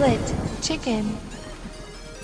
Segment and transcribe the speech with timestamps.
[0.00, 1.04] Split Chicken.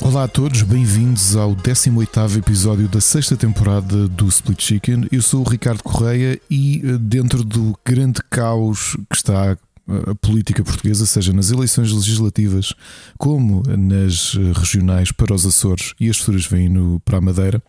[0.01, 5.07] Olá a todos, bem-vindos ao 18º episódio da sexta temporada do Split Chicken.
[5.13, 9.59] Eu sou o Ricardo Correia e eh, dentro do grande caos que está
[9.91, 12.73] eh, a política portuguesa, seja nas eleições legislativas
[13.19, 17.63] como nas eh, regionais para os Açores e as futuras vêm no, para a Madeira,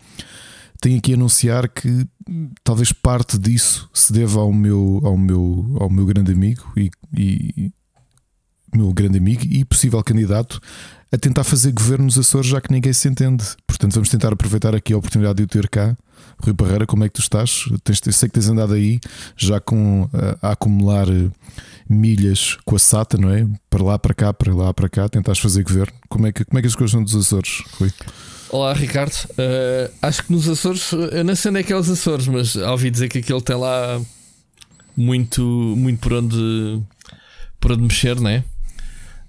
[0.80, 5.76] tenho aqui a anunciar que hum, talvez parte disso se deva ao meu, ao meu,
[5.82, 7.74] ao meu grande amigo e, e
[8.74, 10.60] meu grande amigo e possível candidato
[11.12, 13.44] a tentar fazer governo nos Açores, já que ninguém se entende.
[13.66, 15.96] Portanto, vamos tentar aproveitar aqui a oportunidade de o ter cá.
[16.40, 17.66] Rui Barreira, como é que tu estás?
[17.84, 19.00] Tens, sei que tens andado aí
[19.36, 20.10] já com
[20.42, 21.30] a, a acumular eh,
[21.90, 23.48] milhas com a SATA, não é?
[23.70, 25.94] Para lá, para cá, para lá, para cá, tentares fazer governo.
[26.10, 27.92] Como é que, como é que as coisas são dos Açores, Rui?
[28.50, 31.90] Olá Ricardo, Uh, acho que nos Açores, eu não sei onde é que é os
[31.90, 34.00] Açores, mas ouvi dizer que aquele tem lá
[34.96, 36.82] muito, muito por onde,
[37.60, 38.44] por onde mexer, né?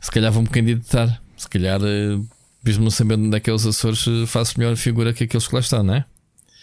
[0.00, 1.20] Se calhar vou-me candidatar.
[1.36, 2.26] Se calhar, uh,
[2.64, 5.46] mesmo não sabendo onde é que é os Açores, uh, faço melhor figura que aqueles
[5.46, 6.04] que lá estão, não é?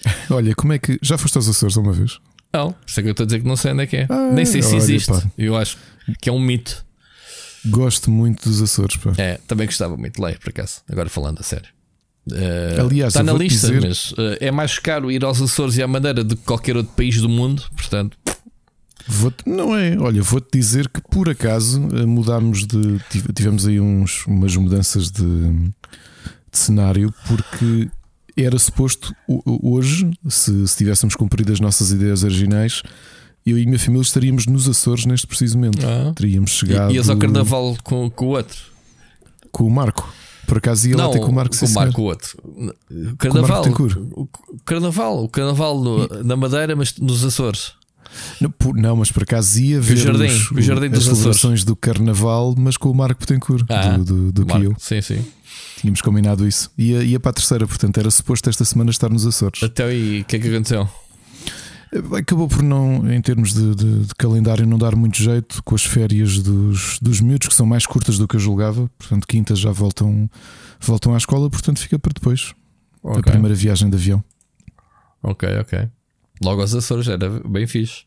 [0.29, 0.97] Olha, como é que.
[1.01, 2.19] Já foste aos Açores uma vez?
[2.53, 3.97] Não, por isso é que eu estou a dizer que não sei onde é que
[3.97, 4.07] é.
[4.09, 5.11] Ah, Nem sei se olha, existe.
[5.11, 5.21] pá.
[5.37, 5.77] Eu acho
[6.21, 6.85] que é um mito.
[7.67, 9.11] Gosto muito dos Açores, pá.
[9.17, 10.81] É, também gostava muito de ler, por acaso.
[10.89, 11.67] Agora falando a sério.
[12.31, 15.83] Uh, Aliás, está na lista, dizer- mas uh, é mais caro ir aos Açores e
[15.83, 17.63] à Madeira do que qualquer outro país do mundo.
[17.75, 18.17] Portanto,
[19.07, 19.97] Vou-te- não é?
[19.99, 22.99] Olha, vou-te dizer que por acaso eh, mudámos de.
[23.09, 25.71] tive- Tivemos aí uns, umas mudanças de, de
[26.51, 27.89] cenário, porque
[28.35, 29.43] era suposto ho-
[29.75, 32.81] hoje, se, se tivéssemos cumprido as nossas ideias originais,
[33.45, 35.85] eu e a minha família estaríamos nos Açores neste preciso momento.
[35.85, 36.11] Ah.
[36.15, 38.57] Teríamos chegado e, ias ao carnaval com, com o outro.
[39.51, 40.11] com o Marco.
[40.47, 41.55] Por acaso ia lá não, ter com o Marco.
[41.57, 42.37] com o Marco, outro.
[43.17, 43.63] Carnaval.
[44.15, 44.29] O, o
[44.65, 47.73] carnaval, o carnaval no- na Madeira, mas nos Açores.
[48.41, 51.75] Não, por- não, mas por acaso ia ver jardim, os- o jardim as celebrações do
[51.75, 54.73] Carnaval, mas com o Marco Betancourt, Ah, do, do, do Kiel.
[54.77, 55.25] Sim, sim.
[55.79, 56.71] Tínhamos combinado isso.
[56.77, 59.61] Ia, ia para a terceira, portanto era suposto esta semana estar nos Açores.
[59.63, 60.87] Até aí, o que é que aconteceu?
[62.17, 65.83] Acabou por não, em termos de, de- de calendário, não dar muito jeito com as
[65.85, 68.89] férias dos, dos miúdos, que são mais curtas do que eu julgava.
[68.97, 70.29] Portanto, quintas já voltam,
[70.81, 72.53] voltam à escola, portanto fica para depois.
[73.03, 74.21] A Ok, primeira viagem de avião.
[75.23, 75.87] ok, ok.
[76.41, 78.03] Logo aos Açores era bem fixe.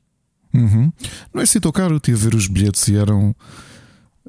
[0.54, 0.92] Uhum.
[1.32, 1.96] Não é assim tão caro.
[1.96, 3.34] Eu tive a ver os bilhetes e eram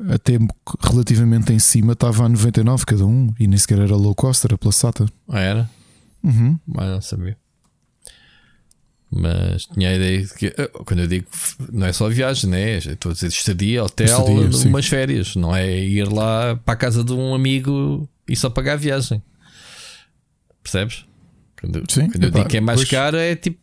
[0.09, 0.33] até
[0.81, 4.57] relativamente em cima, estava a 99 cada um e nem sequer era low cost, era
[4.57, 5.05] pela SATA.
[5.27, 5.69] Ah, era?
[6.23, 6.57] Uhum.
[6.65, 7.37] Mas não sabia.
[9.11, 11.25] Mas tinha a ideia de que, eh, quando eu digo
[11.71, 12.77] não é só viagem, né?
[12.77, 14.69] Estou a dizer estadia, hotel, Estadia, sim.
[14.69, 18.73] umas férias, não é ir lá para a casa de um amigo e só pagar
[18.73, 19.21] a viagem.
[20.61, 21.05] Percebes?
[21.59, 22.89] Quando, Sim, quando eu digo que é mais pois.
[22.89, 23.59] caro, é tipo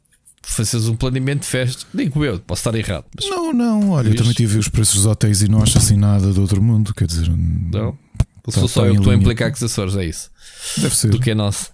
[0.46, 1.84] fazeres um planeamento de festa.
[1.92, 5.06] Digo eu, posso estar errado, mas Não, não, olha, eu também tive os preços dos
[5.06, 6.94] hotéis e não acho assim nada do outro mundo.
[6.94, 7.92] Quer dizer, não.
[8.16, 10.30] Tá- Sou só tá eu que estou a implicar que os Açores é isso.
[10.78, 11.10] deve ser.
[11.10, 11.72] do que é nosso.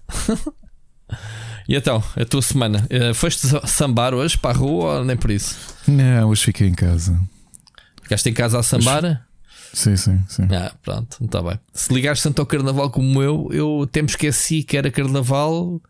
[1.68, 2.86] e então, a tua semana?
[2.88, 5.54] Eh, foste sambar hoje para a rua ou nem por isso?
[5.86, 7.20] Não, hoje fiquei em casa.
[8.02, 9.26] Ficaste em casa a sambar?
[9.74, 10.48] Sim, sim, sim.
[10.50, 11.60] Ah, pronto, está bem.
[11.74, 15.80] Se ligaste tanto ao carnaval como eu, eu até me esqueci que era carnaval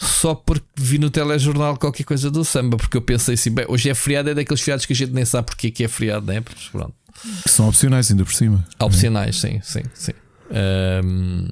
[0.00, 3.90] só porque vi no telejornal qualquer coisa do samba, porque eu pensei assim, bem, hoje
[3.90, 6.26] é feriado, é daqueles feriados que a gente nem sabe porque é que é feriado,
[6.26, 6.42] né?
[6.44, 6.94] Mas pronto.
[7.42, 8.66] Que são opcionais ainda por cima.
[8.78, 10.12] Opcionais, sim, sim, sim.
[10.50, 11.48] Ahm,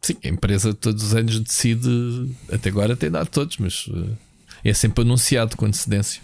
[0.00, 4.72] sim, a empresa todos os anos decide, até agora tem dado todos, mas eh, é
[4.72, 6.22] sempre anunciado com antecedência.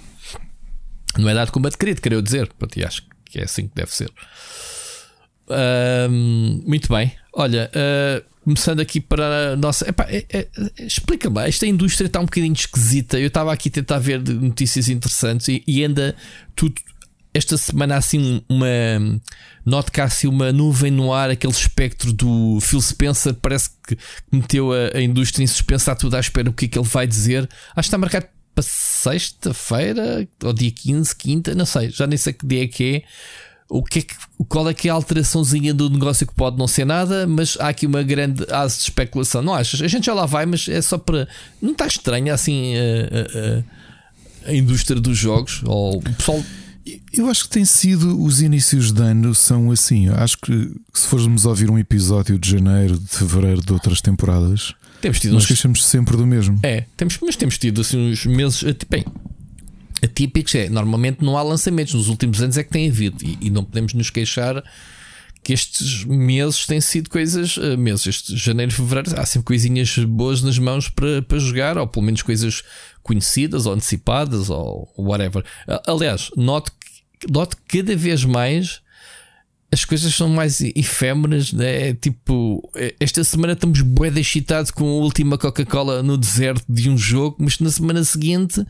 [1.19, 2.51] Não é dado como a decreto, quero dizer.
[2.59, 4.11] Pronto, e acho que é assim que deve ser.
[5.49, 7.13] Ahm, muito bem.
[7.35, 9.85] Olha, ah, começando aqui para a nossa.
[10.09, 10.49] É- é-
[10.79, 13.19] Explica-me, esta indústria está um bocadinho esquisita.
[13.19, 16.15] Eu estava aqui a tentar ver notícias interessantes e, e anda
[16.55, 16.75] tudo.
[17.35, 18.67] Esta semana, assim, uma.
[19.65, 23.35] Note que há assim uma nuvem no ar, aquele espectro do Phil Spencer.
[23.35, 23.99] Parece que
[24.31, 26.87] meteu a, a indústria em suspenso, está tudo à espera o que é que ele
[26.87, 27.49] vai dizer.
[27.75, 32.33] Acho que está marcado para sexta-feira, ou dia 15, quinta, não sei, já nem sei
[32.33, 33.03] que dia é que é.
[33.69, 34.15] O que é que,
[34.49, 37.69] qual é que é a alteraçãozinha do negócio que pode não ser nada, mas há
[37.69, 39.43] aqui uma grande asa de especulação.
[39.43, 39.83] Não achas?
[39.83, 41.27] A gente já lá vai, mas é só para.
[41.61, 45.63] Não está estranha assim a, a- a- a indústria dos jogos?
[45.65, 46.41] Ou o pessoal.
[47.13, 50.09] Eu acho que tem sido os inícios de ano são assim.
[50.11, 50.53] Acho que
[50.95, 55.43] se formos ouvir um episódio de janeiro, de fevereiro de outras temporadas, Temos tido nós
[55.43, 55.47] uns.
[55.49, 56.61] queixamos sempre do mesmo.
[56.63, 58.63] É, temos, mas temos tido assim uns meses.
[58.89, 59.05] Bem,
[60.07, 60.69] atípicos é.
[60.69, 61.95] Normalmente não há lançamentos.
[61.95, 63.25] Nos últimos anos é que tem havido.
[63.25, 64.63] E, e não podemos nos queixar
[65.47, 67.57] que estes meses têm sido coisas.
[67.57, 71.87] eh, meses, este janeiro fevereiro, há sempre coisinhas boas nas mãos para, para jogar, ou
[71.87, 72.65] pelo menos coisas
[73.01, 75.45] conhecidas ou antecipadas ou whatever.
[75.87, 76.73] Aliás, note,
[77.31, 78.81] note cada vez mais
[79.71, 81.95] as coisas são mais efêmeras, né?
[81.95, 82.69] Tipo,
[82.99, 87.59] esta semana estamos bué excitados com a última Coca-Cola no deserto de um jogo, mas
[87.59, 88.65] na semana seguinte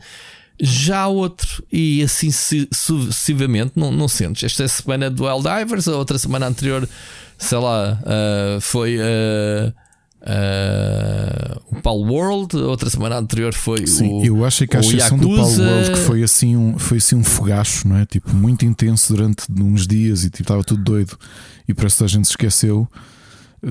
[0.59, 4.43] já outro, e assim sucessivamente, não, não sentes.
[4.43, 6.87] Esta semana do Divers, a outra semana anterior,
[7.37, 8.97] sei lá, uh, foi.
[8.97, 9.73] Uh,
[10.19, 14.25] Uh, o Pal World, outra semana anterior foi Sim, o.
[14.25, 17.23] Eu acho que a exceção do Pal World que foi assim um, foi assim um
[17.23, 18.05] fogacho, não é?
[18.05, 21.17] Tipo, muito intenso durante uns dias e tipo, estava tudo doido.
[21.65, 22.89] E parece que a gente se esqueceu.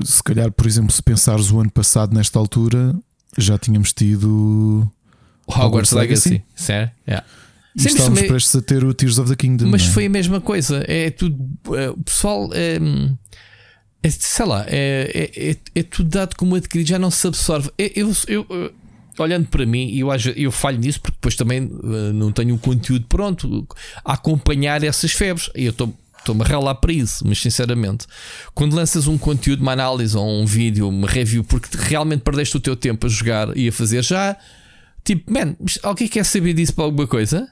[0.03, 2.95] Se calhar, por exemplo, se pensares o ano passado, nesta altura,
[3.37, 4.89] já tínhamos tido
[5.47, 6.29] Hogwarts, Legacy.
[6.29, 6.45] Legacy.
[6.55, 6.91] Certo?
[7.07, 7.25] Yeah.
[7.75, 8.27] E Sempre estávamos me...
[8.27, 9.67] prestes a ter o Tears of the Kingdom.
[9.67, 9.85] Mas é?
[9.85, 10.83] foi a mesma coisa.
[10.87, 11.37] É tudo.
[11.75, 12.49] É, o pessoal.
[12.53, 12.79] É,
[14.03, 17.69] é, sei lá, é, é, é, é, tudo dado como adquirido, já não se absorve.
[17.77, 18.73] É, eu, eu, eu
[19.19, 23.05] olhando para mim, eu, eu falho nisso porque depois também uh, não tenho o conteúdo
[23.07, 23.67] pronto
[24.03, 25.49] a acompanhar essas febres.
[25.55, 25.93] E eu estou.
[26.19, 28.05] Estou-me a ralar para isso, mas sinceramente,
[28.53, 32.59] quando lanças um conteúdo, uma análise ou um vídeo, uma review, porque realmente perdeste o
[32.59, 34.35] teu tempo a jogar e a fazer já,
[35.07, 37.47] tipo, man, alguém quer saber disso para alguma coisa?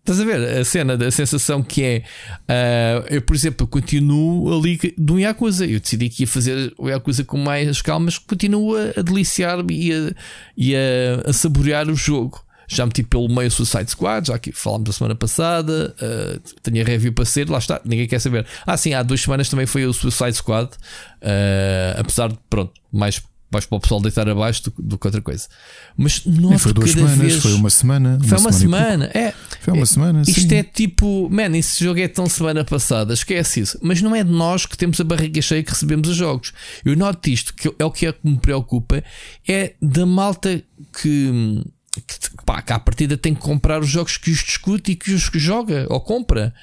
[0.00, 2.02] Estás a ver a cena da sensação que é
[2.48, 5.66] uh, eu, por exemplo, continuo ali do Yakuza.
[5.66, 9.92] Eu decidi que ia fazer o Yakuza com mais calma, mas continuo a, deliciar-me e,
[9.92, 10.14] a,
[10.56, 12.42] e a, a, saborear o jogo.
[12.66, 15.94] Já meti pelo meio Suicide Squad, já aqui falámos da semana passada.
[16.00, 18.46] Uh, tenho a review para ser, lá está, ninguém quer saber.
[18.66, 23.22] Ah, sim, há duas semanas também foi o Suicide Squad, uh, apesar de, pronto, mais
[23.50, 25.48] vais para o pessoal deitar abaixo do, do que outra coisa.
[25.96, 27.36] Mas não foi duas semanas, vez...
[27.36, 28.18] foi uma semana.
[28.20, 29.32] Foi uma, uma semana, é.
[29.60, 30.22] Foi uma é, semana.
[30.22, 30.54] Isto sim.
[30.54, 33.78] é tipo, man, esse jogo é tão semana passada, esquece isso.
[33.82, 36.52] Mas não é de nós que temos a barriga cheia que recebemos os jogos.
[36.84, 39.02] Eu noto isto, que é o que é que me preocupa,
[39.46, 40.62] é da malta
[41.00, 41.64] que.
[41.94, 45.12] que pá, que à partida tem que comprar os jogos que os discute e que
[45.12, 46.54] os que joga ou compra.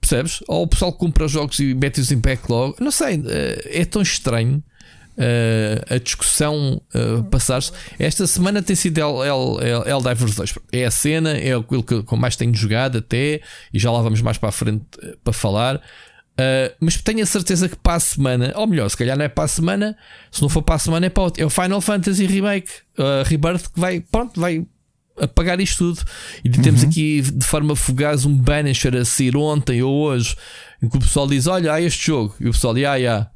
[0.00, 0.40] Percebes?
[0.48, 2.74] Ou o pessoal compra os jogos e mete-os em backlog.
[2.80, 4.60] Não sei, eh, é tão estranho
[5.18, 7.72] uh, a discussão uh, passar-se.
[7.98, 10.54] Esta semana tem sido Eldivers 2.
[10.72, 13.40] É a cena, é aquilo que eu mais tenho jogado até,
[13.72, 15.76] e já lá vamos mais para a frente uh, para falar.
[16.32, 19.28] Uh, mas tenho a certeza que para a semana, ou melhor, se calhar não é
[19.28, 19.96] para a semana,
[20.30, 23.22] se não for para a semana, é para o, é o Final Fantasy Remake, uh,
[23.24, 24.64] Rebirth, que vai, pronto, vai
[25.20, 26.02] apagar isto tudo.
[26.42, 26.62] E uhum.
[26.62, 30.34] temos aqui de forma fugaz um Banisher a sair ontem ou hoje,
[30.82, 33.30] em que o pessoal diz: Olha, há este jogo, e o pessoal diz: Ah, yeah,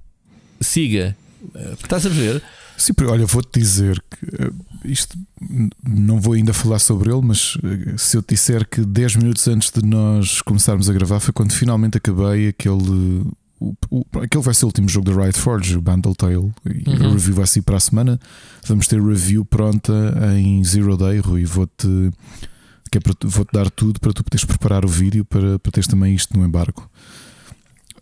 [0.60, 1.16] siga.
[1.54, 2.42] Estás a ver?
[2.76, 4.50] Sim, olha, vou-te dizer que eh,
[4.84, 5.16] isto
[5.82, 9.48] não vou ainda falar sobre ele, mas eh, se eu te disser que 10 minutos
[9.48, 13.24] antes de nós começarmos a gravar foi quando finalmente acabei aquele.
[13.58, 16.90] O, o, aquele vai ser o último jogo da Riot Forge, o Bandle Tale, e
[16.90, 17.08] uhum.
[17.08, 18.20] a review vai sair para a semana.
[18.66, 19.92] Vamos ter review pronta
[20.36, 21.46] em Zero Day, Rui.
[21.46, 22.10] Vou-te
[22.96, 26.36] é vou-te dar tudo para tu poderes preparar o vídeo para, para teres também isto
[26.36, 26.88] no embargo.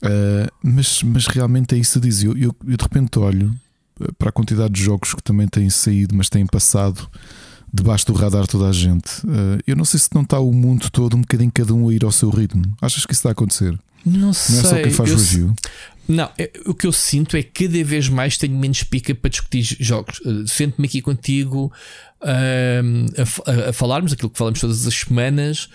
[0.04, 2.22] Uh, mas, mas realmente é isso que diz.
[2.22, 3.54] Eu, eu, eu de repente olho
[4.00, 7.08] eh, para a quantidade de jogos que também têm saído, mas têm passado
[7.72, 9.24] debaixo do radar toda a gente.
[9.24, 11.94] Uh, eu não sei se não está o mundo todo um bocadinho cada um a
[11.94, 12.64] ir ao seu ritmo.
[12.80, 13.76] Achas que isso está a acontecer?
[14.06, 14.56] Não sei.
[14.56, 15.54] Não é só quem faz eu review.
[16.06, 19.30] Não, é, o que eu sinto é que cada vez mais tenho menos pica para
[19.30, 20.20] discutir jogos.
[20.20, 21.72] Uh, Sento-me aqui contigo
[22.20, 25.68] uh, a, a, falarmos aquilo que falamos todas as semanas.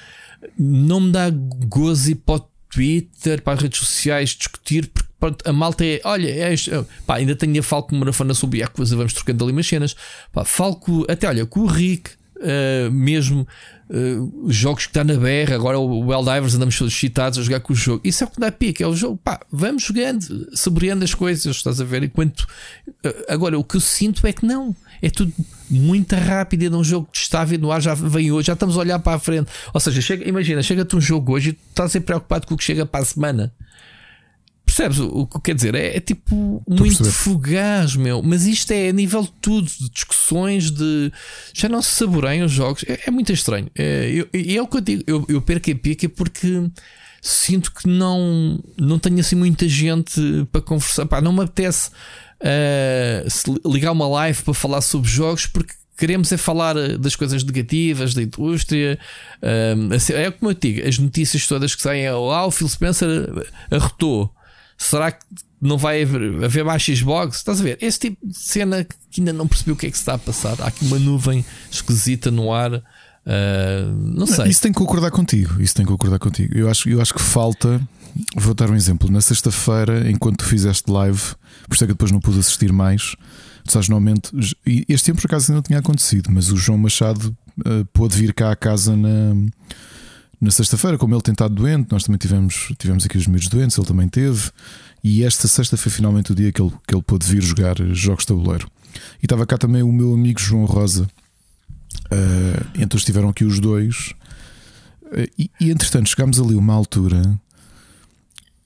[0.58, 5.52] Não me dá gozo e pode Twitter, para as redes sociais, discutir, porque pronto, a
[5.52, 9.14] malta é, olha, é isto, pá, ainda tenho a Falco Marafana sobre a coisa, vamos
[9.14, 9.96] trocando ali umas cenas.
[10.32, 13.48] Pá, Falco, até olha, com o Rick, uh, mesmo
[13.90, 17.74] uh, jogos que está na BR, agora o Divers andamos todos excitados a jogar com
[17.74, 18.02] o jogo.
[18.04, 21.56] Isso é o que dá pique, é o jogo, pá, vamos jogando, saboreando as coisas,
[21.56, 22.04] estás a ver?
[22.04, 25.34] Enquanto uh, agora o que eu sinto é que não, é tudo
[25.70, 26.66] muito rápido.
[26.66, 29.16] É um jogo que estava no ar, já vem hoje, já estamos a olhar para
[29.16, 29.50] a frente.
[29.74, 32.54] Ou seja, chega, imagina, chega-te um jogo hoje e tu estás a ser preocupado com
[32.54, 33.54] o que chega para a semana.
[34.66, 35.74] Percebes o que quer dizer?
[35.74, 38.22] É, é tipo Estou muito fugaz, meu.
[38.22, 41.12] Mas isto é a nível de tudo, de discussões, de.
[41.56, 42.86] Já não se saboreiam os jogos.
[42.88, 43.68] É, é muito estranho.
[43.76, 45.04] É, e é o que eu digo.
[45.08, 46.70] Eu, eu perco a pica porque
[47.20, 51.08] sinto que não, não tenho assim muita gente para conversar.
[51.08, 51.90] Pá, não me apetece
[52.42, 57.44] uh, ligar uma live para falar sobre jogos porque queremos é falar eh, das coisas
[57.44, 58.98] negativas da indústria.
[59.44, 63.10] Uh, é como eu digo, as notícias todas que saem, ah, o Phil Spencer
[63.70, 64.34] arrotou.
[64.78, 65.26] Será que
[65.62, 67.38] não vai haver, haver mais Xbox?
[67.38, 67.78] Estás a ver?
[67.82, 70.18] Esse tipo de cena que ainda não percebi o que é que se está a
[70.18, 70.56] passar.
[70.62, 72.74] Há aqui uma nuvem esquisita no ar.
[72.76, 74.48] Uh, não sei.
[74.48, 75.62] Isso tem que concordar contigo.
[75.62, 76.58] Isso tem que concordar contigo.
[76.58, 77.82] Eu acho, eu acho que falta.
[78.36, 79.12] Vou dar um exemplo.
[79.12, 81.22] Na sexta-feira, enquanto tu fizeste live,
[81.68, 83.16] por isso é que depois não pude assistir mais.
[83.66, 84.32] Tu sabes, normalmente,
[84.88, 88.34] este tempo por acaso ainda não tinha acontecido, mas o João Machado uh, pôde vir
[88.34, 89.36] cá à casa na,
[90.42, 93.78] na sexta-feira, como ele tem estado doente, nós também tivemos, tivemos aqui os miúdos doentes,
[93.78, 94.50] ele também teve.
[95.04, 98.24] E esta sexta foi finalmente o dia que ele, que ele pôde vir jogar jogos
[98.24, 98.70] de tabuleiro.
[99.22, 101.10] E estava cá também o meu amigo João Rosa.
[102.06, 104.14] Uh, então estiveram aqui os dois.
[105.04, 107.40] Uh, e, e entretanto, chegámos ali uma altura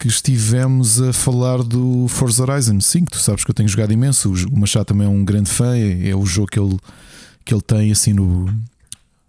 [0.04, 3.10] que estivemos a falar do Forza Horizon 5.
[3.10, 4.34] Tu sabes que eu tenho jogado imenso.
[4.52, 5.78] O Machado também é um grande fã.
[5.78, 6.78] É, é o jogo que ele,
[7.46, 8.54] que ele tem assim no,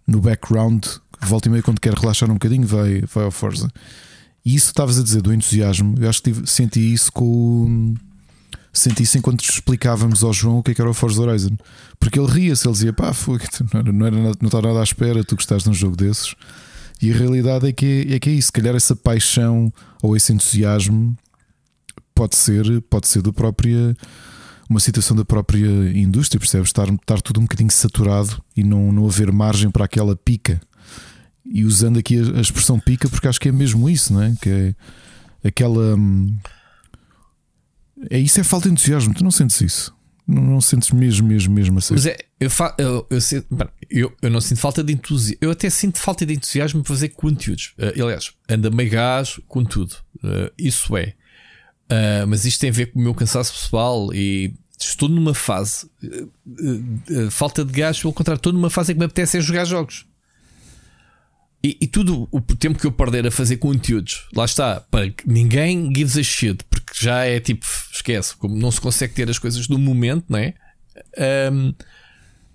[0.05, 0.85] no background.
[1.21, 3.69] Volta e meia, quando quer relaxar um bocadinho, vai, vai ao Forza.
[4.45, 5.95] E isso estavas a dizer do entusiasmo.
[5.97, 7.93] Eu acho que tive, senti isso com.
[8.73, 11.55] Senti isso enquanto explicávamos ao João o que, é que era o Forza Horizon.
[11.97, 13.39] Porque ele ria-se, ele dizia: pá, foi,
[13.73, 16.35] não, era, não, era, não nada à espera, tu gostaste de um jogo desses.
[17.01, 18.47] E a realidade é que é, é que é isso.
[18.47, 19.71] Se calhar essa paixão
[20.01, 21.15] ou esse entusiasmo
[22.13, 23.95] pode ser, pode ser da própria
[24.69, 26.69] uma situação da própria indústria, percebes?
[26.69, 30.59] Estar, estar tudo um bocadinho saturado e não, não haver margem para aquela pica.
[31.45, 34.33] E usando aqui a, a expressão pica, porque acho que é mesmo isso, não é?
[34.41, 34.49] Que
[35.43, 35.95] é aquela.
[35.95, 36.35] Hum,
[38.09, 39.13] é isso, é falta de entusiasmo.
[39.13, 39.95] Tu não sentes isso?
[40.27, 41.93] Não, não sentes mesmo, mesmo, mesmo assim?
[41.93, 45.37] Mas é, eu, eu, eu, eu, eu, não sinto falta de entusiasmo.
[45.39, 47.73] Eu até sinto falta de entusiasmo para fazer conteúdos.
[47.77, 49.95] Uh, aliás, anda meio gás com tudo.
[50.17, 51.13] Uh, isso é.
[51.85, 55.89] Uh, mas isto tem a ver com o meu cansaço pessoal e estou numa fase.
[57.29, 60.05] falta de gás, pelo contrário, estou numa fase em que me apetece é jogar jogos.
[61.63, 65.91] E, e, tudo o tempo que eu perder a fazer conteúdos, lá está, para ninguém
[65.95, 66.63] gives a shit,
[66.99, 70.53] já é tipo, esquece, como não se consegue ter as coisas no momento, não é?
[71.51, 71.73] Um,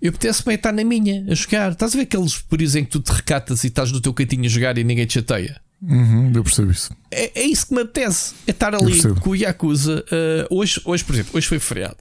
[0.01, 1.71] eu apetece bem estar na minha, a jogar.
[1.71, 4.45] Estás a ver aqueles períodos em que tu te recatas e estás no teu cantinho
[4.45, 5.61] a jogar e ninguém te chateia?
[5.79, 6.91] Uhum, eu percebo isso.
[7.11, 8.33] É, é isso que me apetece.
[8.47, 10.03] É estar ali com o Yakuza.
[10.07, 11.97] Uh, hoje, hoje, por exemplo, hoje foi feriado.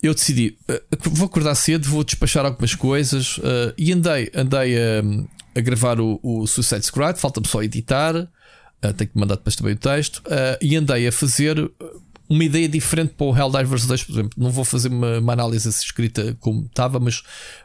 [0.00, 5.58] Eu decidi, uh, vou acordar cedo, vou despachar algumas coisas uh, e andei, andei a,
[5.58, 8.28] a gravar o, o Suicide Squad, falta-me só editar,
[8.84, 11.70] uh, tenho que mandar depois também o texto, uh, e andei a fazer
[12.28, 14.30] uma ideia diferente para o Helldivers 2, por exemplo.
[14.36, 17.22] Não vou fazer uma, uma análise escrita como estava, mas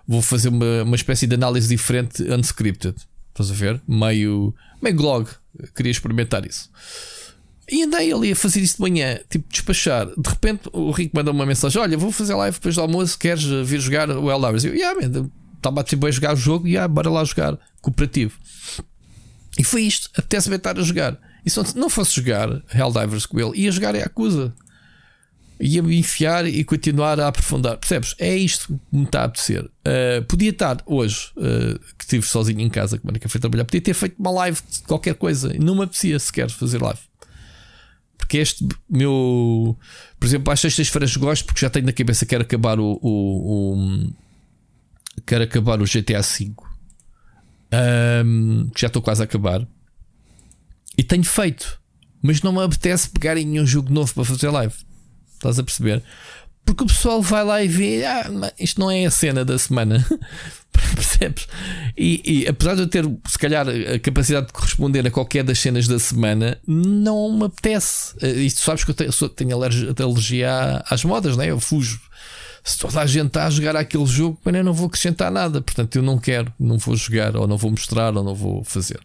[0.08, 2.96] vou fazer uma, uma espécie de análise diferente unscripted.
[3.30, 3.82] Estás a ver?
[3.88, 5.28] Meio, meio blog.
[5.76, 6.70] Queria experimentar isso.
[7.70, 10.08] E andei ali a fazer isso de manhã, tipo despachar.
[10.08, 13.18] De repente o Rico manda uma mensagem: Olha, vou fazer live depois do almoço.
[13.18, 14.66] Queres vir jogar o Helldivers?
[14.66, 18.38] Eu, yeah, man, estava tipo a jogar o jogo e ah, bora lá jogar cooperativo.
[19.58, 21.20] E foi isto, apetece-me estar a jogar.
[21.46, 24.54] E se não fosse jogar Helldivers com ele, ia jogar Yakuza.
[25.60, 27.78] Ia me enfiar e continuar a aprofundar.
[27.78, 28.16] Percebes?
[28.18, 29.64] É isto que me está a apetecer.
[29.64, 33.82] Uh, podia estar hoje, uh, que estive sozinho em casa, que a foi trabalhar, podia
[33.82, 35.54] ter feito uma live de qualquer coisa.
[35.60, 37.00] Não me apetecia sequer fazer live.
[38.18, 39.78] Porque este meu.
[40.20, 43.76] Por exemplo, às sextas-feiras gosto, porque já tenho na cabeça que quero acabar o, o,
[43.76, 44.14] o
[45.26, 46.54] quero acabar o GTA V,
[48.26, 49.68] um, que já estou quase a acabar,
[50.98, 51.80] e tenho feito,
[52.22, 54.74] mas não me apetece pegar em nenhum jogo novo para fazer live.
[55.34, 56.04] Estás a perceber?
[56.64, 60.06] Porque o pessoal vai lá e vê, ah, isto não é a cena da semana.
[60.94, 61.48] Percebes?
[61.98, 65.60] E, e, apesar de eu ter, se calhar, a capacidade de corresponder a qualquer das
[65.60, 68.16] cenas da semana, não me apetece.
[68.22, 71.48] E tu sabes que eu tenho, tenho alergia, alergia às modas, né?
[71.48, 72.00] eu fujo
[72.64, 75.62] se toda a gente está a jogar aquele jogo, eu não vou acrescentar nada.
[75.62, 79.00] Portanto, eu não quero, não vou jogar, ou não vou mostrar, ou não vou fazer.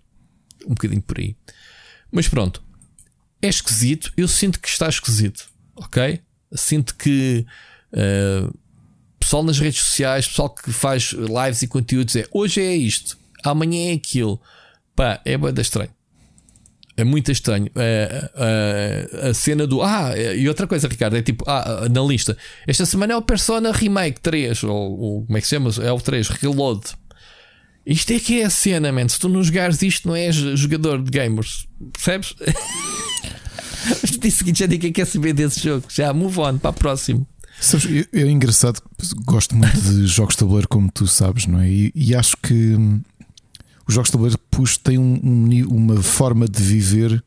[0.66, 1.36] Um bocadinho por aí.
[2.10, 2.62] Mas pronto,
[3.40, 4.12] é esquisito.
[4.16, 6.20] Eu sinto que está esquisito, ok?
[6.54, 7.46] Sinto que
[7.92, 8.56] uh,
[9.18, 13.90] pessoal nas redes sociais, pessoal que faz lives e conteúdos, é hoje é isto, amanhã
[13.90, 14.40] é aquilo.
[14.94, 15.95] Pá, é bem estranho.
[16.96, 17.70] É muito estranho.
[17.76, 19.82] É, é, a cena do.
[19.82, 22.36] Ah, e outra coisa, Ricardo, é tipo, ah, na lista.
[22.66, 25.70] Esta semana é o Persona Remake 3, ou, ou como é que se chama?
[25.82, 26.80] É o 3, Reload.
[27.84, 29.08] Isto é que é a cena, man.
[29.08, 31.68] Se tu não jogares isto, não és jogador de gamers.
[31.92, 32.34] Percebes?
[34.02, 35.86] Mas dia seguinte já ninguém quer saber desse jogo.
[35.88, 37.26] Já move on para o próximo.
[37.60, 38.82] Sabes, é engraçado,
[39.24, 41.70] gosto muito de jogos de tabuleiro, como tu sabes, não é?
[41.70, 42.76] E, e acho que
[43.86, 47.22] os jogos de tabuleiro push têm um, um, uma forma de viver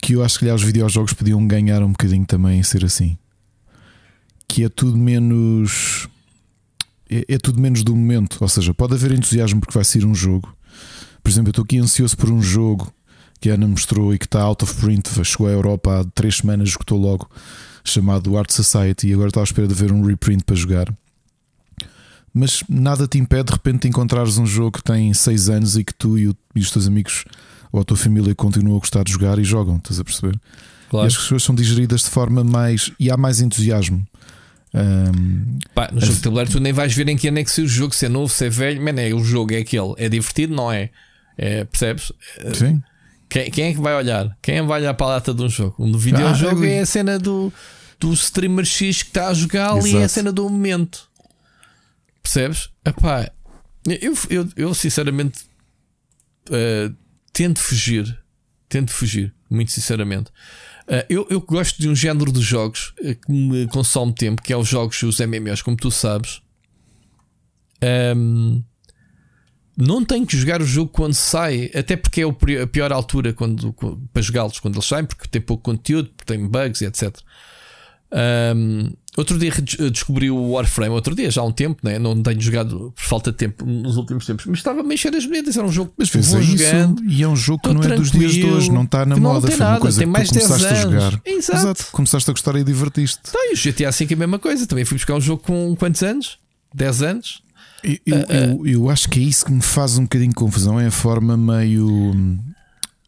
[0.00, 3.18] que eu acho que os videojogos podiam ganhar um bocadinho também em ser assim.
[4.46, 6.08] Que é tudo menos.
[7.10, 8.38] É, é, tudo menos do momento.
[8.40, 10.54] Ou seja, pode haver entusiasmo porque vai sair um jogo.
[11.22, 12.92] Por exemplo, eu estou aqui ansioso por um jogo
[13.40, 15.10] que a Ana mostrou e que está out of print.
[15.24, 17.28] Chegou à Europa há três semanas, esgotou logo.
[17.84, 19.08] Chamado Art Society.
[19.08, 20.94] E agora estou à espera de ver um reprint para jogar
[22.38, 25.84] mas nada te impede de repente de encontrares um jogo que tem 6 anos e
[25.84, 27.24] que tu e, os teus amigos
[27.72, 30.38] ou a tua família continuam a gostar de jogar e jogam, estás a perceber?
[30.88, 31.06] Claro.
[31.06, 32.90] E as pessoas são digeridas de forma mais.
[32.98, 34.06] e há mais entusiasmo.
[34.74, 37.50] Um, Pá, no jogo de tabuleiro tu nem vais ver em que ano é que
[37.50, 39.94] se o jogo, se é novo, se é velho, man, é, o jogo é aquele,
[39.96, 40.90] é divertido, não é?
[41.36, 42.12] É, percebes?
[42.54, 42.82] Sim.
[43.28, 44.36] Quem, quem, é que vai olhar?
[44.42, 45.74] Quem é que vai olhar para a data de um jogo?
[45.78, 47.52] Um videojogo ah, é a cena do,
[48.00, 51.07] do streamer X que está a jogar ali, é a cena do momento.
[52.28, 52.68] Percebes?
[52.84, 53.32] Epá,
[53.86, 55.46] eu, eu, eu sinceramente
[56.50, 56.94] uh,
[57.32, 58.18] tento fugir.
[58.68, 60.30] Tento fugir, muito sinceramente.
[60.86, 64.52] Uh, eu, eu gosto de um género de jogos uh, que me consome tempo, que
[64.52, 66.42] é os jogos, os MMOs, como tu sabes.
[68.14, 68.62] Um,
[69.74, 73.72] não tenho que jogar o jogo quando sai, até porque é a pior altura quando,
[74.12, 77.16] para jogá-los quando eles saem, porque tem pouco conteúdo, tem bugs e etc.
[78.54, 79.52] Um, outro dia
[79.90, 81.98] descobri o Warframe, outro dia, já há um tempo, né?
[81.98, 85.26] não tenho jogado por falta de tempo nos últimos tempos, mas estava a mexer as
[85.26, 85.56] medidas.
[85.56, 87.04] Era um jogo mas vou é jogando.
[87.04, 89.40] E é um jogo que não é dos dias de hoje, não está na moda.
[89.40, 90.78] Não tem nada, coisa tem mais que tu começaste anos.
[90.78, 91.20] a jogar.
[91.24, 91.58] Exato.
[91.58, 91.86] Exato.
[91.92, 93.20] Começaste a gostar e divertiste.
[93.22, 94.66] Tá, e o GTA V é a mesma coisa.
[94.66, 96.38] Também fui buscar um jogo com quantos anos?
[96.74, 97.42] 10 anos?
[97.82, 100.36] Eu, eu, uh, eu, eu, acho que é isso que me faz um bocadinho de
[100.36, 100.78] confusão.
[100.78, 102.12] É a forma meio.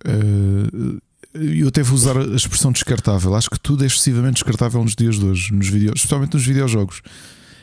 [0.07, 1.00] Uh,
[1.34, 3.34] eu até vou usar a expressão descartável.
[3.34, 7.02] Acho que tudo é excessivamente descartável nos dias de hoje, nos vídeos, especialmente nos videojogos.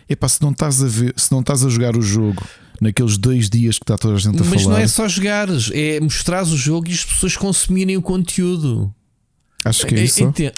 [0.09, 2.41] Epá, se não estás a ver, se não estás a jogar o jogo
[2.79, 4.55] naqueles dois dias que está toda a gente a Mas falar.
[4.55, 8.93] Mas não é só jogares, é mostrar o jogo e as pessoas consumirem o conteúdo.
[9.65, 10.23] Acho que é, é isso.
[10.23, 10.53] É,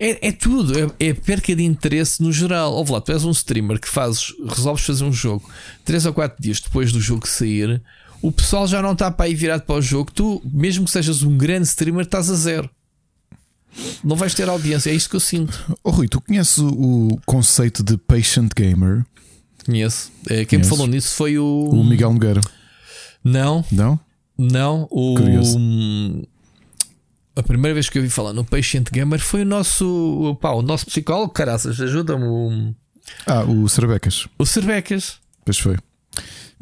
[0.00, 2.72] é, é tudo, é, é, perca de interesse no geral.
[2.72, 5.48] Ouve lá, tu és um streamer que fazes, resolves fazer um jogo
[5.84, 7.80] 3 ou 4 dias depois do jogo sair,
[8.22, 10.10] o pessoal já não está para aí virado para o jogo.
[10.12, 12.70] Tu, mesmo que sejas um grande streamer, estás a zero.
[14.04, 15.76] Não vais ter audiência, é isso que eu sinto.
[15.82, 19.04] Oh, Rui, tu conheces o conceito de patient gamer?
[19.64, 20.12] Conheço.
[20.28, 21.70] É, quem me falou nisso foi o.
[21.70, 22.40] O Miguel Nogueira.
[23.24, 23.64] Não.
[23.70, 23.98] Não?
[24.36, 24.88] Não.
[24.90, 25.14] O.
[25.14, 25.58] Curioso
[27.34, 30.62] a primeira vez que eu ouvi falar no Patient Gamer foi o nosso, pá, o
[30.62, 32.74] nosso psicólogo, caraças, ajuda-me.
[33.26, 34.28] Ah, o Cerbecas.
[34.38, 35.18] O Cerbecas.
[35.44, 35.76] Pois foi.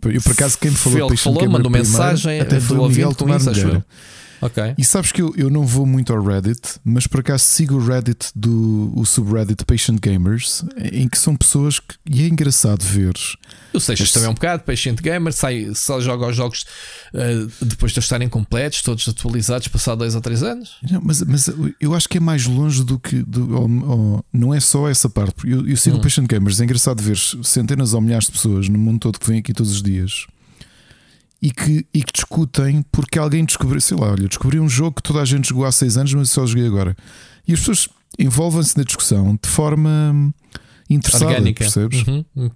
[0.02, 2.88] Eu, por acaso, quem me falou, foi ele que falou, mandou mensagem até foi o
[2.88, 3.50] Miguel Tomar isso,
[4.40, 4.74] Ok.
[4.78, 7.84] E sabes que eu, eu não vou muito ao Reddit, mas por acaso sigo o
[7.84, 11.94] Reddit do o subreddit Patient Gamers, em que são pessoas que.
[12.10, 13.14] E é engraçado ver.
[13.72, 16.64] O Seixas também é um bocado, Patient Gamer, sai, só joga os jogos
[17.14, 20.76] uh, depois de estarem completos, todos atualizados, passado dois ou três anos.
[20.90, 21.50] Não, mas, mas
[21.80, 23.22] eu acho que é mais longe do que.
[23.22, 25.48] Do, oh, oh, não é só essa parte.
[25.48, 26.00] Eu, eu sigo hum.
[26.00, 29.26] o Patient Gamers, é engraçado ver centenas ou milhares de pessoas no mundo todo que
[29.26, 30.26] vêm aqui todos os dias
[31.42, 35.02] e que, e que discutem porque alguém descobriu, sei lá, olha, descobriu um jogo que
[35.02, 36.94] toda a gente jogou há seis anos, mas só joguei agora.
[37.48, 40.32] E as pessoas envolvem-se na discussão de forma
[40.88, 41.64] interessada, Orgânica.
[41.64, 42.06] percebes?
[42.06, 42.50] Uhum.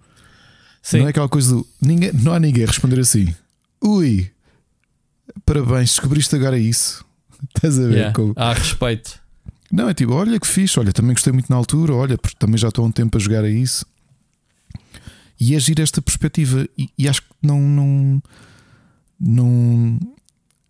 [0.92, 3.35] Não é aquela coisa do ninguém, não há ninguém a responder assim.
[3.83, 4.31] Ui,
[5.47, 7.05] parabéns, descobriste agora isso.
[7.57, 7.94] Estás a ver?
[7.94, 8.12] Yeah.
[8.12, 8.33] Com...
[8.37, 9.18] Há respeito.
[9.73, 12.59] Não, é tipo, olha que fixe, olha, também gostei muito na altura, olha, porque também
[12.59, 13.87] já estou há um tempo a jogar a isso.
[15.40, 16.68] E agir esta perspectiva.
[16.79, 18.23] E, e acho que não, não,
[19.20, 19.98] não,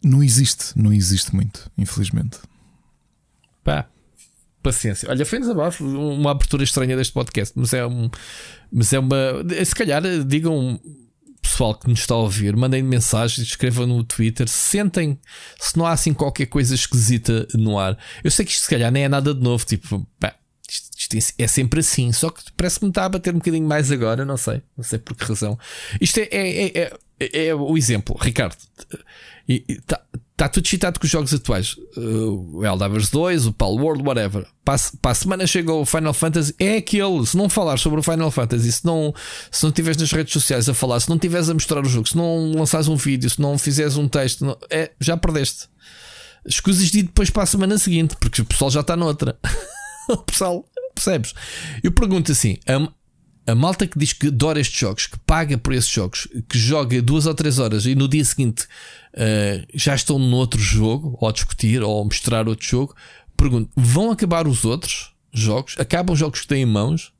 [0.03, 2.39] não existe, não existe muito, infelizmente.
[3.63, 3.89] Pá,
[4.63, 5.09] paciência.
[5.11, 8.11] Olha, foi desabafo, uma abertura estranha deste podcast, mas é um,
[8.73, 9.17] mas é uma.
[9.65, 10.81] Se calhar digam
[11.45, 15.19] pessoal que nos está a ouvir, mandem mensagens, escrevam no Twitter, sentem
[15.61, 17.97] se não há assim qualquer coisa esquisita no ar.
[18.25, 20.35] Eu sei que isto se calhar nem é nada de novo, tipo, pá,
[20.69, 24.25] isto, isto é sempre assim, só que parece-me estar a bater um bocadinho mais agora,
[24.25, 25.59] não sei, não sei por que razão.
[26.01, 26.99] Isto é, é, é,
[27.33, 28.57] é é, o exemplo, Ricardo.
[29.47, 30.01] Está
[30.37, 31.77] tá tudo citado com os jogos atuais.
[31.97, 34.47] Uh, o Eldavers 2, o Pal World, whatever.
[34.65, 36.55] Para, para a semana chega o Final Fantasy.
[36.59, 37.27] É aquele.
[37.27, 39.15] Se não falar sobre o Final Fantasy, se não,
[39.51, 42.09] se não tiveres nas redes sociais a falar, se não tiveres a mostrar o jogo,
[42.09, 45.69] se não lançares um vídeo, se não fizeres um texto, não, é, já perdeste.
[46.47, 49.39] Escusas de ir depois para a semana seguinte, porque o pessoal já está noutra.
[50.09, 51.33] o pessoal, percebes?
[51.83, 52.89] Eu pergunto assim: a
[53.53, 57.27] malta que diz que adora estes jogos, que paga por esses jogos, que joga duas
[57.27, 58.63] ou três horas e no dia seguinte
[59.15, 62.95] uh, já estão noutro jogo, ou a discutir, ou a mostrar outro jogo,
[63.37, 65.75] pergunto: vão acabar os outros jogos?
[65.79, 67.13] Acabam os jogos que têm em mãos?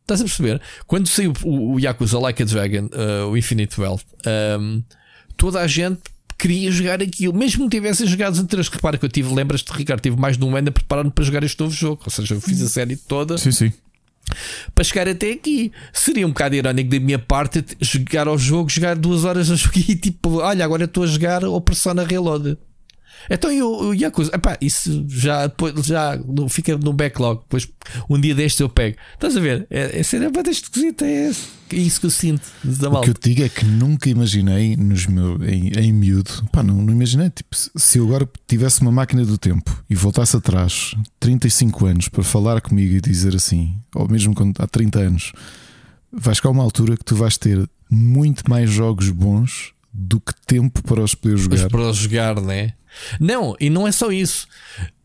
[0.00, 0.60] Estás a perceber?
[0.86, 4.82] Quando saiu o, o Yakuza Like a Dragon, uh, o Infinite Wealth, um, ehm,
[5.36, 6.00] toda a gente
[6.38, 8.70] queria jogar aquilo, mesmo que tivessem jogado anteriores.
[8.70, 11.44] Repara que eu tive, lembras-te, Ricardo, tive mais de um ano a preparar-me para jogar
[11.44, 12.02] este novo jogo.
[12.06, 13.36] Ou seja, eu fiz a série toda.
[13.36, 13.72] Sim, sim
[14.74, 15.72] para chegar até aqui.
[15.92, 19.78] Seria um bocado irónico da minha parte jogar ao jogo, jogar duas horas a jogar
[19.78, 22.56] e tipo, olha, agora estou a jogar o Persona Reload.
[23.30, 27.40] Então eu, eu coisa epá, isso já, depois, já fica no backlog.
[27.42, 27.68] Depois
[28.08, 28.96] um dia deste eu pego.
[29.14, 29.66] Estás a ver?
[29.70, 31.06] É, é cena bastante esquisita.
[31.06, 31.30] É,
[31.72, 32.46] é isso que eu sinto.
[32.64, 36.30] Da o que eu te digo é que nunca imaginei nos meu, em, em miúdo.
[36.50, 37.30] Pá, não, não imaginei.
[37.30, 42.22] Tipo, se eu agora tivesse uma máquina do tempo e voltasse atrás 35 anos para
[42.22, 45.32] falar comigo e dizer assim, ou mesmo quando há 30 anos,
[46.12, 50.80] vais a uma altura que tu vais ter muito mais jogos bons do que tempo
[50.84, 51.68] para os poder jogar.
[51.68, 52.74] Para os jogar, né?
[53.18, 54.46] Não, e não é só isso.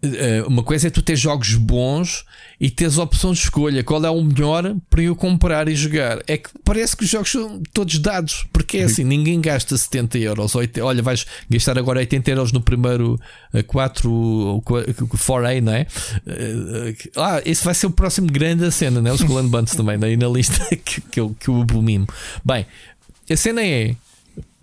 [0.03, 2.25] Eh, uma coisa é tu ter jogos bons
[2.59, 6.21] e teres a opção de escolha qual é o melhor para eu comprar e jogar.
[6.27, 10.17] É que parece que os jogos são todos dados, porque é assim: ninguém gasta 70
[10.19, 10.55] euros.
[10.55, 13.19] olha, vais gastar agora 80 euros no primeiro
[13.67, 15.87] 4 4A, não é?
[16.27, 19.11] Eh, ah, esse vai ser o próximo grande cena, né?
[19.11, 22.07] Os Clan Bunts também, daí na lista que, que, eu, que eu abomino.
[22.45, 22.65] Bem,
[23.29, 23.95] a cena é: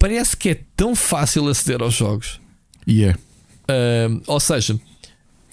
[0.01, 2.41] parece que é tão fácil aceder aos jogos.
[2.85, 3.21] E yeah.
[3.69, 4.09] é.
[4.09, 4.81] Uh, ou seja,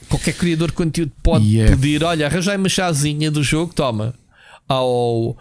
[0.09, 1.75] qualquer criador de conteúdo pode yeah.
[1.75, 4.15] pedir: olha, arranjai uma chazinha do jogo, toma.
[4.67, 5.37] Ao, uh,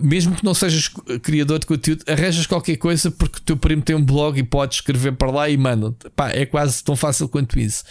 [0.00, 0.88] mesmo que não sejas
[1.22, 4.76] criador de conteúdo, arranjas qualquer coisa porque o teu primo tem um blog e pode
[4.76, 5.94] escrever para lá e manda.
[6.16, 7.84] Pá, é quase tão fácil quanto isso.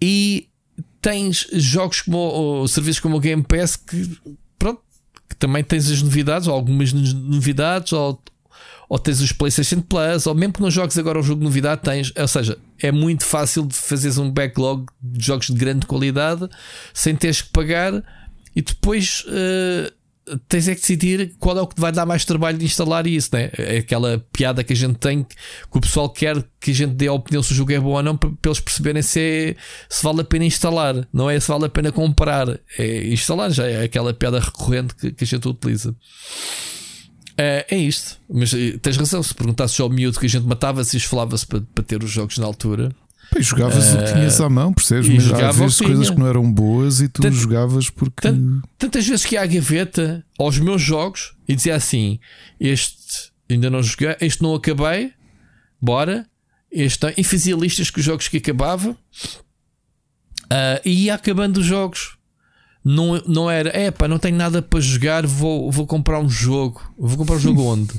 [0.00, 0.48] E
[1.00, 4.18] tens jogos como ou serviços como o Game Pass que,
[4.58, 4.80] pronto,
[5.28, 8.22] que também tens as novidades, ou algumas novidades, ou
[8.88, 11.82] ou tens os PlayStation Plus, ou mesmo que não jogues agora o jogo de novidade,
[11.82, 12.12] tens.
[12.16, 16.48] Ou seja, é muito fácil de fazeres um backlog de jogos de grande qualidade
[16.92, 18.02] sem teres que pagar
[18.54, 19.24] e depois.
[19.26, 20.04] Uh,
[20.48, 23.30] tens é que decidir qual é o que vai dar mais trabalho de instalar isso,
[23.32, 23.50] né?
[23.58, 25.34] É aquela piada que a gente tem que
[25.70, 28.02] o pessoal quer que a gente dê a opinião se o jogo é bom ou
[28.02, 29.56] não para, eles perceberem se, é,
[29.88, 33.66] se vale a pena instalar, não é se vale a pena comprar, é instalar já
[33.66, 35.94] é aquela piada recorrente que, que a gente utiliza.
[37.36, 38.18] É, é isto.
[38.28, 39.22] Mas eh, tens razão.
[39.22, 42.38] Se perguntasses ao miúdo que a gente matava, se falava-se para, para ter os jogos
[42.38, 42.94] na altura.
[43.36, 45.08] E jogavas uh, o que tinhas à mão, percebes?
[45.08, 48.20] Mas às vezes coisas que não eram boas e tu Tant, jogavas porque.
[48.20, 52.20] Tant, tantas vezes que há a gaveta aos meus jogos e dizia assim:
[52.60, 55.12] Este ainda não joguei, este não acabei,
[55.80, 56.26] bora.
[56.70, 58.96] Este, e fazia listas com os jogos que acabava uh,
[60.84, 62.13] e ia acabando os jogos
[62.84, 66.82] não, não era, é pá, não tenho nada para jogar, vou, vou comprar um jogo.
[66.98, 67.94] Vou comprar um jogo onde?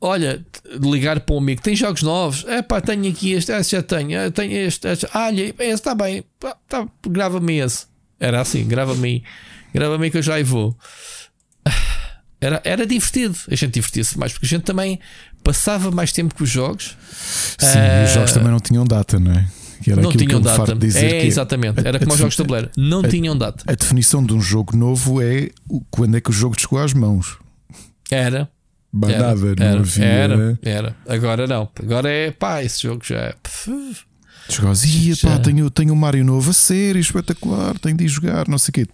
[0.00, 0.46] Olha,
[0.80, 2.44] ligar para um amigo, tem jogos novos?
[2.46, 5.06] É pá, tenho aqui este, esse já tenho, ah, tenho este, este.
[5.12, 6.22] Ah, olha, esse está bem,
[6.68, 7.86] tá, grava-me esse.
[8.20, 9.24] Era assim, grava-me,
[9.74, 10.76] grava-me que eu já vou.
[12.38, 15.00] Era, era divertido, a gente divertia-se mais, porque a gente também
[15.42, 16.94] passava mais tempo com os jogos.
[17.58, 19.48] Sim, uh, os jogos também não tinham data, não é?
[19.82, 20.74] Que era não tinham data.
[20.74, 21.86] Dizer é, exatamente.
[21.86, 22.70] Era como os jogos de tabuleiro.
[22.76, 23.64] Não a, tinham data.
[23.66, 25.50] A definição de um jogo novo é
[25.90, 27.38] quando é que o jogo chegou às mãos.
[28.10, 28.48] Era.
[28.92, 30.04] Banada, era, não havia.
[30.04, 30.96] Era, era.
[31.06, 31.68] Agora não.
[31.82, 33.34] Agora é pá, esse jogo já é.
[34.48, 38.46] Chegou ia pá, tenho, tenho um Mario novo a série, espetacular, tenho de ir jogar,
[38.48, 38.86] não sei o quê.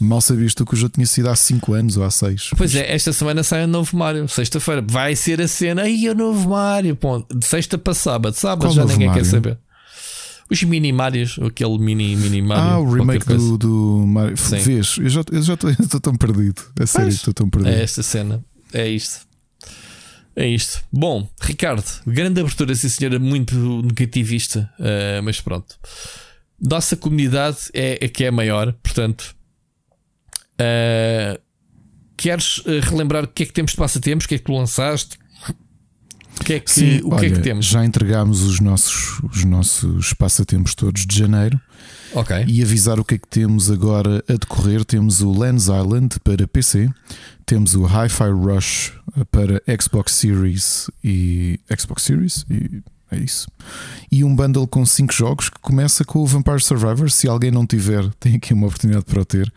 [0.00, 2.50] Mal sabias tu que o jogo tinha sido há 5 anos ou há 6.
[2.56, 4.84] Pois é, esta semana sai um novo Mario, sexta-feira.
[4.86, 7.36] Vai ser a cena, aí o novo Mario, ponto.
[7.36, 9.22] De sexta para sábado, sábado Qual já ninguém Mario?
[9.22, 9.58] quer saber.
[10.50, 12.64] Os mini Marios, aquele mini, mini Mario.
[12.64, 14.36] Ah, o remake do, do Mario.
[14.36, 14.58] Sim.
[14.58, 16.62] Vês, eu já, eu já estou tão perdido.
[16.80, 17.72] A sério, estou tão perdido.
[17.72, 18.44] É esta cena.
[18.72, 19.28] É isto.
[20.34, 20.82] É isto.
[20.92, 25.78] Bom, Ricardo, grande abertura, sim senhora, muito negativista, uh, mas pronto.
[26.60, 29.34] Nossa comunidade é, é que é maior, portanto.
[30.54, 31.40] Uh,
[32.20, 34.26] queres eh, relembrar o que é que temos de passatempos?
[34.26, 35.18] O que é que tu lançaste?
[36.38, 37.66] O que é que, Sim, o olha, que, é que temos?
[37.66, 41.60] Já entregámos os nossos, os nossos passatempos todos de janeiro.
[42.12, 42.44] Ok.
[42.46, 44.84] E avisar o que é que temos agora a decorrer.
[44.84, 46.88] Temos o Lens Island para PC,
[47.46, 48.92] temos o Hi-Fi Rush
[49.30, 53.48] para Xbox Series e Xbox Series e é isso.
[54.10, 57.10] E um bundle com 5 jogos que começa com o Vampire Survivor.
[57.10, 59.52] Se alguém não tiver, tem aqui uma oportunidade para o ter.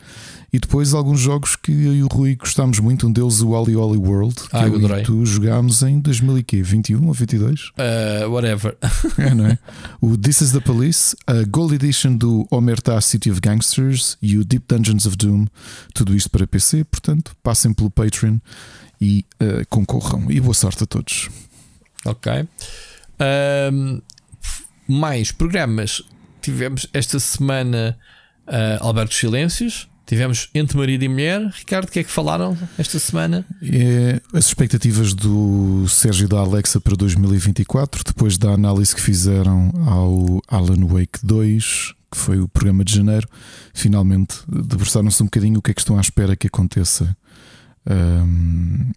[0.51, 3.07] E depois alguns jogos que eu e o Rui gostámos muito.
[3.07, 5.01] Um deles, o Wally Wally World, que ah, eu adorei.
[5.01, 7.69] e tu jogámos em 2021 ou 22?
[7.69, 8.77] Uh, whatever.
[9.17, 9.57] é, não é?
[9.99, 14.45] O This is the Police, a Gold Edition do Omerta City of Gangsters e o
[14.45, 15.47] Deep Dungeons of Doom.
[15.91, 16.83] Tudo isto para PC.
[16.83, 18.37] Portanto, passem pelo Patreon
[19.01, 20.29] e uh, concorram.
[20.29, 21.29] E boa sorte a todos.
[22.05, 22.47] Ok.
[23.71, 24.01] Um,
[24.87, 26.01] mais programas.
[26.41, 27.97] Tivemos esta semana
[28.47, 29.89] uh, Alberto Silêncios.
[30.05, 31.41] Tivemos Entre Marido e Mulher.
[31.53, 33.45] Ricardo, o que é que falaram esta semana?
[33.61, 39.71] É, as expectativas do Sérgio e da Alexa para 2024, depois da análise que fizeram
[39.87, 43.27] ao Alan Wake 2, que foi o programa de janeiro,
[43.73, 47.15] finalmente debruçaram-se um bocadinho o que é que estão à espera que aconteça.
[47.89, 48.91] Um,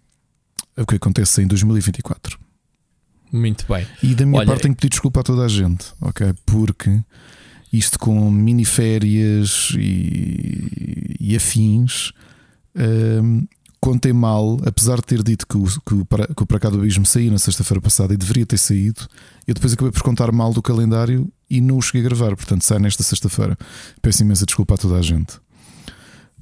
[0.77, 2.46] o que aconteça em 2024.
[3.33, 3.87] Muito bem.
[4.03, 6.33] E da minha Olha, parte tenho que pedir desculpa a toda a gente, ok?
[6.45, 7.01] Porque
[7.73, 12.13] isto com miniférias e, e afins.
[12.75, 13.47] Um,
[13.81, 16.79] contei mal, apesar de ter dito que o, que o, que o Para Cá do
[16.79, 19.07] Abismo saía na sexta-feira passada e deveria ter saído,
[19.47, 22.63] eu depois acabei por contar mal do calendário e não o cheguei a gravar, portanto
[22.65, 23.57] sai nesta sexta-feira.
[24.03, 25.35] Peço imensa desculpa a toda a gente.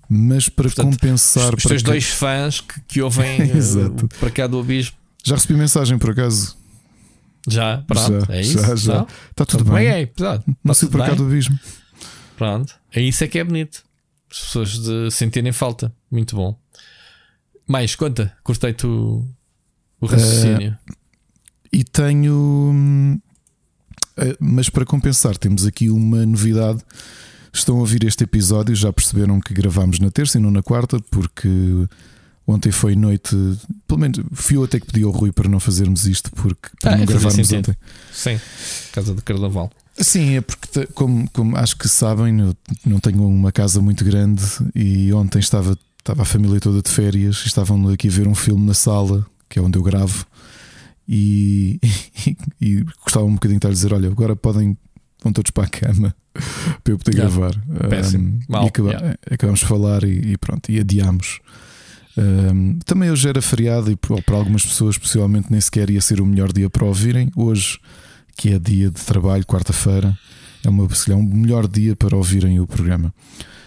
[0.09, 1.55] Mas para portanto, compensar.
[1.55, 5.99] Os teus dois fãs que, que ouvem uh, Para Cá do Abismo Já recebi mensagem
[5.99, 6.57] por acaso.
[7.49, 8.59] Já, pronto, já, é isso.
[8.59, 9.07] Já, já.
[9.31, 9.87] Está tudo Como bem.
[9.89, 11.15] é, pronto, Não tá bem.
[11.17, 11.59] do abismo.
[12.37, 13.85] Pronto, é isso é que é bonito.
[14.31, 15.95] As pessoas de sentirem falta.
[16.11, 16.59] Muito bom.
[17.67, 19.25] Mais, conta, cortei-te o,
[20.01, 20.77] o raciocínio.
[21.73, 23.21] E tenho.
[24.17, 26.81] eh, Mas para compensar, temos aqui uma novidade.
[27.53, 30.99] Estão a ouvir este episódio, já perceberam que gravámos na terça e não na quarta,
[31.11, 31.49] porque
[32.47, 33.35] ontem foi noite.
[33.87, 36.95] Pelo menos fui eu até que pedi ao Rui para não fazermos isto, porque para
[36.95, 37.77] Ah, não fazia gravarmos ontem.
[38.13, 38.41] Sim,
[38.93, 39.71] casa de carnaval.
[39.97, 44.43] Sim, é porque, como, como acho que sabem, eu não tenho uma casa muito grande
[44.75, 48.35] e ontem estava, estava a família toda de férias e estavam aqui a ver um
[48.35, 50.27] filme na sala, que é onde eu gravo,
[51.09, 51.79] e,
[52.61, 54.77] e, gostava um bocadinho de estar a dizer: olha, agora podem,
[55.23, 56.15] vão todos para a cama
[56.83, 57.37] para eu poder Yeah.
[57.37, 57.89] gravar.
[57.89, 58.29] Péssimo.
[58.29, 59.17] Um, Mal, e acaba- yeah.
[59.31, 61.39] acabamos de falar e, e pronto, e adiámos.
[62.17, 66.27] Um, também hoje era feriado e para algumas pessoas, possivelmente, nem sequer ia ser o
[66.27, 67.31] melhor dia para ouvirem.
[67.37, 67.79] Hoje,
[68.37, 70.17] que é dia de trabalho, quarta-feira,
[70.65, 73.13] é uma, calhar, um melhor dia para ouvirem o programa.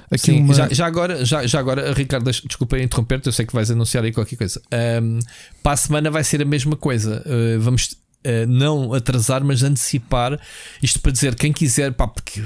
[0.09, 0.53] Aqui Sim, uma...
[0.53, 4.13] já, já agora, já, já agora, Ricardo, desculpa interromper-te, eu sei que vais anunciar aí
[4.13, 4.61] qualquer coisa.
[4.71, 5.19] Ahm,
[5.61, 7.21] para a semana vai ser a mesma coisa.
[7.25, 10.39] Uh, vamos uh, não atrasar, mas antecipar.
[10.81, 12.41] Isto para dizer, quem quiser, pá, porque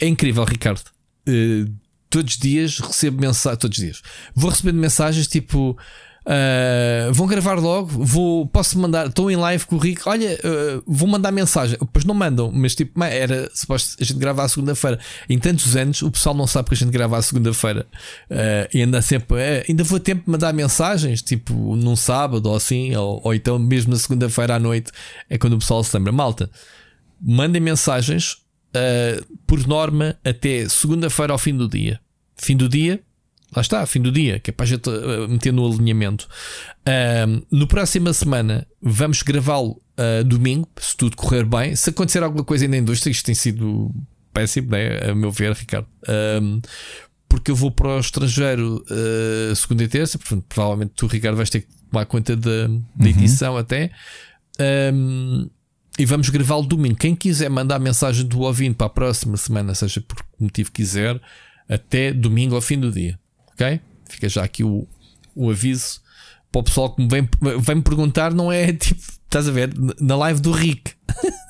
[0.00, 0.84] é incrível, Ricardo.
[1.28, 1.70] Uh,
[2.08, 4.02] todos os dias recebo mensagens, todos os dias
[4.34, 5.76] vou recebendo mensagens tipo.
[6.28, 10.10] Uh, vão gravar logo, vou, posso mandar, estou em live com o Rico.
[10.10, 11.78] Olha, uh, vou mandar mensagem.
[11.78, 14.98] Depois não mandam, mas tipo, era suposto a gente gravar à segunda-feira.
[15.30, 17.86] Em tantos anos, o pessoal não sabe que a gente grava à segunda-feira
[18.28, 22.56] Uh, e anda sempre, "É, ainda vou tempo de mandar mensagens, tipo num sábado ou
[22.56, 24.90] assim, ou, ou então mesmo na segunda-feira à noite.
[25.30, 26.50] É quando o pessoal se lembra, malta.
[27.20, 28.38] Mandem mensagens
[28.76, 32.00] uh, por norma até segunda-feira ao fim do dia.
[32.36, 33.02] Fim do dia,
[33.54, 36.28] Lá está, fim do dia, que é para a gente uh, meter no alinhamento.
[36.84, 41.74] Ahm, no próxima semana vamos gravá-lo uh, domingo, se tudo correr bem.
[41.76, 43.94] Se acontecer alguma coisa na indústria, isto tem sido
[44.32, 45.10] péssimo, né?
[45.10, 45.86] a meu ver, Ricardo.
[47.28, 51.50] Porque eu vou para o estrangeiro uh, segunda e terça, portanto, provavelmente tu, Ricardo, vais
[51.50, 53.90] ter que tomar conta da, da edição até.
[54.58, 55.48] Ahm,
[55.98, 56.96] e vamos gravá-lo domingo.
[56.96, 61.20] Quem quiser mandar mensagem do ouvinte para a próxima semana, seja por que motivo quiser,
[61.68, 63.18] até domingo ao fim do dia.
[63.52, 63.80] Ok?
[64.08, 64.86] Fica já aqui o,
[65.34, 66.00] o aviso
[66.52, 67.28] para o pessoal que me vem,
[67.60, 70.92] vem me perguntar, não é tipo, estás a ver, na live do Rick.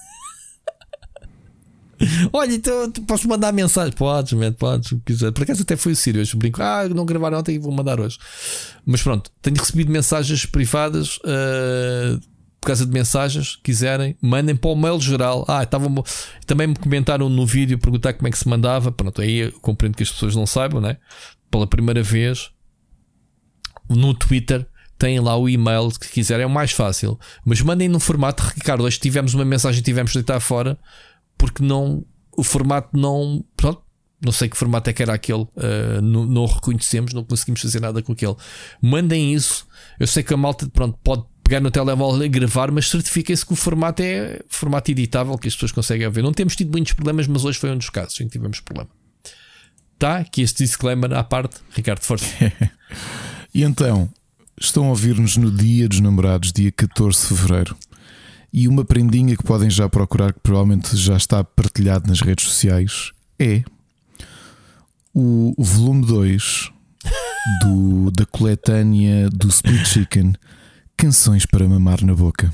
[2.30, 3.92] Olha, então podes mandar mensagem.
[3.92, 5.32] Podes, man, podes, quiser.
[5.32, 6.36] Por acaso até foi o Sírio hoje.
[6.36, 8.18] Brinco, ah, não gravaram ontem e vou mandar hoje.
[8.84, 11.18] Mas pronto, tenho recebido mensagens privadas.
[11.24, 12.20] ah,
[12.66, 15.44] por causa de mensagens, quiserem, mandem para o mail geral.
[15.46, 16.02] Ah, estavam
[16.46, 18.90] também me comentaram no vídeo perguntar como é que se mandava.
[18.90, 20.96] Pronto, aí eu compreendo que as pessoas não saibam, né?
[21.48, 22.50] Pela primeira vez
[23.88, 24.66] no Twitter
[24.98, 27.16] têm lá o e-mail que quiserem, é o mais fácil.
[27.44, 28.82] Mas mandem no formato, Ricardo.
[28.82, 30.76] Hoje tivemos uma mensagem, tivemos de deitar fora
[31.38, 32.04] porque não
[32.36, 33.44] o formato não.
[33.56, 33.80] Pronto,
[34.20, 37.78] não sei que formato é que era aquele, uh, não, não reconhecemos, não conseguimos fazer
[37.78, 38.34] nada com aquele.
[38.82, 39.68] Mandem isso.
[40.00, 43.52] Eu sei que a malta pronto, pode pegar no telemóvel e gravar, mas certifiquem-se que
[43.52, 46.22] o formato é formato editável que as pessoas conseguem ver.
[46.22, 48.90] Não temos tido muitos problemas, mas hoje foi um dos casos em que tivemos problema.
[49.96, 50.18] Tá?
[50.18, 52.26] Aqui este disclaimer à parte, Ricardo Força.
[53.54, 54.06] E então,
[54.60, 57.74] estão a ouvir-nos no dia dos namorados, dia 14 de fevereiro.
[58.52, 63.12] E uma prendinha que podem já procurar, que provavelmente já está partilhado nas redes sociais,
[63.38, 63.62] é
[65.14, 66.70] o volume 2
[67.62, 70.34] do, da coletânea do Split Chicken
[70.96, 72.52] Canções para Mamar na Boca.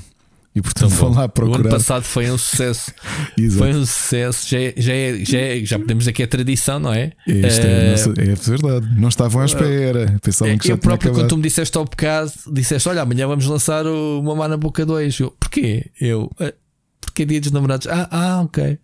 [0.55, 1.69] E portanto vão lá O ano procurar.
[1.71, 2.91] passado foi um sucesso.
[3.57, 4.47] Foi um sucesso.
[4.47, 7.11] Já, é- já, é- já, é- já podemos dizer que é tradição, não é?
[7.27, 8.87] É, Eh, nossa- é verdade.
[8.95, 10.15] Não estavam à espera.
[10.21, 11.29] Pensavam que já eu próprio, quando acabado.
[11.29, 15.19] tu me disseste ao bocado, disseste: Olha, amanhã vamos lançar o Mamar na Boca 2.
[15.19, 15.89] Eu, porquê?
[15.99, 16.53] Eu, "Ah,
[17.01, 17.87] porque é dia dos namorados.
[17.87, 18.77] Ah, ah ok.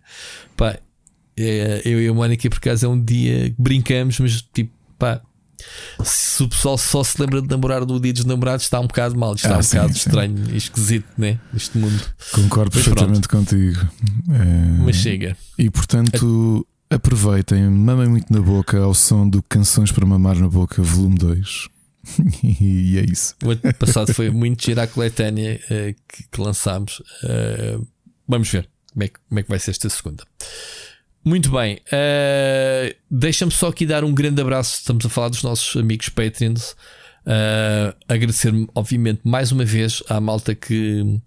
[0.56, 0.76] Pá,
[1.36, 5.20] é, eu e a Mónica, por acaso, é um dia que brincamos, mas tipo, pá.
[6.04, 9.16] Se o pessoal só se lembra de namorar do dia dos namorados, está um bocado
[9.18, 9.34] mal.
[9.34, 9.98] Está Ah, um sim, bocado sim.
[9.98, 11.38] estranho e esquisito, né?
[11.54, 12.02] Este mundo.
[12.32, 13.80] Concordo Mas perfeitamente contigo.
[14.30, 15.36] É, Mas chega.
[15.58, 20.82] E portanto, aproveitem, mamem muito na boca ao som do Canções para Mamar na Boca,
[20.82, 21.68] volume 2.
[22.42, 23.34] e é isso.
[23.44, 27.02] O ano passado foi muito gira a coletânea eh, que, que lançámos.
[27.24, 27.78] Eh,
[28.26, 30.24] vamos ver como é, que, como é que vai ser esta segunda.
[31.24, 31.78] Muito bem.
[31.92, 34.78] eh, Deixa-me só aqui dar um grande abraço.
[34.78, 36.74] Estamos a falar dos nossos amigos Patreons.
[37.26, 41.20] Eh, agradecer, obviamente, mais uma vez à malta que,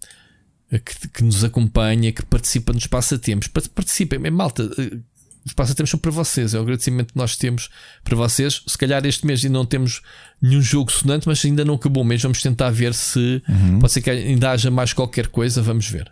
[0.71, 3.47] que, que nos acompanha, que participa nos passatempos.
[3.47, 4.69] Pa- Participem, malta.
[4.79, 4.97] eh,
[5.45, 6.53] os passatempos são para vocês.
[6.55, 7.69] É o agradecimento que nós temos
[8.03, 8.63] para vocês.
[8.65, 10.01] Se calhar este mês ainda não temos
[10.41, 12.23] nenhum jogo sonante, mas ainda não acabou mesmo.
[12.23, 13.77] Vamos tentar ver se uhum.
[13.79, 15.61] pode ser que ainda haja mais qualquer coisa.
[15.61, 16.09] Vamos ver.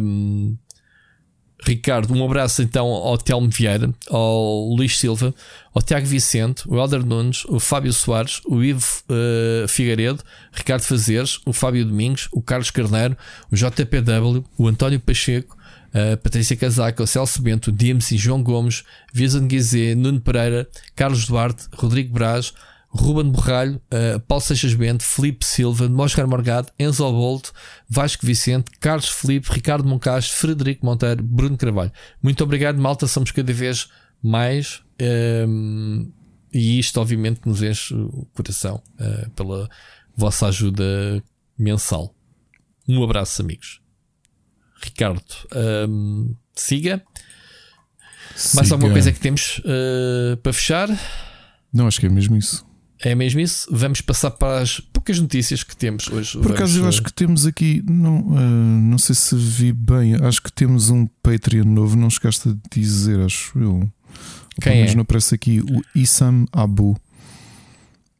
[0.00, 0.54] Um,
[1.64, 5.34] Ricardo, um abraço então ao Telmo Vieira, ao Luís Silva,
[5.74, 10.22] ao Tiago Vicente, o Helder Nunes, o Fábio Soares, o Ivo uh, Figueiredo,
[10.52, 13.16] Ricardo Fazeres, o Fábio Domingos, o Carlos Carneiro,
[13.50, 15.56] o JPW, o António Pacheco,
[15.94, 21.24] a Patrícia Casaca, o Celso Bento, o DMC, João Gomes, Viasan Guizé, Nuno Pereira, Carlos
[21.26, 22.52] Duarte, Rodrigo Braz,
[22.96, 27.50] Ruben Borralho, uh, Paulo Seixas Bento, Felipe Silva, Moscar Morgado, Enzo Bolt,
[27.88, 31.92] Vasco Vicente, Carlos Felipe, Ricardo Moncacho, Frederico Monteiro, Bruno Carvalho.
[32.22, 33.08] Muito obrigado, malta.
[33.08, 33.88] Somos cada vez
[34.22, 34.80] mais.
[35.00, 36.12] Um, ehm,
[36.52, 39.68] e isto, obviamente, nos enche o coração uh, pela
[40.16, 41.20] vossa ajuda
[41.58, 42.14] mensal.
[42.86, 43.80] Um abraço, amigos.
[44.80, 45.20] Ricardo,
[45.88, 47.02] um, siga.
[48.36, 48.54] siga.
[48.54, 50.88] Mais alguma coisa que temos uh, para fechar?
[51.72, 52.64] Não, acho que é mesmo isso.
[53.04, 53.68] É mesmo isso?
[53.70, 56.38] Vamos passar para as poucas notícias que temos hoje.
[56.38, 60.40] Por acaso, eu acho que temos aqui, não, uh, não sei se vi bem, acho
[60.40, 63.86] que temos um Patreon novo, não chegaste a dizer, acho eu.
[64.58, 64.94] Quem é?
[64.94, 66.96] não aparece aqui o Issam Abu.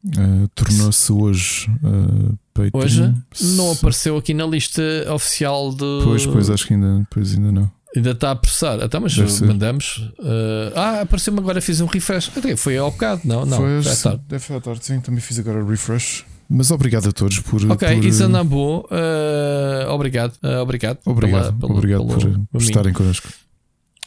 [0.05, 2.83] Uh, Tornou-se hoje uh, Patreon.
[2.83, 3.13] Hoje
[3.55, 6.03] não apareceu aqui na lista oficial de.
[6.03, 7.71] Pois, pois, acho que ainda, pois ainda não.
[7.95, 8.77] Ainda está a processar.
[8.83, 9.97] Então, mas mandamos.
[10.19, 12.29] Uh, ah, apareceu-me agora, fiz um refresh.
[12.35, 13.45] Até foi ao bocado, não?
[13.45, 14.21] Não, foi, à tarde.
[14.27, 14.99] Deve ser à tarde, sim.
[14.99, 16.25] Também fiz agora o refresh.
[16.49, 17.55] Mas obrigado a todos por.
[17.71, 18.05] Ok, por...
[18.91, 20.33] Uh, obrigado.
[20.43, 20.99] Uh, obrigado.
[21.05, 23.29] Obrigado, pela, pela, obrigado pelo, por, por estarem connosco.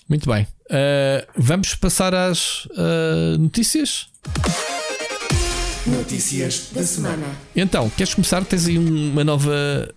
[0.09, 0.47] Muito bem.
[0.71, 4.09] Uh, vamos passar às uh, notícias.
[5.87, 7.27] Notícias da semana.
[7.57, 8.45] Então, queres começar?
[8.45, 9.89] Tens aí uma nova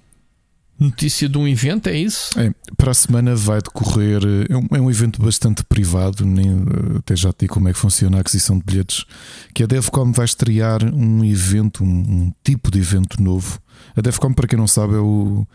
[0.82, 2.38] notícia de um evento, é isso?
[2.40, 4.22] É, para a semana vai decorrer.
[4.50, 6.50] É um, é um evento bastante privado, nem,
[6.98, 9.06] até já te digo como é que funciona a aquisição de bilhetes.
[9.54, 13.60] Que a Devcom vai estrear um evento, um, um tipo de evento novo.
[13.96, 15.46] A Devcom, para quem não sabe, é, o,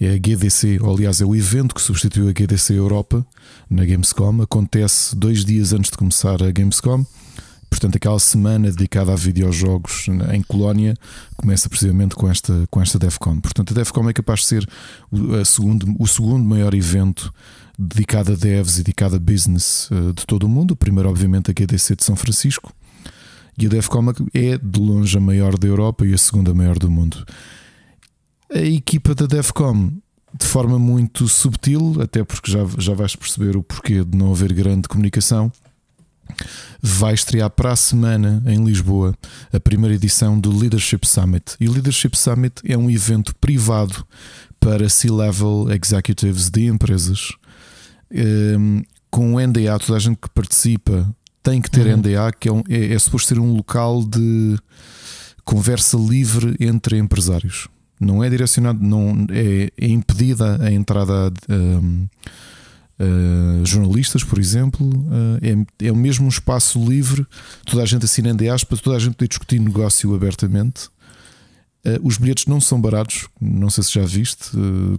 [0.00, 3.24] é a GDC, ou aliás, é o evento que substituiu a GDC Europa
[3.70, 4.42] na Gamescom.
[4.42, 7.04] Acontece dois dias antes de começar a Gamescom.
[7.72, 10.94] Portanto, aquela semana dedicada a videojogos em Colónia
[11.34, 13.40] começa precisamente com esta, com esta DEFCON.
[13.40, 14.68] Portanto, a DEFCON é capaz de ser
[15.10, 17.32] o, segundo, o segundo maior evento
[17.78, 20.72] dedicado a devs e dedicado a business uh, de todo o mundo.
[20.72, 22.74] O primeiro, obviamente, a GDC de São Francisco.
[23.56, 26.90] E a DEFCON é de longe a maior da Europa e a segunda maior do
[26.90, 27.24] mundo.
[28.54, 29.92] A equipa da DEFCON,
[30.38, 34.52] de forma muito subtil, até porque já, já vais perceber o porquê de não haver
[34.52, 35.50] grande comunicação
[36.80, 39.14] vai estrear para a semana em Lisboa
[39.52, 41.54] a primeira edição do Leadership Summit.
[41.60, 44.06] E o Leadership Summit é um evento privado
[44.58, 47.32] para C-level executives de empresas.
[48.10, 51.98] Um, ehm, com o NDA, toda a gente que participa tem que ter uhum.
[51.98, 54.56] NDA, que é, um, é, é suposto ser um local de
[55.44, 57.68] conversa livre entre empresários.
[58.00, 61.32] Não é direcionado, não é, é impedida a entrada.
[61.48, 62.08] Um, ehm,
[63.02, 67.26] Uh, jornalistas, por exemplo, uh, é, é mesmo um espaço livre,
[67.66, 70.86] toda a gente assina NDAs para toda a gente poder discutir negócio abertamente.
[71.84, 74.50] Uh, os bilhetes não são baratos, não sei se já viste,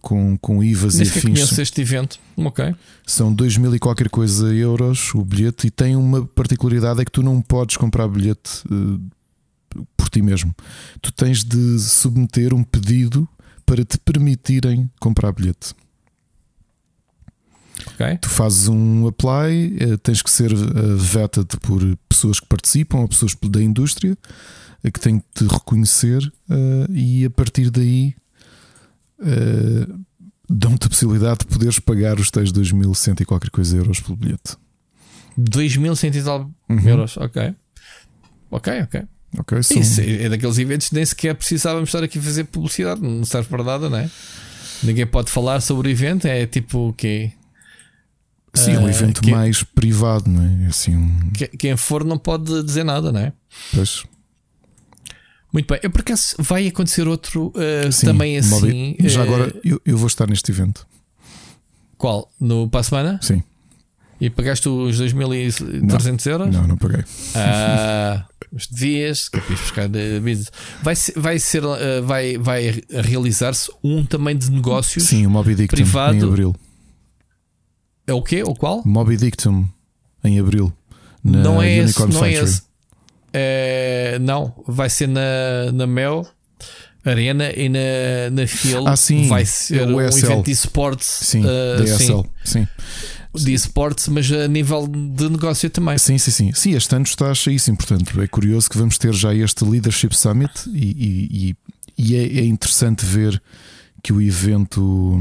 [0.02, 1.22] com, com IVAs Nem e afins.
[1.22, 2.76] conheço este evento, ok.
[3.08, 7.12] São 2 mil e qualquer coisa euros o bilhete e tem uma particularidade: é que
[7.12, 8.64] tu não podes comprar bilhete
[9.96, 10.54] por ti mesmo.
[11.02, 13.30] Tu tens de submeter um pedido
[13.66, 15.74] para te permitirem comprar bilhete.
[17.94, 18.18] Okay.
[18.18, 20.56] Tu fazes um apply, eh, tens que ser eh,
[20.98, 24.18] vetted por pessoas que participam ou pessoas da indústria
[24.84, 26.32] eh, que têm que te reconhecer
[26.90, 28.16] e a partir daí
[30.50, 34.58] dão-te a possibilidade de poderes pagar os tais 2.100 e qualquer coisa euros pelo bilhete.
[35.40, 36.80] 2.100 e tal uhum.
[36.80, 37.56] euros, ok.
[38.52, 39.04] Ok, ok.
[39.40, 39.82] Okay, são...
[39.82, 43.50] Isso é daqueles eventos que nem sequer precisávamos estar aqui a fazer publicidade, não serve
[43.50, 44.10] para nada, não é?
[44.84, 47.32] Ninguém pode falar sobre o evento, é tipo o quê?
[48.54, 50.68] Sim, é um ah, evento que, mais privado, não é?
[50.68, 51.32] Assim, um...
[51.58, 53.34] Quem for não pode dizer nada, não é?
[53.74, 54.04] Pois.
[55.52, 55.80] Muito bem.
[55.84, 58.96] Eu por acaso vai acontecer outro uh, Sim, também assim.
[59.00, 60.86] Já uh, agora eu, eu, vou estar neste evento.
[61.98, 62.32] Qual?
[62.40, 63.20] No para a semana?
[63.22, 63.44] Sim.
[64.20, 66.54] E pagaste os 2.300 euros?
[66.54, 67.04] Não, não paguei.
[67.36, 70.22] Ah, os dias, buscar de
[70.82, 71.62] Vai vai, ser,
[72.04, 75.04] vai, vai realizar-se um também de negócios.
[75.04, 76.16] Sim, o Moby Dick privado.
[76.16, 76.56] em abril.
[78.06, 78.44] É o quê?
[78.44, 78.82] O qual?
[78.86, 79.68] Moby Dictum
[80.24, 80.72] em abril.
[81.24, 82.62] não é Unicorn esse, não é esse.
[83.34, 86.28] É, não, vai ser na, na Mel
[87.06, 87.80] Arena e na,
[88.32, 91.08] na Phil ah, sim, vai ser um evento de esportes.
[91.08, 92.66] Sim, uh, da ESL, sim.
[93.36, 93.44] sim.
[93.44, 95.98] de esportes, mas a nível de negócio também.
[95.98, 96.54] Sim, sim, sim.
[96.54, 97.76] Sim, este ano está cheíssimo.
[97.76, 101.56] Portanto, é curioso que vamos ter já este Leadership Summit e, e,
[101.98, 103.42] e é, é, interessante ver
[104.02, 105.20] que o evento.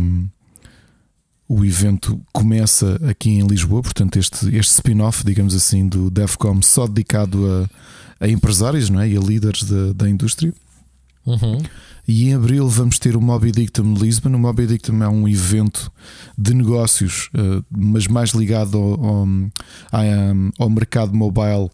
[1.54, 6.86] O evento começa aqui em Lisboa, portanto, este, este spin-off, digamos assim, do DEFCOM, só
[6.86, 9.10] dedicado a, a empresários não é?
[9.10, 10.54] e a líderes da, da indústria.
[11.26, 11.60] Uhum.
[12.08, 14.30] E em abril vamos ter o Moby Dictum Lisbon.
[14.30, 15.92] O Moby Dictum é um evento
[16.38, 19.28] de negócios, eh, mas mais ligado ao, ao,
[20.58, 21.70] ao mercado mobile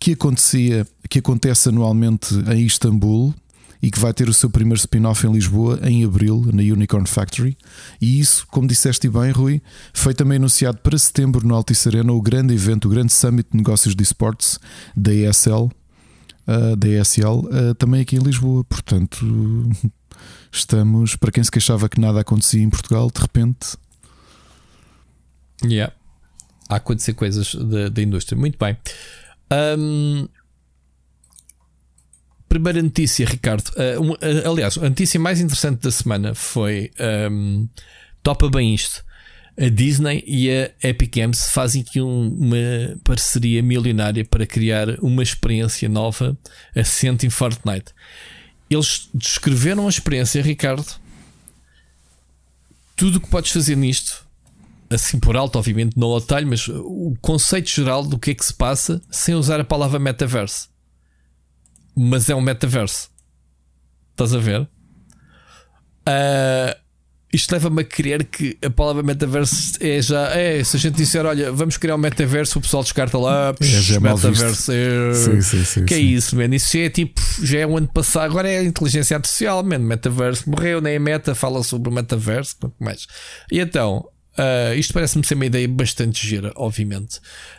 [0.00, 3.34] que acontecia, que acontece anualmente em Istambul
[3.82, 7.56] e que vai ter o seu primeiro spin-off em Lisboa em abril, na Unicorn Factory.
[8.00, 9.62] E isso, como disseste bem, Rui,
[9.92, 13.56] foi também anunciado para setembro no Altice Arena, o grande evento, o grande summit de
[13.56, 14.58] negócios de esportes
[14.96, 15.70] da ESL,
[16.48, 18.64] uh, da ESL, uh, também aqui em Lisboa.
[18.64, 19.24] Portanto,
[20.50, 23.76] estamos, para quem se queixava que nada acontecia em Portugal, de repente.
[25.64, 25.92] Yeah.
[26.68, 28.38] Há acontecer coisas da, da indústria.
[28.38, 28.76] Muito bem.
[29.50, 30.28] Um,
[32.48, 33.68] primeira notícia, Ricardo.
[33.70, 36.90] Uh, um, uh, aliás, a notícia mais interessante da semana foi
[37.30, 37.68] um,
[38.22, 39.04] topa bem isto
[39.60, 45.22] a Disney e a Epic Games fazem aqui um, uma parceria milionária para criar uma
[45.22, 46.38] experiência nova
[46.76, 47.92] assente em Fortnite.
[48.70, 50.86] Eles descreveram a experiência, Ricardo.
[52.94, 54.24] Tudo o que podes fazer nisto,
[54.88, 58.44] assim por alto, obviamente, não ao detalhe, mas o conceito geral do que é que
[58.44, 60.68] se passa sem usar a palavra metaverse.
[62.00, 63.10] Mas é um metaverso.
[64.12, 64.60] Estás a ver?
[66.06, 66.78] Uh,
[67.32, 70.28] isto leva-me a crer que a palavra metaverso é já.
[70.28, 73.96] É, se a gente disser, olha, vamos criar um metaverso, o pessoal descarta lá, psh,
[73.96, 74.70] é, metaverso.
[74.72, 76.54] É, sim, sim, sim, que é isso, mano?
[76.54, 79.84] Isso já é tipo, já é o ano passado, agora é a inteligência artificial, mano.
[79.84, 83.08] Metaverso morreu, nem a meta fala sobre o metaverso, quanto mais.
[83.50, 87.18] E então, uh, isto parece-me ser uma ideia bastante gira, obviamente.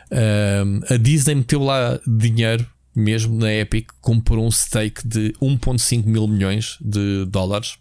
[0.09, 2.65] Uh, a Disney meteu lá dinheiro
[2.95, 7.77] mesmo na Epic, comprou um stake de 1,5 mil milhões de dólares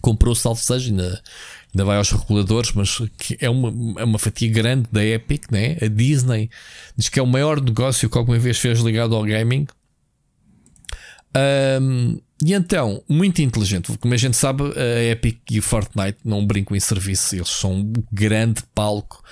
[0.00, 1.22] comprou salvo seja, ainda,
[1.72, 2.98] ainda vai aos reguladores, mas
[3.38, 5.76] é uma, é uma fatia grande da Epic, né?
[5.80, 6.50] a Disney
[6.96, 9.66] diz que é o maior negócio que alguma vez fez ligado ao gaming.
[11.80, 16.44] Um, e então, muito inteligente, como a gente sabe, a Epic e o Fortnite não
[16.44, 19.22] brincam em serviço, eles são um grande palco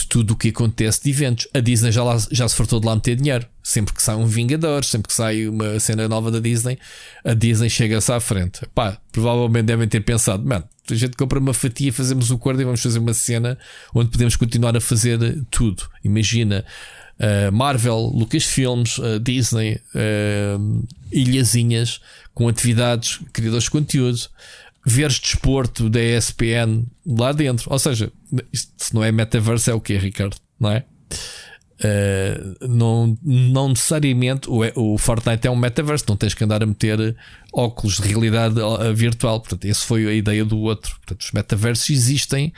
[0.00, 1.46] de tudo o que acontece de eventos.
[1.54, 3.46] A Disney já, lá, já se fartou de lá meter dinheiro.
[3.62, 6.78] Sempre que sai um Vingadores, sempre que sai uma cena nova da Disney,
[7.24, 8.60] a Disney chega-se à frente.
[8.74, 12.64] Pá, provavelmente devem ter pensado, mano, a gente compra uma fatia, fazemos o acordo e
[12.64, 13.56] vamos fazer uma cena
[13.94, 15.84] onde podemos continuar a fazer tudo.
[16.04, 16.64] Imagina.
[17.20, 22.00] Uh, Marvel, Lucasfilms, uh, Disney, uh, ilhazinhas
[22.34, 24.18] com atividades, criadores de conteúdo,
[24.84, 27.72] veres desporto da ESPN lá dentro.
[27.72, 28.12] Ou seja,
[28.52, 30.36] isto, se não é metaverso, é o que, Ricardo?
[30.58, 30.84] Não é?
[31.82, 36.66] Uh, não, não necessariamente o, o Fortnite é um metaverso, não tens que andar a
[36.66, 37.16] meter
[37.52, 38.54] óculos de realidade
[38.94, 39.40] virtual.
[39.40, 40.94] Portanto, essa foi a ideia do outro.
[40.98, 42.52] Portanto, os metaversos existem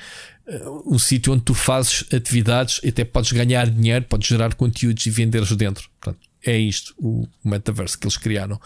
[0.47, 5.07] uh, um sítio onde tu fazes atividades e até podes ganhar dinheiro, podes gerar conteúdos
[5.07, 5.89] e vender-os dentro.
[6.01, 8.61] Portanto, é isto o metaverso que eles criaram.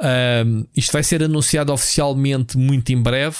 [0.00, 3.36] Um, isto vai ser anunciado oficialmente muito em breve.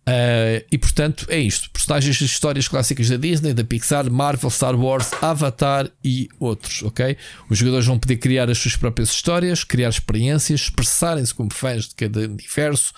[0.00, 4.74] Uh, e portanto é isto: personagens de histórias clássicas da Disney, da Pixar, Marvel, Star
[4.74, 6.82] Wars, Avatar e outros.
[6.82, 7.16] Ok?
[7.48, 11.94] Os jogadores vão poder criar as suas próprias histórias, criar experiências, expressarem-se como fãs de
[11.94, 12.92] cada universo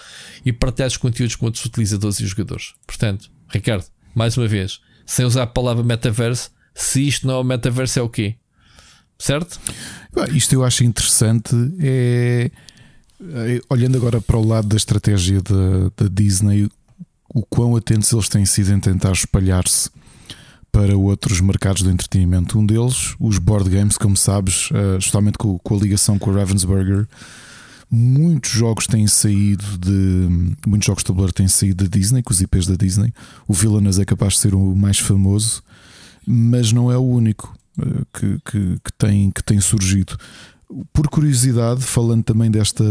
[0.44, 2.74] e partilhar os conteúdos com outros utilizadores e jogadores.
[2.86, 7.44] Portanto, Ricardo, mais uma vez, sem usar a palavra metaverso, se isto não é o
[7.44, 8.36] metaverso, é o quê?
[9.18, 9.60] Certo?
[10.32, 11.54] Isto eu acho interessante.
[11.80, 12.50] É
[13.68, 16.68] olhando agora para o lado da estratégia da, da Disney,
[17.34, 19.90] o quão atentos eles têm sido em tentar espalhar-se
[20.70, 22.58] para outros mercados do entretenimento.
[22.58, 26.34] Um deles, os board games, como sabes, eh, justamente com, com a ligação com a
[26.34, 27.06] Ravensburger,
[27.90, 30.56] muitos jogos têm saído de.
[30.66, 33.12] Muitos jogos de tabuleiro têm saído da Disney, com os IPs da Disney.
[33.46, 35.62] O Villainous é capaz de ser o mais famoso,
[36.26, 40.16] mas não é o único eh, que, que, que, tem, que tem surgido
[40.92, 42.84] por curiosidade, falando também desta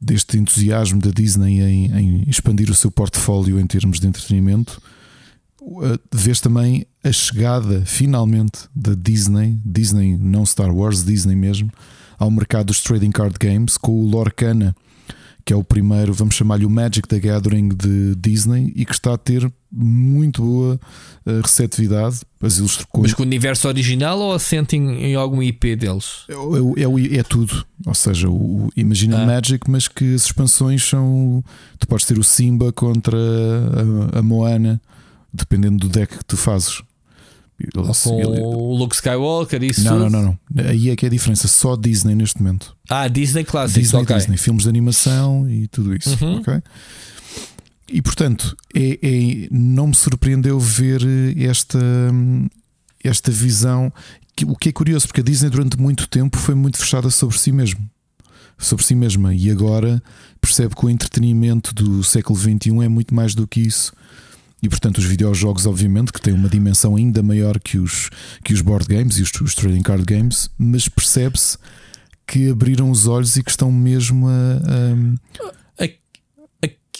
[0.00, 4.80] deste entusiasmo da Disney em, em expandir o seu portfólio em termos de entretenimento,
[5.60, 11.70] uh, vês também a chegada finalmente da Disney, Disney não Star Wars, Disney mesmo,
[12.18, 14.74] ao mercado dos trading card games com o Lorcana
[15.50, 19.14] que é o primeiro, vamos chamar-lhe o Magic the Gathering de Disney e que está
[19.14, 20.80] a ter muito boa
[21.26, 22.20] uh, receptividade.
[22.40, 26.24] Mas com o universo original ou assentem em algum IP deles?
[26.28, 27.66] É, é, é, é tudo.
[27.84, 29.26] Ou seja, o, imagina ah.
[29.26, 31.42] Magic, mas que as expansões são.
[31.80, 33.18] Tu podes ter o Simba contra
[34.14, 34.80] a, a Moana
[35.34, 36.80] dependendo do deck que tu fazes.
[38.04, 38.40] com ele...
[38.40, 40.64] o Luke Skywalker, isso não, não, não, não.
[40.64, 41.48] Aí é que é a diferença.
[41.48, 42.76] Só Disney neste momento.
[42.90, 44.16] Ah, Disney Classics, Disney, okay.
[44.16, 46.18] Disney, filmes de animação e tudo isso.
[46.24, 46.38] Uhum.
[46.38, 46.60] Ok.
[47.88, 51.00] E portanto, é, é, não me surpreendeu ver
[51.38, 51.78] esta,
[53.02, 53.92] esta visão.
[54.34, 57.38] Que, o que é curioso, porque a Disney durante muito tempo foi muito fechada sobre
[57.38, 57.80] si mesmo.
[58.58, 59.32] Sobre si mesma.
[59.32, 60.02] E agora
[60.40, 63.92] percebe que o entretenimento do século XXI é muito mais do que isso.
[64.60, 68.10] E portanto, os videojogos, obviamente, que têm uma dimensão ainda maior que os,
[68.44, 71.56] que os board games e os, os trading card games, mas percebe-se
[72.30, 75.90] que abriram os olhos e que estão mesmo a, a...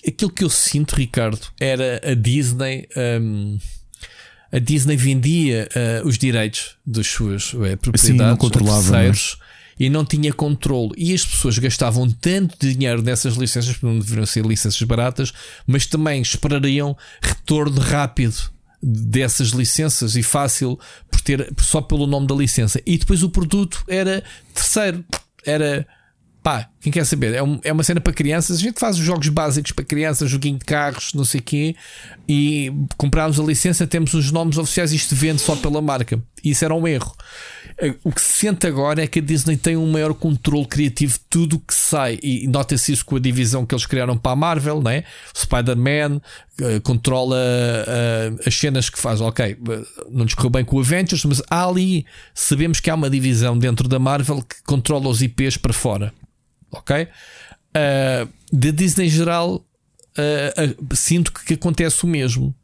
[0.07, 2.89] Aquilo que eu sinto, Ricardo, era a Disney.
[2.97, 3.59] Um,
[4.51, 9.37] a Disney vendia uh, os direitos das suas uh, propriedades Sim, não a terceiros.
[9.39, 9.51] Não é?
[9.79, 10.93] e não tinha controle.
[10.97, 15.33] E as pessoas gastavam tanto dinheiro nessas licenças, porque não deveriam ser licenças baratas,
[15.67, 18.51] mas também esperariam retorno rápido
[18.83, 20.79] dessas licenças e fácil
[21.11, 22.81] por ter só pelo nome da licença.
[22.87, 24.25] E depois o produto era
[24.55, 25.05] terceiro,
[25.45, 25.87] era
[26.43, 27.35] pá, quem quer saber?
[27.35, 28.59] É, um, é uma cena para crianças.
[28.59, 31.77] A gente faz os jogos básicos para crianças, joguinho de carros, não sei o quê,
[32.29, 34.93] e compramos a licença, temos os nomes oficiais.
[34.93, 36.21] Isto vende só pela marca.
[36.43, 37.15] Isso era um erro.
[37.81, 41.15] Eh, o que se sente agora é que a Disney tem um maior controle criativo
[41.15, 42.19] de tudo o que sai.
[42.23, 45.05] E nota-se isso com a divisão que eles criaram para a Marvel, né?
[45.35, 49.21] Spider-Man uh, controla uh, as cenas que faz.
[49.21, 49.57] Ok,
[50.11, 52.05] não lhes correu bem com o Avengers, mas há ali,
[52.35, 56.13] sabemos que há uma divisão dentro da Marvel que controla os IPs para fora.
[56.71, 57.03] Ok?
[57.05, 59.65] Uh, da Disney em geral,
[60.93, 62.55] sinto que acontece o mesmo.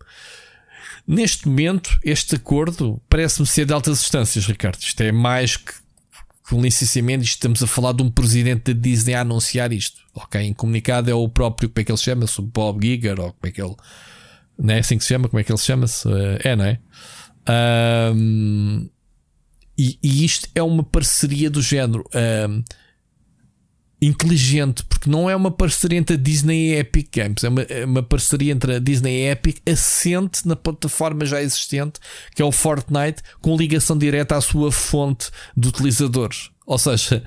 [1.06, 4.80] Neste momento, este acordo parece-me ser de altas instâncias, Ricardo.
[4.80, 5.72] Isto é mais que,
[6.48, 7.24] que licenciamento.
[7.24, 10.02] Estamos a falar de um presidente da Disney a anunciar isto.
[10.12, 12.26] Ok, em comunicado é o próprio, como é que ele se chama?
[12.26, 12.42] -se?
[12.42, 13.76] Bob Giger, ou como é que ele.
[14.58, 15.28] Não é assim que se chama?
[15.28, 16.08] Como é que ele se chama-se?
[16.42, 16.78] É, não é?
[17.48, 18.88] Um,
[19.78, 22.04] e, e, isto é uma parceria do género.
[22.48, 22.64] Um,
[24.06, 27.62] inteligente, porque não é uma parceria entre a Disney e a Epic Games, é uma,
[27.62, 32.00] é uma parceria entre a Disney e a Epic assente na plataforma já existente,
[32.34, 36.50] que é o Fortnite, com ligação direta à sua fonte de utilizadores.
[36.66, 37.22] Ou seja,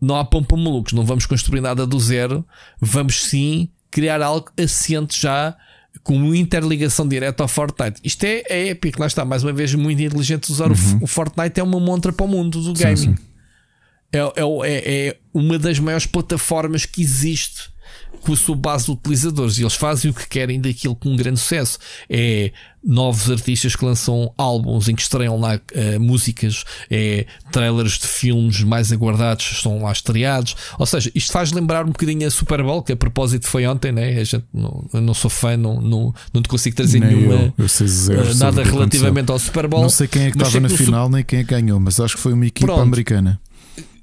[0.00, 2.46] não há pompa malucos, não vamos construir nada do zero,
[2.80, 5.56] vamos sim criar algo assente já
[6.02, 8.00] com interligação direta ao Fortnite.
[8.04, 10.98] Isto é a Epic, lá está, mais uma vez, muito inteligente usar uhum.
[11.00, 12.96] o, o, Fortnite, é uma montra para o mundo do gaming.
[12.96, 13.35] Sim, sim.
[14.16, 17.76] É, é, é, é uma das maiores plataformas que existe
[18.26, 21.16] com a sua base de utilizadores e eles fazem o que querem daquilo com um
[21.16, 21.78] grande sucesso.
[22.10, 22.50] É
[22.82, 28.62] novos artistas que lançam álbuns em que estreiam lá uh, músicas, é trailers de filmes
[28.62, 30.54] mais aguardados estão lá estreados.
[30.78, 33.90] Ou seja, isto faz lembrar um bocadinho a Super Bowl, que a propósito foi ontem,
[33.90, 34.20] né?
[34.20, 37.34] A gente não, eu não sou fã, não, não, não te consigo trazer nem nenhuma
[37.34, 39.82] eu, eu zero, uh, nada relativamente ao Super Bowl.
[39.82, 42.16] Não sei quem é que estava na final, nem quem é que ganhou, mas acho
[42.16, 42.82] que foi uma equipa Pronto.
[42.82, 43.40] americana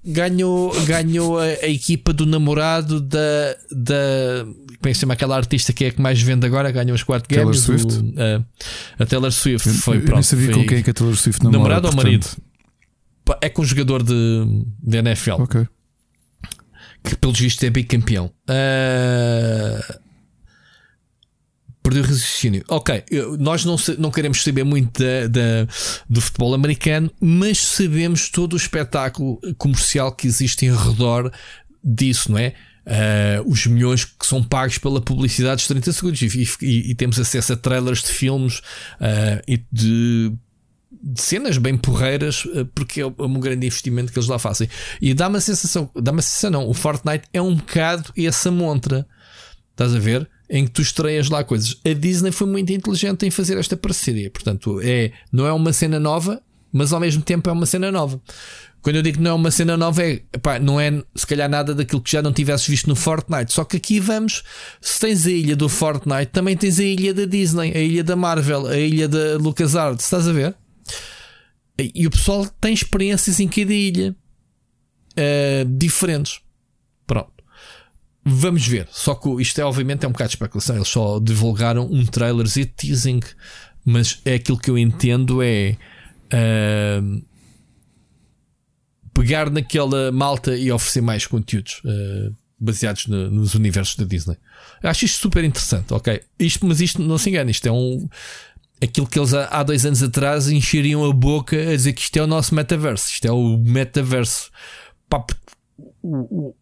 [0.05, 4.45] ganhou, ganhou a, a, equipa do namorado da, da.
[4.45, 6.71] Como é que se chama aquela artista que é a que mais vende agora?
[6.71, 7.59] Ganhou os 4 games.
[7.61, 7.93] Swift?
[7.93, 8.13] O,
[8.99, 10.15] a, a Taylor Swift eu, foi eu pronto.
[10.15, 11.57] nem sabia foi com quem é que a Taylor Swift namora.
[11.57, 11.99] Namorado portanto...
[11.99, 12.27] ou marido?
[13.41, 15.41] É com um jogador de, de NFL.
[15.41, 15.67] Ok.
[17.03, 18.31] Que pelos vistos é bicampeão.
[18.49, 20.02] Uh,
[21.83, 22.63] Perdeu o raciocínio.
[22.69, 23.03] Ok,
[23.39, 25.67] nós não, não queremos saber muito da, da,
[26.09, 31.29] do futebol americano, mas sabemos todo o espetáculo comercial que existe em redor
[31.83, 32.53] disso, não é?
[32.85, 37.17] Uh, os milhões que são pagos pela publicidade de 30 segundos e, e, e temos
[37.17, 40.33] acesso a trailers de filmes uh, e de,
[40.91, 44.67] de, cenas bem porreiras uh, porque é um grande investimento que eles lá fazem
[45.01, 49.07] e dá uma sensação, dá uma sensação não, o Fortnite é um bocado essa montra
[49.71, 50.29] estás a ver?
[50.53, 51.75] Em que tu estreias lá coisas.
[51.83, 54.29] A Disney foi muito inteligente em fazer esta parceria.
[54.29, 56.39] Portanto, é, não é uma cena nova,
[56.71, 58.21] mas ao mesmo tempo é uma cena nova.
[58.79, 61.49] Quando eu digo que não é uma cena nova, é, pá, não é se calhar
[61.49, 63.51] nada daquilo que já não tivesses visto no Fortnite.
[63.51, 64.43] Só que aqui vamos,
[64.79, 68.15] se tens a ilha do Fortnite, também tens a ilha da Disney, a ilha da
[68.15, 70.55] Marvel, a ilha da LucasArts, estás a ver?
[71.79, 74.15] E o pessoal tem experiências em cada ilha
[75.17, 76.41] uh, diferentes.
[77.07, 77.32] Pronto.
[78.25, 78.87] Vamos ver.
[78.91, 80.75] Só que isto é obviamente é um bocado de especulação.
[80.75, 83.19] Eles só divulgaram um trailer e teasing,
[83.83, 85.77] mas é aquilo que eu entendo é
[86.33, 87.21] uh,
[89.13, 94.37] pegar naquela malta e oferecer mais conteúdos uh, baseados no, nos universos da Disney.
[94.81, 96.21] Acho isto super interessante, ok?
[96.39, 98.07] Isto, mas isto não se engane, isto é um
[98.81, 102.21] aquilo que eles há dois anos atrás encheriam a boca a dizer que isto é
[102.21, 104.51] o nosso metaverso, isto é o metaverso.
[105.07, 105.25] Pá,
[106.01, 106.53] o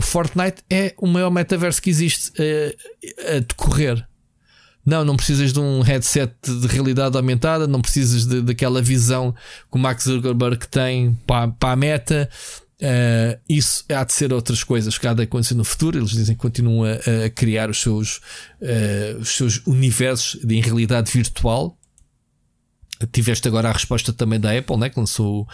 [0.00, 4.06] Fortnite é o maior metaverso que existe uh, a decorrer.
[4.84, 9.78] Não, não precisas de um headset de realidade aumentada, não precisas daquela visão que o
[9.78, 12.28] Max Zuckerberg tem para, para a meta.
[12.74, 15.98] Uh, isso há de ser outras coisas que há de acontecer no futuro.
[15.98, 18.16] Eles dizem que continuam a, a criar os seus,
[18.60, 21.78] uh, os seus universos de, em realidade virtual.
[23.10, 25.48] Tiveste agora a resposta também da Apple, né, que lançou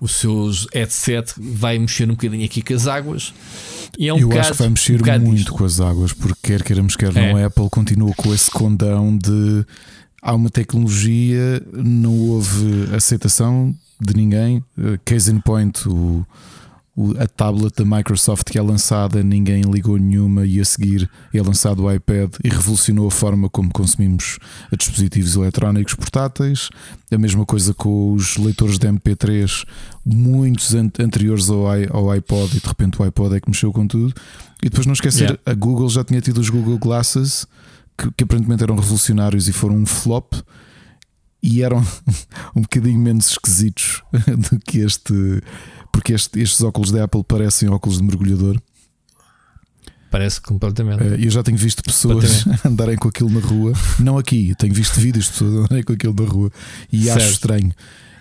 [0.00, 3.32] os seus headset, vai mexer um bocadinho aqui com as águas.
[3.98, 5.52] E é um Eu bocado, acho que vai mexer um muito disto.
[5.52, 7.32] com as águas, porque quer queiramos, quer é.
[7.32, 9.64] não, a Apple continua com esse condão de
[10.20, 14.58] há uma tecnologia, não houve aceitação de ninguém.
[14.76, 16.26] Uh, case in point, o
[17.18, 21.84] a tablet da Microsoft que é lançada, ninguém ligou nenhuma e a seguir é lançado
[21.84, 24.38] o iPad e revolucionou a forma como consumimos
[24.76, 26.70] dispositivos eletrónicos portáteis.
[27.12, 29.66] A mesma coisa com os leitores de MP3,
[30.04, 34.14] muitos anteriores ao, ao iPod, e de repente o iPod é que mexeu com tudo.
[34.62, 35.40] E depois não esquecer, yeah.
[35.44, 37.46] a Google já tinha tido os Google Glasses
[37.96, 40.32] que, que aparentemente eram revolucionários e foram um flop
[41.42, 41.78] e eram
[42.56, 44.02] um bocadinho menos esquisitos
[44.50, 45.42] do que este
[45.96, 48.60] porque este, estes óculos da Apple parecem óculos de mergulhador.
[50.10, 51.02] Parece completamente.
[51.02, 53.72] Eh, eu já tenho visto pessoas andarem com aquilo na rua.
[53.98, 56.52] Não aqui, tenho visto vídeos de pessoas andarem com aquilo na rua
[56.92, 57.16] e certo.
[57.16, 57.72] acho estranho.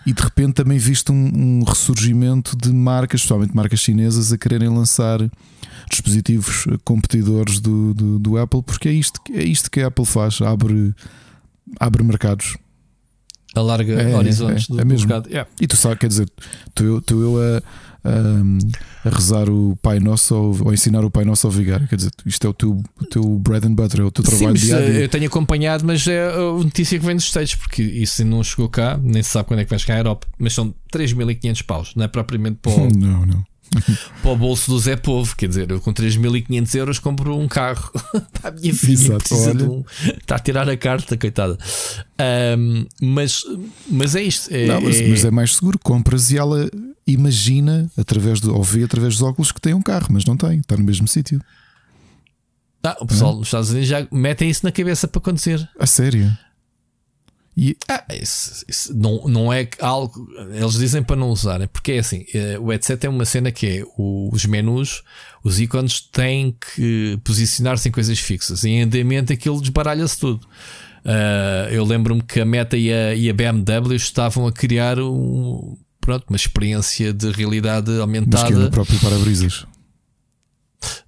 [0.06, 4.70] E de repente também visto um, um, ressurgimento de marcas, especialmente marcas chinesas, a quererem
[4.70, 5.20] lançar
[5.90, 10.42] dispositivos competidores do, do, do Apple, porque é isto, é isto que a Apple faz:
[10.42, 10.96] abre,
[11.78, 12.56] abre mercados
[13.56, 15.08] alarga é, horizontes é, do, é mesmo.
[15.08, 15.30] mercado.
[15.30, 15.50] Yeah.
[15.60, 16.30] E tu sabes, quer dizer,
[16.74, 17.62] tu, tu eu a,
[18.10, 21.96] a, a rezar o Pai Nosso ou, ou, ensinar o Pai Nosso ao vigário, quer
[21.96, 24.66] dizer, isto é o teu, o teu bread and butter, é o teu trabalho Sim,
[24.68, 24.96] diário.
[24.96, 28.70] Eu tenho acompanhado, mas é a notícia que vem dos States, porque isso não chegou
[28.70, 31.94] cá, nem se sabe quando é que vai chegar à Europa, mas são 3.500 paus,
[31.96, 33.44] não é propriamente para o, não, não.
[34.22, 35.36] para o bolso do Zé Povo.
[35.36, 37.92] Quer dizer, eu com 3.500 euros compro um carro
[38.34, 38.94] para a minha filha.
[38.94, 39.84] Exato, precisa de um,
[40.18, 41.58] está a tirar a carta, coitada.
[42.58, 43.44] Um, mas,
[43.90, 44.54] mas é isto.
[44.54, 45.08] É, Não, mas, é...
[45.08, 45.32] mas, é...
[45.32, 45.80] mais seguro.
[45.80, 46.70] Compras e ela
[47.08, 50.60] imagina, através do, ou vê através dos óculos, que tem um carro, mas não tem,
[50.60, 51.42] está no mesmo sítio.
[52.84, 55.68] Ah, o pessoal nos Estados Unidos já metem isso na cabeça para acontecer.
[55.80, 56.32] A sério?
[57.58, 57.78] E...
[57.88, 60.28] Ah, isso, isso, não, não é algo.
[60.54, 63.66] Eles dizem para não usarem, porque é assim: eh, o headset é uma cena que
[63.66, 65.04] é os menus,
[65.42, 68.66] os ícones têm que posicionar-se em coisas fixas.
[68.66, 70.46] Em andamento aquilo desbaralha-se tudo.
[71.06, 75.78] Uh, eu lembro-me que a Meta e a, e a BMW estavam a criar um,
[76.02, 78.44] pronto, uma experiência de realidade aumentada.
[78.44, 79.66] Mas que no próprio para-brisas.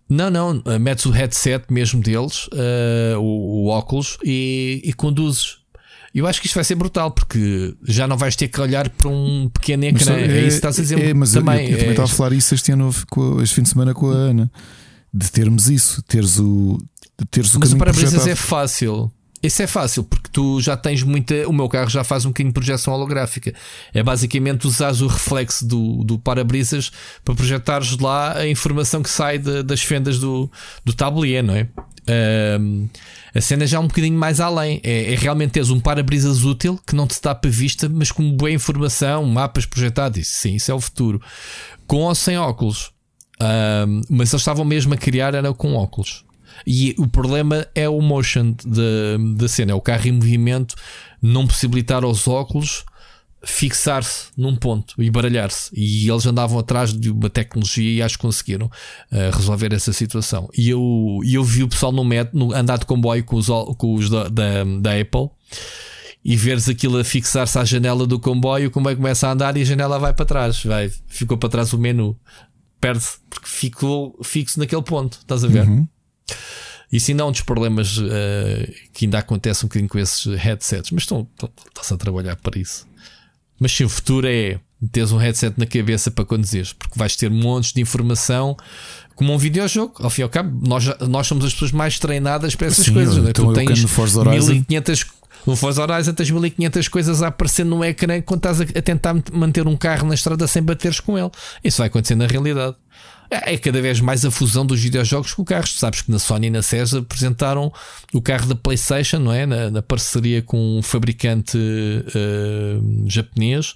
[0.07, 5.57] Não, não, metes o headset mesmo deles, uh, o, o, óculos, e, e conduzes.
[6.17, 9.07] Eu acho que isto vai ser brutal porque já não vais ter que olhar para
[9.07, 10.13] um pequeno ecrã.
[10.13, 10.99] É, é, isso que estás a dizer.
[10.99, 13.61] É, mas também, eu, eu, também estava a falar isso este ano, com, este fim
[13.61, 14.51] de semana com a Ana,
[15.13, 16.79] de termos isso, teres o,
[17.29, 19.11] teres o Mas o para-brisas é fácil.
[19.41, 21.47] Isso é fácil porque tu já tens muita.
[21.47, 23.53] O meu carro já faz um bocadinho de projeção holográfica.
[23.93, 26.91] É basicamente usares o reflexo do, do para-brisas
[27.23, 30.51] para projetares lá a informação que sai de, das fendas do,
[30.83, 31.67] do tablier, não é?
[32.59, 32.87] Um,
[33.35, 34.81] a cena já é um bocadinho mais além.
[34.83, 38.31] É, é realmente teres um para-brisas útil que não te tapa a vista, mas com
[38.31, 40.27] boa informação, mapas projetados.
[40.27, 41.21] Sim, isso é o futuro.
[41.85, 42.91] Com ou sem óculos.
[43.39, 46.25] Um, mas eles estavam mesmo a criar era com óculos.
[46.65, 48.55] E o problema é o motion
[49.35, 50.75] da cena, é o carro em movimento
[51.21, 52.85] não possibilitar aos óculos
[53.43, 55.69] fixar-se num ponto e baralhar-se.
[55.73, 60.49] E eles andavam atrás de uma tecnologia e acho que conseguiram uh, resolver essa situação.
[60.57, 63.47] E eu, eu vi o pessoal no, met, no andar de comboio com os,
[63.77, 65.29] com os da, da, da Apple
[66.25, 69.55] e veres aquilo a fixar-se à janela do comboio, como é que começa a andar
[69.55, 72.17] e a janela vai para trás, vai, ficou para trás o menu,
[72.81, 75.65] perde-se porque ficou fixo naquele ponto, estás a ver?
[75.65, 75.87] Uhum.
[76.91, 78.09] Isso ainda é um dos problemas uh,
[78.93, 82.87] que ainda acontece um bocadinho com esses headsets, mas estão-se a trabalhar para isso.
[83.59, 84.59] Mas se o futuro é
[84.91, 88.55] teres um headset na cabeça para conduzir, porque vais ter montes de informação
[89.15, 89.95] como um videojogo.
[89.99, 92.93] Ao fim e ao cabo, nós, nós somos as pessoas mais treinadas para essas Sim,
[92.93, 93.17] coisas.
[93.17, 93.33] Né?
[93.33, 94.53] Tu tens no Forza Horizon.
[94.53, 95.05] 1500
[95.45, 99.15] no Forza Horizon tens 1500 coisas a aparecer no ecrã quando estás a, a, tentar
[99.31, 101.31] manter um carro na estrada sem bateres com ele.
[101.63, 102.75] Isso vai acontecer na realidade.
[103.29, 105.73] É, é cada vez mais a fusão dos videojogos com carros.
[105.73, 107.71] Tu sabes que na Sony e na SES apresentaram
[108.13, 109.45] o carro da PlayStation, não é?
[109.45, 113.75] Na, na parceria com um fabricante uh, japonês,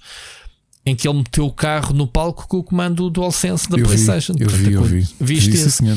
[0.84, 4.34] em que ele meteu o carro no palco com o comando DualSense da eu PlayStation.
[4.34, 5.08] Vi, eu vi, eu vi.
[5.20, 5.96] Viste vi, isso, uh,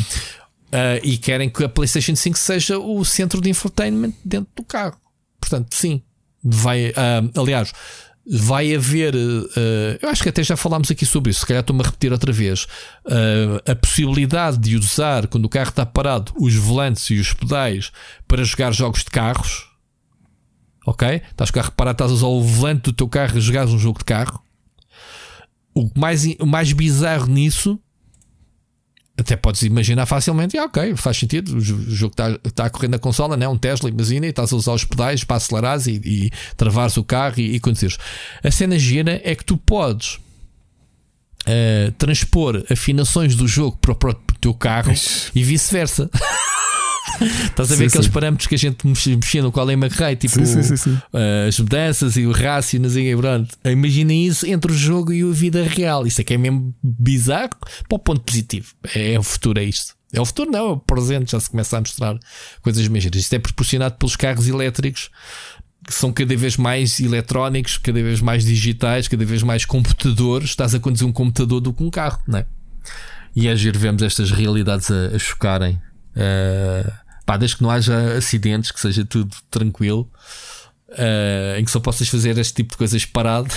[1.03, 4.97] e querem que a PlayStation 5 seja o centro de infotainment dentro do carro.
[5.39, 6.01] Portanto, sim,
[6.43, 6.89] vai.
[6.89, 7.71] Uh, aliás,
[8.27, 11.81] vai haver, uh, eu acho que até já falámos aqui sobre isso, se calhar estou-me
[11.81, 12.63] a repetir outra vez,
[13.05, 17.91] uh, a possibilidade de usar, quando o carro está parado, os volantes e os pedais
[18.27, 19.69] para jogar jogos de carros.
[20.87, 21.21] Ok?
[21.31, 23.71] Estás com o carro parado, estás a usar o volante do teu carro e jogares
[23.71, 24.41] um jogo de carro.
[25.73, 27.79] O mais, o mais bizarro nisso
[29.17, 31.55] até podes imaginar facilmente, ah, ok, faz sentido.
[31.55, 33.47] O jogo está, está a correr na consola, né?
[33.47, 37.03] um Tesla, imagina, e estás a usar os pedais para acelerares e, e travares o
[37.03, 37.97] carro e, e conduzires.
[38.43, 40.19] A cena gira é que tu podes
[41.45, 44.93] uh, transpor afinações do jogo para o próprio teu carro
[45.33, 46.09] e vice-versa.
[47.21, 48.11] Estás a ver sim, aqueles sim.
[48.11, 52.25] parâmetros que a gente mexia no qual é McRae, tipo sim, uh, as mudanças e
[52.25, 53.13] o rácio, não sei.
[53.65, 56.05] Imaginem isso entre o jogo e a vida real.
[56.05, 57.55] Isso aqui é mesmo bizarro
[57.87, 58.73] para o ponto positivo.
[58.93, 59.95] É, é o futuro, é isto.
[60.11, 61.31] É o futuro, não, é o presente.
[61.31, 62.17] Já se começa a mostrar
[62.61, 63.21] coisas mexidas.
[63.21, 65.09] Isto é proporcionado pelos carros elétricos
[65.87, 70.49] que são cada vez mais eletrónicos, cada vez mais digitais, cada vez mais computadores.
[70.49, 72.45] Estás a conduzir um computador do que um carro, não é?
[73.35, 75.79] E é giro vemos estas realidades a, a chocarem
[76.15, 76.91] Uh,
[77.25, 80.09] pá, desde que não haja acidentes, que seja tudo tranquilo,
[80.89, 83.53] uh, em que só possas fazer este tipo de coisas parado.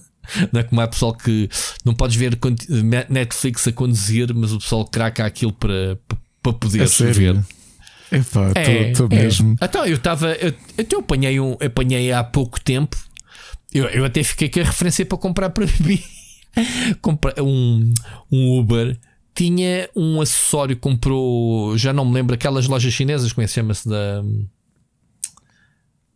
[0.52, 1.48] não é como há pessoal que
[1.84, 2.38] não podes ver
[3.08, 5.98] Netflix a conduzir, mas o pessoal craca aquilo para,
[6.42, 7.42] para poder ver.
[8.10, 9.22] Epá, é, tô, tô é.
[9.22, 9.56] mesmo.
[9.60, 10.32] Então, eu estava.
[10.32, 12.96] Eu, eu apanhei, um, apanhei há pouco tempo.
[13.72, 16.02] Eu, eu até fiquei com a referência para comprar para mim.
[17.00, 17.90] comprar um,
[18.30, 18.98] um Uber
[19.34, 23.88] tinha um acessório, comprou, já não me lembro, aquelas lojas chinesas, como é que chama-se?
[23.88, 24.22] Da.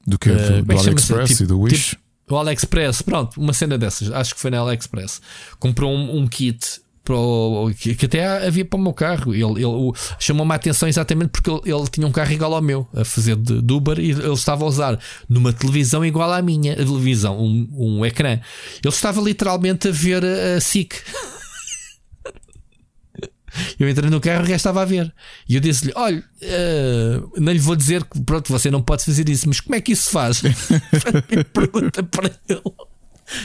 [0.07, 0.31] Do que?
[0.31, 1.91] Uh, do, do AliExpress tipo, e do Wish?
[1.91, 5.21] Tipo, o AliExpress, pronto, uma cena dessas, acho que foi na AliExpress.
[5.59, 9.33] Comprou um, um kit para o, que, que, até havia para o meu carro.
[9.33, 12.87] Ele, ele chamou-me a atenção exatamente porque ele, ele, tinha um carro igual ao meu,
[12.95, 14.99] a fazer de, de, Uber, e ele estava a usar
[15.29, 18.33] numa televisão igual à minha, a televisão, um, um ecrã.
[18.33, 20.95] Ele estava literalmente a ver a, a SIC.
[23.79, 25.13] Eu entrei no carro e já estava a ver.
[25.49, 29.29] E eu disse-lhe: Olha, uh, não lhe vou dizer que pronto, você não pode fazer
[29.29, 30.43] isso, mas como é que isso se faz?
[31.53, 32.63] Pergunta para ele.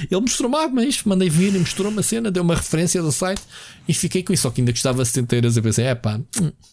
[0.09, 3.41] Ele mostrou-me, ah, mas mandei vir e mostrou-me a cena, deu uma referência do site
[3.87, 4.43] e fiquei com isso.
[4.43, 5.57] Só que ainda custava 70 euros.
[5.57, 6.19] Eu pensei, é pá,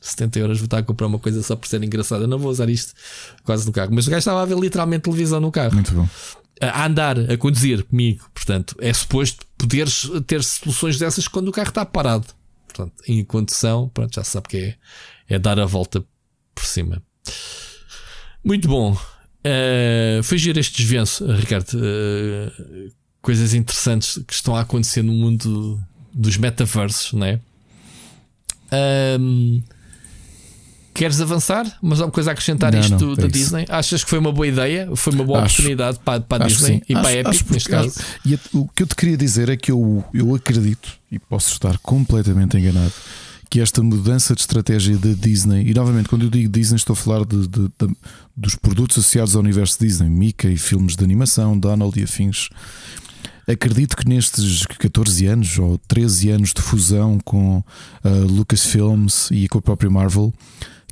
[0.01, 2.27] 70 euros vou estar a comprar uma coisa só por ser engraçada.
[2.27, 2.95] Não vou usar isto
[3.45, 3.91] quase no carro.
[3.93, 5.75] Mas o gajo estava a ver literalmente televisão no carro.
[5.75, 6.09] Muito bom.
[6.61, 8.29] A andar, a conduzir comigo.
[8.35, 12.27] Portanto, é suposto poderes ter soluções dessas quando o carro está parado.
[12.69, 14.77] Portanto, em condução, pronto, já sabe que é,
[15.29, 16.05] é dar a volta
[16.55, 17.03] por cima.
[18.45, 18.93] Muito bom.
[18.93, 21.75] Uh, foi este desvenço, Ricardo.
[21.75, 25.81] Uh, coisas interessantes que estão a acontecer no mundo
[26.13, 27.41] dos metaversos, não é?
[29.19, 29.63] Um,
[30.99, 31.67] queres avançar?
[31.81, 33.65] Mas há uma coisa a acrescentar não, isto não, da Disney?
[33.69, 34.89] Achas que foi uma boa ideia?
[34.95, 37.69] Foi uma boa acho, oportunidade para, para a Disney e acho, para a Epic neste
[37.69, 37.95] caso?
[38.27, 41.79] E o que eu te queria dizer é que eu, eu acredito, e posso estar
[41.79, 42.93] completamente enganado,
[43.51, 46.97] que esta mudança de estratégia da Disney, e novamente, quando eu digo Disney, estou a
[46.97, 47.97] falar de, de, de,
[48.37, 52.51] dos produtos associados ao universo Disney, Mickey, filmes de animação, Donald e afins.
[53.47, 57.65] Acredito que nestes 14 anos ou 13 anos de fusão com
[58.05, 60.35] a Lucasfilms e com a própria Marvel,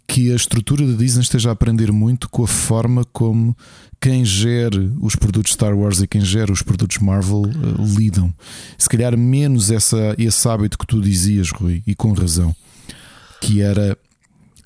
[0.06, 3.56] que a estrutura da Disney esteja a aprender muito com a forma como
[4.00, 8.32] quem gere os produtos Star Wars e quem gera os produtos Marvel uh, lidam.
[8.78, 12.54] Se calhar menos essa, esse hábito que tu dizias, Rui, e com razão,
[13.40, 13.98] que era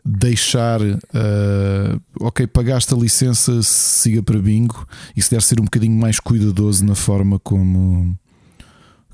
[0.04, 4.86] deixar, uh, ok, pagaste a licença, siga para bingo,
[5.16, 8.16] e se der ser um bocadinho mais cuidadoso na forma como.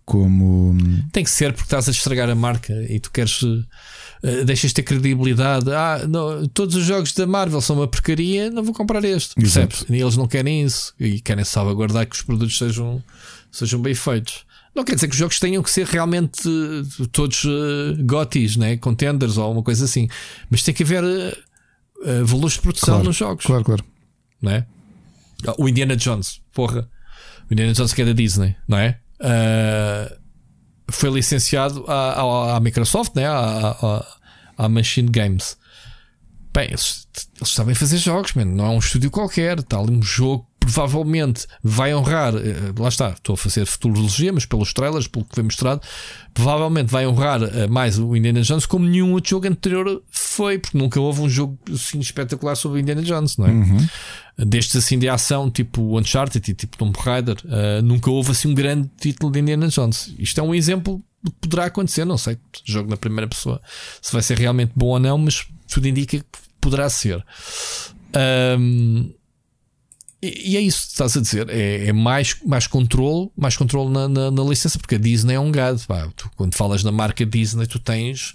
[0.06, 0.78] Como
[1.12, 3.42] Tem que ser porque estás a estragar a marca e tu queres
[4.22, 5.70] eh, deixas ter credibilidade.
[5.72, 9.34] Ah, não, todos os jogos da Marvel são uma porcaria, não vou comprar este.
[9.34, 9.84] Percebes?
[9.90, 13.02] E eles não querem isso e querem salvaguardar que os produtos sejam,
[13.50, 14.46] sejam bem feitos.
[14.76, 18.76] Não quer dizer que os jogos tenham que ser realmente uh, todos uh, gotis, né?
[18.76, 20.06] contenders ou alguma coisa assim,
[20.48, 23.44] mas tem que haver uh, valores de produção claro, nos jogos.
[23.44, 23.84] Claro, claro.
[24.40, 24.66] Não é?
[25.58, 26.88] O Indiana Jones, porra.
[27.50, 29.00] O Indiana Jones que é da Disney, não é?
[29.20, 30.14] Uh,
[30.88, 33.26] foi licenciado à, à, à Microsoft, né?
[33.26, 34.04] à,
[34.56, 35.56] à, Machine Games.
[36.54, 37.06] Bem, eles,
[37.36, 38.44] eles sabem fazer jogos, man.
[38.44, 39.58] não é um estúdio qualquer.
[39.58, 42.34] Está ali um jogo provavelmente vai honrar.
[42.34, 45.80] Eh, lá está, estou a fazer futurologia, mas pelos trailers, pelo que foi mostrado,
[46.36, 50.76] provavelmente vai honrar eh, mais o Indiana Jones como nenhum outro jogo anterior foi, porque
[50.76, 53.50] nunca houve um jogo assim espetacular sobre o Indiana Jones, não é?
[53.50, 53.88] Uhum.
[54.46, 58.54] Destes assim de ação, tipo Uncharted e tipo Tomb Raider, uh, nunca houve assim um
[58.54, 60.14] grande título de Indiana Jones.
[60.18, 63.58] Isto é um exemplo do que poderá acontecer, não sei, jogo na primeira pessoa,
[64.02, 66.24] se vai ser realmente bom ou não, mas tudo indica que
[66.60, 67.24] poderá ser.
[68.58, 69.10] Um,
[70.26, 71.48] E, é isso que estás a dizer.
[71.48, 75.40] É, é, mais, mais controle, mais controle na, na, na, licença, porque a Disney é
[75.40, 75.80] um gado.
[75.86, 76.08] Pá.
[76.14, 78.34] Tu, quando falas na marca Disney, tu tens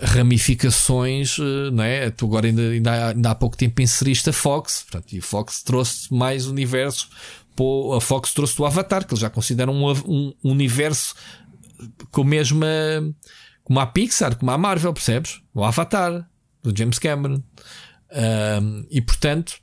[0.00, 2.10] ramificações, eh, não é?
[2.10, 5.22] Tu agora ainda, ainda, há, ainda há pouco tempo inseriste a Fox, portanto, e a
[5.22, 7.08] Fox trouxe mais universo.
[7.54, 11.14] Pô, a Fox trouxe o Avatar, que eles já consideram um, um universo
[12.10, 12.66] com a mesma.
[13.62, 15.40] como a Pixar, como a Marvel, percebes?
[15.54, 16.28] O Avatar,
[16.62, 17.42] do James Cameron.
[18.10, 19.54] Um, e portanto,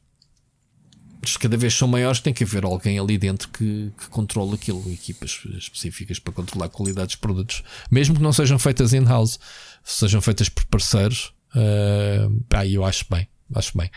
[1.39, 5.41] cada vez são maiores, tem que haver alguém ali dentro que, que controle aquilo, equipas
[5.57, 9.39] específicas para controlar a qualidade dos produtos, mesmo que não sejam feitas in-house,
[9.83, 11.33] sejam feitas por parceiros.
[11.55, 13.89] Uh, aí eu acho bem, acho bem.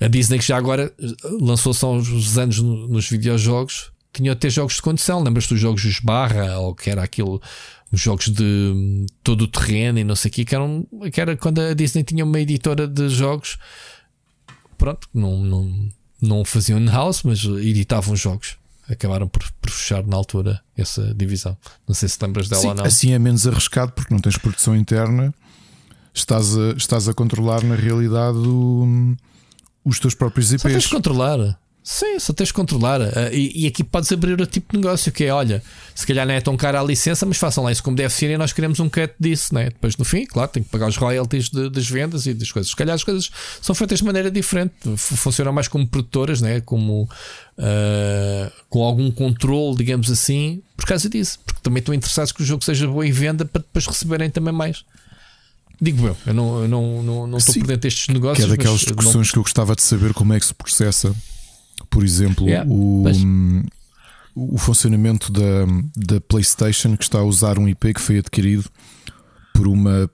[0.00, 0.92] A Disney que já agora
[1.40, 5.22] lançou-se há uns anos nos videojogos, tinha até jogos de condição.
[5.22, 7.40] Lembras-te dos jogos dos barra, ou que era aquilo,
[7.92, 11.36] os jogos de todo o terreno e não sei o que, que, eram, que era
[11.36, 13.58] quando a Disney tinha uma editora de jogos.
[14.76, 15.88] Pronto, não, não,
[16.24, 18.56] não faziam in-house, mas editavam jogos.
[18.88, 21.56] Acabaram por, por, fechar na altura essa divisão.
[21.88, 22.84] Não sei se lembras dela Sim, ou não.
[22.84, 25.32] Assim é menos arriscado porque não tens produção interna,
[26.12, 29.16] estás a, estás a controlar na realidade o,
[29.84, 30.62] os teus próprios IPs.
[30.62, 31.58] Só tens de controlar.
[31.86, 32.98] Sim, só tens de controlar.
[33.02, 35.62] Uh, e, e, aqui podes abrir outro tipo de negócio que é: olha,
[35.94, 38.30] se calhar não é tão cara a licença, mas façam lá isso como deve ser
[38.30, 39.64] e nós queremos um cut disso, né?
[39.64, 42.70] Depois no fim, claro, tem que pagar os royalties de, das vendas e das coisas.
[42.70, 43.30] Se calhar as coisas
[43.60, 46.62] são feitas de maneira diferente, funcionam mais como produtoras, né?
[46.62, 52.40] Como uh, com algum controle, digamos assim, por causa disso, porque também estão interessados que
[52.40, 54.86] o jogo seja bom em venda para depois receberem também mais.
[55.78, 58.46] Digo eu, eu não, eu não, não, não estou por dentro destes negócios.
[58.46, 59.32] Que é daquelas discussões não...
[59.34, 61.14] que eu gostava de saber como é que se processa
[61.94, 63.04] por exemplo, yeah, o,
[64.34, 65.64] o funcionamento da,
[65.96, 68.68] da PlayStation que está a usar um IP que foi adquirido
[69.54, 70.10] por uma,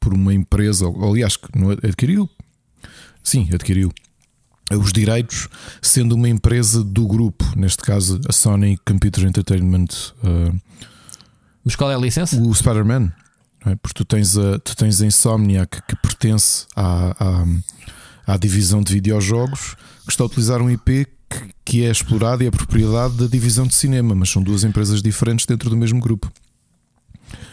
[0.00, 2.30] por uma empresa, ou, aliás, que não adquiriu,
[3.22, 3.92] sim, adquiriu
[4.70, 5.48] os direitos,
[5.82, 9.88] sendo uma empresa do grupo, neste caso a Sony Computer Entertainment.
[10.24, 10.58] Uh,
[11.62, 12.40] Mas qual é a licença?
[12.40, 13.12] O Spider-Man.
[13.66, 13.74] É?
[13.76, 18.94] Porque tu tens a, tu tens a Insomniac que pertence à, à, à divisão de
[18.94, 19.74] videojogos
[20.06, 23.66] que está a utilizar um IP que, que é explorado e é propriedade da divisão
[23.66, 26.30] de cinema, mas são duas empresas diferentes dentro do mesmo grupo.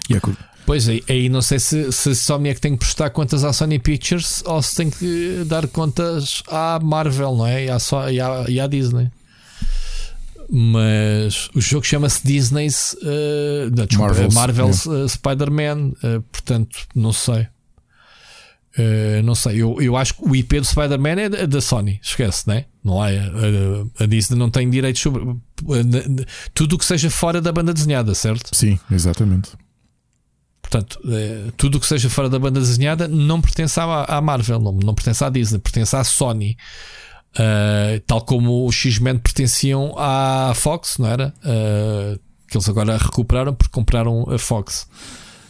[0.10, 0.22] E é
[0.66, 3.54] Pois aí, aí não sei se, se Sony é que tem que prestar contas à
[3.54, 7.66] Sony Pictures ou se tem que dar contas à Marvel, não é?
[7.66, 7.78] E à,
[8.12, 9.12] e à, e à Disney.
[10.50, 15.06] Mas o jogo chama-se Disney's uh, não, desculpa, Marvel's, Marvel's yeah.
[15.06, 17.48] uh, Spider-Man, uh, portanto, não sei.
[18.78, 22.48] Uh, não sei, eu, eu acho que o IP do Spider-Man é da Sony, esquece,
[22.48, 22.66] né?
[22.86, 23.18] não é?
[23.18, 25.36] A, a Disney não tem direitos sobre
[26.54, 28.56] tudo o que seja fora da banda desenhada, certo?
[28.56, 29.50] Sim, exatamente.
[30.62, 34.60] Portanto, é, tudo o que seja fora da banda desenhada não pertence à, à Marvel,
[34.60, 36.56] não, não pertence à Disney, pertence à Sony.
[37.34, 41.34] Uh, tal como os X-Men pertenciam à Fox, não era?
[41.40, 44.88] Uh, que eles agora recuperaram porque compraram a Fox.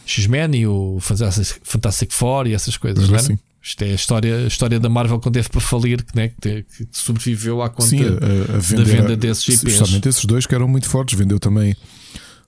[0.06, 3.18] X-Men e o Fantastic Four e essas coisas, não é?
[3.18, 3.38] Sim.
[3.60, 6.86] Isto é a história, a história da Marvel quando teve para falir, né, que, que
[6.92, 9.78] sobreviveu à conta Sim, a, a vender, da venda desses IPs.
[9.78, 11.18] Justamente esses dois que eram muito fortes.
[11.18, 11.74] Vendeu também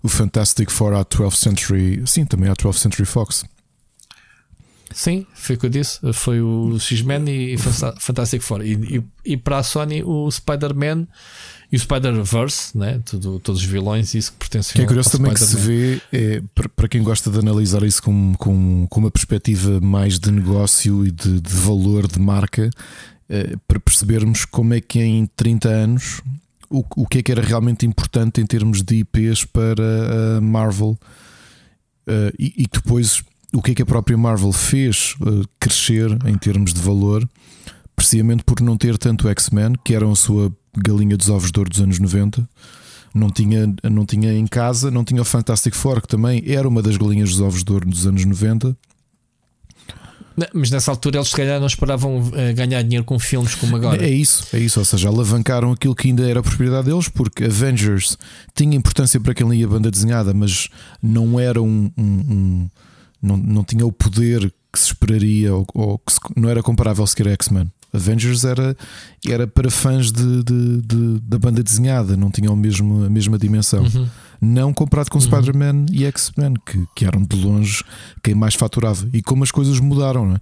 [0.00, 3.44] o Fantastic Four à 12th Century, sim, também à 12th Century Fox.
[4.92, 5.98] Sim, foi o que eu disse.
[6.12, 7.56] Foi o X-Men e
[7.98, 8.62] Fantastic Four.
[8.62, 11.06] E, e, e, para a Sony, o Spider-Man
[11.70, 13.00] e o Spider-Verse, né?
[13.04, 16.42] Tudo, todos os vilões, isso que pertence Que é curioso também que se vê, é,
[16.74, 21.10] para quem gosta de analisar isso com, com, com uma perspectiva mais de negócio e
[21.10, 22.70] de, de valor de marca,
[23.28, 26.22] é, para percebermos como é que em 30 anos
[26.70, 30.98] o, o que é que era realmente importante em termos de IPs para a Marvel
[32.08, 36.36] uh, e, e, depois o que é que a própria Marvel fez uh, crescer em
[36.36, 37.28] termos de valor,
[37.96, 41.70] precisamente por não ter tanto X-Men, que eram a sua galinha dos ovos de ouro
[41.70, 42.48] dos anos 90.
[43.14, 46.82] Não tinha, não tinha em casa, não tinha o Fantastic Four, que também era uma
[46.82, 48.76] das galinhas dos ovos de ouro dos anos 90.
[50.54, 54.04] Mas nessa altura eles se calhar não esperavam eh, ganhar dinheiro com filmes como agora.
[54.04, 54.78] É isso, é isso.
[54.78, 58.16] Ou seja, alavancaram aquilo que ainda era propriedade deles, porque Avengers
[58.54, 60.68] tinha importância para quem lia a banda desenhada, mas
[61.02, 62.68] não era um, um, um
[63.20, 67.06] não, não tinha o poder que se esperaria ou, ou que se, não era comparável
[67.06, 67.70] sequer a X-Men.
[67.92, 68.76] Avengers era,
[69.26, 73.82] era para fãs de, de, de, da banda desenhada, não tinham mesmo, a mesma dimensão.
[73.82, 74.08] Uhum.
[74.40, 75.24] Não comparado com uhum.
[75.24, 77.82] Spider-Man e X-Men, que, que eram de longe
[78.22, 79.08] quem mais faturava.
[79.12, 80.38] E como as coisas mudaram, é?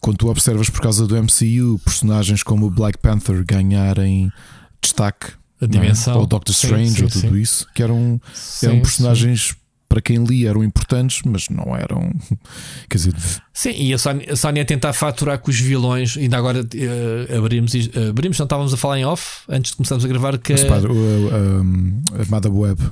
[0.00, 4.32] quando tu observas por causa do MCU, personagens como o Black Panther ganharem
[4.80, 6.18] destaque, a dimensão, é?
[6.18, 7.40] ou Doctor Strange, sim, sim, ou tudo sim.
[7.40, 8.20] isso, que eram,
[8.62, 9.56] eram personagens
[9.88, 12.12] para quem lia eram importantes, mas não eram.
[12.88, 13.14] Quer dizer,
[13.52, 17.38] sim, e a Sony, a Sony a tentar faturar com os vilões, ainda agora uh,
[17.38, 20.36] abrimos, uh, abrimos, não estávamos a falar em off antes de começarmos a gravar.
[20.38, 22.90] Que mas, pá, a, a, a Madame Web,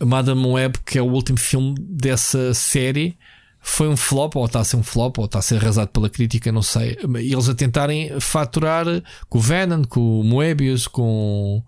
[0.00, 3.16] a Madame Web, que é o último filme dessa série
[3.66, 6.08] foi um flop, ou está a ser um flop, ou está a ser arrasado pela
[6.08, 6.96] crítica, não sei.
[7.20, 8.86] E eles a tentarem faturar
[9.28, 11.62] com o Venom, com o Moebius, com,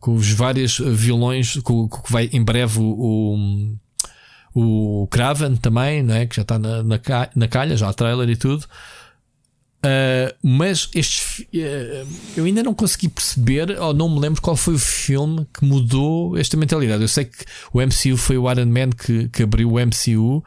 [0.00, 3.76] com os vários vilões, com, com que vai em breve o,
[4.54, 6.26] o, o Craven também, não é?
[6.26, 6.98] que já está na, na,
[7.36, 8.66] na calha, já há trailer e tudo.
[9.80, 14.74] Uh, mas estes uh, eu ainda não consegui perceber ou não me lembro qual foi
[14.74, 17.02] o filme que mudou esta mentalidade.
[17.02, 20.44] Eu sei que o MCU foi o Iron Man que, que abriu o MCU,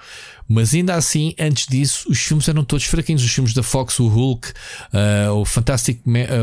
[0.48, 3.24] mas ainda assim, antes disso, os filmes eram todos fraquinhos.
[3.24, 6.02] Os filmes da Fox, o Hulk, uh, o Fantastic,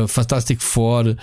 [0.09, 1.15] Fantastic Four.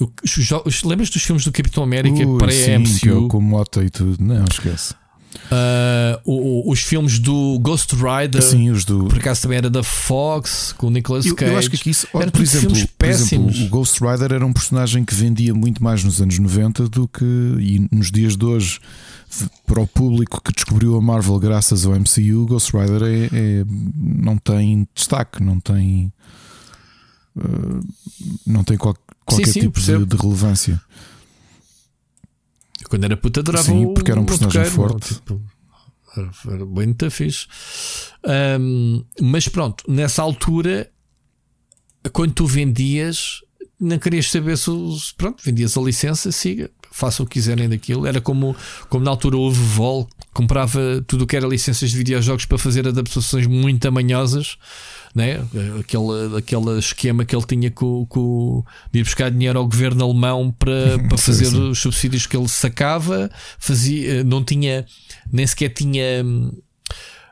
[0.00, 3.28] Os, os, lembras dos filmes do Capitão América para MCU?
[3.28, 4.94] Com moto e tudo, não esquece.
[5.46, 9.06] Uh, o, os filmes do Ghost Rider, Sim, os do...
[9.06, 11.44] por acaso também era da Fox, com o Nicolas Cage.
[11.44, 13.44] Eu, eu acho que aqui isso, olha, por, exemplo, filmes péssimos.
[13.44, 16.88] Por exemplo, o Ghost Rider era um personagem que vendia muito mais nos anos 90
[16.88, 18.80] do que e nos dias de hoje.
[19.66, 23.64] Para o público que descobriu a Marvel graças ao MCU, Ghost Rider é, é
[23.96, 26.12] não tem destaque, não tem,
[27.36, 27.80] uh,
[28.46, 30.80] não tem qual, qualquer sim, sim, tipo de, de relevância.
[32.80, 35.14] Eu, quando era puta adorava Sim, porque era um personagem forte.
[35.14, 35.40] Tipo,
[36.16, 37.46] era, era bem muito fixe.
[38.60, 40.90] Um, mas pronto, nessa altura,
[42.12, 43.40] quando tu vendias,
[43.80, 44.70] não querias saber se,
[45.16, 48.06] pronto, vendias a licença, siga, faça o que quiserem daquilo.
[48.06, 48.54] Era como,
[48.88, 52.86] como na altura houve Vol, comprava tudo o que era licenças de videojogos para fazer
[52.86, 54.56] adaptações muito tamanhosas
[55.14, 55.40] né?
[55.78, 60.50] aquele, aquele esquema que ele tinha com, com, de ir buscar dinheiro ao governo alemão
[60.50, 61.70] para, para fazer sim, sim.
[61.70, 64.84] os subsídios que ele sacava, fazia, não tinha,
[65.32, 66.24] nem sequer tinha.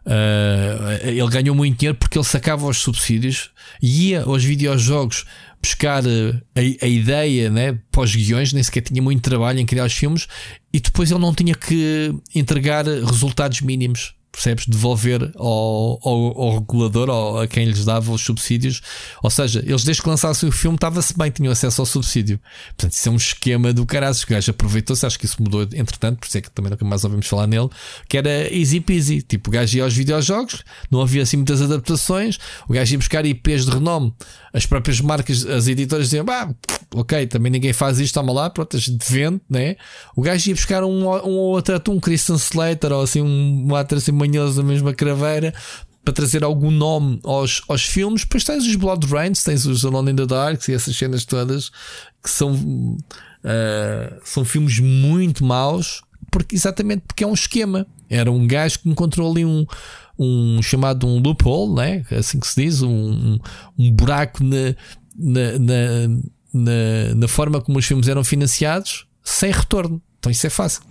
[0.04, 5.24] Uh, ele ganhou muito dinheiro porque ele sacava os subsídios e ia aos videojogos
[5.62, 9.66] buscar eh, a, a ideia né, para os guiões, nem sequer tinha muito trabalho em
[9.66, 10.26] criar os filmes
[10.72, 14.66] e depois ele não tinha que entregar resultados mínimos percebes?
[14.66, 18.80] Devolver ao, ao, ao, regulador ou a quem lhes dava os subsídios.
[19.22, 22.40] Ou seja, eles desde que lançassem o filme estava-se bem, tinham acesso ao subsídio.
[22.68, 24.12] Portanto, isso é um esquema do caralho.
[24.12, 27.04] O gajo aproveitou-se, acho que isso mudou entretanto, por isso é que também nunca mais
[27.04, 27.68] ouvimos falar nele,
[28.08, 29.22] que era easy peasy.
[29.22, 33.24] Tipo, o gajo ia aos videojogos, não havia assim muitas adaptações, o gajo ia buscar
[33.24, 34.14] IPs de renome.
[34.52, 36.52] As próprias marcas, as editoras diziam, bah,
[36.94, 39.76] ok, também ninguém faz isto, toma lá, pronto, gente vende, né?
[40.14, 44.12] O gajo ia buscar um, um outro, um Christian Slater ou assim, um ator assim
[44.26, 45.52] manhoso da mesma craveira
[46.04, 48.22] para trazer algum nome aos, aos filmes.
[48.22, 51.70] Depois tens os Blood Rains, tens os Alone in the Dark e essas cenas todas
[52.22, 57.86] que são, uh, são filmes muito maus, porque, exatamente porque é um esquema.
[58.08, 59.64] Era um gajo que encontrou ali um,
[60.18, 62.04] um chamado um loophole, né?
[62.10, 63.38] assim que se diz, um,
[63.78, 64.74] um buraco na,
[65.16, 66.08] na, na,
[66.52, 70.02] na, na forma como os filmes eram financiados sem retorno.
[70.18, 70.82] Então isso é fácil.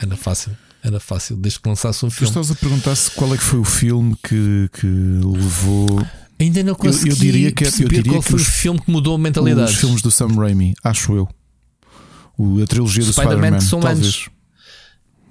[0.00, 0.56] Era fácil.
[0.84, 2.30] Era fácil, desde que lançasse um filme.
[2.30, 6.06] Tu estás a perguntar se qual é que foi o filme que, que levou.
[6.38, 8.50] Ainda não consegui eu, eu diria que, é- eu diria qual que foi os, o
[8.50, 9.72] filme que mudou a mentalidade.
[9.72, 11.28] Os filmes do Sam Raimi, acho eu.
[12.36, 13.98] O, a trilogia do Spider-Man, Spider talvez.
[13.98, 14.28] Anos.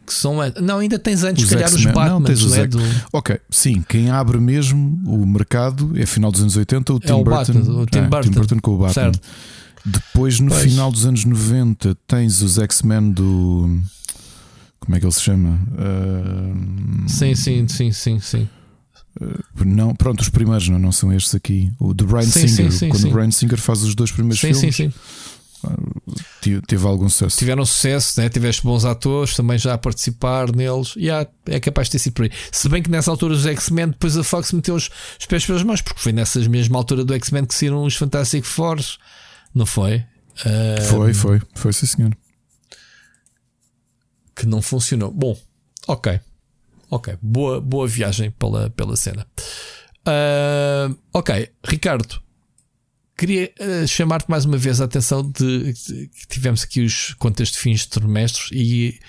[0.08, 2.10] Que são Não, ainda tens antes, se calhar, os Batman.
[2.10, 2.80] Não, tens os é do...
[3.14, 7.24] Ok, sim, quem abre mesmo o mercado é final dos anos 80, o Tim é
[7.24, 7.54] Burton.
[7.54, 8.30] O, o Tim, é, Burton.
[8.30, 8.94] Tim Burton com o Batman.
[8.94, 9.22] Certo.
[9.86, 10.64] Depois, no pois.
[10.64, 13.82] final dos anos 90, tens os X-Men do.
[14.84, 15.60] Como é que ele se chama?
[15.72, 17.10] Uh...
[17.10, 18.50] Sim, sim, sim, sim, sim.
[19.22, 21.72] Uh, não, pronto, os primeiros não, não são estes aqui.
[21.80, 24.42] O The Brian sim, Singer, sim, sim, quando o Brian Singer faz os dois primeiros
[24.42, 24.94] sim, filmes, sim, sim.
[25.64, 27.38] Uh, teve algum sucesso.
[27.38, 28.28] Tiveram sucesso, né?
[28.28, 30.96] tiveste bons atores também já a participar neles.
[30.98, 32.32] E yeah, é capaz de ter sido por aí.
[32.52, 35.64] Se bem que nessa altura os X-Men, depois a Fox meteu os, os pés pelas
[35.64, 38.98] mãos, porque foi nessa mesma altura do X-Men que saíram os Fantastic Fours.
[39.56, 40.04] Não foi?
[40.42, 42.18] Uh, foi, foi, foi sim, senhor.
[44.36, 45.12] Que não funcionou.
[45.12, 45.38] Bom,
[45.88, 46.20] ok.
[46.90, 49.26] Ok, boa, boa viagem pela, pela cena.
[50.08, 52.22] Uh, ok, Ricardo,
[53.18, 57.58] queria uh, chamar-te mais uma vez a atenção de, que tivemos aqui os contas de
[57.58, 59.00] fins de trimestres e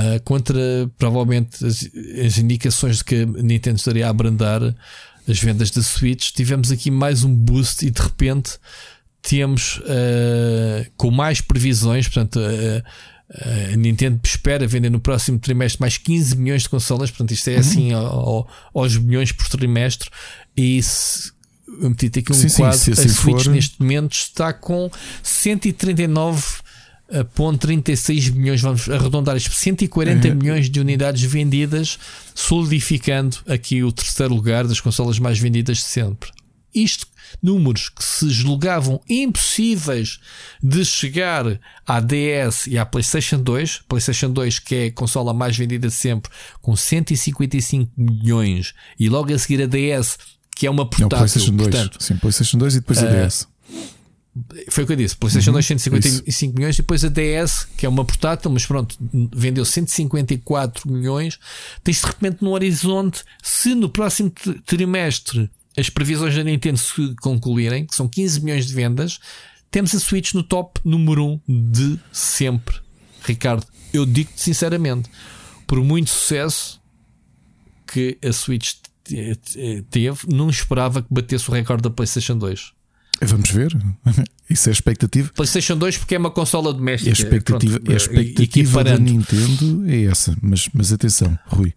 [0.00, 0.60] uh, contra
[0.98, 1.88] provavelmente as,
[2.22, 4.60] as, indicações de que a Nintendo estaria a abrandar
[5.28, 8.58] as vendas da Switch, tivemos aqui mais um boost e de repente
[9.22, 9.80] temos
[10.96, 12.38] com mais previsões, portanto,
[13.28, 17.54] a Nintendo espera vender no próximo trimestre mais 15 milhões de consolas, portanto, isto é
[17.54, 17.60] uhum.
[17.60, 20.08] assim ao, aos milhões por trimestre.
[20.56, 21.32] E se
[21.66, 23.50] eu meti aqui um sim, quadro, sim, assim a Switch for...
[23.50, 24.90] neste momento está com
[25.22, 26.66] 139
[27.60, 30.34] 36 milhões, vamos arredondar isto, 140 É.
[30.34, 31.98] milhões de unidades vendidas,
[32.34, 36.30] solidificando aqui o terceiro lugar das consolas mais vendidas de sempre.
[36.74, 37.06] Isto,
[37.42, 40.18] números que se julgavam impossíveis
[40.62, 41.44] de chegar
[41.86, 45.94] à DS e à PlayStation 2, PlayStation 2 que é a consola mais vendida de
[45.94, 46.30] sempre,
[46.60, 50.18] com 155 milhões, e logo a seguir a DS,
[50.56, 51.68] que é uma Não, portátil, PlayStation 2.
[51.70, 53.46] portanto, Sim, PlayStation 2 e depois a Ah, DS.
[54.70, 55.16] foi o que eu disse.
[55.16, 56.74] PlayStation Uhum, 2, 155 milhões.
[56.74, 58.96] E depois a DS, que é uma portátil, mas pronto,
[59.34, 61.38] vendeu 154 milhões.
[61.84, 67.14] Tens de repente no horizonte, se no próximo tri- trimestre as previsões da Nintendo se
[67.20, 69.18] concluírem, que são 15 milhões de vendas,
[69.70, 72.76] temos a Switch no top número 1 de sempre.
[73.24, 75.10] Ricardo, eu digo-te sinceramente,
[75.66, 76.80] por muito sucesso
[77.86, 78.74] que a Switch
[79.04, 82.72] te- te- teve, não esperava que batesse o recorde da PlayStation 2.
[83.22, 83.76] Vamos ver.
[84.48, 85.30] Isso é expectativa.
[85.34, 87.10] PlayStation 2 porque é uma consola A doméstica.
[87.12, 88.98] expectativa, Pronto, a expectativa da.
[88.98, 90.36] Nintendo é essa.
[90.40, 91.72] Mas, mas atenção, Rui.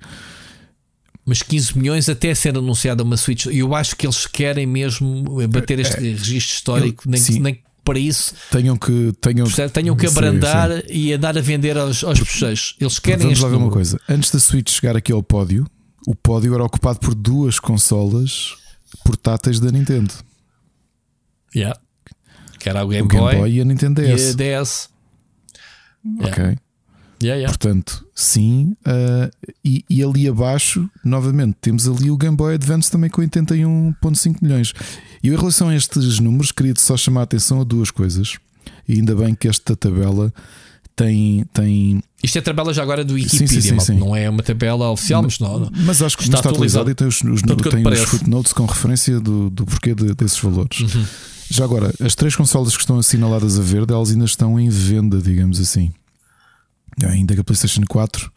[1.29, 3.45] Mas 15 milhões até ser anunciada uma Switch.
[3.45, 7.39] E eu acho que eles querem mesmo bater este registro histórico, nem, sim.
[7.39, 9.13] nem que para isso Tenham que.
[9.21, 10.83] Tenham, percebe, tenham que Sim, abrandar sim.
[10.89, 12.75] e andar a vender aos, aos bochechos.
[12.79, 13.99] Eles querem Vamos lá ver uma coisa.
[14.09, 15.67] Antes da Switch chegar aqui ao pódio,
[16.07, 18.55] o pódio era ocupado por duas consolas
[19.05, 20.11] portáteis da Nintendo:
[21.55, 21.79] Yeah.
[22.59, 24.35] Que era o Game, o Game Boy, Boy e a Nintendo e a DS.
[24.35, 24.89] DS.
[26.21, 26.57] Yeah.
[27.21, 27.47] Yeah, yeah.
[27.47, 28.75] Portanto, sim.
[28.85, 29.29] ah,
[29.63, 34.73] e, e ali abaixo, novamente, temos ali o Game Boy Advance também com 81,5 milhões.
[35.23, 38.37] E em relação a estes números, queria só chamar a atenção a duas coisas.
[38.87, 40.33] E ainda bem que esta tabela
[40.95, 41.45] tem.
[41.53, 43.85] tem Isto é a tabela já agora do sim, Wikipedia, sim, malta.
[43.85, 43.99] sim.
[43.99, 45.69] não é uma tabela oficial, mas não.
[45.85, 46.91] mas acho que Está está, atualizado atualizado.
[46.91, 50.39] e tem os, os, Tanto tem os footnotes com referência do, do porquê de- desses
[50.39, 50.79] valores.
[50.79, 51.05] Uhum.
[51.51, 55.19] Já agora, as três consolas que estão assinaladas a verde, elas ainda estão em venda,
[55.21, 55.91] digamos assim.
[57.07, 58.31] Ainda que a PlayStation 4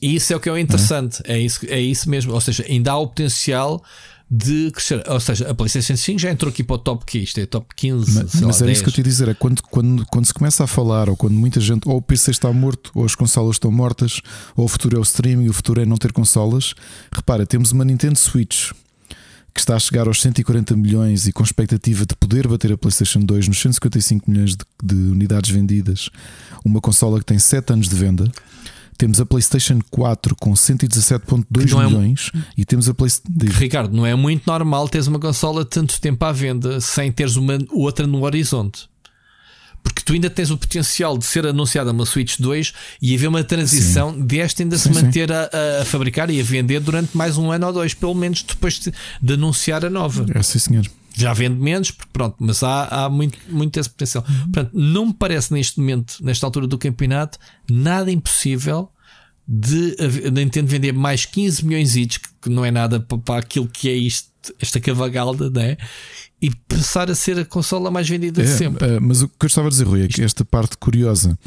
[0.00, 1.22] E isso é o que é interessante.
[1.24, 2.32] É isso, é isso mesmo.
[2.32, 3.82] Ou seja, ainda há o potencial
[4.30, 5.02] de crescer.
[5.08, 7.66] Ou seja, a PlayStation 5 já entrou aqui para o top que isto é top
[7.74, 8.12] 15.
[8.12, 8.76] Mas, mas é 10.
[8.76, 11.16] isso que eu te ia dizer: é quando, quando, quando se começa a falar, ou
[11.16, 14.20] quando muita gente, ou o PC está morto, ou as consolas estão mortas,
[14.56, 16.74] ou o futuro é o streaming, o futuro é não ter consolas.
[17.12, 18.72] Repara, temos uma Nintendo Switch
[19.56, 23.20] que está a chegar aos 140 milhões e com expectativa de poder bater a PlayStation
[23.20, 26.10] 2 nos 155 milhões de, de unidades vendidas.
[26.64, 28.30] Uma consola que tem 7 anos de venda.
[28.98, 33.58] Temos a PlayStation 4 com 117,2 Que não é um- milhões e temos a PlayStation.
[33.58, 37.58] Ricardo, não é muito normal teres uma consola tanto tempo à venda sem teres uma
[37.70, 38.88] outra no horizonte.
[39.86, 43.44] Porque tu ainda tens o potencial de ser anunciada uma Switch 2 e haver uma
[43.44, 45.04] transição desta ainda Sim, se sim.
[45.04, 45.48] manter a,
[45.80, 48.92] a fabricar e a vender durante mais um ano ou dois, pelo menos depois de,
[49.22, 50.26] de anunciar a nova.
[50.34, 50.86] É, sim, senhor.
[51.14, 54.22] Já vende menos, porque pronto, mas há, há muito, muito esse potencial.
[54.22, 57.38] Portanto, não me parece neste momento, nesta altura do campeonato,
[57.70, 58.90] nada impossível
[59.48, 63.40] de de Nintendo vender mais 15 milhões each, que que não é nada para, para
[63.40, 64.30] aquilo que é isto,
[64.60, 65.76] esta cavalgalda, né?
[66.40, 68.86] E passar a ser a consola mais vendida de É, sempre.
[68.86, 71.38] eh, mas o que eu estava a dizer, Rui, é que esta parte curiosa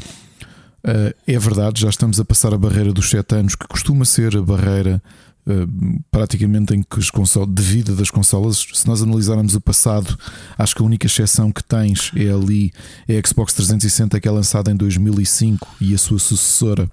[0.84, 4.36] eh, é verdade, já estamos a passar a barreira dos 7 anos, que costuma ser
[4.36, 5.00] a barreira
[5.46, 5.52] eh,
[6.10, 10.18] praticamente em que as consolas, de vida das consolas, se nós analisarmos o passado,
[10.58, 12.72] acho que a única exceção que tens é ali
[13.06, 16.90] é a Xbox 360 que é lançada em 2005 e a sua sucessora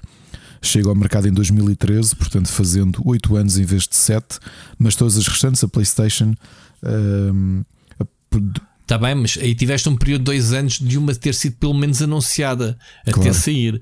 [0.62, 4.39] chega ao mercado em 2013, portanto fazendo 8 anos em vez de 7,
[4.78, 6.34] mas todas as restantes, a PlayStation.
[6.84, 7.62] ehm,
[8.82, 11.74] Está bem, mas aí tiveste um período de dois anos de uma ter sido pelo
[11.74, 13.34] menos anunciada até Claro.
[13.34, 13.82] sair.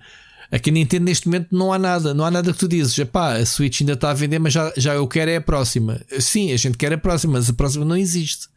[0.52, 3.34] Aqui na Nintendo neste momento não há nada, não há nada que tu dizes, pá,
[3.36, 6.00] a Switch ainda está a vender, mas já, já eu quero é a próxima.
[6.20, 8.48] Sim, a gente quer a próxima, mas a próxima não existe.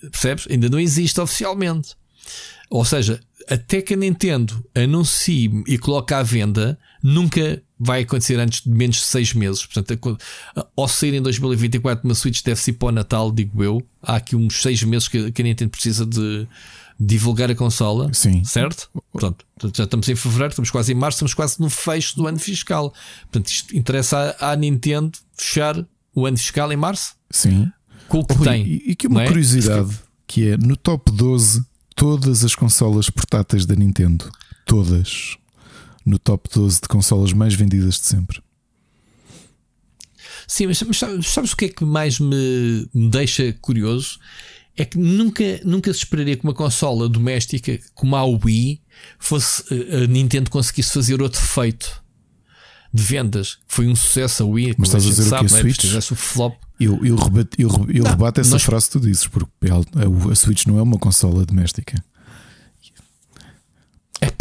[0.00, 0.46] Percebes?
[0.50, 1.94] Ainda não existe oficialmente.
[2.68, 8.62] Ou seja, até que a Nintendo anuncie e coloque à venda, nunca vai acontecer antes
[8.62, 9.66] de menos de 6 meses.
[9.66, 10.16] Portanto, co-
[10.76, 13.82] ao sair em 2024 uma Switch deve-se para o Natal, digo eu.
[14.02, 16.46] Há aqui uns 6 meses que, que a Nintendo precisa de
[16.98, 18.10] divulgar a consola.
[18.14, 18.42] Sim.
[18.44, 18.88] Certo?
[19.12, 19.44] Pronto,
[19.74, 22.92] já estamos em fevereiro, estamos quase em março, estamos quase no fecho do ano fiscal.
[23.22, 25.76] Portanto, isto interessa à, à Nintendo fechar
[26.14, 27.70] o ano fiscal em março Sim.
[28.08, 28.66] com o que Rui, tem.
[28.66, 29.26] E, e aqui uma é?
[29.26, 29.94] curiosidade
[30.26, 31.62] que é no top 12
[31.94, 34.30] todas as consolas portáteis da Nintendo,
[34.64, 35.36] todas
[36.06, 38.40] no top 12 de consolas mais vendidas de sempre.
[40.46, 44.18] Sim, mas, sabes, sabes o que é que mais me, me deixa curioso?
[44.76, 48.80] É que nunca, nunca se esperaria que uma consola doméstica como a Wii
[49.18, 52.04] fosse eh, a Nintendo conseguisse fazer outro feito
[52.92, 53.58] de vendas.
[53.66, 55.60] Foi um sucesso a Wii, Mas estás a dizer o sabe, não é?
[55.62, 55.78] Switch?
[55.78, 56.54] Tivesse o flop.
[56.78, 60.30] Eu, eu, rebato, eu, eu Não, rebato essa nós- frase que tu dizes, porque a,
[60.30, 62.02] a Switch não é uma consola doméstica.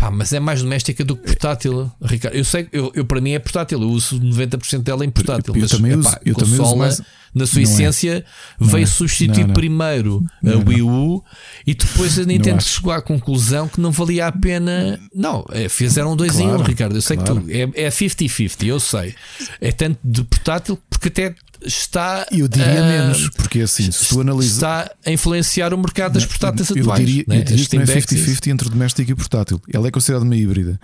[0.06, 2.36] Pá, mas é mais doméstica do que portátil, Ricardo.
[2.36, 5.56] Eu sei, eu, eu para mim é portátil, eu uso 90% dela em portátil.
[5.56, 7.02] Eu, mas, também epá, uso, eu também uso mais...
[7.34, 7.72] na sua não é.
[7.72, 8.24] essência, é.
[8.64, 8.86] veio é.
[8.86, 9.54] substituir não, não.
[9.56, 11.24] primeiro a Wii U
[11.66, 15.00] e depois a Nintendo chegou à conclusão que não valia a pena.
[15.14, 16.96] Não, é, fizeram dois claro, em um, Ricardo.
[16.96, 17.42] Eu sei claro.
[17.42, 19.16] que tu é 50-50, é eu sei.
[19.60, 21.36] É tanto de portátil, porque até
[21.66, 22.26] está.
[22.32, 24.54] Eu diria uh, menos, porque assim, se tu analisas.
[24.54, 27.06] Está a influenciar o mercado das portáteis eu atuais.
[27.06, 27.40] Diria, né?
[27.40, 29.62] Eu diria que não é 50-50 entre doméstico e portátil.
[29.72, 30.80] Ela é considerada uma híbrida.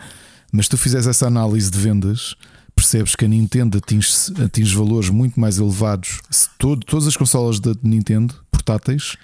[0.52, 2.36] Mas se tu fizeres essa análise de vendas,
[2.76, 4.10] percebes que a Nintendo atinge,
[4.44, 6.20] atinge valores muito mais elevados.
[6.58, 9.16] Todo, todas as consolas da Nintendo portáteis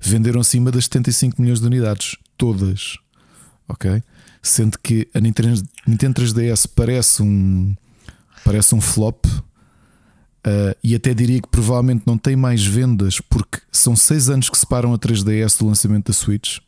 [0.00, 2.16] venderam acima das 75 milhões de unidades.
[2.36, 2.98] Todas.
[3.68, 4.02] Ok?
[4.42, 7.74] Sendo que a Nintendo, Nintendo 3DS parece um,
[8.44, 9.24] parece um flop
[10.46, 14.56] Uh, e até diria que provavelmente não tem mais vendas porque são seis anos que
[14.56, 16.58] separam a 3DS do lançamento da Switch.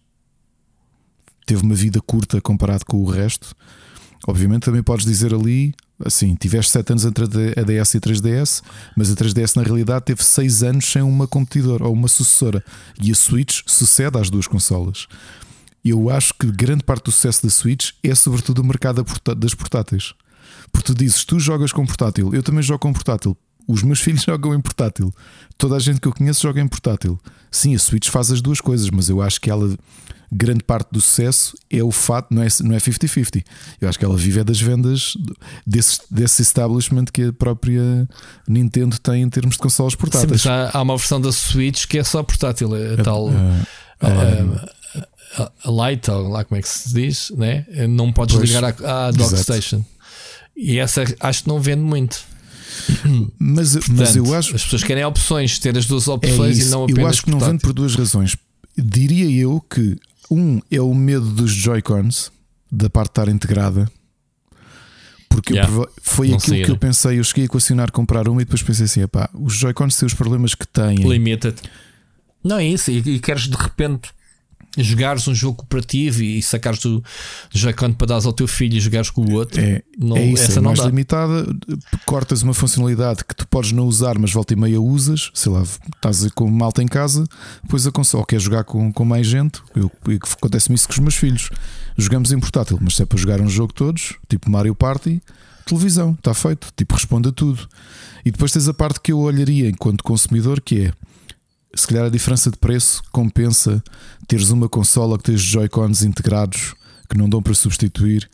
[1.47, 3.55] Teve uma vida curta comparado com o resto.
[4.27, 5.73] Obviamente também podes dizer ali
[6.05, 8.63] assim: tiveste sete anos entre a DS e a 3DS,
[8.97, 12.65] mas a 3DS na realidade teve seis anos sem uma competidora ou uma sucessora.
[13.01, 15.07] E a Switch sucede às duas consolas.
[15.85, 19.05] Eu acho que grande parte do sucesso da Switch é sobretudo o mercado
[19.37, 20.15] das portáteis.
[20.73, 23.37] Porque tu dizes, tu jogas com portátil, eu também jogo com portátil.
[23.69, 25.15] Os meus filhos jogam em portátil.
[25.57, 27.21] Toda a gente que eu conheço joga em portátil.
[27.51, 29.77] Sim, a Switch faz as duas coisas, mas eu acho que ela,
[30.31, 32.65] grande parte do sucesso é o fato, não é 50-50.
[32.65, 33.45] Não é
[33.81, 35.17] eu acho que ela vive é das vendas
[35.67, 38.09] desse, desse establishment que a própria
[38.47, 40.43] Nintendo tem em termos de consoles portáteis.
[40.43, 43.29] Sim, há, há, uma versão da Switch que é só portátil, é a, tal.
[44.01, 47.67] A, a, Light, ou lá como é que se diz, né?
[47.89, 49.85] não podes pois, ligar à, à Dockstation.
[50.57, 52.19] E essa acho que não vende muito.
[53.39, 54.55] Mas, Portanto, mas eu acho.
[54.57, 57.01] As pessoas querem opções, ter as duas opções é e não apenas.
[57.01, 58.37] Eu acho que não vende por duas razões.
[58.77, 59.97] Diria eu que
[60.31, 62.31] um é o medo dos Joy-Cons,
[62.71, 63.91] da parte de estar integrada.
[65.29, 65.73] Porque yeah.
[65.73, 67.19] eu, foi não aquilo que eu pensei.
[67.19, 70.15] Eu cheguei a equacionar comprar uma e depois pensei assim: epá, os Joy-Cons têm os
[70.15, 70.97] problemas que têm.
[70.97, 71.63] Limita-te.
[72.43, 74.11] Não é isso, e, e queres de repente
[74.83, 77.03] jogares um jogo cooperativo e sacares o
[77.51, 79.61] Joy-Con para dar ao teu filho e jogares com o outro.
[79.61, 80.87] É, não, é isso, essa é não mais dá.
[80.87, 81.47] limitada.
[82.05, 85.31] Cortas uma funcionalidade que tu podes não usar, mas volta e meia usas.
[85.35, 87.25] Sei lá, estás com malta em casa,
[87.63, 89.61] depois a console quer jogar com, com mais gente.
[89.75, 89.91] Eu,
[90.37, 91.51] acontece-me isso com os meus filhos.
[91.97, 95.21] Jogamos em portátil, mas se é para jogar um jogo todos, tipo Mario Party,
[95.69, 96.69] televisão, está feito.
[96.77, 97.69] Tipo, responde a tudo.
[98.25, 100.93] E depois tens a parte que eu olharia enquanto consumidor, que é
[101.75, 103.83] se calhar a diferença de preço compensa
[104.27, 106.75] teres uma consola que tem os Joy-Cons integrados
[107.09, 108.29] que não dão para substituir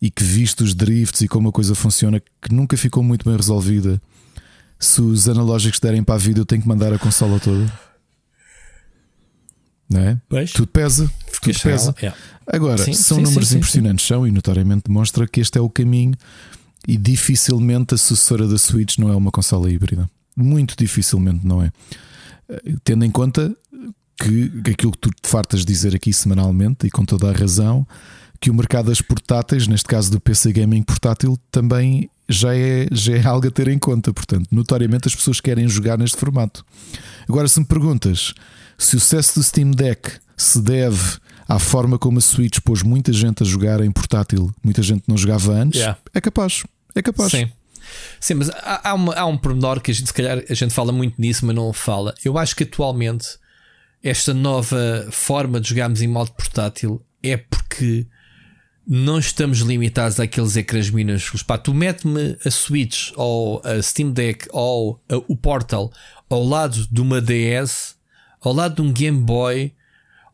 [0.00, 3.36] e que visto os drifts e como a coisa funciona, que nunca ficou muito bem
[3.36, 4.00] resolvida.
[4.78, 7.72] Se os analógicos derem para a vida, eu tenho que mandar a consola toda.
[9.90, 10.20] Não é?
[10.28, 10.52] Pois.
[10.52, 11.10] Tudo pesa.
[11.40, 11.94] tudo pesa.
[12.00, 12.16] Yeah.
[12.46, 15.68] Agora, sim, são sim, números sim, impressionantes, são e notoriamente demonstra que este é o
[15.68, 16.14] caminho
[16.86, 20.08] e dificilmente a sucessora da Switch não é uma consola híbrida.
[20.36, 21.72] Muito dificilmente não é
[22.84, 23.54] tendo em conta
[24.16, 27.86] que aquilo que tu te fartas dizer aqui semanalmente e com toda a razão,
[28.40, 33.16] que o mercado das portáteis, neste caso do PC Gaming portátil, também já é, já
[33.16, 34.12] é algo a ter em conta.
[34.12, 36.64] Portanto, notoriamente as pessoas querem jogar neste formato.
[37.28, 38.34] Agora, se me perguntas
[38.76, 41.18] se o sucesso do Steam Deck se deve
[41.48, 45.16] à forma como a Switch pôs muita gente a jogar em portátil, muita gente não
[45.16, 45.98] jogava antes, yeah.
[46.14, 46.62] é capaz.
[46.94, 47.32] É capaz.
[47.32, 47.50] Sim.
[48.20, 50.74] Sim, mas há, há, uma, há um pormenor que a gente, se calhar, a gente
[50.74, 52.14] fala muito nisso, mas não fala.
[52.24, 53.26] Eu acho que atualmente
[54.02, 58.06] esta nova forma de jogarmos em modo portátil é porque
[58.86, 61.42] não estamos limitados àqueles ecrãs minúsculos.
[61.42, 65.92] Pá, tu mete-me a Switch ou a Steam Deck ou a, o Portal
[66.30, 67.96] ao lado de uma DS,
[68.40, 69.74] ao lado de um Game Boy,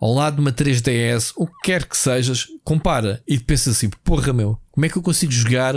[0.00, 4.32] ao lado de uma 3DS, o que quer que sejas, compara e pensa assim: porra,
[4.32, 5.74] meu, como é que eu consigo jogar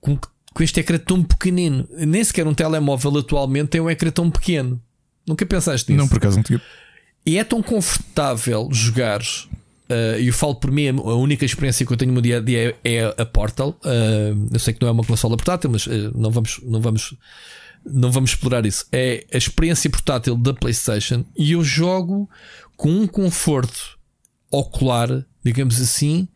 [0.00, 0.18] com
[0.52, 1.88] com este ecrã tão pequenino.
[1.90, 4.80] Nem sequer um telemóvel atualmente tem um ecrã tão pequeno.
[5.26, 6.02] Nunca pensaste nisso?
[6.02, 6.60] Não, por acaso não tinha.
[7.24, 9.20] E é tão confortável jogar.
[9.20, 12.40] Uh, e eu falo por mim, a única experiência que eu tenho no dia a
[12.40, 13.78] dia é, a Portal.
[13.84, 17.14] Uh, eu sei que não é uma consola portátil, mas uh, não, vamos, não, vamos,
[17.84, 18.86] não vamos explorar isso.
[18.90, 22.28] É a experiência portátil da PlayStation e eu jogo
[22.76, 23.98] com um conforto
[24.50, 26.28] ocular, digamos assim,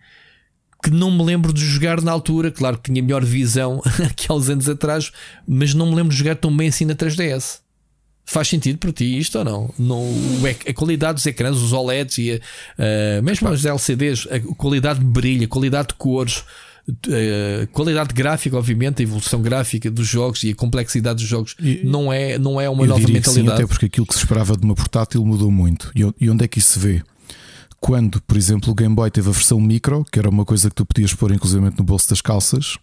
[0.87, 2.49] que não me lembro de jogar na altura.
[2.49, 3.83] Claro que tinha melhor visão
[4.15, 5.11] que há uns anos atrás,
[5.47, 7.59] mas não me lembro de jogar tão bem assim na 3DS.
[8.25, 9.75] Faz sentido para ti isto ou não?
[9.77, 10.13] não
[10.69, 15.45] a qualidade dos ecrãs, os OLEDs e uh, mesmo os LCDs, a qualidade de brilho,
[15.45, 16.45] a qualidade de cores,
[16.89, 21.57] a uh, qualidade gráfica, obviamente, a evolução gráfica dos jogos e a complexidade dos jogos
[21.61, 23.35] e, não, é, não é uma nova mentalidade.
[23.35, 25.91] Sim, até porque aquilo que se esperava de uma portátil mudou muito.
[25.95, 27.03] E onde é que isso se vê?
[27.81, 30.75] Quando, por exemplo, o Game Boy teve a versão micro, que era uma coisa que
[30.75, 32.77] tu podias pôr inclusive no bolso das calças,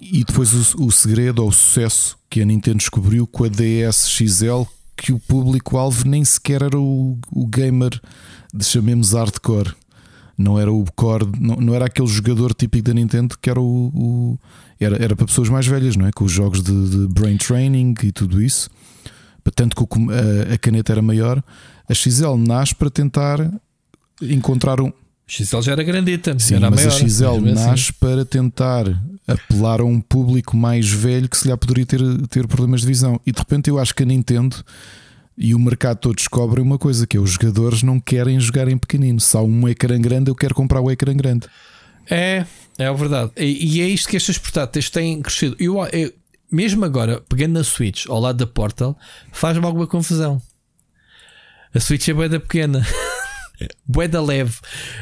[0.00, 4.08] e depois o, o segredo ou o sucesso que a Nintendo descobriu com a DS
[4.08, 4.62] XL,
[4.96, 8.00] que o público-alvo nem sequer era o, o gamer,
[8.52, 9.74] de chamemos hardcore.
[10.36, 13.92] Não era o core, não, não era aquele jogador típico da Nintendo que era o,
[13.94, 14.38] o
[14.80, 16.12] era, era para pessoas mais velhas, não é?
[16.12, 18.70] Com os jogos de, de brain training e tudo isso.
[19.54, 21.42] Tanto que a, a caneta era maior,
[21.88, 23.38] a XL nasce para tentar
[24.22, 24.92] encontrar um.
[25.26, 27.52] XL já era grandita, Sim, era mas maior, a XL assim.
[27.52, 28.84] nasce para tentar
[29.28, 33.20] apelar a um público mais velho que se lhe poderia ter, ter problemas de visão.
[33.24, 34.56] E de repente eu acho que a Nintendo
[35.38, 38.76] e o mercado todo descobrem uma coisa: que é os jogadores não querem jogar em
[38.76, 39.20] pequenino.
[39.20, 41.46] Se há um ecrã grande, eu quero comprar o ecrã grande.
[42.10, 42.44] É,
[42.76, 43.30] é verdade.
[43.36, 45.56] E, e é isto que estes portáteis têm crescido.
[45.58, 46.12] Eu, eu,
[46.50, 48.98] mesmo agora, pegando na Switch ao lado da Portal,
[49.32, 50.42] faz-me alguma confusão.
[51.72, 52.84] A Switch é boeda pequena,
[53.86, 54.54] boeda leve.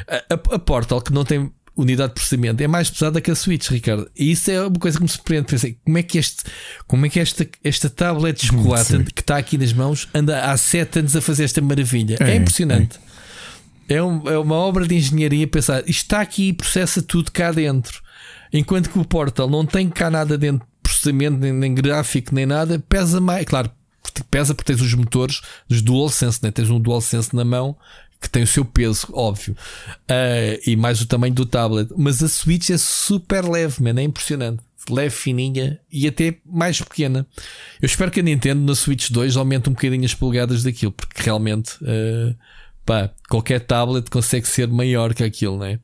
[0.07, 3.35] A, a, a, Portal, que não tem unidade de processamento, é mais pesada que a
[3.35, 4.09] Switch, Ricardo.
[4.17, 5.47] E isso é uma coisa que me surpreende.
[5.47, 6.43] Pensei, como é que, este,
[6.87, 10.57] como é que esta, esta tablet de chocolate que está aqui nas mãos anda há
[10.57, 12.17] 7 anos a fazer esta maravilha?
[12.19, 12.99] É, é impressionante.
[13.05, 13.95] É.
[13.95, 17.51] É, um, é, uma obra de engenharia pensar, isto está aqui e processa tudo cá
[17.51, 18.01] dentro.
[18.53, 22.45] Enquanto que o Portal não tem cá nada dentro de processamento, nem, nem gráfico, nem
[22.45, 23.45] nada, pesa mais.
[23.45, 23.71] Claro,
[24.29, 26.51] pesa porque tens os motores dos DualSense, né?
[26.51, 27.75] tens um DualSense na mão
[28.21, 29.55] que tem o seu peso, óbvio,
[30.09, 31.89] uh, e mais o tamanho do tablet.
[31.95, 34.61] Mas a Switch é super leve, man, é impressionante.
[34.89, 37.27] Leve, fininha e até mais pequena.
[37.81, 41.21] Eu espero que a Nintendo na Switch 2 aumente um bocadinho as polegadas daquilo, porque
[41.21, 42.35] realmente, uh,
[42.85, 45.79] pá, qualquer tablet consegue ser maior que aquilo, né?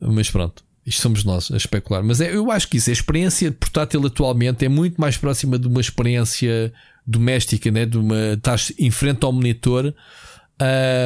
[0.00, 0.64] Mas pronto.
[0.84, 2.02] Isto somos nós a especular.
[2.02, 5.68] Mas é, eu acho que isso, a experiência portátil atualmente é muito mais próxima de
[5.68, 6.72] uma experiência
[7.06, 7.86] doméstica, né?
[7.86, 8.34] de uma.
[8.34, 9.94] Estás em frente ao monitor.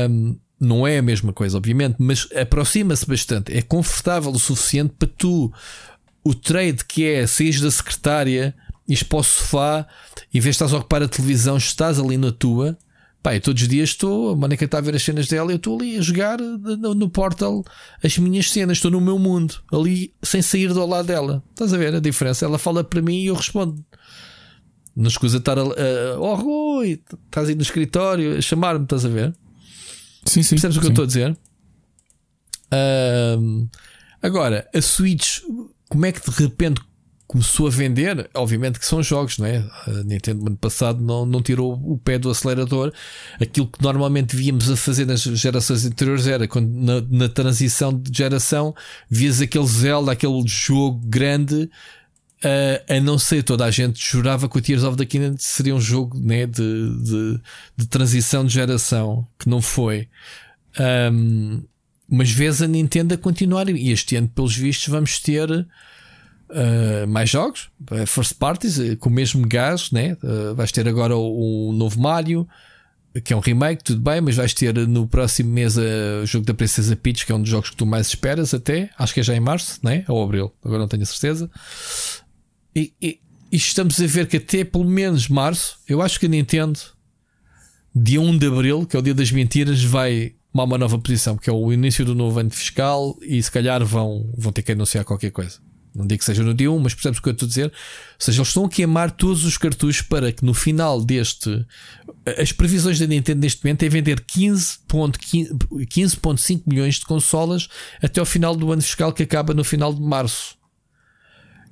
[0.09, 3.53] Um, não é a mesma coisa, obviamente, mas aproxima-se bastante.
[3.57, 5.53] É confortável o suficiente para tu,
[6.25, 8.55] o trade que é sair da secretária,
[8.89, 9.87] ires para o sofá,
[10.33, 12.77] em vez de estás a ocupar a televisão, estás ali na tua.
[13.23, 15.77] Pai, todos os dias estou, a Mónica está a ver as cenas dela, eu estou
[15.77, 17.65] ali a jogar no, no portal
[18.03, 21.43] as minhas cenas, estou no meu mundo, ali sem sair do lado dela.
[21.51, 22.45] Estás a ver a diferença?
[22.45, 23.85] Ela fala para mim e eu respondo.
[24.95, 25.65] Não escusa estar a.
[25.65, 25.75] Uh,
[26.21, 29.35] oh Rui, estás aí no escritório a chamar-me, estás a ver?
[30.27, 30.57] Sim, sim.
[30.57, 30.91] Percebes o que sim.
[30.91, 31.37] eu estou a dizer?
[32.73, 33.69] Uh,
[34.21, 35.41] agora, a Switch,
[35.89, 36.81] como é que de repente
[37.27, 38.29] começou a vender?
[38.35, 39.59] Obviamente que são jogos, não é?
[39.87, 42.93] A Nintendo no ano passado não, não tirou o pé do acelerador.
[43.41, 48.17] Aquilo que normalmente víamos a fazer nas gerações anteriores era quando na, na transição de
[48.17, 48.75] geração
[49.09, 51.71] vias aquele Zelda, aquele jogo grande.
[52.45, 55.75] Uh, a não ser toda a gente jurava que o Tears of the Kingdom seria
[55.75, 57.41] um jogo né, de, de,
[57.75, 60.07] de transição de geração, que não foi.
[60.79, 61.63] Um,
[62.07, 67.31] mas vês a Nintendo a continuar, e este ano, pelos vistos, vamos ter uh, mais
[67.31, 70.17] jogos, uh, first parties, com o mesmo gás, né?
[70.55, 72.47] vais ter agora o, novo Mario,
[73.25, 76.53] que é um remake, tudo bem, mas vais ter no próximo mês o jogo da
[76.53, 79.23] Princesa Peach, que é um dos jogos que tu mais esperas, até acho que é
[79.23, 80.05] já em março, né?
[80.07, 81.51] ou abril, agora não tenho certeza.
[82.77, 83.19] E, e,
[83.51, 86.79] estamos a ver que até pelo menos março, eu acho que a Nintendo,
[87.95, 91.39] dia 1 de abril, que é o dia das mentiras, vai tomar uma nova posição,
[91.39, 94.73] que é o início do novo ano fiscal, e se calhar vão, vão ter que
[94.73, 95.59] anunciar qualquer coisa.
[95.95, 97.67] Não digo que seja no dia 1, mas percebes o que eu estou a dizer?
[97.67, 97.73] Ou
[98.19, 101.65] seja, eles estão a queimar todos os cartuchos para que no final deste.
[102.39, 107.69] As previsões da Nintendo neste momento é vender 15,5 15 milhões de consolas
[108.03, 110.59] até ao final do ano fiscal que acaba no final de março.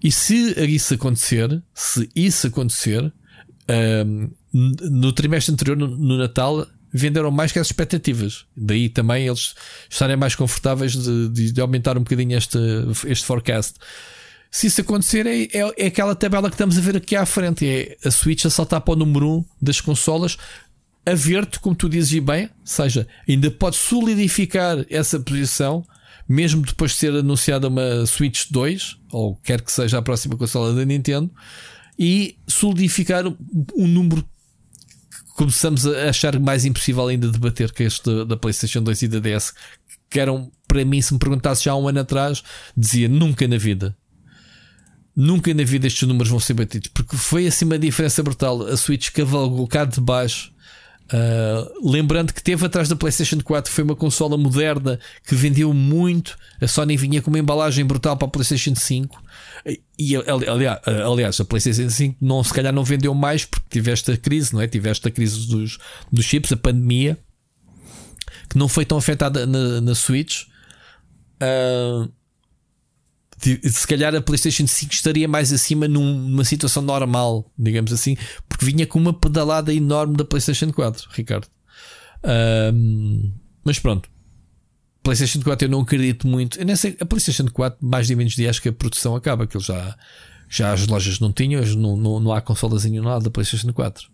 [0.04, 3.10] E se isso acontecer, se isso acontecer,
[4.02, 8.44] um, no trimestre anterior, no, no, Natal, venderam mais que as expectativas.
[8.54, 9.54] Daí também eles
[9.88, 12.58] estarem mais confortáveis de, de aumentar um bocadinho este,
[13.06, 13.76] este forecast.
[14.50, 17.66] Se isso acontecer, é, é, é, aquela tabela que estamos a ver aqui à frente.
[17.66, 20.36] É a Switch a saltar para o número 1 um das consolas,
[21.06, 25.82] a ver-te, como tu dizes bem, ou seja, ainda pode solidificar essa posição
[26.28, 30.74] mesmo depois de ser anunciada uma Switch 2, ou quer que seja a próxima consola
[30.74, 31.30] da Nintendo,
[31.98, 38.24] e solidificar um número que começamos a achar mais impossível ainda de bater que este
[38.24, 39.52] da PlayStation 2 e da DS,
[40.10, 42.42] que eram, para mim, se me perguntasse já há um ano atrás,
[42.76, 43.96] dizia nunca na vida.
[45.16, 48.62] Nunca na vida estes números vão ser batidos, porque foi assim uma diferença brutal.
[48.62, 50.53] A Switch cavalgou cá de baixo
[51.12, 56.36] Uh, lembrando que teve atrás da PlayStation 4 foi uma consola moderna que vendeu muito.
[56.60, 59.22] A Sony vinha com uma embalagem brutal para a PlayStation 5.
[59.98, 64.16] E aliás, aliás, a PlayStation 5 não, se calhar não vendeu mais porque tiveste a
[64.16, 64.66] crise, não é?
[64.66, 65.78] Tiveste a crise dos,
[66.10, 67.18] dos chips, a pandemia.
[68.48, 70.44] que não foi tão afetada na, na Switch.
[71.42, 72.10] Uh,
[73.62, 78.16] se calhar a PlayStation 5 estaria mais acima numa situação normal, digamos assim,
[78.48, 81.46] porque vinha com uma pedalada enorme da PlayStation 4, Ricardo.
[82.24, 83.32] Uh,
[83.64, 84.08] mas pronto,
[85.02, 86.58] PlayStation 4 eu não acredito muito.
[86.58, 89.58] Eu nem sei, a PlayStation 4, mais de menos dias que a produção acaba, que
[89.58, 89.96] já,
[90.48, 94.08] já as lojas não tinham, não, não, não há consolas em nada da PlayStation 4.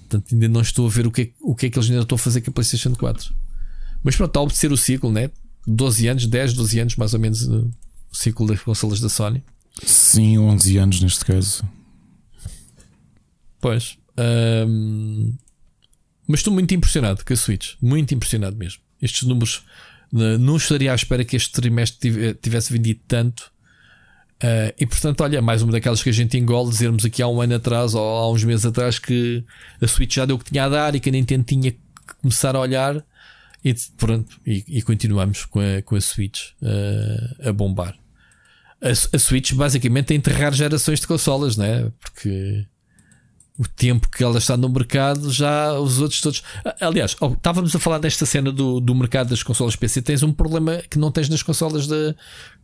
[0.00, 2.02] Portanto, ainda não estou a ver o que, é, o que é que eles ainda
[2.02, 3.34] estão a fazer com a PlayStation 4.
[4.02, 5.30] Mas pronto, está a obedecer o ciclo, né?
[5.66, 7.70] 12 anos, 10, 12 anos mais ou menos o
[8.18, 9.42] ciclo das consolas da Sony.
[9.84, 11.62] Sim, 11 anos neste caso.
[13.60, 13.98] Pois.
[16.26, 17.74] mas estou muito impressionado com a Switch.
[17.80, 19.64] Muito impressionado mesmo estes números.
[20.12, 23.52] Não estaria à espera que este trimestre tivesse vendido tanto.
[24.42, 27.40] Uh, e portanto, olha, mais uma daquelas que a gente engole, dizermos aqui há um
[27.40, 29.44] ano atrás ou há uns meses atrás que
[29.82, 31.80] a Switch já deu o que tinha a dar e que a Nintendo tinha que
[32.22, 33.04] começar a olhar.
[33.64, 37.96] E pronto, e, e continuamos com a, com a Switch uh, a bombar.
[38.80, 41.90] A, Switch basicamente a enterrar gerações de consolas, né?
[42.00, 42.66] Porque
[43.58, 46.42] o tempo que ela está no mercado, já os outros todos.
[46.80, 50.00] Aliás, estávamos a falar desta cena do, do mercado das consolas PC.
[50.00, 52.14] Tens um problema que não tens nas consolas de,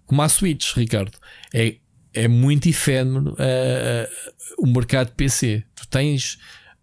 [0.06, 1.18] como a Switch, Ricardo.
[1.52, 1.76] É,
[2.12, 5.64] é muito efêmero uh, o mercado PC.
[5.74, 6.38] Tu tens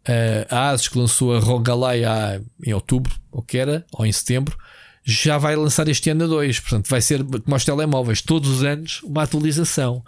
[0.09, 2.01] uh, a Asus que lançou a ROG Ally
[2.65, 4.57] em outubro, ou que era, ou em setembro
[5.03, 6.59] já vai lançar este ano a 2.
[6.59, 10.03] Portanto, vai ser como os telemóveis, todos os anos uma atualização.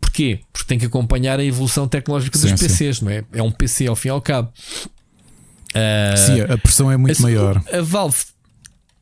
[0.00, 0.40] Porquê?
[0.52, 3.04] Porque tem que acompanhar a evolução tecnológica sim, dos PCs, sim.
[3.04, 3.24] não é?
[3.32, 4.52] É um PC ao fim e ao cabo.
[5.70, 7.62] Uh, sim, a pressão é muito a, maior.
[7.72, 8.16] A Valve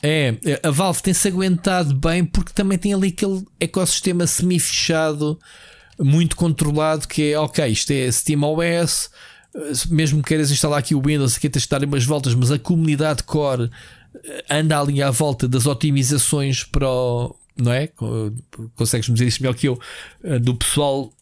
[0.03, 5.39] é, a Valve tem-se aguentado bem porque também tem ali aquele ecossistema semi-fechado,
[5.99, 9.11] muito controlado, que é ok, isto é SteamOS,
[9.89, 12.59] mesmo que queiras instalar aqui o Windows, aqui tens de dar umas voltas, mas a
[12.59, 13.71] comunidade core
[14.51, 17.89] anda ali à volta das otimizações para o, não é?
[18.75, 19.81] Consegues-me dizer isso melhor que eu,
[20.23, 21.13] eh, do pessoal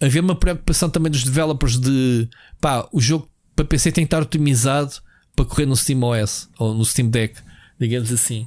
[0.00, 2.28] haver uma preocupação também dos developers de
[2.60, 4.94] pá, o jogo para PC tem que estar otimizado
[5.34, 7.40] para correr no SteamOS ou no Steam Deck,
[7.78, 8.46] digamos assim.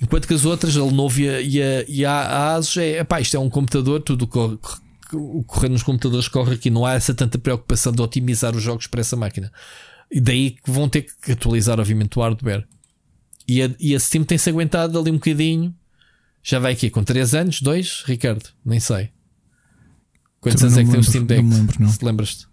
[0.00, 3.20] Enquanto que as outras, a Lenovo e a, e a, e a Asus, é pá,
[3.20, 4.58] isto é um computador, tudo corre,
[5.12, 8.86] o correr nos computadores corre aqui, não há essa tanta preocupação de otimizar os jogos
[8.86, 9.50] para essa máquina.
[10.10, 12.66] E daí que vão ter que atualizar, obviamente, o hardware.
[13.46, 15.74] E a, e a Steam tem-se aguentado ali um bocadinho.
[16.42, 18.48] Já vai aqui com 3 anos, 2, Ricardo?
[18.64, 19.10] Nem sei.
[20.40, 21.42] Quantos anos é que tem o Steam Deck?
[21.42, 21.88] Não lembro, não.
[21.88, 22.46] Se lembras-te?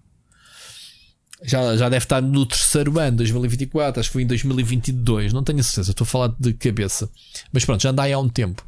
[1.43, 5.61] Já, já deve estar no terceiro ano, 2024, acho que foi em 2022, não tenho
[5.61, 7.09] certeza, estou a falar de cabeça.
[7.51, 8.65] Mas pronto, já anda aí há um tempo.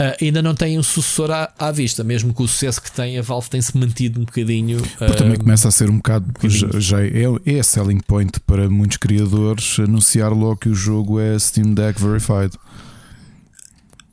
[0.00, 3.18] Uh, ainda não tem um sucessor à, à, vista, mesmo com o sucesso que tem,
[3.18, 4.78] a Valve tem-se mantido um bocadinho.
[4.78, 6.26] Uh, também começa a ser um bocado.
[6.42, 11.20] Um já, já é, é selling point para muitos criadores anunciar logo que o jogo
[11.20, 12.54] é Steam Deck Verified.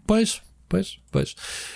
[0.06, 1.36] Pois, pois, pois.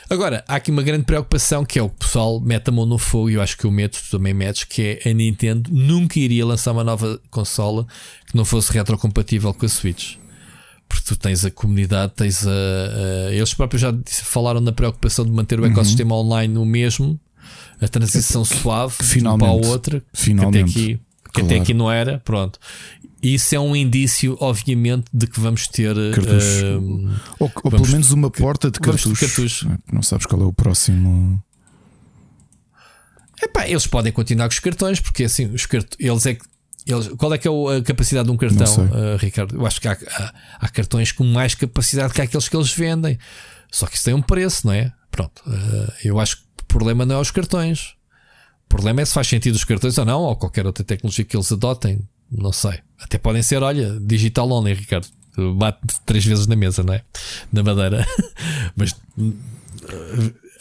[0.10, 3.30] Agora, há aqui uma grande preocupação que é o pessoal mete a mão no fogo,
[3.30, 6.46] e eu acho que o meto, tu também metes, que é a Nintendo nunca iria
[6.46, 7.88] lançar uma nova consola
[8.28, 10.21] que não fosse retrocompatível com a Switch
[10.92, 13.94] porque tu tens a comunidade, tens a, a, eles próprios já
[14.24, 15.72] falaram na preocupação de manter o uhum.
[15.72, 17.20] ecossistema online o mesmo,
[17.80, 19.52] a transição suave Finalmente.
[19.52, 20.74] de para a outra, Finalmente.
[20.74, 21.00] que até aqui,
[21.34, 22.60] que até aqui não era, pronto.
[23.24, 27.10] Isso é um indício, obviamente, de que vamos ter uh,
[27.40, 29.70] ou, ou pelo menos uma porta de de cartucho.
[29.92, 31.42] Não sabes qual é o próximo.
[33.42, 35.94] Epá, eles podem continuar com os cartões, porque assim, os cart...
[36.00, 36.46] eles é que
[36.86, 39.56] eles, qual é que é a capacidade de um cartão, uh, Ricardo?
[39.56, 43.18] Eu acho que há, há, há, cartões com mais capacidade que aqueles que eles vendem.
[43.72, 44.92] Só que isso tem um preço, não é?
[45.12, 45.42] Pronto.
[45.46, 47.96] Uh, eu acho que o problema não é os cartões.
[48.66, 51.36] O problema é se faz sentido os cartões ou não, ou qualquer outra tecnologia que
[51.36, 52.00] eles adotem.
[52.32, 52.80] Não sei.
[53.00, 55.08] Até podem ser, olha, digital only, Ricardo.
[55.56, 57.04] Bate três vezes na mesa, não é?
[57.52, 58.06] Na madeira.
[58.76, 58.96] Mas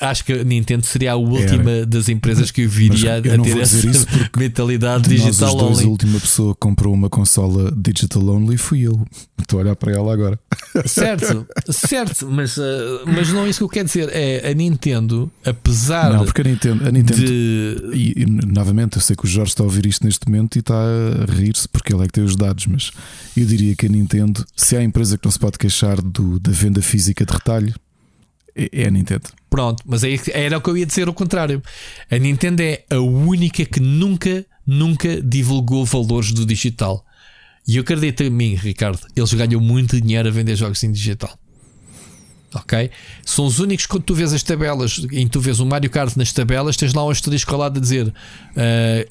[0.00, 1.86] acho que a Nintendo seria a última Era.
[1.86, 3.86] das empresas que viria a ter essa
[4.36, 5.84] mentalidade digital nós only.
[5.84, 9.06] A última pessoa que comprou uma consola digital only fui eu.
[9.38, 10.38] Estou a olhar para ela agora.
[10.86, 12.62] Certo, certo, mas, uh,
[13.06, 14.08] mas não é isso que eu quero dizer.
[14.12, 17.76] É a Nintendo, apesar não, porque a Nintendo, a Nintendo de...
[17.92, 20.60] e, e, novamente eu sei que o Jorge está a ouvir isto neste momento e
[20.60, 22.90] está a rir-se porque ele é que tem os dados, mas
[23.36, 26.50] eu diria que a Nintendo, se há empresa que não se pode queixar do, da
[26.50, 27.74] venda física de retalho,
[28.56, 29.28] é, é a Nintendo.
[29.48, 31.62] Pronto, mas aí era o que eu ia dizer ao contrário.
[32.10, 37.04] A Nintendo é a única que nunca, nunca divulgou valores do digital.
[37.66, 41.38] E eu acredito em mim, Ricardo, eles ganham muito dinheiro a vender jogos em digital.
[42.54, 42.90] Ok?
[43.24, 46.32] São os únicos quando tu vês as tabelas, em tu vês o Mario Kart nas
[46.32, 48.12] tabelas, tens lá um asterisco ao lado a dizer uh,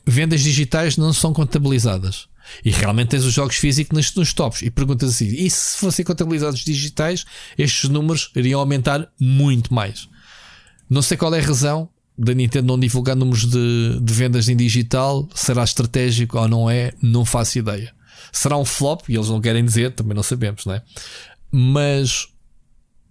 [0.05, 2.27] vendas digitais não são contabilizadas.
[2.63, 4.61] E realmente tens os jogos físicos nos, nos tops.
[4.61, 7.25] E perguntas assim: e se fossem contabilizados digitais,
[7.57, 10.09] estes números iriam aumentar muito mais.
[10.89, 14.55] Não sei qual é a razão da Nintendo não divulgar números de, de vendas em
[14.55, 15.27] digital.
[15.33, 16.91] Será estratégico ou não é?
[17.01, 17.93] Não faço ideia.
[18.31, 19.07] Será um flop?
[19.07, 20.83] E eles não querem dizer, também não sabemos, não é?
[21.49, 22.23] Mas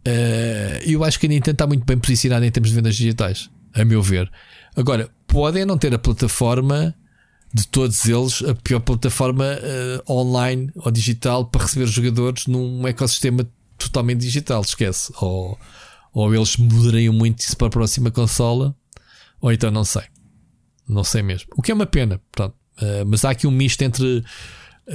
[0.06, 3.48] uh, eu acho que a Nintendo está muito bem posicionada em termos de vendas digitais,
[3.74, 4.30] a meu ver.
[4.76, 6.94] Agora, podem não ter a plataforma
[7.52, 13.48] de todos eles, a pior plataforma uh, online ou digital para receber jogadores num ecossistema
[13.78, 15.12] totalmente digital, esquece.
[15.20, 15.58] Ou,
[16.12, 18.74] ou eles mudariam muito isso para a próxima consola,
[19.40, 20.02] ou então não sei.
[20.86, 21.48] Não sei mesmo.
[21.56, 24.24] O que é uma pena, portanto, uh, mas há aqui um misto entre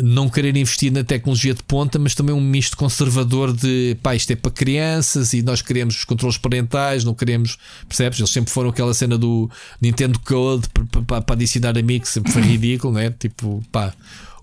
[0.01, 4.31] não querer investir na tecnologia de ponta, mas também um misto conservador de pá, isto
[4.31, 7.57] é para crianças e nós queremos os controles parentais, não queremos,
[7.87, 8.19] percebes?
[8.19, 9.49] Eles sempre foram aquela cena do
[9.79, 10.67] Nintendo Code
[11.05, 13.11] para adicionar amigos, sempre foi ridículo, né?
[13.11, 13.93] Tipo, pá,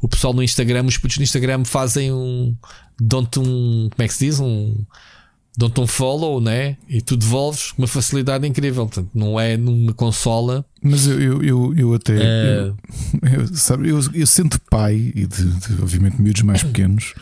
[0.01, 2.55] o pessoal no Instagram, os putos no Instagram fazem um.
[3.01, 3.89] dão-te um.
[3.91, 4.39] como é que se diz?
[4.39, 4.75] Um
[5.61, 6.77] dão-te um follow, né?
[6.89, 8.87] E tu devolves com uma facilidade incrível.
[8.87, 10.65] Portanto, não é numa consola.
[10.83, 12.17] Mas eu, eu, eu, eu até.
[12.19, 12.73] É...
[13.23, 17.15] Eu, eu, sabe, eu, eu sendo pai e de, de, obviamente, miúdos mais pequenos,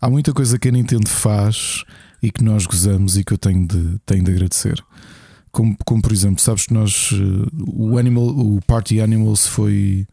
[0.00, 1.84] há muita coisa que a Nintendo faz
[2.22, 4.82] e que nós gozamos e que eu tenho de, tenho de agradecer.
[5.52, 7.10] Como, como por exemplo, sabes que nós.
[7.12, 10.06] Eh, o, Animal, o Party Animals foi.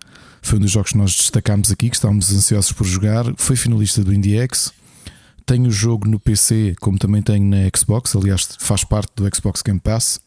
[0.43, 3.25] Foi um dos jogos que nós destacámos aqui, que estávamos ansiosos por jogar.
[3.37, 4.73] Foi finalista do IndieX
[5.51, 9.61] tenho o jogo no PC, como também tenho na Xbox, aliás, faz parte do Xbox
[9.61, 10.21] Game Pass.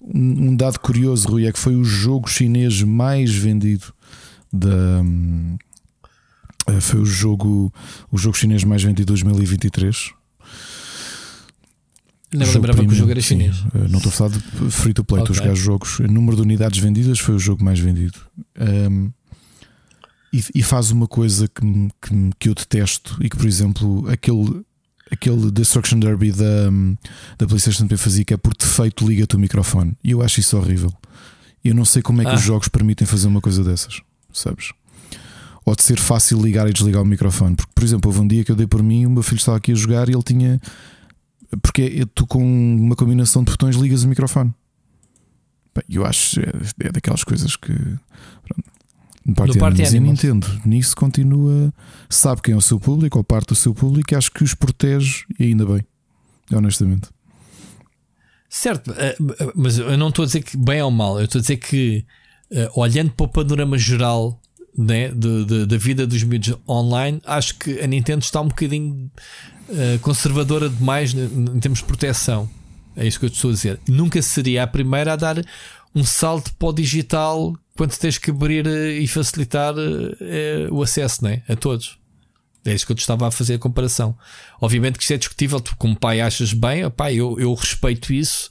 [0.00, 3.92] Um, dado curioso, Rui, é que foi o jogo chinês mais vendido
[4.52, 5.00] da.
[6.66, 7.72] Eh, foi o jogo,
[8.10, 10.12] o jogo chinês mais vendido de 2023.
[12.32, 13.56] Não me lembrava que o jogo era chinês.
[13.58, 15.34] Sim, eh, não estou a falar de free to play, okay.
[15.34, 16.00] estou a jogar jogos.
[16.00, 18.18] O número de unidades vendidas foi o jogo mais vendido.
[18.58, 19.12] Um,
[20.32, 21.62] e, e, faz uma coisa que,
[22.02, 24.62] que, que, eu detesto e que, por exemplo, aquele,
[25.10, 26.70] aquele Destruction Derby da,
[27.38, 29.96] da PlayStation também fazia, que é por defeito liga-te o microfone.
[30.04, 30.92] E eu acho isso horrível.
[31.64, 32.34] Eu não sei como é que ah.
[32.34, 34.00] os jogos permitem fazer uma coisa dessas,
[34.32, 34.72] sabes?
[35.64, 37.56] Ou de ser fácil ligar e desligar o microfone.
[37.56, 39.56] Porque, por exemplo, houve um dia que eu dei por mim, o meu filho estava
[39.56, 40.60] aqui a jogar e ele tinha.
[41.62, 44.52] Porque tu com uma combinação de botões ligas o microfone.
[45.74, 47.72] Bem, eu acho é, é daquelas coisas que.
[47.72, 48.77] Pronto,
[49.34, 49.92] Party, Party Animals.
[49.92, 51.72] E Nintendo nisso continua,
[52.08, 54.54] sabe quem é o seu público ou parte do seu público e acho que os
[54.54, 55.84] protege e ainda bem,
[56.52, 57.08] honestamente.
[58.48, 59.16] Certo, eh,
[59.54, 62.04] mas eu não estou a dizer que bem ou mal, eu estou a dizer que
[62.50, 64.40] eh, olhando para o panorama geral
[64.76, 69.10] né, de, de, da vida dos mídias online, acho que a Nintendo está um bocadinho
[69.68, 72.48] uh, conservadora demais em termos de proteção.
[72.96, 73.80] É isso que eu estou a dizer.
[73.88, 75.44] Nunca seria a primeira a dar
[75.94, 79.74] um salto para o digital quando tens que abrir eh, e facilitar
[80.20, 81.98] é, o acesso né, a todos.
[82.64, 84.16] É isso que eu te estava a fazer a comparação.
[84.60, 88.50] Obviamente que isto é discutível, tu como pai achas bem, pai, eu, eu respeito isso.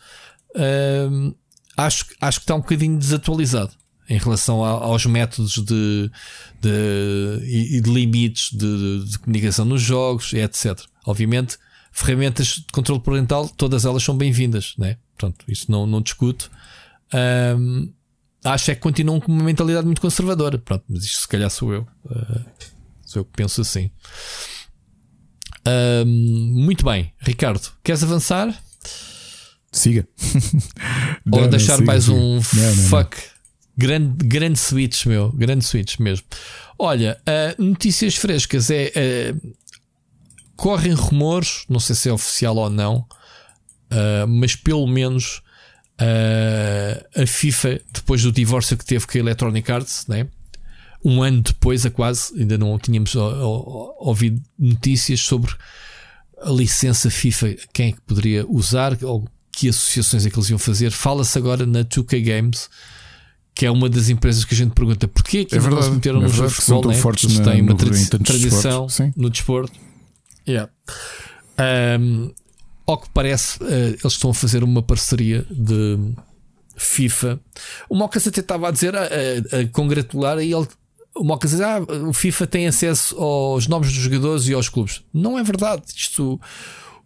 [0.56, 1.36] Hum,
[1.76, 3.74] acho, acho que está um bocadinho desatualizado
[4.10, 6.10] em relação a, aos métodos de,
[6.62, 10.80] de, e de limites de, de, comunicação nos jogos, etc.
[11.06, 11.58] Obviamente,
[11.92, 14.98] ferramentas de controle parental, todas elas são bem-vindas, né?
[15.18, 16.50] Portanto, isso não, não discuto.
[17.14, 17.94] Um,
[18.44, 20.58] acho é que continuam com uma mentalidade muito conservadora.
[20.58, 21.88] Pronto, mas isto se calhar sou eu.
[22.06, 22.46] Uh,
[23.06, 23.92] sou eu que penso assim.
[25.68, 28.58] Uh, muito bem, Ricardo, queres avançar?
[29.72, 30.08] Siga.
[31.32, 32.62] Ou não, deixar não, mais siga, um siga.
[32.72, 33.18] fuck.
[33.78, 35.32] Grande, grande switch, meu.
[35.34, 36.26] Grande switch mesmo.
[36.80, 38.92] Olha, uh, notícias frescas é.
[39.34, 39.58] Uh,
[40.58, 43.06] correm rumores, não sei se é oficial ou não,
[43.92, 45.44] uh, mas pelo menos
[46.02, 50.28] uh, a FIFA, depois do divórcio que teve com a Electronic Arts, né?
[51.04, 55.54] um ano depois, a quase, ainda não tínhamos ouvido notícias sobre
[56.42, 60.60] a licença FIFA, quem é que poderia usar, ou que associações é que eles iam
[60.60, 60.92] fazer.
[60.92, 62.70] Fala-se agora na 2K Games,
[63.56, 66.20] que é uma das empresas que a gente pergunta porquê que é verdade, se meteram
[66.20, 66.94] é no jogo de futebol, né?
[66.96, 69.74] fortes eles têm uma tradição no desporto.
[70.48, 70.72] Yeah.
[72.00, 72.32] Um,
[72.88, 76.00] ao que parece, uh, eles estão a fazer uma parceria de
[76.78, 77.40] FIFA.
[77.90, 80.68] O Mocas até estava a dizer, a, a, a congratular, e ele,
[81.14, 85.02] o Mocas diz: ah, o FIFA tem acesso aos nomes dos jogadores e aos clubes.
[85.14, 85.84] Não é verdade.
[85.94, 86.40] Isto.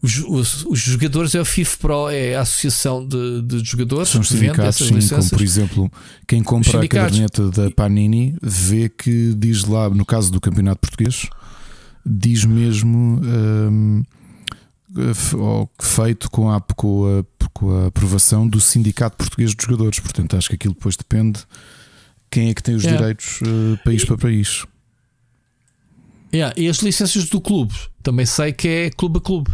[0.04, 4.10] Os, os, os, jogadores é o FIFA Pro, é a associação de, de jogadores.
[4.10, 5.92] São os sindicatos, sim, como por exemplo,
[6.28, 11.28] quem compra a caderneta da Panini vê que diz lá, no caso do Campeonato Português,
[12.04, 13.22] diz mesmo.
[13.24, 14.04] Hum,
[15.80, 20.00] feito com a, com, a, com a aprovação do Sindicato Português de Jogadores.
[20.00, 21.40] Portanto, acho que aquilo depois depende
[22.30, 24.66] quem é que tem os direitos uh, país e, para país.
[26.34, 29.52] Yeah, e as licenças do clube, também sei que é clube a clube.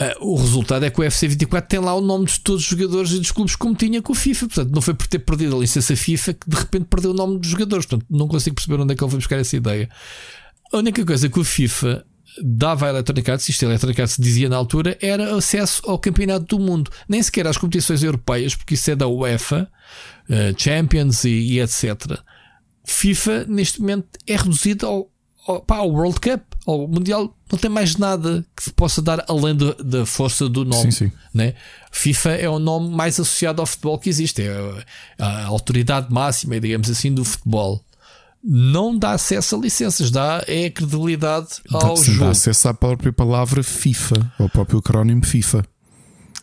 [0.00, 2.68] Uh, o resultado é que o UFC 24 tem lá o nome de todos os
[2.68, 4.46] jogadores e dos clubes, como tinha com o FIFA.
[4.46, 7.40] Portanto, não foi por ter perdido a licença FIFA que de repente perdeu o nome
[7.40, 7.84] dos jogadores.
[7.84, 9.90] Portanto, não consigo perceber onde é que ele foi buscar essa ideia.
[10.72, 12.06] A única coisa que o FIFA
[12.42, 16.56] dava a Electronic Arts, isto a Electronic Arts dizia na altura, era acesso ao campeonato
[16.56, 19.68] do mundo, nem sequer às competições europeias, porque isso é da UEFA,
[20.28, 22.18] uh, Champions e, e, etc.
[22.84, 25.10] FIFA, neste momento, é reduzido ao,
[25.46, 29.24] ao, pá, ao World Cup, ao Mundial, não tem mais nada que se possa dar
[29.28, 30.92] além do, da força do nome.
[30.92, 31.12] Sim, sim.
[31.32, 31.54] Né?
[31.92, 34.84] FIFA é o nome mais associado ao futebol que existe, é
[35.18, 37.84] a, a autoridade máxima, digamos assim, do futebol
[38.50, 42.18] não dá acesso a licenças, dá é credibilidade ao dá, jogo.
[42.20, 45.62] Dá acesso à própria palavra FIFA, ao próprio acrónimo FIFA.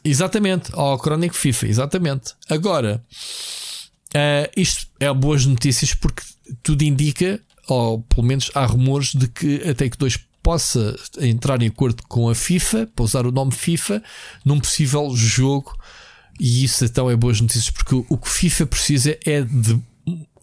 [0.03, 2.35] Exatamente, ao acrónimo FIFA, exatamente.
[2.47, 3.03] Agora,
[4.13, 6.21] uh, isto é boas notícias porque
[6.61, 11.69] tudo indica, ou pelo menos há rumores de que a Take 2 possa entrar em
[11.69, 14.03] acordo com a FIFA para usar o nome FIFA
[14.45, 15.75] num possível jogo.
[16.39, 19.81] E isso então é boas notícias porque o que FIFA precisa é de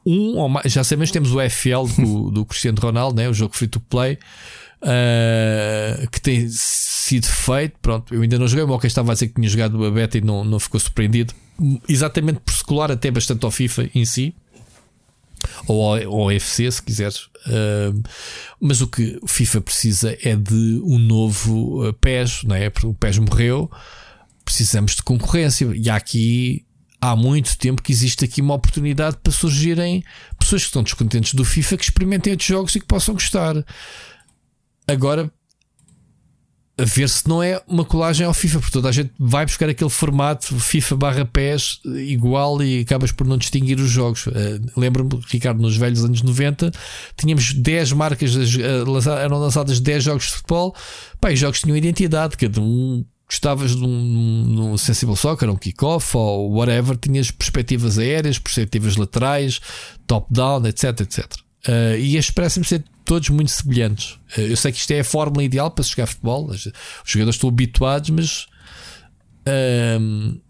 [0.05, 3.29] um ou mais, já sabemos temos o FL do, do Cristiano Ronaldo, né?
[3.29, 4.19] o jogo free to play,
[4.83, 7.75] uh, que tem sido feito.
[7.81, 10.19] Pronto, eu ainda não joguei, o Moca estava a dizer que tinha jogado a beta
[10.19, 11.35] e não, não ficou surpreendido,
[11.89, 14.35] exatamente por secular até bastante ao FIFA em si.
[15.67, 18.03] Ou ao, ao FC, se quiseres, uh,
[18.61, 22.71] mas o que o FIFA precisa é de um novo uh, PES, não é?
[22.71, 23.69] Porque o PES morreu,
[24.45, 26.65] precisamos de concorrência, e há aqui
[27.03, 30.05] há muito tempo que existe aqui uma oportunidade para surgirem
[30.39, 33.57] pessoas que estão descontentes do FIFA que experimentem outros jogos e que possam gostar.
[34.87, 35.29] Agora,
[36.79, 39.69] a ver se não é uma colagem ao FIFA, porque toda a gente vai buscar
[39.69, 44.29] aquele formato FIFA barra PES igual e acabas por não distinguir os jogos.
[44.29, 44.33] Uh,
[44.77, 46.71] Lembro-me, Ricardo, nos velhos anos 90,
[47.17, 50.75] tínhamos 10 marcas, uh, eram lançadas 10 jogos de futebol,
[51.21, 56.17] pá, os jogos tinham identidade, cada um gostavas de um, um Sensible Soccer, um kickoff
[56.17, 59.61] ou whatever, tinhas perspectivas aéreas, perspectivas laterais,
[60.07, 61.33] top-down, etc, etc.
[61.67, 64.19] Uh, e estes parecem ser todos muito semelhantes.
[64.37, 66.71] Uh, eu sei que isto é a fórmula ideal para jogar futebol, os
[67.05, 68.47] jogadores estão habituados, mas
[69.47, 70.41] uh,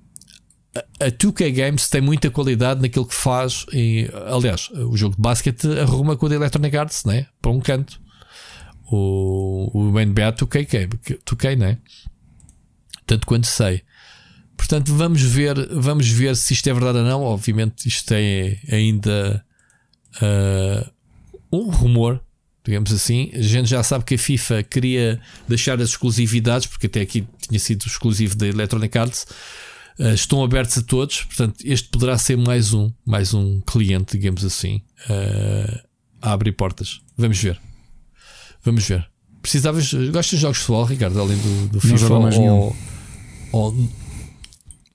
[1.00, 3.66] a 2K Games tem muita qualidade naquilo que faz.
[3.72, 7.26] E, aliás, o jogo de basquete arruma com o de Electronic Arts, né?
[7.40, 8.00] para um canto.
[8.90, 10.88] O, o NBA 2K,
[11.24, 11.78] 2K né?
[13.12, 13.82] Tanto quanto sei.
[14.56, 17.22] Portanto, vamos ver, vamos ver se isto é verdade ou não.
[17.22, 19.44] Obviamente, isto é ainda
[20.16, 20.90] uh,
[21.52, 22.22] um rumor,
[22.64, 23.30] digamos assim.
[23.34, 27.58] A gente já sabe que a FIFA queria deixar as exclusividades, porque até aqui tinha
[27.58, 29.26] sido exclusivo da Electronic Arts.
[29.98, 34.42] Uh, estão abertos a todos, portanto, este poderá ser mais um, mais um cliente, digamos
[34.42, 34.80] assim,
[35.10, 35.80] uh,
[36.22, 37.02] a abrir portas.
[37.18, 37.60] Vamos ver.
[38.64, 39.06] Vamos ver.
[39.42, 39.92] Precisavas.
[39.92, 42.08] Gostas de jogos de futebol, Ricardo, além do, do FIFA?
[42.08, 42.76] Não ou,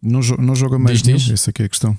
[0.01, 1.97] Não, não joga mais nenhum, essa é a questão.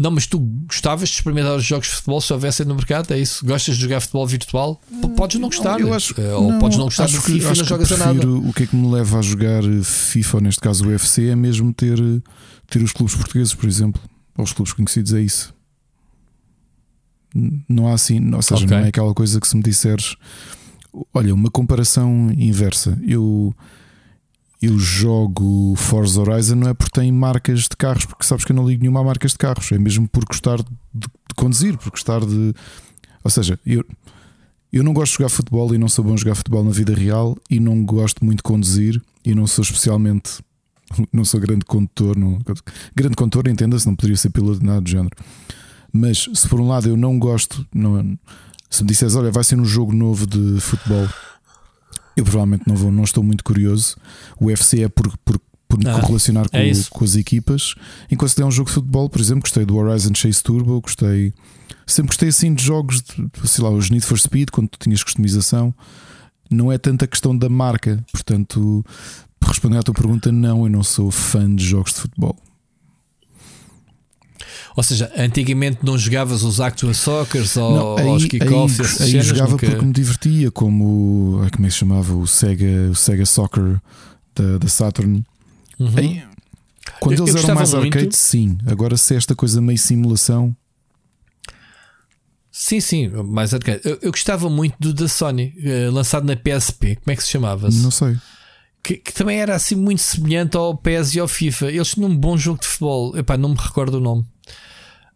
[0.00, 3.12] Não, mas tu gostavas de experimentar os jogos de futebol se houvessem no mercado?
[3.12, 3.44] É isso?
[3.44, 4.80] Gostas de jogar futebol virtual?
[5.14, 7.64] Podes não gostar, eu acho, eh, ou não, podes não gostar do FIFA e não
[7.66, 8.30] jogas a nada.
[8.30, 11.36] O que é que me leva a jogar FIFA, ou neste caso o UFC, é
[11.36, 11.98] mesmo ter,
[12.66, 14.00] ter os clubes portugueses, por exemplo,
[14.38, 15.54] ou os clubes conhecidos, é isso.
[17.68, 18.78] Não há assim, ou seja, okay.
[18.78, 20.16] não é aquela coisa que se me disseres,
[21.12, 22.98] olha, uma comparação inversa.
[23.06, 23.54] Eu
[24.62, 28.56] eu jogo Forza Horizon não é porque tem marcas de carros, porque sabes que eu
[28.56, 30.64] não ligo nenhuma a marcas de carros, é mesmo por gostar de,
[30.94, 32.54] de conduzir, por gostar de.
[33.24, 33.84] Ou seja, eu,
[34.72, 36.94] eu não gosto de jogar futebol e não sou bom a jogar futebol na vida
[36.94, 40.40] real e não gosto muito de conduzir e não sou especialmente.
[41.12, 42.40] Não sou grande condutor, não,
[42.96, 45.14] grande condutor, entenda-se, não poderia ser piloto nada do género.
[45.92, 48.18] Mas se por um lado eu não gosto, não,
[48.68, 51.06] se me disseres, olha, vai ser um jogo novo de futebol
[52.20, 53.96] eu provavelmente não vou, não estou muito curioso.
[54.38, 57.74] O UFC é por, por, por me ah, correlacionar com, é com, as equipas.
[58.10, 61.32] Enquanto se der um jogo de futebol, por exemplo, gostei do Horizon Chase Turbo, gostei.
[61.86, 65.02] Sempre gostei assim de jogos, de, sei lá, os Need for Speed, quando tu tinhas
[65.02, 65.74] customização.
[66.50, 68.84] Não é tanta questão da marca, portanto,
[69.42, 72.36] respondendo à tua pergunta, não, eu não sou fã de jogos de futebol.
[74.80, 79.02] Ou seja, antigamente não jogavas os Actua Soccers ou não, aí, os kickoffs?
[79.02, 79.66] Aí, aí jogava nunca...
[79.66, 83.78] porque me divertia, como como é que se chamava o Sega, o Sega Soccer
[84.34, 85.22] da, da Saturn.
[85.78, 85.92] Uhum.
[85.94, 86.22] Aí,
[86.98, 87.94] quando eu, eles eu eram mais muito...
[87.94, 88.56] arcade, sim.
[88.64, 90.56] Agora, se é esta coisa meio simulação.
[92.50, 93.82] Sim, sim, mais arcade.
[93.84, 96.96] Eu, eu gostava muito do da Sony, uh, lançado na PSP.
[96.96, 97.70] Como é que se chamava?
[97.70, 97.82] -se?
[97.82, 98.16] Não sei.
[98.82, 101.66] Que, que, também era assim muito semelhante ao PES e ao FIFA.
[101.70, 103.14] Eles tinham um bom jogo de futebol.
[103.14, 104.24] Epá, não me recordo o nome.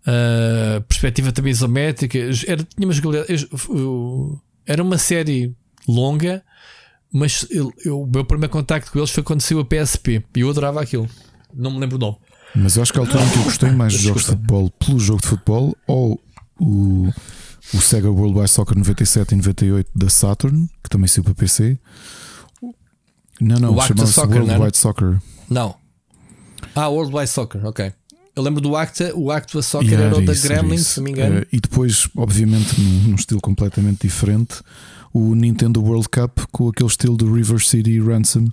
[0.07, 2.19] Uh, perspectiva também isométrica.
[2.47, 5.55] Era, tinha uma, era uma série
[5.89, 6.43] longa,
[7.13, 10.41] mas eu, eu, o meu primeiro contacto com eles foi quando saiu a PSP e
[10.41, 11.09] eu adorava aquilo.
[11.55, 12.17] Não me lembro o nome.
[12.55, 14.71] Mas eu acho que a altura em que eu gostei mais de jogos de futebol
[14.71, 16.21] pelo jogo de futebol ou
[16.61, 17.11] o,
[17.73, 21.79] o Sega World Wide Soccer 97 e 98 da Saturn, que também saiu para PC.
[23.41, 25.21] Não, não, chamava-se World não Wide Soccer.
[25.51, 25.75] Não.
[26.75, 27.93] Ah, World Wide Soccer, ok.
[28.37, 31.13] Eu lembro do Acta, o Acta Soccer yeah, era o da Gremlins, se não me
[31.13, 31.41] engano.
[31.41, 34.57] Uh, e depois, obviamente, num, num, estilo completamente diferente,
[35.13, 38.47] o Nintendo World Cup com aquele estilo do River City Ransom,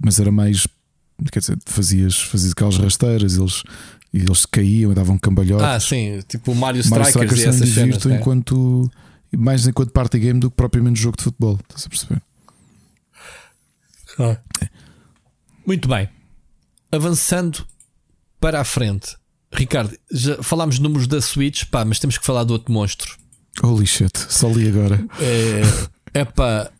[0.00, 0.66] mas era mais.
[1.32, 3.62] Quer dizer, fazias, fazias aquelas rasteiras, eles,
[4.14, 5.66] eles caíam e davam cambalhotas.
[5.66, 8.16] Ah, sim, tipo o Mario Strikers, Mario Strikers e essas cenas, é?
[8.16, 8.90] enquanto
[9.36, 12.22] mais enquanto party game do que propriamente jogo de futebol, estás a perceber?
[14.18, 14.36] Ah.
[14.62, 14.68] É.
[15.66, 16.08] Muito bem.
[16.90, 17.64] Avançando
[18.40, 19.16] para a frente.
[19.52, 23.16] Ricardo, já falámos de números da Switch, pá, mas temos que falar do outro monstro.
[23.62, 25.04] Holy shit, só li agora.
[26.12, 26.70] É, pá,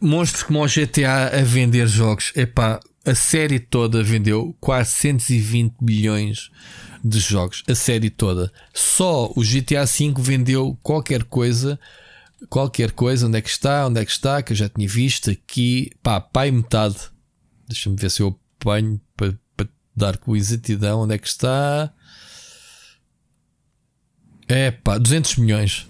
[0.00, 2.32] monstros como o GTA a vender jogos.
[2.34, 6.50] É pá, a série toda vendeu 420 milhões
[7.04, 7.62] de jogos.
[7.68, 8.52] A série toda.
[8.74, 11.78] Só o GTA V vendeu qualquer coisa.
[12.50, 13.86] Qualquer coisa, onde é que está?
[13.86, 14.42] Onde é que está?
[14.42, 16.96] Que eu já tinha visto aqui, pá, pai metade.
[17.66, 19.34] Deixa-me ver se eu apanho para
[19.96, 21.92] dar com exatidão onde é que está.
[24.48, 25.88] É pá, 200 milhões.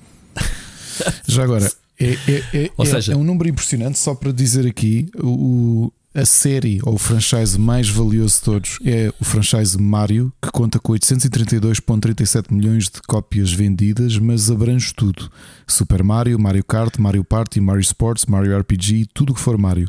[1.26, 3.98] Já agora, é, é, é, Ou seja, é um número impressionante.
[3.98, 9.12] Só para dizer aqui, o, a série ou o franchise mais valioso de todos é
[9.20, 15.30] o franchise Mario, que conta com 832,37 milhões de cópias vendidas, mas abrange tudo:
[15.66, 19.88] Super Mario, Mario Kart, Mario Party, Mario Sports, Mario RPG, tudo o que for Mario.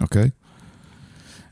[0.00, 0.32] Ok?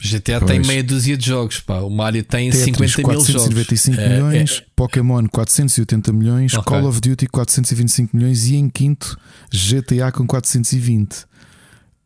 [0.03, 0.51] GTA pois.
[0.51, 1.79] tem meia dúzia de jogos, pá.
[1.79, 3.31] O Mario tem Tetris, 50 mil jogos.
[3.31, 6.65] 495 é, milhões, é, Pokémon 480 milhões, okay.
[6.65, 9.17] Call of Duty 425 milhões e em quinto
[9.53, 11.13] GTA com 420.
[11.15, 11.27] Uh,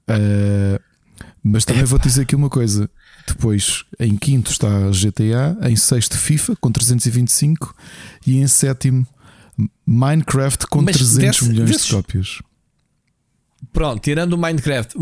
[0.09, 0.81] eh,
[1.43, 2.91] mas também vou dizer aqui uma coisa.
[3.27, 7.75] Depois, em quinto está GTA, em sexto FIFA com 325
[8.27, 9.07] e em sétimo
[9.87, 11.87] Minecraft com mas 300 desse, milhões desses...
[11.87, 12.43] de cópias.
[13.73, 14.95] Pronto, tirando o Minecraft,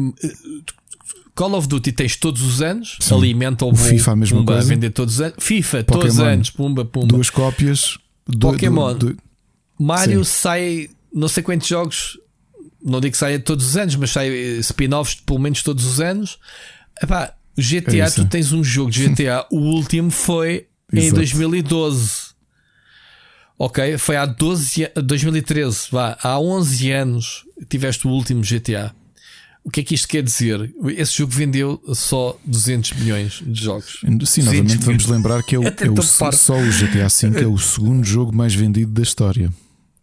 [1.35, 3.15] Call of Duty tens todos os anos, Sim.
[3.15, 4.69] alimenta o, o FIFA a mesma pumba coisa.
[4.69, 5.36] vender todos os anos.
[5.39, 7.06] FIFA, Pokémon, todos os anos, pumba, pumba.
[7.09, 7.98] Duas cópias.
[8.27, 8.94] Do, Pokémon.
[8.94, 9.16] Do, do,
[9.78, 10.32] Mario Sim.
[10.32, 12.19] sai não sei quantos jogos,
[12.85, 16.01] não digo que saia todos os anos, mas sai eh, spin-offs pelo menos todos os
[16.01, 16.39] anos.
[17.01, 22.35] Epá, GTA, é tu tens um jogo de GTA, o último foi em 2012.
[23.56, 28.93] Ok, foi há 12 2013, vá, há 11 anos tiveste o último GTA.
[29.65, 30.74] O que é que isto quer dizer?
[30.89, 34.01] Esse jogo vendeu só 200 milhões de jogos.
[34.27, 37.47] Sim, novamente vamos lembrar que é, o, é, é o, só o GTA V é
[37.47, 39.51] o segundo jogo mais vendido da história.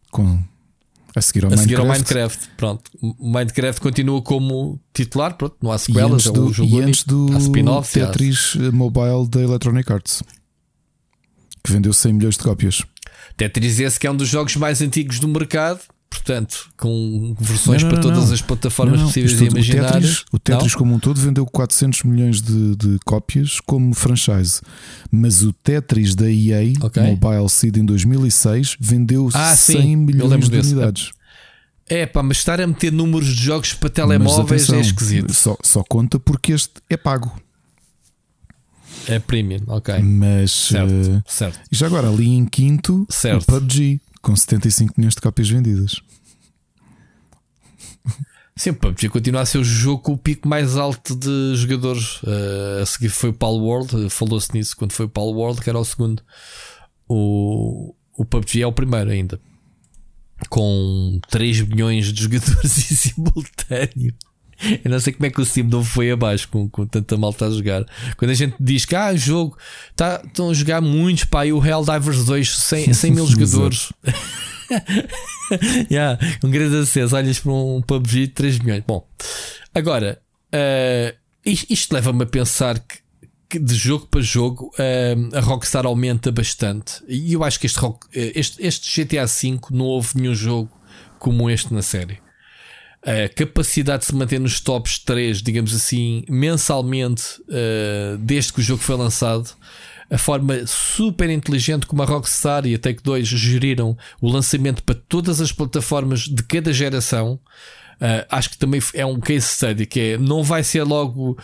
[0.10, 0.44] Com,
[1.16, 1.70] a seguir ao a Minecraft.
[1.70, 2.50] Seguir ao Minecraft.
[2.58, 2.92] Pronto.
[3.02, 7.04] O Minecraft continua como titular, pronto, não há sequelas, e antes do, jogo e antes
[7.04, 7.28] do
[7.84, 8.72] Tetris há...
[8.72, 10.24] Mobile da Electronic Arts,
[11.64, 12.82] que vendeu 100 milhões de cópias.
[13.38, 15.82] Tetris esse que é um dos jogos mais antigos do mercado
[16.12, 18.34] portanto, com versões não, não, para todas não.
[18.34, 19.94] as plataformas possíveis e imaginárias.
[19.94, 24.62] O Tetris, o Tetris como um todo vendeu 400 milhões de, de, cópias como franchise,
[25.10, 27.02] mas o Tetris da EA okay.
[27.02, 30.74] Mobile Seed em 2006 vendeu ah, 100 sim, milhões de desse.
[30.74, 31.12] unidades.
[31.88, 35.34] É pá, mas estar a meter números de jogos para telemóveis atenção, é esquisito.
[35.34, 37.32] Só, só conta porque este é pago.
[39.08, 39.98] É premium, ok.
[40.00, 41.60] Mas certo, uh, certo.
[41.72, 43.44] E já agora ali em quinto, certo.
[43.44, 46.02] o PUBG com 75 milhões de cópias vendidas.
[48.56, 52.22] Sim, PUBG continua a ser o jogo com o pico mais alto de jogadores.
[52.22, 55.70] Uh, a seguir foi o Pal World, falou-se nisso quando foi o Pal World, que
[55.70, 56.22] era o segundo.
[57.08, 59.40] O, o PUBG é o primeiro ainda,
[60.50, 64.14] com 3 milhões de jogadores em simultâneo.
[64.84, 67.48] Eu não sei como é que o Steam não foi abaixo com, com tanta malta
[67.48, 67.86] a jogar.
[68.18, 69.58] Quando a gente diz que ah, o jogo
[69.96, 73.92] tá, estão a jogar muitos, pá, e o Helldivers 2 100, 100 mil jogadores.
[75.92, 77.16] yeah, um grande acesso.
[77.16, 78.84] Olhas para um PUBG de 3 milhões.
[78.86, 79.06] Bom,
[79.74, 80.22] agora,
[80.54, 83.00] uh, isto, isto leva-me a pensar que,
[83.50, 87.02] que, de jogo para jogo uh, a Rockstar aumenta bastante.
[87.08, 87.80] E eu acho que este,
[88.14, 90.70] este, este GTA V não houve nenhum jogo
[91.18, 92.21] como este na série
[93.04, 98.64] a capacidade de se manter nos tops 3, digamos assim, mensalmente, uh, desde que o
[98.64, 99.50] jogo foi lançado,
[100.10, 104.94] a forma super inteligente como a Rockstar e a Take 2 geriram o lançamento para
[104.94, 107.40] todas as plataformas de cada geração,
[107.96, 111.38] uh, acho que também é um case study, que é, não vai ser logo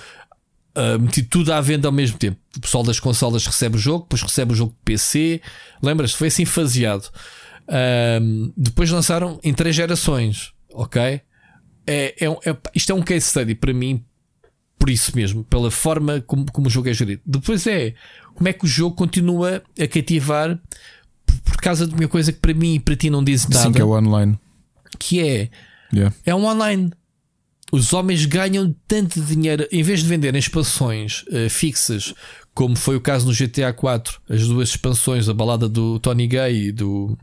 [0.78, 2.38] uh, meti tudo à venda ao mesmo tempo.
[2.56, 5.42] O pessoal das consolas recebe o jogo, depois recebe o jogo de PC.
[5.82, 6.14] Lembras?
[6.14, 7.10] Foi assim faseado.
[7.68, 11.22] Uh, depois lançaram em três gerações, ok?
[11.88, 14.04] É, é, é, isto é um case study para mim,
[14.78, 17.22] por isso mesmo, pela forma como, como o jogo é gerido.
[17.26, 17.94] Depois é
[18.36, 20.60] como é que o jogo continua a cativar
[21.26, 23.64] por, por causa de uma coisa que para mim e para ti não diz nada.
[23.64, 24.38] Sim, que é o online.
[25.00, 25.50] Que é,
[25.94, 26.16] yeah.
[26.26, 26.92] é um online
[27.72, 32.14] os homens ganham tanto dinheiro em vez de venderem expansões uh, fixas,
[32.54, 36.68] como foi o caso no GTA 4, as duas expansões, a balada do Tony Gay
[36.68, 37.18] e do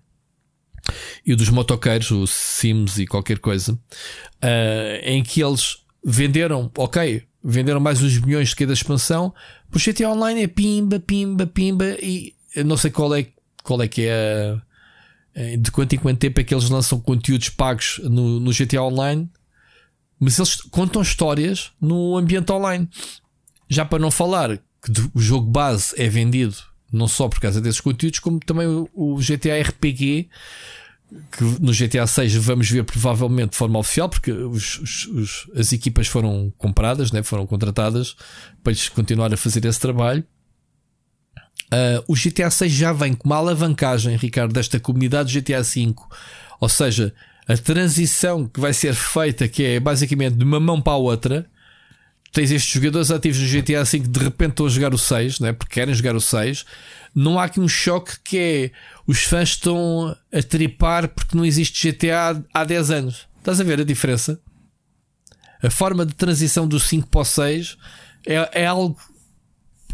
[1.24, 7.80] e dos motoqueiros, o Sims e qualquer coisa, uh, em que eles venderam, ok, venderam
[7.80, 9.34] mais uns milhões de cada expansão,
[9.74, 12.34] o GTA Online é pimba, pimba, pimba, e
[12.64, 13.26] não sei qual é,
[13.62, 14.56] qual é que é
[15.36, 18.82] a, de quanto em quanto tempo é que eles lançam conteúdos pagos no, no GTA
[18.82, 19.28] Online
[20.18, 22.88] mas eles contam histórias no ambiente online.
[23.68, 26.56] Já para não falar que o jogo base é vendido
[26.94, 30.28] não só por causa desses conteúdos, como também o, GTA RPG,
[31.32, 35.72] que no GTA 6 vamos ver provavelmente de forma oficial, porque os, os, os, as
[35.72, 37.22] equipas foram compradas, né?
[37.22, 38.16] foram contratadas
[38.62, 40.24] para eles continuar a fazer esse trabalho.
[41.66, 46.08] Uh, o GTA 6 já vem com uma alavancagem, Ricardo, desta comunidade do GTA 5.
[46.60, 47.12] Ou seja,
[47.48, 51.50] a transição que vai ser feita, que é basicamente de uma mão para a outra.
[52.34, 55.40] Tens estes jogadores ativos no GTA V que de repente estão a jogar o 6,
[55.40, 55.52] né?
[55.52, 56.64] porque querem jogar o 6.
[57.14, 58.70] Não há aqui um choque que é
[59.06, 63.28] os fãs estão a tripar porque não existe GTA há 10 anos.
[63.38, 64.40] Estás a ver a diferença?
[65.62, 67.78] A forma de transição do 5 para o 6
[68.26, 68.98] é, é algo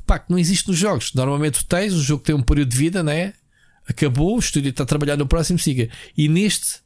[0.07, 1.13] pá, que não existe nos jogos.
[1.15, 3.35] Normalmente tens, o jogo tem um período de vida, né?
[3.91, 5.89] acabou, o estúdio está a trabalhar no próximo, siga.
[6.17, 6.81] E neste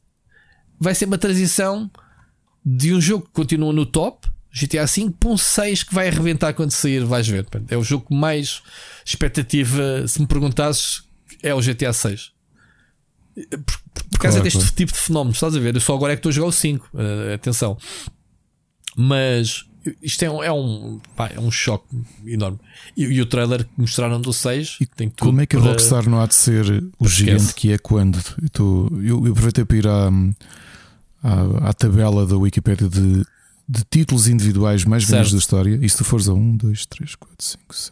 [0.79, 1.89] vai ser uma transição
[2.65, 6.71] de um jogo que continua no top, GTA V, um 6 que vai arrebentar quando
[6.71, 7.45] sair, vais ver.
[7.69, 8.61] É o jogo com mais
[9.03, 11.03] expectativa, se me perguntasses,
[11.43, 12.31] é o GTA 6.
[13.35, 13.79] Por,
[14.11, 14.75] por causa claro, deste claro.
[14.75, 15.75] tipo de fenómenos, estás a ver?
[15.75, 16.89] Eu só agora é que estou a jogar o 5.
[16.93, 17.77] Uh, eh, atenção.
[18.95, 19.65] Mas
[20.01, 21.85] isto é um, é um, pá, é um choque
[22.25, 22.57] enorme.
[22.95, 26.09] E, e, o trailer que mostraram do 6 e tem Como é que a Rockstar
[26.09, 26.65] não há de ser
[26.97, 28.17] o gigante que é quando?
[28.41, 30.09] Eu, tô, eu, eu aproveitei para ir à,
[31.21, 33.25] à, à tabela da Wikipedia de,
[33.67, 35.79] de títulos individuais mais vendidos da história.
[35.81, 37.91] E se tu fores a 1, 2, 3, 4, 5, 6.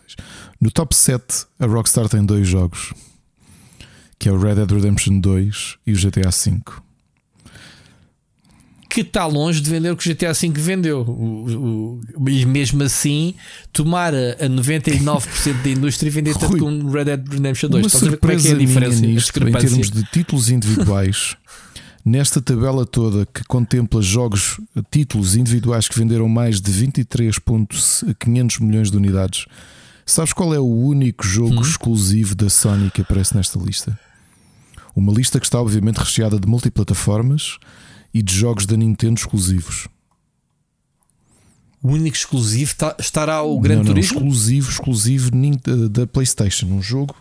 [0.61, 2.93] No top 7, a Rockstar tem dois jogos.
[4.19, 6.61] Que é o Red Dead Redemption 2 e o GTA V
[8.93, 11.01] que está longe de vender o que o GTA V vendeu.
[11.01, 13.33] O, o, e mesmo assim,
[13.71, 17.83] tomar a 99% da indústria e vender tanto como Red Dead Redemption 2.
[17.83, 19.01] Uma Estás a ver como é que é a diferença?
[19.01, 21.35] Nisto, em termos de títulos individuais,
[22.03, 24.59] nesta tabela toda que contempla jogos,
[24.91, 29.45] títulos individuais que venderam mais de 23,500 milhões de unidades,
[30.05, 31.61] sabes qual é o único jogo hum.
[31.61, 33.97] exclusivo da Sony que aparece nesta lista?
[34.95, 37.57] Uma lista que está obviamente recheada de multiplataformas
[38.13, 39.87] e de jogos da Nintendo exclusivos.
[41.81, 44.19] O único exclusivo tá, estará o Gran não, não, Turismo?
[44.19, 45.31] Exclusivo, exclusivo
[45.89, 46.67] da PlayStation.
[46.67, 47.15] Um jogo.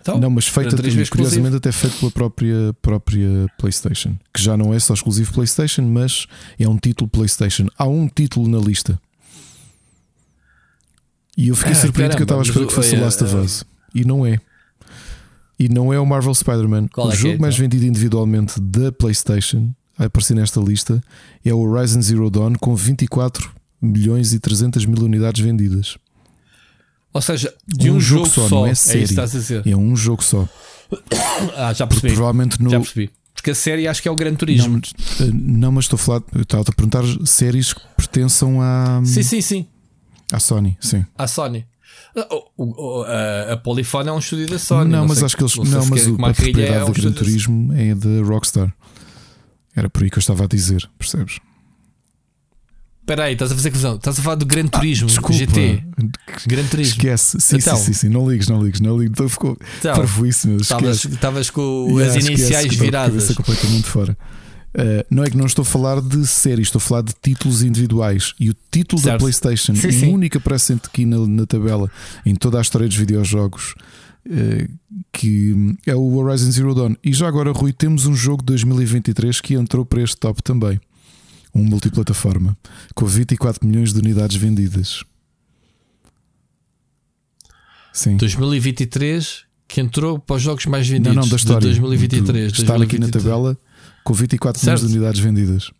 [0.00, 0.74] Então, não, mas feito
[1.10, 4.16] curiosamente até feito pela própria, própria PlayStation.
[4.32, 6.26] Que já não é só exclusivo PlayStation, mas
[6.58, 7.66] é um título PlayStation.
[7.76, 8.98] Há um título na lista.
[11.36, 13.36] E eu fiquei ah, surpreendido que eu estava a esperar que fosse o Last of
[13.36, 13.64] Us.
[13.94, 14.40] E não é.
[15.58, 16.88] E não é o Marvel Spider-Man.
[16.96, 17.64] O é jogo é, mais então?
[17.64, 21.02] vendido individualmente da PlayStation, a aparecer nesta lista,
[21.44, 23.50] é o Horizon Zero Dawn com 24
[23.80, 25.98] milhões e 300 mil unidades vendidas.
[27.12, 29.14] Ou seja, de um, um jogo, jogo, só, não é, é série.
[29.66, 30.48] É, é um jogo só.
[31.56, 32.14] ah, já percebi.
[32.14, 32.70] provavelmente no...
[32.70, 33.10] Já percebi.
[33.34, 34.80] Porque a série acho que é o Gran Turismo.
[35.18, 36.22] Não, eh, não mas estou a falar.
[36.38, 39.00] Estava a perguntar séries que pertençam à.
[39.02, 39.66] Sim, sim, sim.
[40.30, 41.06] À Sony, sim.
[41.16, 41.66] À Sony.
[42.14, 44.90] A, a Polyphone é um estúdio da Sony.
[44.90, 45.56] Não, não mas acho que eles.
[45.56, 48.74] Não, não mas o, a propriedade é um do Gran Turismo é da Rockstar.
[49.74, 51.38] Era por aí que eu estava a dizer, percebes?
[53.00, 53.96] Espera aí, estás a fazer confusão.
[53.96, 55.32] Estás a falar do Gran ah, Turismo, ah, desculpa.
[55.32, 55.84] GT.
[56.46, 56.94] Gran Turismo.
[56.94, 57.40] Esquece.
[57.40, 59.12] Sim, então, sim, sim, sim, Não ligues, não ligues, não ligues.
[59.12, 60.58] Então ficou então, parvoíssimo.
[60.60, 63.34] Estavas com yeah, as iniciais viradas.
[63.34, 64.16] completamente fora.
[64.72, 67.62] Uh, não é que não estou a falar de séries, estou a falar de títulos
[67.62, 68.34] individuais.
[68.38, 69.14] E o título certo.
[69.14, 70.28] da PlayStation, sim, sim.
[70.28, 71.90] que aparece aqui na, na, tabela
[72.24, 73.74] em toda a história dos videojogos,
[74.28, 74.70] uh,
[75.12, 76.94] que é o Horizon Zero Dawn.
[77.02, 80.80] E já agora, Rui, temos um jogo de 2023 que entrou para este top também.
[81.54, 82.56] Um multiplataforma
[82.94, 85.04] com 24 milhões de unidades vendidas.
[87.92, 88.16] Sim.
[88.16, 92.52] 2023 que entrou para os jogos mais vendidos não, não, da história, de 2023.
[92.52, 92.82] Está 2023.
[92.82, 93.58] aqui na tabela
[94.02, 94.78] com 24 certo.
[94.78, 95.70] milhões de unidades vendidas.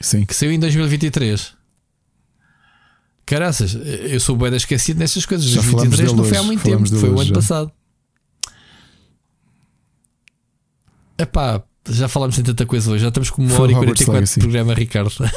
[0.00, 0.24] Sim.
[0.24, 1.54] Que saiu em 2023.
[3.26, 5.46] Caraças, eu sou boeda esquecido nessas coisas.
[5.46, 7.34] Já 23 não foi há muito tempo, foi o ano já.
[7.34, 7.72] passado.
[11.18, 14.04] Epá, já falámos em tanta coisa hoje, já estamos com uma Foi hora e Hogwarts
[14.04, 14.34] 44 Legacy.
[14.34, 15.12] de programa, Ricardo.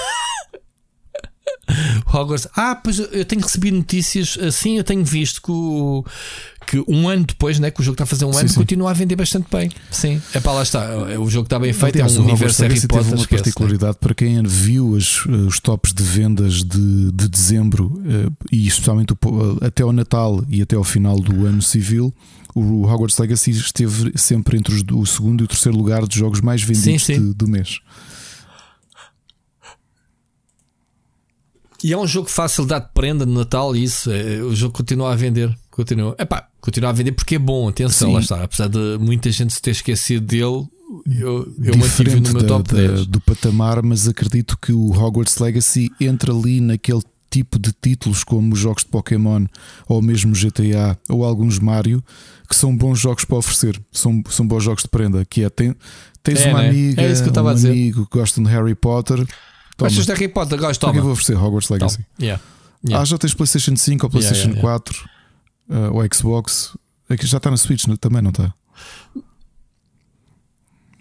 [2.13, 2.47] Hogwarts.
[2.55, 6.05] Ah, pois eu tenho recebido notícias assim, eu tenho visto que, o-
[6.67, 8.55] que um ano depois, né, que o jogo está a fazer um Sim, ano, sim.
[8.55, 9.71] continua a vender bastante bem.
[9.89, 10.85] Sim, é para lá está.
[11.19, 12.89] O jogo está bem feito, Aliás, é um o universo Harry Potter.
[12.99, 13.37] teve uma esquece, né?
[13.43, 19.13] particularidade para quem viu as- os tops de vendas de, de dezembro eh, e especialmente
[19.13, 19.17] o
[19.65, 22.13] até ao Natal e até ao final do ano civil.
[22.55, 26.39] O Hogwarts Legacy esteve sempre entre os o segundo e o terceiro lugar de jogos
[26.41, 27.27] mais vendidos Sim, sim.
[27.29, 27.79] de- do mês.
[31.83, 34.55] E é um jogo fácil de dar de prenda no Natal e isso, é, o
[34.55, 35.53] jogo continua a vender.
[35.69, 38.13] Continua, epá, continua a vender porque é bom, atenção, Sim.
[38.13, 38.43] lá está.
[38.43, 40.65] Apesar de muita gente se ter esquecido dele,
[41.07, 43.05] eu, eu mantive no meu da- top da- 10.
[43.07, 47.01] do patamar, mas acredito que o Hogwarts Legacy entra ali naquele
[47.33, 49.45] tipo de títulos como os jogos de Pokémon
[49.87, 52.03] ou mesmo GTA ou alguns Mario
[52.47, 55.25] que são bons jogos para oferecer, são, são bons jogos de prenda.
[55.25, 55.75] Que é, tem,
[56.21, 56.69] tens É, uma né?
[56.69, 57.71] amiga, É isso que eu um a dizer.
[57.71, 59.17] amigo que gosta de Harry Potter.
[59.75, 60.59] Toma, Gostas de Harry Potter?
[60.59, 61.01] Gosto, eu toma.
[61.01, 61.79] vou oferecer Hogwarts Toma.
[61.79, 62.05] Legacy?
[62.21, 62.41] Yeah.
[62.85, 63.01] Yeah.
[63.01, 65.09] Ah, já tens PlayStation 5 ou Yeah, PlayStation yeah, 4
[65.69, 66.77] uh, ou Xbox.
[67.09, 68.53] Aqui já está na Switch também, não está?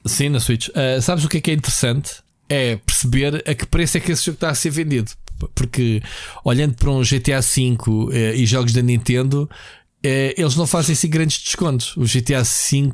[0.06, 0.68] Sim, na Switch.
[0.68, 2.22] Uh, sabes o que é que é interessante?
[2.48, 5.10] É perceber a que preço é que esse jogo está a ser vendido.
[5.54, 6.02] Porque
[6.44, 7.76] olhando para um GTA V
[8.12, 9.48] eh, e jogos da Nintendo,
[10.02, 11.96] eh, eles não fazem assim grandes descontos.
[11.96, 12.92] O GTA V,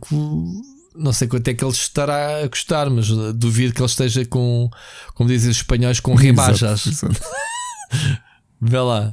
[0.95, 4.25] não sei quanto é que ele estará a custar, mas eh, duvido que ele esteja
[4.27, 4.69] com,
[5.15, 6.87] como dizem os espanhóis, com rebaixas.
[6.87, 7.21] Exato.
[8.61, 9.13] Vê lá,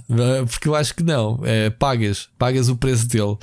[0.49, 1.39] porque eu acho que não.
[1.43, 3.37] É, pagas, pagas o preço dele.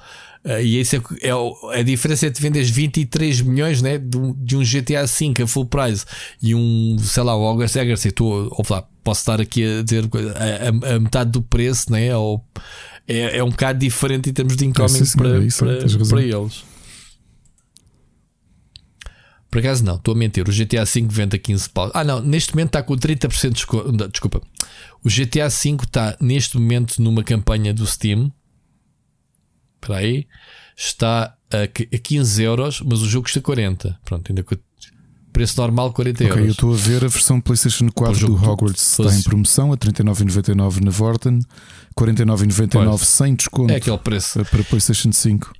[0.44, 4.56] Eh, e isso é, é a diferença entre vendes 23 milhões né, de, um- de
[4.56, 6.04] um GTA V a full price
[6.42, 8.08] e um, sei lá, o Legacy.
[8.08, 12.16] Estou, ou lá, posso estar aqui a dizer a, a- a metade do preço, né?
[12.16, 12.44] Ou,
[13.06, 15.76] é, é um bocado diferente em termos de incoming sim, para, é isso, para,
[16.08, 16.64] para eles.
[19.50, 20.48] Por acaso não, estou a mentir.
[20.48, 21.90] O GTA V vende a 15 paus.
[21.94, 24.08] Ah, não, neste momento está com 30% de desconto.
[24.08, 24.40] Desculpa.
[25.04, 28.32] O GTA V está neste momento numa campanha do Steam.
[29.82, 30.26] Espera aí.
[30.76, 33.98] Está a a 15 euros, mas o jogo custa 40.
[34.04, 34.42] Pronto, ainda
[35.32, 36.52] preço normal 40 Ok, eu euros.
[36.52, 40.84] estou a ver a versão PlayStation 4 jogo do Hogwarts está em promoção a 39,99
[40.84, 41.40] na Vorten,
[41.98, 43.08] 49,99 Pois.
[43.08, 44.44] sem desconto É aquele preço.
[44.44, 45.52] para PlayStation 5.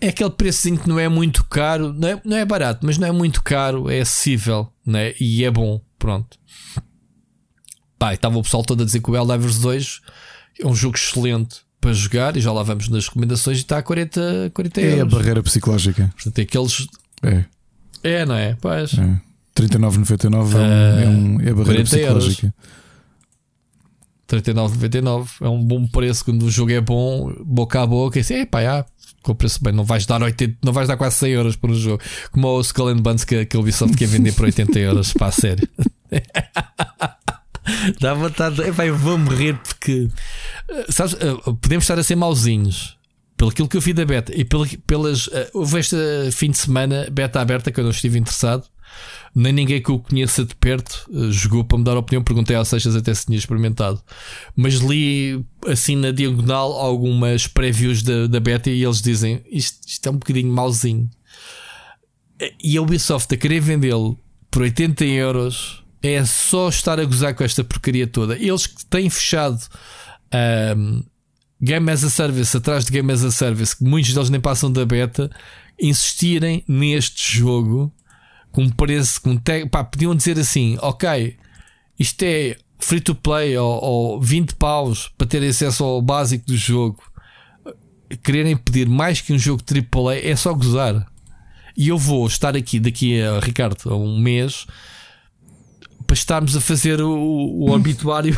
[0.00, 3.08] É aquele preçozinho que não é muito caro, não é, não é barato, mas não
[3.08, 5.14] é muito caro, é acessível né?
[5.18, 5.80] e é bom.
[5.98, 6.38] Pronto.
[7.98, 10.00] Pá, estava o pessoal todo a dizer que o Helldivers 2
[10.60, 13.82] é um jogo excelente para jogar e já lá vamos nas recomendações e está a
[13.82, 15.14] 40, 40 É a euros.
[15.14, 16.10] barreira psicológica.
[16.14, 16.86] Portanto, é aqueles.
[17.22, 17.44] É,
[18.02, 18.56] É, não é?
[18.60, 18.94] Pois.
[18.94, 19.20] é.
[19.54, 22.24] 39,99 é, um, Ah, é, um, é a barreira 40 euros.
[22.26, 22.54] psicológica.
[24.28, 28.18] 39,99 é um bom preço quando o jogo é bom, boca a boca.
[28.18, 28.84] E assim, epá, já,
[29.22, 31.70] com o preço bem, não vais dar 80, não vais dar quase 100 euros por
[31.70, 32.02] um jogo.
[32.32, 35.26] Como o Skull and Bones que, que a Ubisoft quer vender por 80 euros, pá,
[35.28, 35.68] a sério.
[38.00, 40.08] Dá vontade, epá, eu vou morrer porque
[40.68, 42.96] eh, sabes, eh, podemos estar a ser mauzinhos
[43.36, 45.28] pelo aquilo que eu vi da beta e pelo, pelas.
[45.32, 45.96] eh, houve este
[46.32, 48.64] fim de semana beta aberta que eu não estive interessado.
[49.34, 52.22] Nem ninguém que eu conheça de perto jogou para me dar opinião.
[52.24, 54.00] Perguntei ao Seixas até se tinha experimentado,
[54.54, 60.06] mas li assim na diagonal algumas previews da, da beta e eles dizem isto, isto
[60.06, 61.10] é um bocadinho mauzinho.
[62.62, 64.18] E a Ubisoft a querer vendê-lo
[64.50, 68.36] por 80 euros é só estar a gozar com esta porcaria toda.
[68.36, 69.60] Eles que têm fechado
[70.32, 71.02] ahm,
[71.60, 74.70] Game as a Service atrás de Game as a Service, que muitos deles nem passam
[74.70, 75.30] da beta,
[75.80, 77.92] insistirem neste jogo
[78.52, 81.36] com preço, com tag, pá, podiam dizer assim: ok,
[81.98, 86.56] isto é free to play ou, ou 20 paus para ter acesso ao básico do
[86.56, 87.02] jogo.
[88.22, 91.06] Quererem pedir mais que um jogo AAA é só gozar.
[91.76, 94.66] E eu vou estar aqui daqui a Ricardo a um mês
[96.06, 98.36] para estarmos a fazer o, o obituário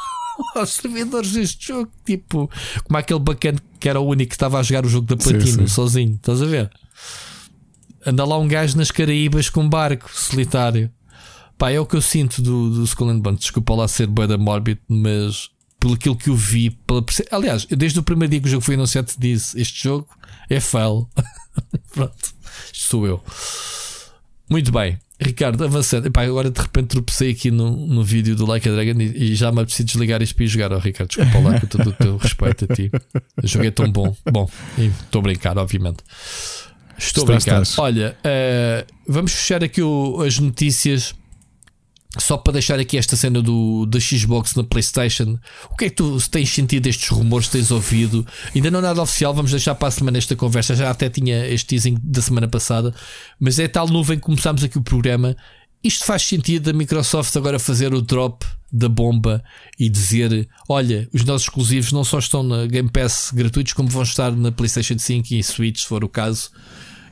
[0.54, 1.90] aos servidores deste jogo.
[2.04, 2.50] Tipo,
[2.84, 5.66] como aquele bacana que era o único que estava a jogar o jogo da Platina
[5.66, 6.14] sozinho.
[6.14, 6.70] Estás a ver?
[8.06, 10.90] Anda lá um gajo nas Caraíbas com um barco solitário.
[11.58, 13.40] Pá, é o que eu sinto do, do Skull and Bones.
[13.40, 17.98] Desculpa lá ser da mórbido, mas pelo aquilo que eu vi, pela aliás, eu desde
[17.98, 20.06] o primeiro dia que o jogo foi anunciado, disse: Este jogo
[20.48, 21.08] é fail.
[21.92, 22.34] Pronto,
[22.72, 23.22] isto sou eu.
[24.48, 26.06] Muito bem, Ricardo, avançando.
[26.06, 29.34] Epá, agora de repente tropecei aqui no, no vídeo do Like a Dragon e, e
[29.34, 30.72] já me apeteci desligar isto para ir jogar.
[30.72, 32.90] Oh, Ricardo, desculpa lá com todo o teu respeito a ti.
[33.44, 34.16] Jogo é tão bom.
[34.30, 34.48] Bom,
[34.78, 35.98] estou a brincar, obviamente.
[36.98, 37.62] Estou a brincar.
[37.78, 41.14] Olha, eh, vamos fechar aqui o- as notícias
[42.18, 45.38] só para deixar aqui esta cena do, da Xbox na PlayStation,
[45.70, 48.26] o que é que tu tens sentido destes rumores que tens ouvido?
[48.54, 50.74] Ainda não é nada oficial, vamos deixar para a semana esta conversa.
[50.74, 52.92] Já até tinha este teasing da semana passada,
[53.38, 55.36] mas é tal nuvem que começámos aqui o programa.
[55.82, 59.42] Isto faz sentido da Microsoft agora fazer o drop da bomba
[59.78, 64.02] e dizer: olha, os nossos exclusivos não só estão na Game Pass gratuitos, como vão
[64.02, 66.50] estar na PlayStation 5 e Switch, se for o caso.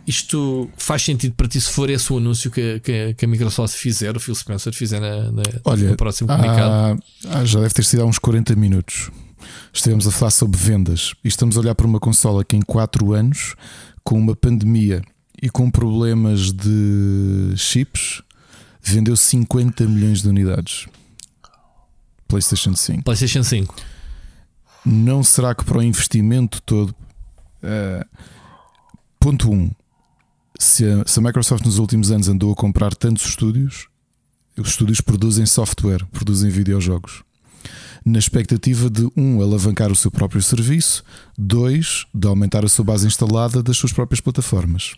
[0.08, 3.76] Isto faz sentido para ti se for esse o anúncio que, que, que a Microsoft
[3.76, 6.98] fizer, o Phil Spencer fizer na, na, Olha, no próximo comunicado?
[7.28, 9.10] Ah, já deve ter sido há uns 40 minutos.
[9.70, 13.12] Estivemos a falar sobre vendas e estamos a olhar para uma consola que em 4
[13.12, 13.54] anos,
[14.02, 15.02] com uma pandemia
[15.42, 18.22] e com problemas de chips,
[18.80, 20.86] vendeu 50 milhões de unidades.
[22.26, 23.02] PlayStation 5.
[23.02, 23.76] PlayStation 5.
[24.86, 26.94] Não será que para o investimento todo.
[27.62, 28.06] Uh,
[29.20, 29.54] ponto 1.
[29.54, 29.70] Um,
[30.58, 33.86] se a, se a Microsoft nos últimos anos andou a comprar tantos estúdios,
[34.58, 37.22] os estúdios produzem software, produzem videojogos.
[38.04, 41.04] Na expectativa de, um, alavancar o seu próprio serviço,
[41.36, 44.94] dois, de aumentar a sua base instalada das suas próprias plataformas.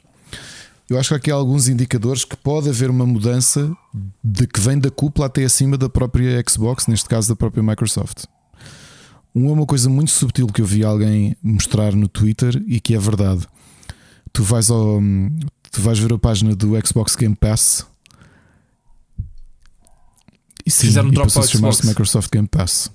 [0.88, 3.70] Eu acho que há aqui alguns indicadores que pode haver uma mudança
[4.24, 8.24] de que vem da cúpula até acima da própria Xbox, neste caso da própria Microsoft.
[9.34, 12.94] Uma é uma coisa muito subtil que eu vi alguém mostrar no Twitter e que
[12.94, 13.46] é verdade
[14.32, 15.00] tu vais ao.
[15.72, 17.86] Tu vais ver a página do Xbox Game Pass
[20.70, 22.90] e sim, Fizeram e drop passou a chamar-se Microsoft Game Pass.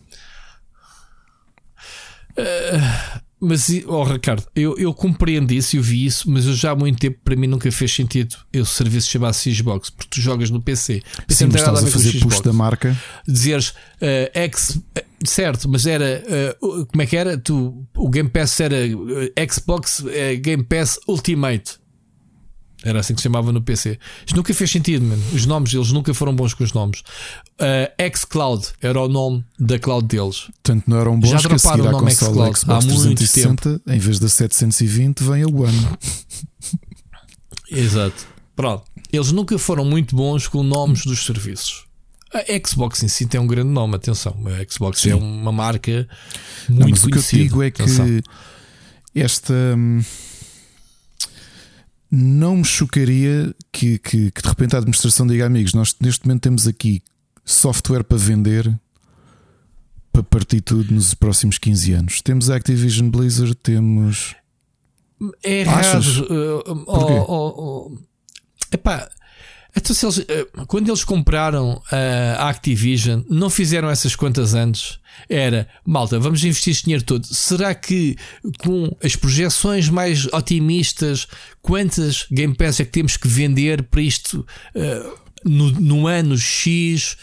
[2.38, 6.76] Uh, mas, oh Ricardo, eu, eu compreendo isso, eu vi isso, mas eu já há
[6.76, 10.62] muito tempo para mim nunca fez sentido o serviço chamasse Xbox, porque tu jogas no
[10.62, 11.02] PC.
[11.28, 12.98] PC Sim, mas estás a, a fazer push da marca.
[13.28, 14.82] Dizeres uh, X,
[15.24, 16.24] certo, mas era
[16.62, 17.38] uh, como é que era?
[17.38, 18.78] Tu, o Game Pass era
[19.50, 20.04] Xbox
[20.42, 21.80] Game Pass Ultimate.
[22.86, 23.98] Era assim que se chamava no PC.
[24.24, 25.22] Isto nunca fez sentido, mano.
[25.34, 27.00] Os nomes, eles nunca foram bons com os nomes.
[27.60, 30.42] Uh, xCloud era o nome da cloud deles.
[30.64, 33.90] Portanto, não eram bons Já que a à consola Xbox Há 360, tempo.
[33.90, 35.98] em vez da 720, vem a One.
[37.72, 38.28] Exato.
[38.56, 38.84] Pronto.
[39.12, 41.85] Eles nunca foram muito bons com nomes dos serviços.
[42.34, 44.36] A Xbox em si tem um grande nome, atenção.
[44.48, 45.12] A Xbox Sim.
[45.12, 46.08] é uma marca
[46.68, 47.14] muito não, mas conhecida.
[47.16, 48.06] O que eu digo é que atenção.
[49.14, 49.54] esta.
[49.54, 50.02] Hum,
[52.12, 56.44] não me chocaria que, que, que, de repente a administração diga amigos, nós neste momento
[56.44, 57.02] temos aqui
[57.44, 58.74] software para vender
[60.16, 62.22] para partir tudo nos próximos 15 anos.
[62.22, 64.34] Temos a Activision Blizzard, temos.
[65.44, 66.06] É errado.
[66.24, 67.98] Uh, oh, oh, oh.
[68.72, 69.10] Epá,
[69.76, 71.82] então, se eles, eh, quando eles compraram
[72.38, 75.00] a Activision, não fizeram essas contas antes?
[75.30, 77.26] Era, malta, vamos investir este dinheiro todo.
[77.26, 78.16] Será que
[78.60, 81.28] com as projeções mais otimistas,
[81.62, 84.46] quantas Game Pass é que temos que vender para isto
[84.76, 87.18] uh, no, no, ano X?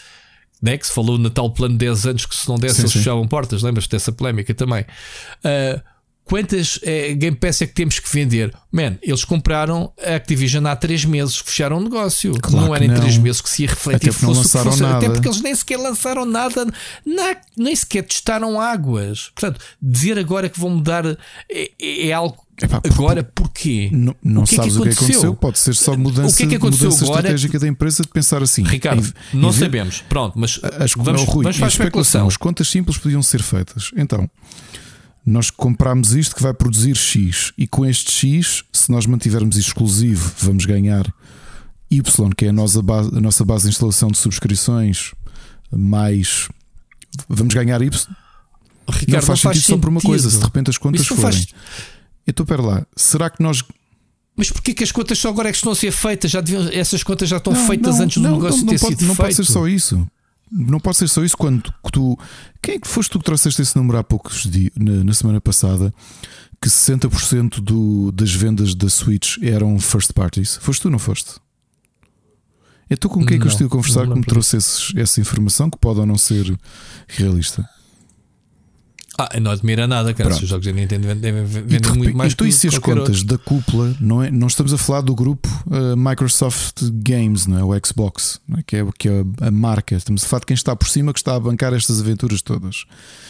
[0.61, 2.81] Né, que se falou no tal plano de 10 anos que se não desse sim,
[2.83, 4.85] eles fechavam portas, lembras-te dessa polémica também?
[5.43, 5.81] Uh,
[6.25, 8.53] Quantas é, Game Pass é que temos que vender?
[8.71, 12.33] Man, eles compraram a Activision há 3 meses, fecharam o negócio.
[12.41, 14.09] Claro não era em 3 meses que se ia refletir.
[14.09, 14.97] Até, fosse fosse, nada.
[14.97, 16.65] até porque eles nem sequer lançaram nada,
[17.05, 19.31] na, nem sequer testaram águas.
[19.35, 21.17] Portanto, dizer agora que vão mudar é,
[21.81, 23.89] é, é algo Epá, agora porquê?
[23.91, 25.35] Não, não o que sabes é que o que aconteceu?
[25.35, 27.21] Pode ser só mudança, o que é que aconteceu mudança agora?
[27.21, 28.63] estratégica da empresa de pensar assim.
[28.63, 30.03] Ricardo, em, não em sabemos.
[30.07, 32.27] Pronto, mas as, vamos, não, Rui, vamos para a especulação.
[32.27, 33.91] As contas simples podiam ser feitas.
[33.97, 34.29] Então,
[35.25, 40.31] nós compramos isto que vai produzir X e com este X, se nós mantivermos exclusivo,
[40.39, 41.11] vamos ganhar
[41.89, 45.13] Y, que é a nossa base, a nossa base de instalação de subscrições,
[45.71, 46.49] mais
[47.29, 47.89] vamos ganhar Y.
[48.89, 51.07] Ricardo, não faz, não faz sentido, só por uma coisa, se de repente as contas
[51.07, 51.21] forem.
[51.23, 51.47] Faz...
[52.27, 53.63] Então, pera lá, será que nós
[54.35, 56.31] mas porquê que as contas só agora é que estão a ser feitas?
[56.31, 58.95] Já deviam, essas contas já estão não, feitas não, antes do negócio não, ter pode,
[58.95, 59.19] sido não feito.
[59.19, 60.07] Não pode ser só isso.
[60.55, 62.17] Não pode ser só isso quando tu.
[62.61, 65.41] Quem é que foste tu que trouxeste esse número há poucos dias, na, na semana
[65.41, 65.91] passada?
[66.61, 70.57] Que 60% do, das vendas da Switch eram first parties.
[70.57, 71.33] Foste tu, não foste?
[72.89, 75.19] É tu com quem é que eu estive a conversar que me trouxe esses, essa
[75.19, 76.55] informação que pode ou não ser
[77.07, 77.67] realista?
[79.17, 80.31] Ah, não admira nada, cara.
[80.31, 83.25] Os jogos da Nintendo vendem, vendem muito mais Então, e se as contas outro.
[83.25, 87.63] da cúpula, não, é, não estamos a falar do grupo uh, Microsoft Games, não é?
[87.63, 88.63] o Xbox, é?
[88.63, 89.95] Que, é, que é a marca.
[89.95, 92.85] Estamos a falar de quem está por cima que está a bancar estas aventuras todas.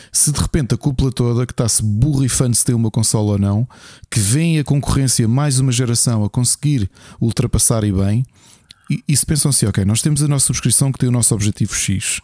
[0.10, 3.68] Se de repente a cúpula toda, que está-se burrifando se tem uma consola ou não,
[4.10, 6.90] que vem a concorrência mais uma geração a conseguir
[7.20, 8.26] ultrapassar e bem,
[8.90, 11.34] e, e se pensam assim, ok, nós temos a nossa subscrição que tem o nosso
[11.34, 12.22] objetivo X.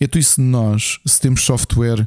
[0.00, 2.06] Então, isso nós, se temos software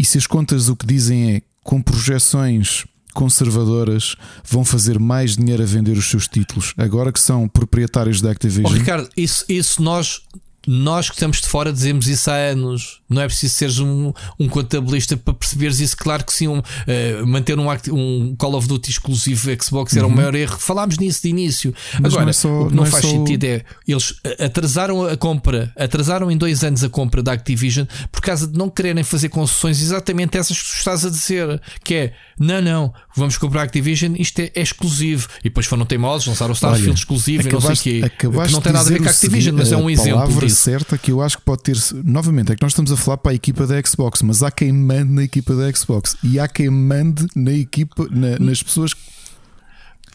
[0.00, 5.62] e se as contas o que dizem é com projeções conservadoras vão fazer mais dinheiro
[5.62, 8.72] a vender os seus títulos, agora que são proprietários da Activision.
[8.72, 10.22] Oh, Ricardo, isso, isso nós
[10.66, 13.00] nós que estamos de fora dizemos isso há anos.
[13.08, 15.96] Não é preciso seres um, um contabilista para perceberes isso.
[15.96, 20.12] Claro que sim, um, uh, manter um, um, Call of Duty exclusivo Xbox era uhum.
[20.12, 20.58] o maior erro.
[20.58, 21.74] Falámos nisso de início.
[22.00, 23.10] Mas Agora, não é só, o que não, não é faz só...
[23.10, 28.20] sentido é eles atrasaram a compra, atrasaram em dois anos a compra da Activision por
[28.20, 31.60] causa de não quererem fazer concessões exatamente essas que tu estás a dizer.
[31.82, 35.28] Que é não, não, vamos comprar a Activision, isto é, é exclusivo.
[35.40, 38.16] E depois foram teimosos, lançaram o Starfield Olha, exclusivo acabaste, e não sei o quê.
[38.18, 40.49] Que não tem nada a ver com a Activision, mas é um exemplo.
[40.50, 41.76] Certa que eu acho que pode ter.
[42.04, 44.72] Novamente, é que nós estamos a falar para a equipa da Xbox, mas há quem
[44.72, 49.00] mande na equipa da Xbox e há quem mande na equipa, na, nas pessoas que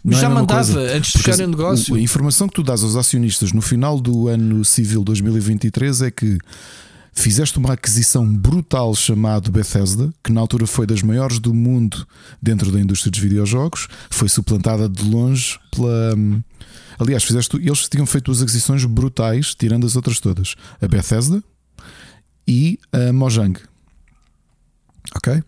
[0.03, 0.95] não já é mandava coisa.
[0.95, 1.95] antes de fecharem o negócio.
[1.95, 6.38] A informação que tu dás aos acionistas no final do ano civil 2023 é que
[7.18, 12.06] Fizeste uma aquisição brutal chamada Bethesda, que na altura foi das maiores do mundo
[12.41, 16.14] dentro da indústria dos videojogos, foi suplantada de longe pela.
[16.99, 21.43] Aliás, fizeste, eles tinham feito duas aquisições brutais, tirando as outras todas: a Bethesda
[22.47, 23.59] e a Mojang.
[25.15, 25.43] Ok?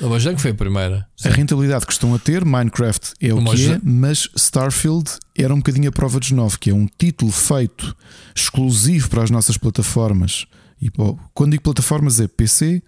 [0.00, 1.06] A Mojang foi a primeira.
[1.16, 1.28] Sim.
[1.28, 5.54] A rentabilidade que estão a ter, Minecraft é o, o que é, mas Starfield era
[5.54, 7.96] um bocadinho a prova de novo, que é um título feito
[8.34, 10.46] exclusivo para as nossas plataformas.
[10.80, 10.90] E
[11.32, 12.82] quando digo plataformas é PC,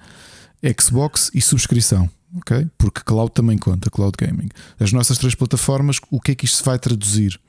[0.81, 2.11] Xbox e subscrição.
[2.37, 2.67] Ok?
[2.77, 4.49] Porque cloud também conta, cloud gaming.
[4.79, 7.41] As nossas três plataformas, o que é que isto se vai traduzir?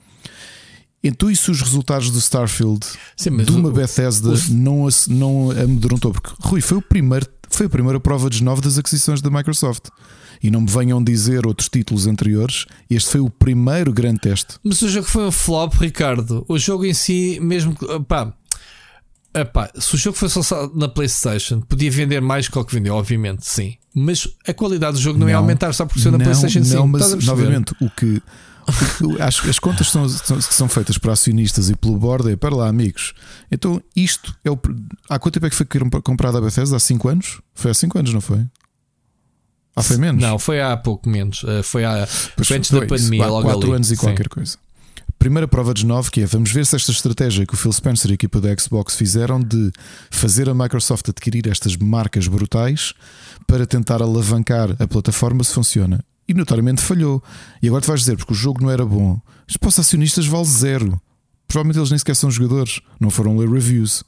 [1.04, 2.86] Então, isso os resultados do Starfield
[3.16, 6.12] Sim, de uma o, Bethesda o, não, não amedrontou?
[6.12, 9.88] Porque Rui foi o primeiro foi a primeira prova de nove das aquisições da Microsoft.
[10.44, 14.56] E não me venham dizer outros títulos anteriores, este foi o primeiro grande teste.
[14.64, 16.46] Mas o jogo foi um flop, Ricardo.
[16.48, 17.76] O jogo em si, mesmo.
[18.08, 18.34] Pá,
[19.34, 22.96] Epá, se o jogo fosse lançado na PlayStation, podia vender mais que o que vendeu,
[22.96, 23.76] obviamente, sim.
[24.00, 26.76] Mas a qualidade do jogo não, não ia aumentar só por ser na PlayStation 5.
[26.76, 28.22] Não, mas novamente, o que
[29.20, 32.56] as, as contas são, são, que são feitas para acionistas e pelo board é para
[32.56, 33.16] lá, amigos.
[33.52, 34.60] Então, isto é o.
[35.10, 35.66] Há quanto tempo é que foi
[36.04, 36.76] comprada a Bethesda?
[36.76, 37.42] Há 5 anos?
[37.56, 38.46] Foi há 5 anos, não foi?
[39.76, 40.22] Ah, foi menos?
[40.22, 41.44] Não, foi há pouco menos.
[41.48, 44.30] Eh, foi, há, foi antes da pandemia, há logo 4 anos e qualquer Sim.
[44.30, 44.58] coisa.
[45.20, 48.10] Primeira prova de nove que é vamos ver se esta estratégia que o Phil Spencer
[48.10, 49.72] e a equipa da Xbox fizeram de
[50.12, 52.94] fazer a Microsoft adquirir estas marcas brutais
[53.46, 57.24] para tentar alavancar a plataforma se funciona e notoriamente falhou.
[57.62, 59.20] E agora tu vais dizer porque o jogo não era bom.
[59.48, 61.02] Os acionistas vale zero.
[61.48, 64.04] Provavelmente eles nem sequer são jogadores, não foram ler reviews.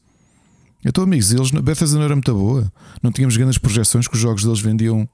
[0.84, 2.72] Então, amigos, eles, Bethesda não era muito boa.
[3.02, 5.08] Não tínhamos grandes projeções que os jogos deles vendiam.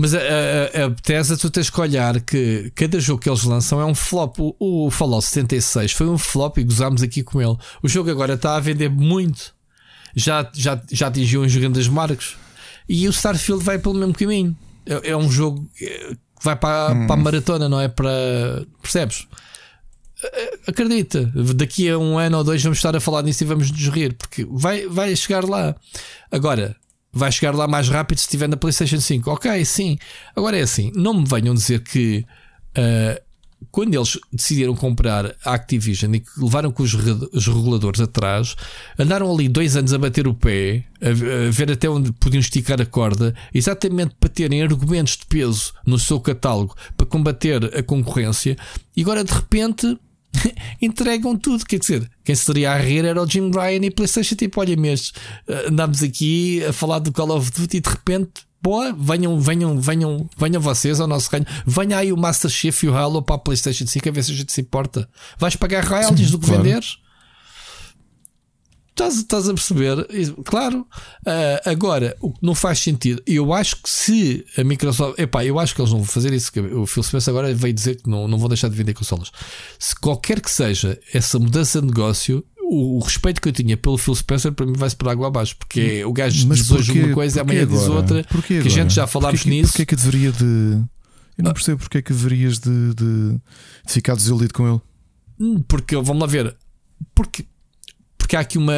[0.00, 3.80] Mas a, a, a Bethesda, tu tens que olhar que cada jogo que eles lançam
[3.80, 4.38] é um flop.
[4.38, 4.54] O,
[4.86, 7.56] o Fallout 76 foi um flop e gozámos aqui com ele.
[7.82, 9.52] O jogo agora está a vender muito.
[10.14, 12.36] Já, já, já atingiu uns grandes marcos.
[12.88, 14.56] E o Starfield vai pelo mesmo caminho
[14.86, 17.06] é, é um jogo que vai para, hum.
[17.08, 17.88] para a maratona, não é?
[17.88, 18.64] Para.
[18.80, 19.26] Percebes?
[20.66, 23.88] Acredita, daqui a um ano ou dois vamos estar a falar nisso e vamos nos
[23.88, 25.76] rir, porque vai, vai chegar lá.
[26.30, 26.76] Agora,
[27.18, 29.30] vai chegar lá mais rápido se estiver na PlayStation 5.
[29.30, 29.98] Ok, sim.
[30.34, 32.24] Agora é assim: não me venham dizer que
[32.70, 33.28] uh,
[33.70, 38.54] quando eles decidiram comprar a Activision e levaram com os, os, reguladores atrás,
[38.98, 42.80] andaram ali dois anos a bater o pé, a, a, ver até onde podiam esticar
[42.80, 48.56] a corda, exatamente para terem argumentos de peso no seu catálogo para combater a concorrência,
[48.96, 49.98] e agora de repente
[50.80, 51.64] entregam tudo.
[51.64, 54.34] Quer dizer, quem seria a rir era o Jim Ryan e PlayStation.
[54.34, 55.12] Tipo, olha mesmo,
[55.68, 60.28] andámos aqui a falar do Call of Duty e de repente boa, venham, venham, venham,
[60.36, 61.46] venham vocês ao nosso reino.
[61.66, 64.32] Venha aí o Master Chief e o Halo para a PlayStation 5 a ver se
[64.32, 65.08] a gente se importa.
[65.38, 66.62] Vais pagar royalties do que claro.
[66.62, 66.98] venderes?
[68.98, 70.08] Estás, estás a perceber?
[70.44, 70.80] Claro.
[71.24, 75.16] Uh, agora, o que não faz sentido, eu acho que se a Microsoft.
[75.20, 76.50] Epá, eu acho que eles não vão fazer isso.
[76.74, 79.30] O Phil Spencer agora veio dizer que não, não vão deixar de vender consolas.
[79.78, 84.16] Se qualquer que seja essa mudança de negócio, o, respeito que eu tinha pelo Phil
[84.16, 87.42] Spencer para mim vai-se por água abaixo, porque o gajo Mas diz hoje uma coisa,
[87.42, 87.80] amanhã agora?
[87.80, 89.72] diz outra, que a gente já falámos porquê, nisso.
[89.74, 90.82] Porquê é que deveria de.
[91.38, 93.32] Eu não percebo porque é que deverias de, de,
[93.86, 94.80] de ficar desiludido com ele.
[95.38, 96.56] Hum, porque, vamos lá ver,
[97.14, 97.46] porque,
[98.28, 98.74] porque há aqui uma,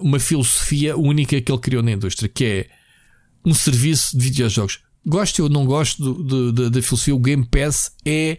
[0.00, 2.68] uma filosofia única que ele criou na indústria, que é
[3.44, 4.80] um serviço de videojogos.
[5.06, 8.38] Gosto ou não gosto da filosofia, o Game Pass é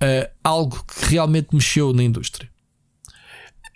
[0.00, 2.48] uh, algo que realmente mexeu na indústria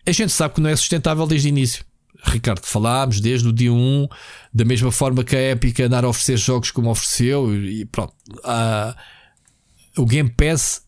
[0.07, 1.85] a gente sabe que não é sustentável desde o início.
[2.24, 4.09] Ricardo, falámos desde o dia 1,
[4.53, 8.15] da mesma forma que a Epic andar a oferecer jogos como ofereceu, e pronto.
[8.39, 10.82] Uh, o Game Pass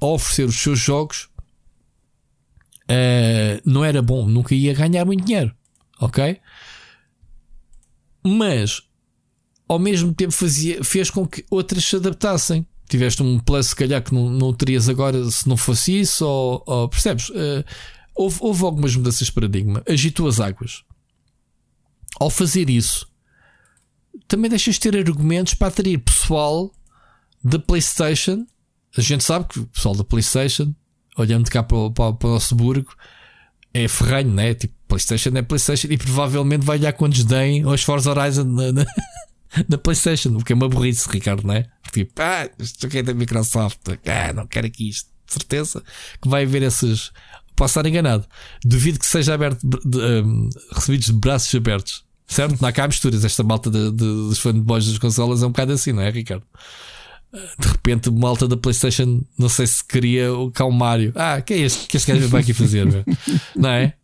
[0.00, 1.28] a oferecer os seus jogos
[2.90, 5.54] uh, não era bom, nunca ia ganhar muito dinheiro,
[6.00, 6.40] ok?
[8.26, 8.82] Mas
[9.68, 12.66] ao mesmo tempo fazia, fez com que outras se adaptassem.
[12.88, 16.62] Tiveste um plus, se calhar, que não, não terias agora se não fosse isso, ou,
[16.66, 17.30] ou percebes?
[17.30, 17.64] Uh,
[18.14, 20.84] houve, houve algumas mudanças de paradigma, agitou as águas.
[22.20, 23.08] Ao fazer isso,
[24.28, 26.72] também deixas de ter argumentos para atrair pessoal
[27.42, 28.46] da PlayStation.
[28.96, 30.74] A gente sabe que o pessoal da PlayStation,
[31.16, 32.94] olhando cá para, para, para o nosso burgo,
[33.72, 34.54] é ferranho, né?
[34.54, 38.86] Tipo, PlayStation é PlayStation e provavelmente vai olhar com desdém aos Forza Horizon na, na,
[39.68, 41.66] na, PlayStation, o que é uma burrice, Ricardo, não é?
[41.92, 45.82] Tipo, ah, isto aqui é da Microsoft, ah, não quero aqui isto, certeza
[46.22, 47.10] que vai haver esses.
[47.56, 48.26] Posso estar enganado.
[48.64, 52.60] Duvido que seja aberto, de, um, recebidos de braços abertos, certo?
[52.60, 53.24] Não há cá misturas.
[53.24, 56.44] Esta malta de, de, dos fanboys das consolas é um bocado assim, não é, Ricardo?
[57.58, 61.12] De repente, malta da PlayStation, não sei se queria o calmário.
[61.16, 62.86] Ah, que é este que este gajo vai aqui fazer?
[63.56, 63.94] não é?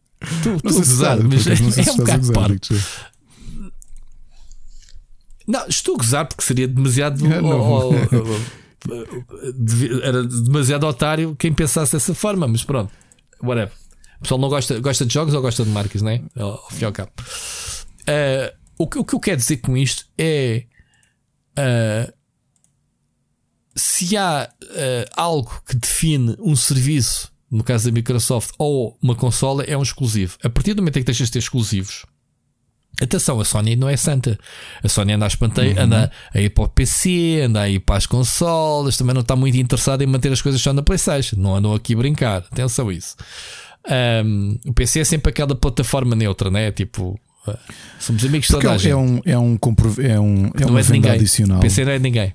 [0.42, 2.32] Tu, tu gozar, mas é, é um bocado.
[5.46, 7.24] Não, estou a gozar porque seria demasiado.
[7.26, 7.94] É, oh, oh,
[10.02, 12.92] era demasiado otário quem pensasse dessa forma, mas pronto,
[13.42, 13.72] whatever.
[14.18, 16.20] O pessoal não gosta, gosta de jogos ou gosta de marcas, não é?
[16.36, 17.10] Ao fim ao cabo.
[18.00, 20.64] Uh, o, que, o que eu quero dizer com isto é.
[21.58, 22.19] Uh,
[23.74, 29.64] se há uh, algo que define um serviço, no caso da Microsoft, ou uma consola,
[29.64, 30.36] é um exclusivo.
[30.42, 32.04] A partir do momento em que deixas de ter exclusivos,
[33.00, 34.38] Atenção, a Sony não é santa.
[34.82, 35.84] A Sony anda a espanteio, uhum.
[35.84, 39.34] anda a ir para o PC, anda a ir para as consolas, também não está
[39.34, 41.36] muito interessada em manter as coisas só na PlayStation.
[41.38, 42.36] Não andam aqui a brincar.
[42.50, 43.16] Atenção a isso.
[44.24, 46.70] Um, o PC é sempre aquela plataforma neutra, né?
[46.70, 47.18] Tipo,
[47.98, 48.90] somos amigos de toda a é gente.
[48.90, 49.58] É um, é um,
[49.98, 51.10] é um, é não é de ninguém.
[51.12, 51.60] adicional.
[51.60, 52.34] PC não é de ninguém.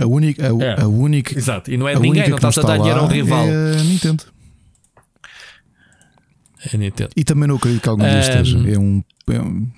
[0.00, 0.80] A única, a, é.
[0.82, 1.70] a única, Exato.
[1.70, 3.46] E não é de ninguém, não estás a dar dinheiro a um rival.
[3.46, 4.24] É a Nintendo.
[6.72, 7.10] É a Nintendo.
[7.16, 8.58] E também não acredito que algum dia esteja.
[8.58, 9.68] É um, é um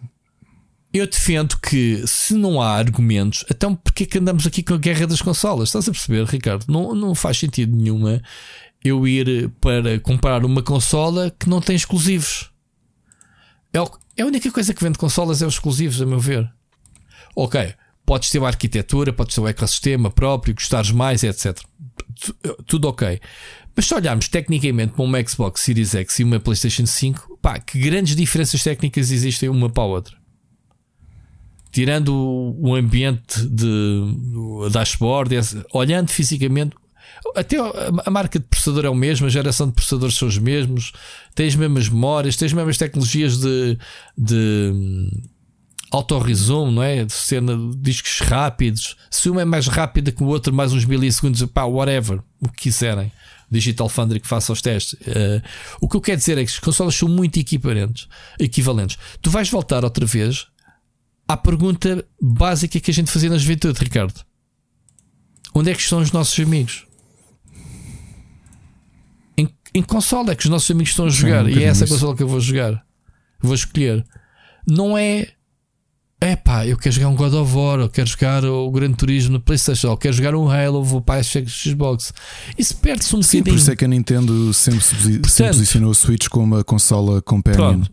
[0.93, 5.07] eu defendo que se não há argumentos, então porquê que andamos aqui com a guerra
[5.07, 5.71] das consolas?
[5.71, 6.67] Estás a perceber, Ricardo?
[6.69, 8.21] Não, não faz sentido nenhuma
[8.85, 12.51] eu ir para comprar uma consola que não tem exclusivos.
[14.17, 16.51] É, a única coisa que vende consolas é os exclusivos, a meu ver.
[17.35, 17.75] Ok,
[18.05, 21.59] podes ter uma arquitetura, podes ter um ecossistema próprio, gostares mais, etc.
[22.67, 23.21] Tudo ok.
[23.75, 27.79] Mas se olharmos tecnicamente para uma Xbox Series X e uma PlayStation 5, pá, que
[27.79, 30.23] grandes diferenças técnicas existem uma para a outra
[31.73, 32.15] tirando
[32.61, 34.03] o ambiente de
[34.71, 35.35] dashboard,
[35.73, 36.77] olhando fisicamente,
[37.35, 37.57] até
[38.05, 40.93] a marca de processador é o mesmo, a geração de processadores são os mesmos,
[41.35, 43.79] tem as mesmas memórias, tem as mesmas tecnologias de,
[44.17, 45.11] de hum,
[45.91, 47.05] auto-resumo, não é?
[47.05, 48.97] De cena de discos rápidos.
[49.11, 52.63] Se uma é mais rápida que o outro, mais uns milissegundos, pá, whatever, o que
[52.63, 53.13] quiserem.
[53.51, 54.95] Digital Foundry que faça os testes.
[54.95, 55.43] Uh,
[55.79, 58.09] o que eu quero dizer é que as consolas são muito equivalentes.
[58.39, 58.99] equivalentes.
[59.21, 60.47] Tu vais voltar outra vez
[61.29, 64.25] à pergunta básica que a gente fazia na juventude, Ricardo:
[65.55, 66.87] onde é que estão os nossos amigos?
[69.75, 71.95] Em, console é que os nossos amigos estão a jogar, Sim, e é essa isso.
[71.95, 72.85] consola que eu vou jogar,
[73.41, 74.05] vou escolher.
[74.67, 75.29] Não é
[76.23, 79.33] é pá, eu quero jogar um God of War, eu quero jogar o Gran Turismo
[79.33, 82.15] no PlayStation, eu quero jogar um Halo, vou para a Xbox.
[82.57, 83.57] Isso perde-se um Sim, bocadinho.
[83.57, 87.21] por isso é que a Nintendo sempre, Portanto, sempre posicionou o Switch como uma consola
[87.21, 87.81] companion.
[87.81, 87.91] Pronto.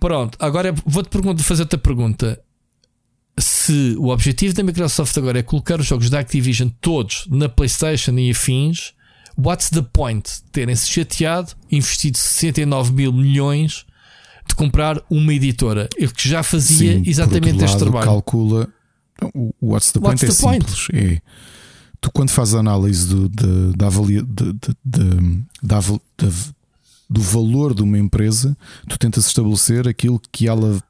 [0.00, 2.40] Pronto, agora vou-te fazer outra pergunta.
[3.38, 8.18] Se o objetivo da Microsoft agora é colocar os jogos da Activision todos na PlayStation
[8.18, 8.94] e afins,
[9.38, 10.42] what's the point?
[10.52, 13.86] Terem-se chateado, investido 69 mil milhões
[14.46, 18.06] de comprar uma editora que já fazia Sim, exatamente este trabalho.
[18.06, 18.68] calcula
[19.34, 20.86] o what's the point what's é the simples.
[20.86, 21.14] Point?
[21.14, 21.22] É,
[22.00, 25.80] tu quando fazes a análise do, de, da, avalia, de, de, de, da,
[27.10, 28.56] do valor de uma empresa,
[28.88, 30.82] tu tentas estabelecer aquilo que ela,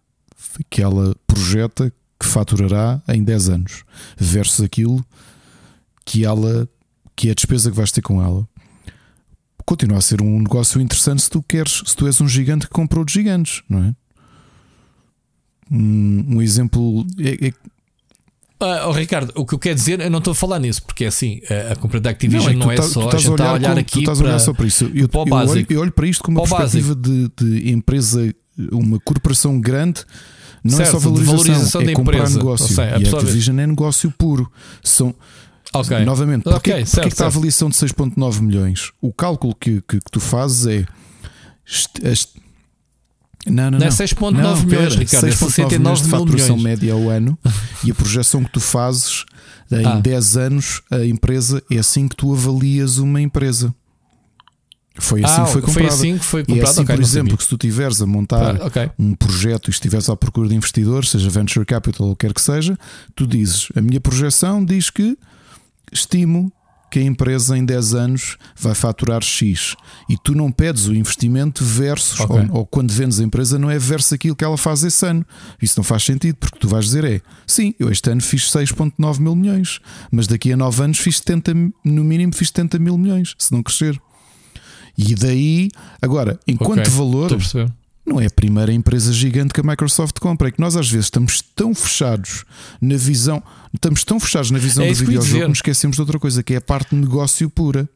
[0.69, 3.85] que ela projeta que faturará em 10 anos,
[4.17, 5.05] versus aquilo
[6.05, 6.69] que ela
[7.19, 8.49] que é a despesa que vais ter com ela.
[9.67, 12.73] Continua a ser um negócio interessante se tu queres, se tu és um gigante que
[12.73, 13.95] comprou de gigantes, não é?
[15.71, 17.53] Um, um exemplo é, é
[18.61, 21.05] Uh, oh, Ricardo, o que eu quero dizer, eu não estou a falar nisso, porque
[21.05, 23.09] é assim, a, a compra da Activision não, é, não é tá, só.
[23.09, 23.93] a gente está a olhar como, aqui.
[23.93, 24.91] Tu estás a olhar só para isso.
[24.93, 28.35] Eu, para eu, olho, eu olho para isto como uma perspectiva de, de, empresa,
[28.73, 30.05] uma corporação grande.
[30.65, 32.37] Não certo, é só valorização, valorização é comprar empresa.
[32.37, 32.75] negócio.
[32.75, 34.51] Sei, a e a Activision é negócio puro.
[34.83, 35.15] São,
[35.73, 36.05] okay.
[36.05, 38.93] Novamente, porque, okay, certo, porque está a avaliação de 6,9 milhões?
[39.01, 40.87] O cálculo que, que, que tu fazes é.
[42.03, 42.41] Este,
[43.47, 43.87] não, não, não.
[43.87, 45.27] é 6,9 milhões, Ricardo.
[45.27, 46.81] 6,9 é 69 milhões de faturação milhões.
[46.81, 47.39] média ao ano
[47.85, 49.25] e a projeção que tu fazes
[49.71, 50.01] em ah.
[50.01, 53.75] 10 anos, a empresa é assim que tu avalias uma empresa.
[55.01, 55.87] Foi assim ah, que foi comprado.
[55.87, 56.59] Foi assim que foi comprado.
[56.59, 58.91] E é assim, okay, por exemplo, que se tu estiveres a montar ah, okay.
[58.99, 62.77] um projeto e estiveres à procura de investidores, seja venture capital ou quer que seja,
[63.15, 65.17] tu dizes: a minha projeção diz que
[65.93, 66.53] estimo
[66.91, 69.77] que a empresa em 10 anos vai faturar X
[70.09, 72.49] e tu não pedes o investimento versus, okay.
[72.51, 75.25] ou, ou, quando vendes a empresa, não é versus aquilo que ela faz esse ano.
[75.61, 79.21] Isso não faz sentido, porque tu vais dizer é sim, eu este ano fiz 6,9
[79.21, 81.55] mil milhões, mas daqui a 9 anos fiz 70,
[81.85, 84.01] no mínimo fiz 70 mil milhões, se não crescer.
[84.97, 85.69] E daí,
[86.03, 86.93] agora, enquanto okay.
[86.93, 87.31] valor,
[88.09, 90.49] não é a primeira empresa gigante que a Microsoft compra.
[90.49, 92.45] É que nós às vezes estamos tão fechados
[92.81, 96.19] na visão, estamos tão fechados na visão é do videojogo que nos esquecemos de outra
[96.19, 97.89] coisa, que é a parte de negócio pura.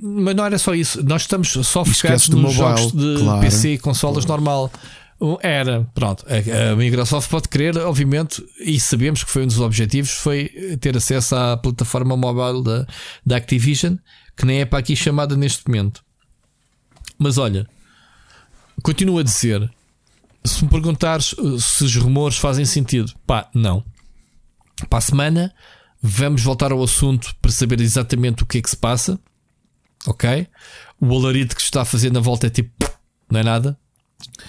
[0.00, 3.40] Mas não era só isso, nós estamos só focados nos mobile, jogos de claro.
[3.40, 4.42] PC e consolas claro.
[4.42, 4.72] normal.
[5.42, 6.24] Era, pronto.
[6.26, 10.48] A Microsoft pode querer, obviamente, e sabemos que foi um dos objetivos, foi
[10.80, 12.86] ter acesso à plataforma mobile da,
[13.24, 13.96] da Activision,
[14.34, 16.02] que nem é para aqui chamada neste momento.
[17.18, 17.68] Mas olha,
[18.82, 19.70] continuo a dizer:
[20.44, 23.84] se me perguntares uh, se os rumores fazem sentido, pá, não.
[24.88, 25.54] Para a semana
[26.02, 29.18] vamos voltar ao assunto para saber exatamente o que é que se passa.
[30.06, 30.46] Ok?
[30.98, 32.72] O alarido que está fazendo a volta é tipo,
[33.30, 33.78] não é nada.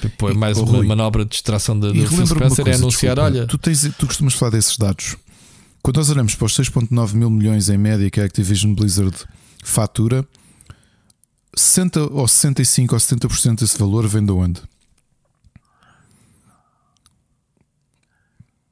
[0.01, 3.47] Depois mais uma Rui, manobra de distração da Phil Spencer é anunciar: desculpa, olha.
[3.47, 5.15] Tu, tens, tu costumas falar desses dados.
[5.81, 9.15] Quando nós olhamos para os 6,9 mil milhões em média que a Activision Blizzard
[9.63, 10.25] fatura,
[11.55, 14.61] 60 ou 65 ou 70% desse valor vem de onde?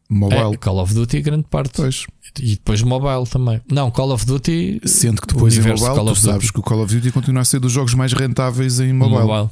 [0.10, 0.56] Mobile.
[0.56, 1.74] É, Call of Duty, grande parte.
[1.76, 2.08] Pois.
[2.40, 3.62] E depois mobile também.
[3.72, 4.82] Não, Call of Duty.
[4.86, 7.46] Sendo que depois em mobile, Call tu sabes que o Call of Duty continua a
[7.46, 9.22] ser dos jogos mais rentáveis em mobile.
[9.22, 9.50] mobile.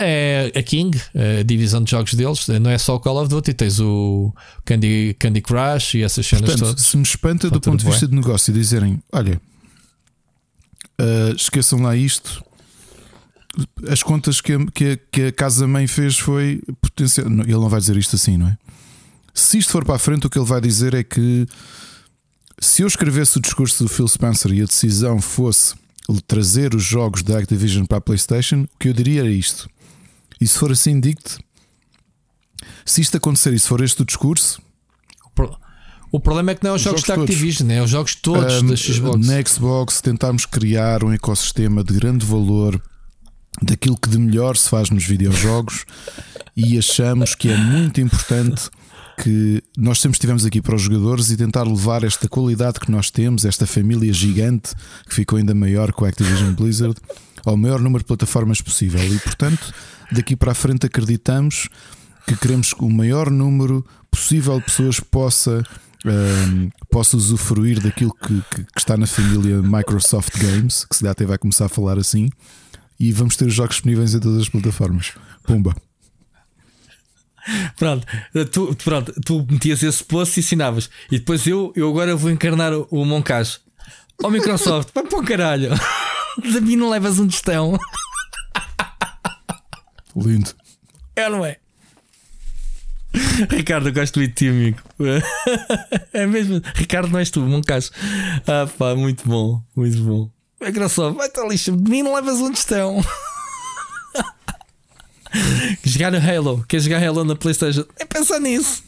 [0.00, 3.54] É a King, a divisão de jogos deles, não é só o Call of Duty,
[3.54, 4.34] tens o
[4.64, 6.82] Candy, Candy Crush e essas cenas Portanto, todas.
[6.82, 8.10] Se me espanta do ponto de vista bem.
[8.10, 9.40] de negócio dizerem: olha,
[11.00, 12.44] Uh, esqueçam lá isto.
[13.88, 17.26] As contas que a, que a, que a casa-mãe fez foi potencial.
[17.26, 18.58] Ele não vai dizer isto assim, não é?
[19.32, 21.46] Se isto for para a frente, o que ele vai dizer é que
[22.58, 25.74] se eu escrevesse o discurso do Phil Spencer e a decisão fosse
[26.26, 29.68] trazer os jogos da Activision para a PlayStation, o que eu diria era isto.
[30.40, 31.38] E se for assim, digo-te:
[32.84, 34.60] se isto acontecer e se for este o discurso,
[36.16, 38.14] o problema é que não é os, os jogos, jogos da Activision, é os jogos
[38.14, 39.26] todos um, da Xbox.
[39.26, 42.80] Na Xbox tentámos criar um ecossistema de grande valor
[43.60, 45.84] daquilo que de melhor se faz nos videojogos
[46.56, 48.70] e achamos que é muito importante
[49.22, 53.10] que nós sempre estivemos aqui para os jogadores e tentar levar esta qualidade que nós
[53.10, 54.74] temos, esta família gigante
[55.06, 56.96] que ficou ainda maior com a Activision Blizzard,
[57.44, 59.02] ao maior número de plataformas possível.
[59.04, 59.70] E portanto,
[60.10, 61.68] daqui para a frente acreditamos
[62.26, 65.62] que queremos que o maior número possível de pessoas possa
[66.04, 71.10] um, posso usufruir daquilo que, que, que, está na família Microsoft Games, que se dá
[71.10, 72.28] até vai começar a falar assim,
[72.98, 75.12] e vamos ter os jogos disponíveis em todas as plataformas.
[75.44, 75.74] Pumba.
[77.76, 78.06] Pronto,
[78.50, 80.90] tu, pronto, tu metias esse post e ensinavas.
[81.10, 83.60] E depois eu, eu agora vou encarnar o, o Moncajo.
[84.22, 85.70] Ó oh, Microsoft, vai para o caralho.
[86.42, 87.78] De mim não levas um tostão.
[90.16, 90.50] Lindo.
[91.14, 91.58] É, não é?
[93.50, 94.78] Ricardo, eu gosto muito de ti, amigo.
[96.12, 96.60] É mesmo.
[96.74, 97.90] Ricardo, não és tu, um caso.
[98.46, 100.30] Ah, pá, muito bom, muito bom.
[100.60, 101.76] É engraçado, vai estar lixo.
[101.76, 103.04] Não levas um tostão.
[105.84, 107.84] jogar Halo, quer jogar Halo na PlayStation?
[107.98, 108.82] É pensar nisso.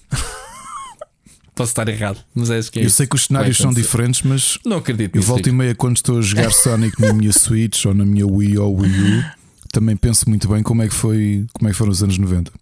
[1.54, 4.22] Posso estar errado, mas é isso que é Eu sei que os cenários são diferentes,
[4.22, 5.16] mas não acredito.
[5.16, 8.26] Eu volto e meia quando estou a jogar Sonic na minha Switch ou na minha
[8.26, 9.24] Wii ou Wii U,
[9.72, 12.52] também penso muito bem como é que foi, como é que foram os anos 90.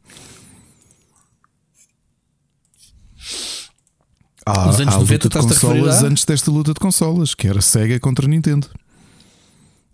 [4.46, 7.60] Há, Os anos há 90 luta de consolas antes desta luta de consolas, que era
[7.60, 8.68] Sega contra Nintendo.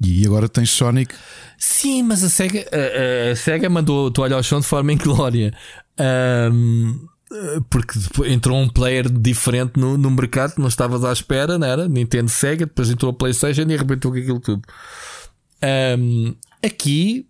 [0.04, 1.14] E agora tens Sonic.
[1.56, 5.54] Sim, mas a Sega, a, a Sega mandou o toalha ao chão de forma inglória.
[6.52, 7.06] Um,
[7.70, 11.88] porque entrou um player diferente no, no mercado, não estavas à espera, não era?
[11.88, 14.62] Nintendo Sega, depois entrou a PlayStation e arrebentou com aquilo tudo.
[15.98, 17.26] Um, aqui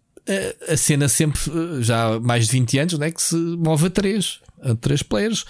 [0.68, 1.40] a cena sempre,
[1.80, 5.44] já há mais de 20 anos, né, que se move a três, a três players.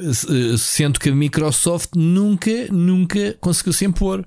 [0.00, 4.26] Eh, sendo que a Microsoft nunca, nunca conseguiu se impor.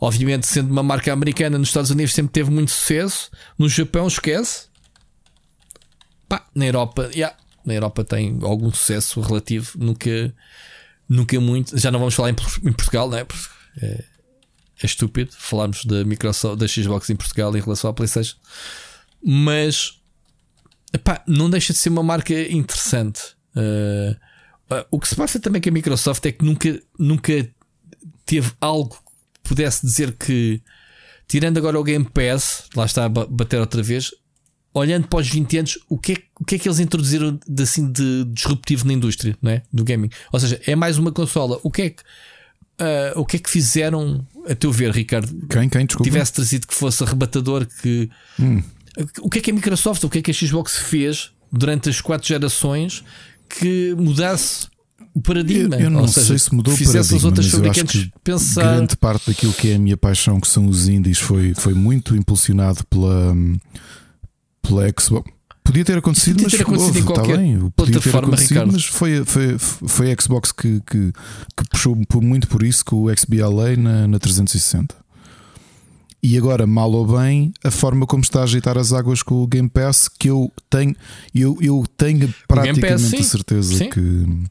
[0.00, 3.30] Obviamente, sendo uma marca americana nos Estados Unidos, sempre teve muito sucesso.
[3.58, 4.66] No Japão, esquece.
[6.28, 7.34] Pá, na Europa, yeah,
[7.64, 10.34] na Europa tem algum sucesso relativo, nunca,
[11.08, 11.78] nunca muito.
[11.78, 13.26] Já não vamos falar em, em Portugal, não é?
[13.80, 14.04] é?
[14.82, 18.36] É estúpido falarmos da Microsoft, da Xbox em Portugal em relação à PlayStation,
[19.24, 19.98] mas
[20.92, 23.34] epá, não deixa de ser uma marca interessante.
[23.56, 24.14] Uh,
[24.90, 27.48] o que se passa também com a Microsoft é que nunca, nunca
[28.24, 28.96] teve algo
[29.42, 30.60] que pudesse dizer que,
[31.28, 34.10] tirando agora o Game Pass, lá está a bater outra vez,
[34.74, 37.62] olhando para os 20 anos, o que é, o que, é que eles introduziram de,
[37.62, 39.62] assim, de disruptivo na indústria não é?
[39.72, 40.10] do gaming?
[40.32, 41.58] Ou seja, é mais uma consola.
[41.62, 42.02] O que é que
[42.80, 45.28] uh, o que é que fizeram, a teu ver, Ricardo?
[45.48, 46.10] Quem, quem, desculpa?
[46.10, 48.10] Tivesse trazido que fosse arrebatador, que.
[48.38, 48.62] Hum.
[49.20, 52.00] O que é que a Microsoft, o que é que a Xbox fez durante as
[52.00, 53.04] quatro gerações
[53.48, 54.66] que mudasse
[55.14, 55.76] o paradigma.
[55.76, 58.76] Eu, eu não seja, sei se mudou o paradigma, as outras fabricantes pensar.
[58.76, 62.14] Grande parte daquilo que é a minha paixão, que são os indies, foi, foi muito
[62.14, 63.34] impulsionado pela,
[64.62, 65.30] pela Xbox.
[65.64, 68.72] Podia ter acontecido, podia ter mas acontecido em tá qualquer bem, plataforma, Ricardo.
[68.72, 71.12] Mas foi, foi, foi a Xbox que, que,
[71.56, 74.94] que puxou muito por isso com o XBLA na, na 360.
[76.22, 79.46] E agora, mal ou bem, a forma como está a ajeitar as águas com o
[79.46, 80.94] Game Pass, que eu tenho,
[81.34, 83.90] eu, eu tenho praticamente Pass, a certeza sim.
[83.90, 84.46] que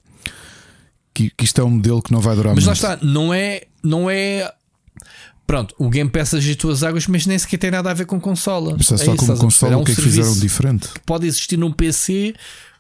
[1.14, 2.78] que, que isto é um modelo que não vai durar mas muito.
[2.78, 4.52] Mas lá está, não é, não é
[5.48, 8.20] Pronto, o Game Pass agitou as águas, mas nem sequer tem nada a ver com
[8.20, 8.76] consola.
[8.76, 10.88] Mas é só é como consola, é um o que é que fizeram diferente?
[10.88, 12.34] Que pode existir num PC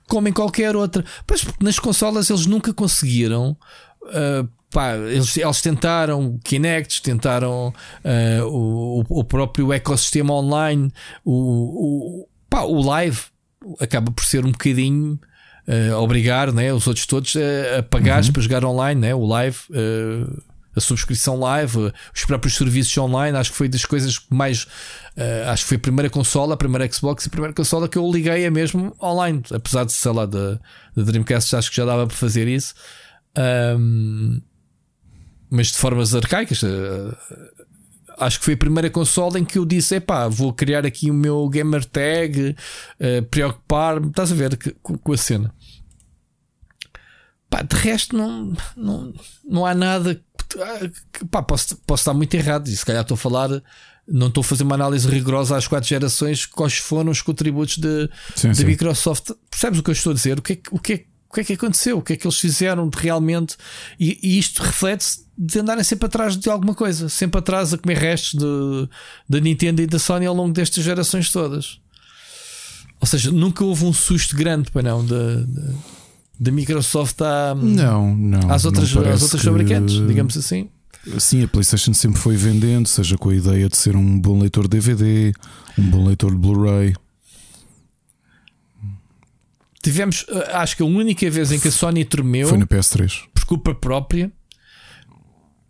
[0.07, 1.05] como em qualquer outra.
[1.27, 3.55] Pois porque nas consolas eles nunca conseguiram.
[4.01, 7.73] Uh, pá, eles, eles tentaram Kinect, tentaram
[8.03, 10.91] uh, o, o próprio ecossistema online,
[11.23, 11.31] o,
[12.23, 13.17] o, pá, o live
[13.79, 15.17] acaba por ser um bocadinho
[15.65, 18.33] uh, obrigar né, os outros todos a, a pagar uhum.
[18.33, 19.57] para jogar online, né, o live.
[19.69, 20.43] Uh,
[20.77, 24.63] a subscrição live, os próprios serviços online, acho que foi das coisas que mais.
[25.15, 27.97] Uh, acho que foi a primeira consola, a primeira Xbox e a primeira consola que
[27.97, 29.41] eu liguei a mesmo online.
[29.53, 30.59] Apesar de, sei lá, da,
[30.93, 32.73] da Dreamcast, acho que já dava para fazer isso.
[33.37, 34.41] Um,
[35.49, 36.61] mas de formas arcaicas.
[36.63, 37.15] Uh,
[38.17, 41.13] acho que foi a primeira consola em que eu disse: epá, vou criar aqui o
[41.13, 42.55] meu gamer tag,
[42.99, 45.53] uh, preocupar-me, estás a ver com, com a cena.
[47.49, 49.13] Pá, de resto, não, não,
[49.43, 50.21] não há nada.
[51.13, 53.49] Que, pá, posso, posso estar muito errado e se calhar estou a falar.
[54.07, 58.07] Não estou a fazer uma análise rigorosa às quatro gerações, quais foram os contributos da
[58.63, 59.31] Microsoft.
[59.49, 60.37] Percebes o que eu estou a dizer?
[60.37, 61.05] O que é, o que é
[61.35, 63.57] que é que aconteceu, o que é que eles fizeram de realmente,
[63.99, 67.97] e, e isto reflete-se de andarem sempre atrás de alguma coisa, sempre atrás a comer
[67.97, 68.87] restos
[69.27, 71.79] da Nintendo e da Sony ao longo destas gerações todas.
[73.01, 75.05] Ou seja, nunca houve um susto grande para não
[76.39, 80.69] da Microsoft à, não, não, às outras, não às outras fabricantes, digamos assim.
[81.19, 84.67] Sim, a PlayStation sempre foi vendendo, seja com a ideia de ser um bom leitor
[84.67, 85.33] de DVD,
[85.77, 86.95] um bom leitor de Blu-ray.
[89.85, 93.21] Tivemos, eh, acho que a única vez em que a Sony tremeu foi no PS3
[93.31, 94.31] por culpa própria.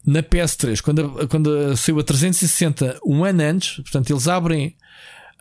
[0.06, 4.78] Na PS3, quando, quando saiu a 360, um ano antes, portanto, eles abrem,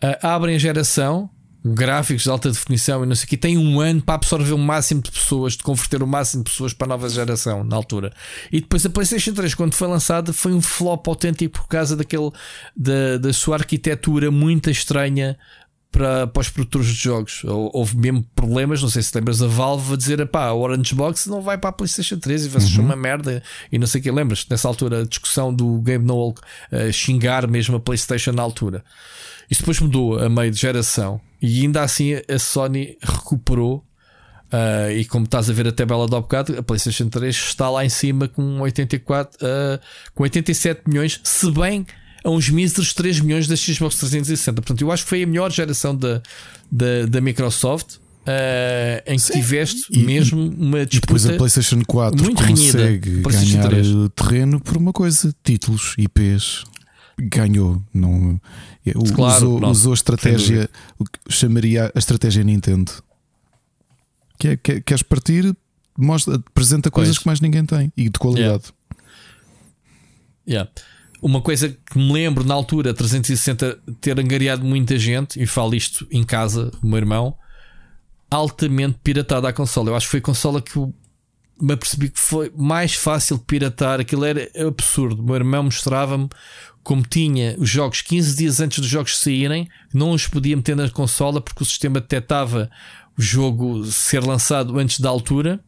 [0.02, 1.30] uh, abrem a geração,
[1.64, 4.58] gráficos de alta definição e não sei o que, tem um ano para absorver o
[4.58, 8.12] máximo de pessoas, de converter o máximo de pessoas para a nova geração na altura.
[8.50, 12.32] E depois a PlayStation 3, quando foi lançada, foi um flop autêntico por causa daquele
[12.76, 15.38] da, da sua arquitetura muito estranha
[15.94, 17.42] para, para os produtores de jogos.
[17.44, 21.28] Houve mesmo problemas, não sei se lembras da Valve a dizer pá, a Orange Box
[21.28, 22.86] não vai para a PlayStation 3 e vai ser uhum.
[22.86, 23.40] uma merda
[23.70, 24.10] e não sei o que.
[24.10, 26.34] Lembras nessa altura a discussão do Game Noel
[26.72, 28.84] uh, xingar mesmo a PlayStation na altura.
[29.48, 33.84] Isso depois mudou a meio de geração e ainda assim a Sony recuperou.
[34.46, 37.84] Uh, e como estás a ver a tabela do bocado, a PlayStation 3 está lá
[37.84, 39.80] em cima com 84, uh, eh,
[40.14, 41.84] com 87 milhões, se bem
[42.24, 44.62] a uns míseros 3 milhões da Xbox 360.
[44.62, 46.22] Portanto, eu acho que foi a melhor geração da,
[46.72, 47.96] da, da Microsoft.
[48.24, 49.32] Uh, em que Sim.
[49.34, 51.12] tiveste e, mesmo uma disputa.
[51.12, 53.70] E depois a PlayStation 4 muito consegue ganhar
[54.16, 56.64] terreno por uma coisa: títulos, IPs.
[57.20, 58.40] Ganhou, não
[59.14, 62.90] claro, usou, usou a estratégia, o que chamaria a estratégia Nintendo.
[64.38, 65.54] Que é, que, queres partir,
[65.96, 67.22] mostra, apresenta coisas pois.
[67.22, 68.72] que mais ninguém tem e de qualidade.
[70.48, 70.70] Yeah.
[70.70, 70.93] yeah
[71.24, 76.06] uma coisa que me lembro na altura, 360, ter angariado muita gente, e falo isto
[76.10, 77.34] em casa, o meu irmão,
[78.30, 79.88] altamente piratada a consola.
[79.88, 80.78] Eu acho que foi a consola que
[81.58, 84.00] me apercebi que foi mais fácil piratar.
[84.00, 85.22] Aquilo era absurdo.
[85.22, 86.28] O meu irmão mostrava-me
[86.82, 90.90] como tinha os jogos 15 dias antes dos jogos saírem, não os podia meter na
[90.90, 92.70] consola porque o sistema detectava
[93.16, 95.58] o jogo ser lançado antes da altura.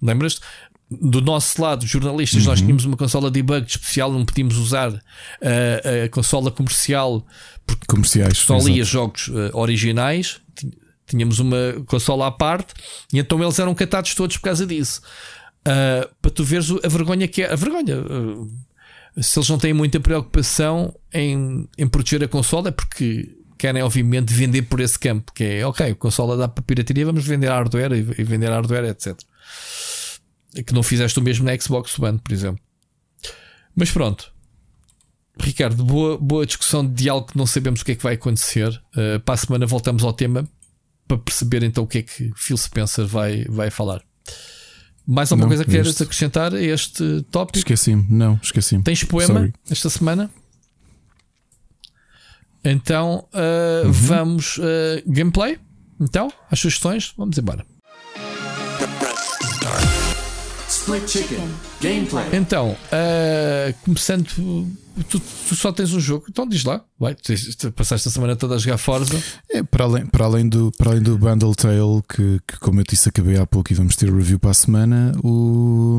[0.00, 0.40] Lembras-te?
[0.88, 2.50] Do nosso lado, jornalistas, uhum.
[2.50, 7.26] nós tínhamos uma consola debug especial, não podíamos usar uh, a consola comercial
[7.66, 10.40] porque Comerciais, só lia jogos uh, originais.
[11.08, 11.56] Tínhamos uma
[11.86, 12.74] consola à parte
[13.12, 15.00] e então eles eram catados todos por causa disso.
[15.62, 17.52] Uh, para tu veres a vergonha que é.
[17.52, 17.96] A vergonha.
[19.20, 24.32] se eles não têm muita preocupação em, em proteger a consola, é porque querem, obviamente,
[24.32, 25.32] vender por esse campo.
[25.32, 28.84] Que é ok, a consola dá para pirataria, vamos vender hardware e, e vender hardware,
[28.86, 29.16] etc
[30.62, 32.60] que não fizeste o mesmo na Xbox One, por exemplo.
[33.74, 34.32] Mas pronto.
[35.38, 38.68] Ricardo, boa, boa discussão de algo que não sabemos o que é que vai acontecer.
[38.96, 40.48] Uh, para a semana voltamos ao tema
[41.06, 44.02] para perceber então o que é que Phil Spencer vai, vai falar.
[45.06, 47.58] Mais alguma não, coisa que queres acrescentar a este tópico?
[47.58, 48.82] Esqueci-me, não, esqueci-me.
[48.82, 49.52] Tens poema Sorry.
[49.70, 50.30] esta semana?
[52.64, 53.92] Então uh, uhum.
[53.92, 54.62] vamos uh,
[55.06, 55.58] gameplay.
[56.00, 57.64] Então, as sugestões, vamos embora.
[60.86, 61.48] Split Chicken
[61.80, 62.24] Gameplay.
[62.32, 64.24] Então, uh, começando,
[65.08, 67.16] tu, tu, só tens um jogo, então diz lá, vai,
[67.74, 69.20] passaste a semana toda a jogar Forza.
[69.50, 72.84] É, para além, para além, do, para além do Bundle Tale, que, que como eu
[72.88, 75.98] disse, acabei há pouco e vamos ter review para a semana, o,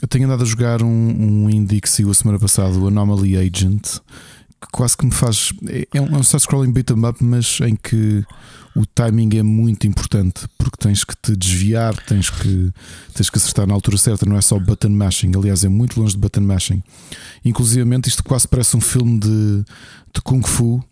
[0.00, 3.36] eu tenho andado a jogar um, um indie que saiu a semana passada, o Anomaly
[3.36, 3.98] Agent
[4.72, 5.52] quase que me faz.
[5.92, 8.24] É um, é um side-scrolling beat'em up, mas em que
[8.74, 12.72] o timing é muito importante porque tens que te desviar, tens que,
[13.14, 15.32] tens que acertar na altura certa, não é só button mashing.
[15.36, 16.82] Aliás, é muito longe de button mashing.
[17.44, 19.64] Inclusive, isto quase parece um filme de,
[20.12, 20.82] de Kung Fu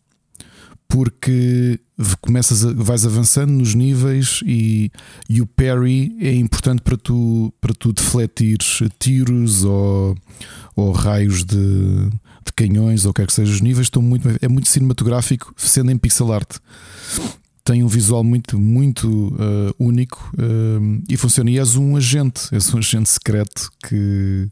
[0.93, 1.81] porque
[2.21, 4.91] começas a, vais avançando nos níveis e,
[5.27, 10.15] e o parry é importante para tu, para tu defletires tiros ou,
[10.75, 13.53] ou raios de, de canhões ou quer que seja.
[13.53, 16.59] Os níveis estão muito, é muito cinematográfico, sendo em pixel art.
[17.65, 21.51] Tem um visual muito, muito uh, único uh, e funciona.
[21.51, 24.49] E és um agente, és um agente secreto que,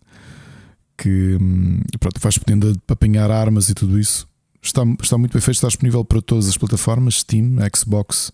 [0.96, 4.28] que um, pronto, vais podendo apanhar armas e tudo isso.
[4.62, 8.30] Está, está muito bem feito, está disponível para todas as plataformas: Steam, Xbox,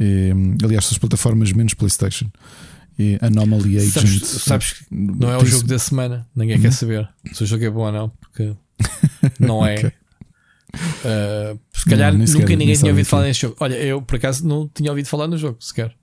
[0.00, 0.32] e,
[0.64, 2.26] aliás, as plataformas menos PlayStation.
[3.00, 3.92] E Anomaly Agent.
[3.92, 6.62] Sabes, sabes que não é o jogo da semana, ninguém uhum.
[6.62, 8.54] quer saber se o jogo é bom ou não, porque
[9.40, 9.78] não é.
[9.78, 9.92] okay.
[11.02, 13.56] Uh, se calhar não, nunca sequer, ninguém tinha ouvido falar neste jogo.
[13.58, 15.94] Olha, eu por acaso não tinha ouvido falar no jogo sequer.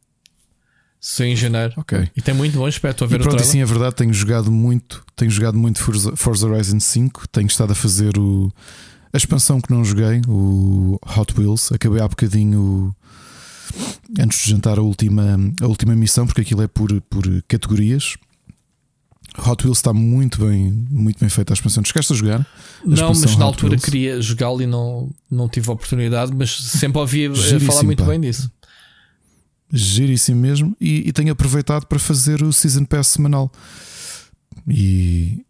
[0.99, 1.73] Sou em janeiro.
[1.77, 2.09] Okay.
[2.15, 4.51] E tem muito bom aspecto a ver e pronto, o sim, é verdade, tenho jogado
[4.51, 8.51] muito, tenho jogado muito Forza, Forza Horizon 5, tenho estado a fazer o
[9.13, 12.95] a expansão que não joguei, o Hot Wheels, acabei há bocadinho
[14.19, 18.15] antes de jantar a última, a última missão, porque aquilo é por, por categorias.
[19.37, 21.83] Hot Wheels está muito bem, muito bem feita a expansão.
[21.83, 22.41] Chegaste a jogar?
[22.41, 22.45] A
[22.83, 23.85] não, mas na Hot altura Wheels?
[23.85, 27.29] queria jogá-lo e não, não tive a oportunidade, mas sempre ouvi
[27.59, 28.09] falar muito pá.
[28.09, 28.51] bem disso.
[29.71, 30.75] Giríssimo mesmo.
[30.79, 33.51] E, e tenho aproveitado para fazer o Season Pass semanal.
[34.67, 35.45] E,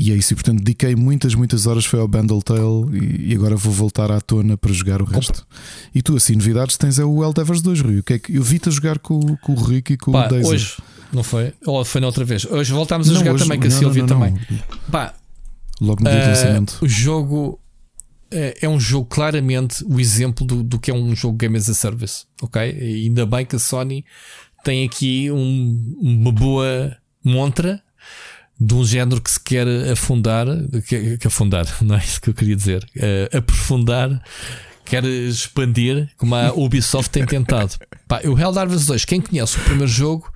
[0.00, 3.34] e é isso, e portanto dediquei muitas, muitas horas foi ao Bundle Tale e, e
[3.34, 5.46] agora vou voltar à tona para jogar o resto.
[5.94, 7.98] E tu, assim, novidades tens é o Eldevers 2, Rui.
[7.98, 10.26] O que é que eu vi-te a jogar com, com o Rick e com Pá,
[10.26, 10.48] o Daisy.
[10.48, 10.76] Hoje,
[11.12, 11.52] não foi?
[11.66, 12.46] Ou foi na outra vez?
[12.46, 14.38] Hoje voltámos a não, jogar hoje, também com a Silvia também.
[14.90, 15.14] Pá,
[15.80, 16.78] Logo no dia uh, do lançamento.
[16.80, 17.60] O jogo
[18.30, 21.68] é, é um jogo claramente o exemplo do, do que é um jogo Game as
[21.68, 22.62] a Service, ok?
[22.62, 24.04] E ainda bem que a Sony
[24.64, 27.82] tem aqui um, uma boa montra
[28.60, 30.46] de um género que se quer afundar,
[30.86, 34.22] que, que afundar, não é isso que eu queria dizer, uh, aprofundar,
[34.84, 37.74] quer expandir, como a Ubisoft tem tentado.
[38.06, 40.30] Pá, o Helldivers 2, quem conhece o primeiro jogo,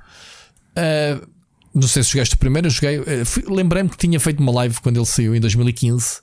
[0.78, 1.34] uh,
[1.74, 3.00] não sei se jogaste o primeiro, eu joguei.
[3.00, 6.20] Uh, Lembrei-me que tinha feito uma live quando ele saiu em 2015.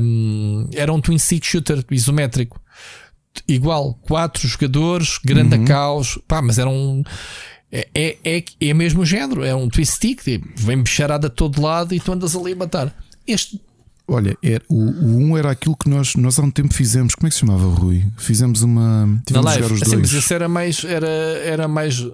[0.00, 2.58] Um, era um twin stick shooter isométrico.
[3.46, 5.64] Igual, quatro jogadores, grande uhum.
[5.66, 7.02] caos, pá, mas era um
[7.74, 11.34] é, é, é, é mesmo o género, é um twist stick, tipo, vem bicharada de
[11.34, 12.96] todo lado e tu andas ali a matar.
[13.26, 13.60] Este.
[14.06, 17.16] Olha, era, o, o 1 era aquilo que nós, nós há um tempo fizemos.
[17.16, 18.04] Como é que se chamava, Rui?
[18.16, 19.20] Fizemos uma.
[19.26, 20.12] Tivemos live, os assim, dois.
[20.12, 20.84] Mas esse era mais.
[20.84, 22.06] Era, era mais.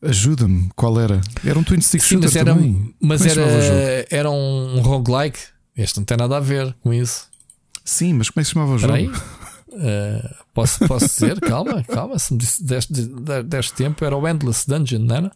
[0.00, 1.20] Ajuda-me, qual era?
[1.44, 2.94] Era um twin stick Sim, mas era, também.
[3.00, 5.38] Mas é era, era um roguelike.
[5.76, 7.26] Este não tem nada a ver com isso.
[7.84, 8.94] Sim, mas como é que se chamava o jogo?
[9.72, 11.40] Uh, Posso, posso dizer?
[11.40, 12.18] calma, calma.
[12.18, 12.92] Se me deste,
[13.44, 15.32] deste tempo, era o Endless Dungeon, não era?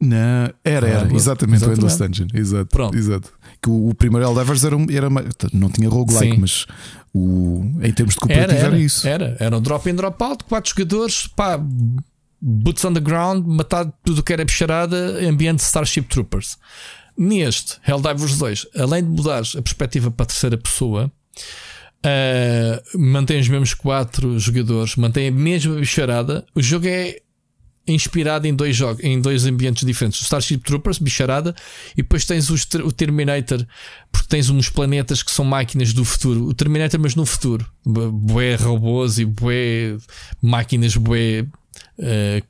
[0.00, 2.26] Não, era, era, exatamente, o Endless Dungeon.
[2.34, 2.66] Exato.
[2.66, 2.96] Pronto.
[2.96, 3.32] Exato.
[3.60, 5.08] Que o, o primeiro Eldevers era, era
[5.52, 6.40] não tinha roguelike, Sim.
[6.40, 6.66] mas
[7.14, 9.06] o, em termos de cooperativo era, era, era, isso.
[9.06, 11.58] Era, era um drop in, drop out, quatro jogadores, pá,
[12.40, 16.58] boots on the ground, matar tudo que era bicharada, ambiente Starship Troopers.
[17.16, 21.12] Neste Helldivers 2, além de mudar a perspectiva para a terceira pessoa,
[22.04, 26.44] Uh, mantém os mesmos quatro jogadores, mantém a mesma bicharada.
[26.54, 27.20] O jogo é
[27.86, 30.20] inspirado em dois jogos, em dois ambientes diferentes.
[30.20, 31.54] O Starship Troopers, bicharada,
[31.92, 33.64] e depois tens o Terminator,
[34.10, 36.46] porque tens uns planetas que são máquinas do futuro.
[36.46, 37.66] O Terminator, mas no futuro.
[37.84, 39.96] Bué robôs e bué
[40.40, 41.42] máquinas bué
[41.98, 42.42] uh,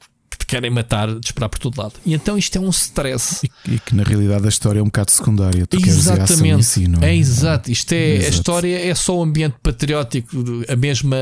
[0.52, 1.94] querem matar, disparar por todo lado.
[2.04, 3.48] E então isto é um stress.
[3.66, 5.66] E, e que na realidade a história é um bocado secundária.
[5.66, 6.62] Tu Exatamente.
[6.64, 7.06] Si, é?
[7.06, 7.16] é?
[7.16, 7.72] exato.
[7.72, 8.26] Isto é, exato.
[8.26, 10.36] a história é só o ambiente patriótico,
[10.68, 11.16] a mesma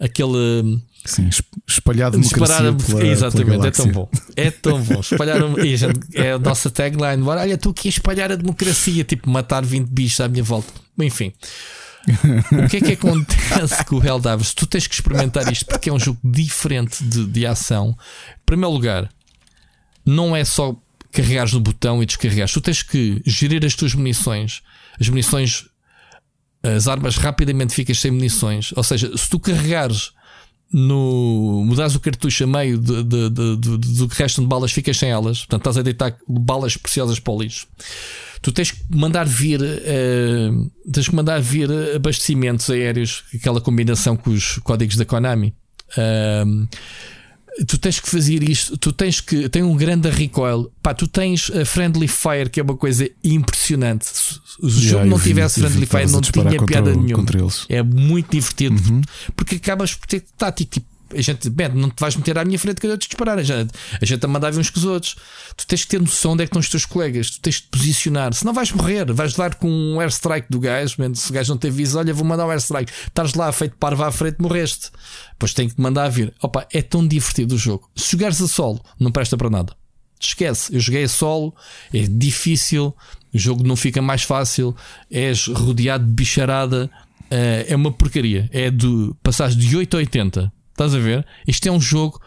[0.00, 0.80] aquele.
[1.04, 1.28] Sim,
[1.68, 4.08] espalhar democracia pela, Exatamente, pela é tão bom.
[4.36, 5.00] É tão bom.
[5.00, 5.38] Espalhar
[5.76, 7.22] gente, é a nossa tagline.
[7.24, 10.72] Olha, estou aqui a espalhar a democracia, tipo matar 20 bichos à minha volta.
[10.98, 11.32] Enfim.
[12.52, 14.54] O que é que acontece com o Helldivers?
[14.54, 17.96] Tu tens que experimentar isto porque é um jogo diferente de, de ação.
[18.30, 19.08] Em primeiro lugar,
[20.04, 20.76] não é só
[21.12, 22.52] carregares no botão e descarregares.
[22.52, 24.62] Tu tens que gerir as tuas munições.
[25.00, 25.66] As munições,
[26.62, 28.72] as armas rapidamente ficas sem munições.
[28.76, 30.12] Ou seja, se tu carregares
[30.72, 31.62] no.
[31.66, 35.10] mudares o cartucho a meio de, de, de, do que restam de balas, ficas sem
[35.10, 35.40] elas.
[35.40, 37.66] Portanto, estás a deitar balas preciosas para o lixo.
[38.42, 44.30] Tu tens que mandar vir, uh, tens que mandar vir abastecimentos aéreos, aquela combinação com
[44.30, 45.54] os códigos da Konami.
[45.96, 46.66] Uh,
[47.66, 51.50] tu tens que fazer isto, tu tens que tem um grande recoil, pá, tu tens
[51.50, 54.06] a friendly fire que é uma coisa impressionante.
[54.06, 57.24] Se o yeah, jogo não vi, tivesse friendly fire, não tinha piada nenhuma.
[57.68, 59.02] É muito divertido uhum.
[59.36, 60.72] porque acabas por ter tático.
[60.72, 63.38] Tipo, a gente, bem, não te vais meter à minha frente que eu te disparar.
[63.38, 65.16] A gente, a gente a mandar uns com os outros.
[65.56, 67.30] Tu tens que ter noção onde é que estão os teus colegas.
[67.30, 68.32] Tu tens de posicionar.
[68.34, 69.12] Senão vais morrer.
[69.12, 70.96] Vais dar com um airstrike do gajo.
[71.14, 72.92] Se o gajo não te avisa, olha, vou mandar um airstrike.
[73.06, 74.90] Estás lá feito parva à frente, morreste.
[75.32, 76.32] Depois tem que te mandar vir.
[76.42, 77.88] Opa, é tão divertido o jogo.
[77.94, 79.74] Se jogares a solo, não presta para nada.
[80.20, 80.74] Esquece.
[80.74, 81.54] Eu joguei a solo.
[81.92, 82.94] É difícil.
[83.34, 84.74] O jogo não fica mais fácil.
[85.10, 86.90] És rodeado de bicharada.
[87.30, 88.48] Eh, é uma porcaria.
[88.52, 91.24] É de passares de 8 a 80 Estás a ver?
[91.46, 92.20] Isto é um jogo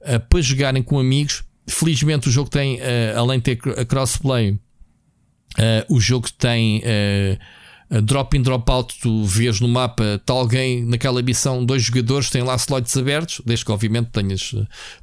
[0.00, 1.44] uh, para jogarem com amigos.
[1.68, 4.60] Felizmente o jogo tem, uh, além de ter a crossplay, uh,
[5.88, 6.82] o jogo tem
[8.02, 8.98] drop in, drop out.
[9.00, 13.64] Tu vês no mapa, está alguém naquela missão, dois jogadores, têm lá slots abertos, desde
[13.64, 14.54] que obviamente tenhas,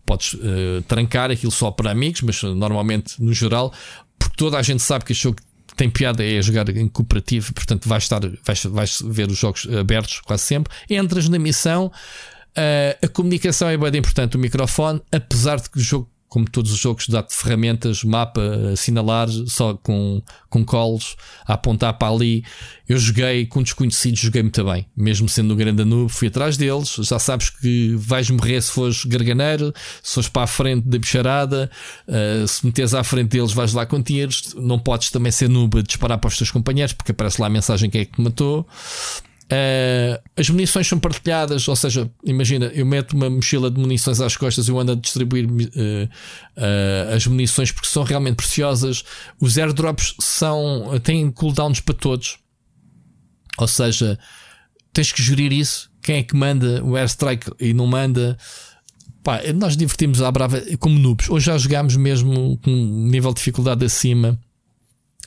[0.05, 0.37] podes
[0.87, 3.73] trancar aquilo só para amigos, mas normalmente no geral,
[4.17, 5.37] porque toda a gente sabe que este jogo
[5.75, 10.21] tem piada é jogar em cooperativo, portanto vais estar, vais, vais ver os jogos abertos
[10.21, 10.73] quase sempre.
[10.89, 11.91] Entras na missão,
[12.57, 16.73] Uh, a comunicação é bem importante, o microfone, apesar de que o jogo, como todos
[16.73, 18.41] os jogos, dá-te ferramentas, mapa,
[18.73, 22.43] assinalar, só com, com calls, a apontar para ali.
[22.89, 26.95] Eu joguei com desconhecidos, joguei muito bem, mesmo sendo um grande noob, fui atrás deles.
[26.99, 29.71] Já sabes que vais morrer se fores garganeiro,
[30.01, 31.69] se fores para a frente da bicharada,
[32.07, 34.55] uh, se meteres à frente deles, vais lá com tiros.
[34.55, 37.51] Não podes também ser noob a disparar para os teus companheiros, porque aparece lá a
[37.51, 38.67] mensagem que é que te matou.
[39.47, 44.35] Uh, as munições são partilhadas, ou seja, imagina, eu meto uma mochila de munições às
[44.35, 49.05] costas e eu ando a distribuir uh, uh, as munições porque são realmente preciosas.
[49.39, 52.39] Os airdrops são, têm cooldowns para todos,
[53.57, 54.19] ou seja,
[54.91, 55.89] tens que gerir isso.
[56.01, 58.37] Quem é que manda o airstrike e não manda?
[59.23, 61.29] Pá, nós divertimos à brava como noobs.
[61.29, 64.37] Hoje já jogámos mesmo com nível de dificuldade acima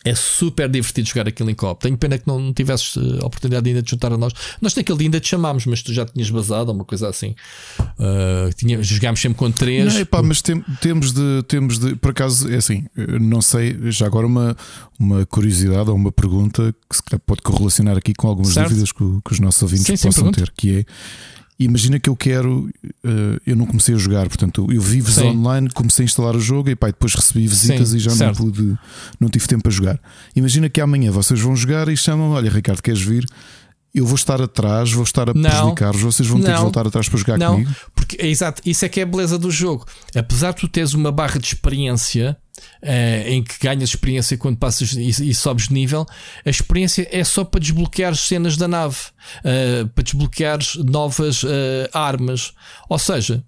[0.05, 1.83] é super divertido jogar aquilo em copo.
[1.83, 4.33] Tenho pena que não tivesses a eh, oportunidade ainda de juntar a nós.
[4.61, 7.35] Nós naquele dia ainda te chamámos, mas tu já tinhas basado, uma coisa assim.
[7.79, 9.93] Uh, tinha, jogámos sempre com três.
[9.93, 12.87] Não, epá, mas tem, temos, de, temos de, por acaso, é assim,
[13.21, 14.57] não sei, já agora uma,
[14.99, 18.69] uma curiosidade ou uma pergunta que se pode correlacionar aqui com algumas certo.
[18.69, 20.85] dúvidas que, que, os nossos ouvintes sim, possam sim, ter, que é
[21.63, 22.71] Imagina que eu quero,
[23.05, 25.25] uh, eu não comecei a jogar, portanto, eu vi Sim.
[25.25, 28.35] online, comecei a instalar o jogo e pá, depois recebi visitas Sim, e já não
[28.35, 28.79] pude,
[29.21, 30.01] não tive tempo para jogar.
[30.35, 33.27] Imagina que amanhã vocês vão jogar e chamam: Olha, Ricardo, queres vir?
[33.93, 37.19] Eu vou estar atrás, vou estar a prejudicar-vos, vocês vão ter que voltar atrás para
[37.19, 37.75] jogar não, comigo.
[37.95, 39.85] Porque, é exato, isso é que é a beleza do jogo.
[40.15, 42.37] Apesar de tu teres uma barra de experiência,
[42.83, 46.05] Uh, em que ganhas experiência quando passas e, e, sobes de nível,
[46.45, 48.99] a experiência é só para desbloquear cenas da nave,
[49.39, 51.49] uh, para desbloquear novas uh,
[51.91, 52.53] armas.
[52.87, 53.43] Ou seja,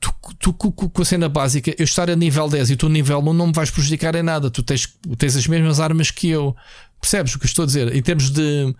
[0.00, 3.32] tu, tu, com a cena básica, eu estar a nível 10 e tu nível 1
[3.32, 4.50] não me vais prejudicar em nada.
[4.50, 6.56] Tu tens, tens as mesmas armas que eu.
[7.00, 7.94] Percebes o que eu estou a dizer?
[7.94, 8.74] Em termos de.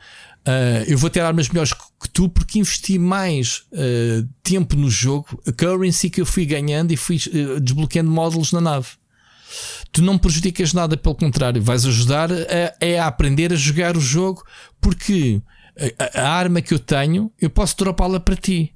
[0.47, 5.43] Uh, eu vou ter armas melhores que tu porque investi mais uh, tempo no jogo,
[5.47, 8.89] a currency que eu fui ganhando e fui uh, desbloqueando módulos na nave
[9.93, 14.45] tu não prejudicas nada, pelo contrário, vais ajudar a, a aprender a jogar o jogo,
[14.81, 15.43] porque
[15.99, 18.75] a, a arma que eu tenho, eu posso dropá-la para ti.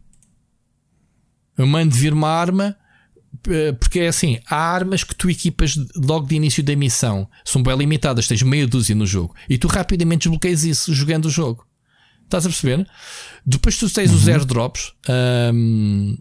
[1.57, 2.77] Eu mando vir uma arma,
[3.81, 7.77] porque é assim: há armas que tu equipas logo de início da missão, são bem
[7.77, 11.67] limitadas, tens meia dúzia no jogo, e tu rapidamente desbloqueias isso jogando o jogo.
[12.25, 12.87] Estás a perceber?
[13.45, 14.17] Depois tu tens uhum.
[14.17, 14.93] os airdrops.
[15.55, 16.17] Um,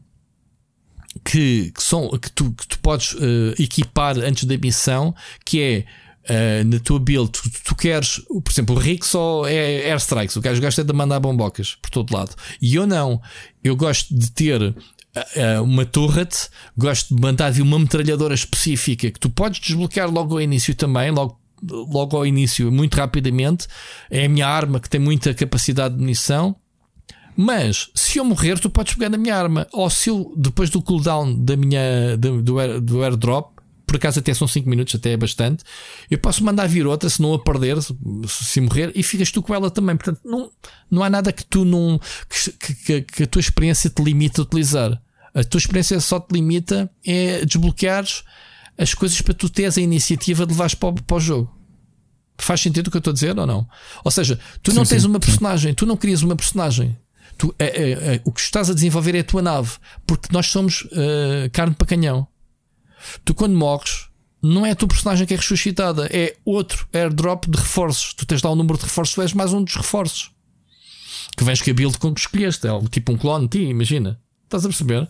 [1.26, 5.16] que, que, são, que, tu, que tu podes uh, equipar antes da missão,
[5.46, 5.86] que é
[6.22, 10.40] Uh, na tua build, tu, tu, queres, por exemplo, o Rick só é airstrikes, o
[10.40, 12.36] gajo gosta de mandar bombocas por todo lado.
[12.62, 13.20] E eu não,
[13.64, 14.76] eu gosto de ter
[15.62, 20.42] uma turret, gosto de mandar de uma metralhadora específica que tu podes desbloquear logo ao
[20.42, 23.68] início também, logo, logo ao início, muito rapidamente.
[24.10, 26.56] É a minha arma que tem muita capacidade de munição.
[27.36, 29.68] Mas se eu morrer, tu podes pegar na minha arma.
[29.72, 32.42] Ou se eu, depois do cooldown da minha, do,
[32.82, 33.61] do airdrop,
[33.92, 35.66] por acaso até são 5 minutos, até é bastante,
[36.10, 37.94] eu posso mandar vir outra se não a perder, se,
[38.26, 39.98] se morrer, e ficas tu com ela também.
[39.98, 40.50] Portanto, não,
[40.90, 42.00] não há nada que tu não.
[42.30, 45.02] que, que, que a tua experiência te limite a utilizar.
[45.36, 48.24] A tua experiência só te limita é desbloqueares
[48.78, 51.54] as coisas para tu teres a iniciativa de levares para o, para o jogo.
[52.38, 53.68] Faz sentido o que eu estou a dizer ou não?
[54.06, 56.98] Ou seja, tu não sim, tens sim, uma personagem, tu não crias uma personagem.
[57.38, 59.74] Tu, é, é, é, o que estás a desenvolver é a tua nave,
[60.08, 62.26] porque nós somos uh, carne para canhão.
[63.24, 64.08] Tu, quando morres,
[64.42, 68.14] não é a tua personagem que é ressuscitada, é outro airdrop de reforços.
[68.14, 70.32] Tu tens lá o número de reforços, tu és mais um dos reforços
[71.38, 72.68] que vens com a build com que escolheste.
[72.68, 74.20] É tipo um clone de ti, imagina.
[74.46, 75.08] Estás a perceber?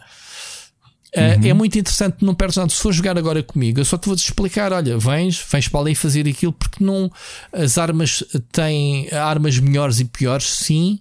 [1.13, 1.45] É, uhum.
[1.45, 2.69] É muito interessante, não perdes nada.
[2.69, 5.95] Se for jogar agora comigo, eu só te vou explicar: olha, vens, vens para ali
[5.95, 7.11] fazer aquilo, porque não
[7.51, 10.99] as armas têm armas melhores e piores, sim,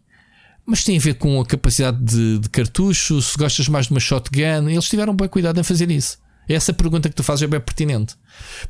[0.67, 3.23] mas tem a ver com a capacidade de, de cartucho.
[3.23, 6.19] Se gostas mais de uma shotgun, eles tiveram bem cuidado em fazer isso.
[6.49, 8.17] Essa pergunta que tu fazes é bem pertinente.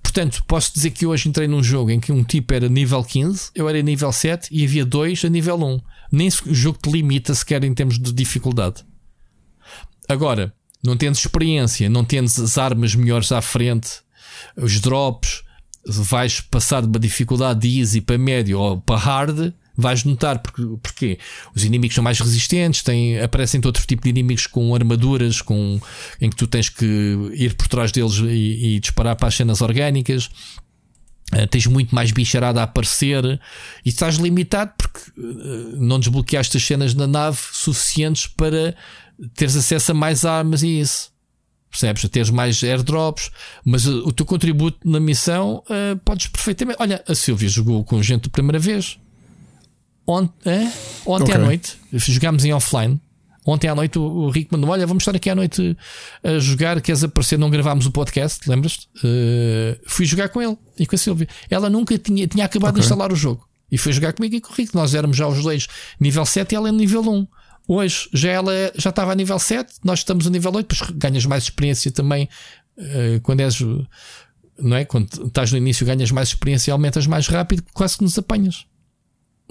[0.03, 3.51] Portanto, posso dizer que hoje entrei num jogo em que um tipo era nível 15,
[3.55, 5.81] eu era nível 7 e havia dois a nível 1.
[6.13, 8.85] Nem o jogo te limita sequer em termos de dificuldade.
[10.09, 14.01] Agora, não tens experiência, não tens as armas melhores à frente,
[14.57, 15.43] os drops,
[15.87, 20.63] vais passar de uma dificuldade de easy para médio ou para hard, vais notar porque,
[20.83, 21.19] porque
[21.55, 25.81] os inimigos são mais resistentes, têm, aparecem outro tipo de inimigos com armaduras com,
[26.21, 26.85] em que tu tens que
[27.35, 30.31] ir por trás deles e, e disparar para as cenas orgânicas.
[31.33, 33.25] Uh, tens muito mais bicharada a aparecer
[33.85, 38.75] e estás limitado porque uh, não desbloqueaste as cenas na nave suficientes para
[39.35, 41.13] teres acesso a mais armas e isso.
[41.71, 42.05] Percebes?
[42.05, 43.31] A teres mais airdrops,
[43.65, 45.63] mas uh, o teu contributo na missão
[46.05, 46.79] podes perfeitamente.
[46.81, 48.99] Olha, a Silvia jogou com gente da primeira vez
[50.11, 50.73] ontem,
[51.07, 51.35] ontem okay.
[51.35, 53.01] à noite, jogámos em offline.
[53.47, 55.77] Ontem à noite o, Rico mandou: Olha, vamos estar aqui à noite
[56.23, 56.81] a jogar.
[56.81, 57.39] Queres aparecer?
[57.39, 58.87] Não gravámos o podcast, lembras-te?
[58.99, 61.27] Uh, fui jogar com ele e com a Silvia.
[61.49, 62.81] Ela nunca tinha, tinha acabado okay.
[62.81, 64.77] de instalar o jogo e foi jogar comigo e com o Rico.
[64.77, 65.67] Nós éramos já os dois
[65.99, 67.27] nível 7 e ela é nível 1.
[67.67, 71.25] Hoje já ela já estava a nível 7, nós estamos a nível 8, depois ganhas
[71.25, 72.29] mais experiência também
[72.77, 73.61] uh, quando és.
[74.59, 74.85] Não é?
[74.85, 78.67] Quando estás no início, ganhas mais experiência e aumentas mais rápido, quase que nos apanhas.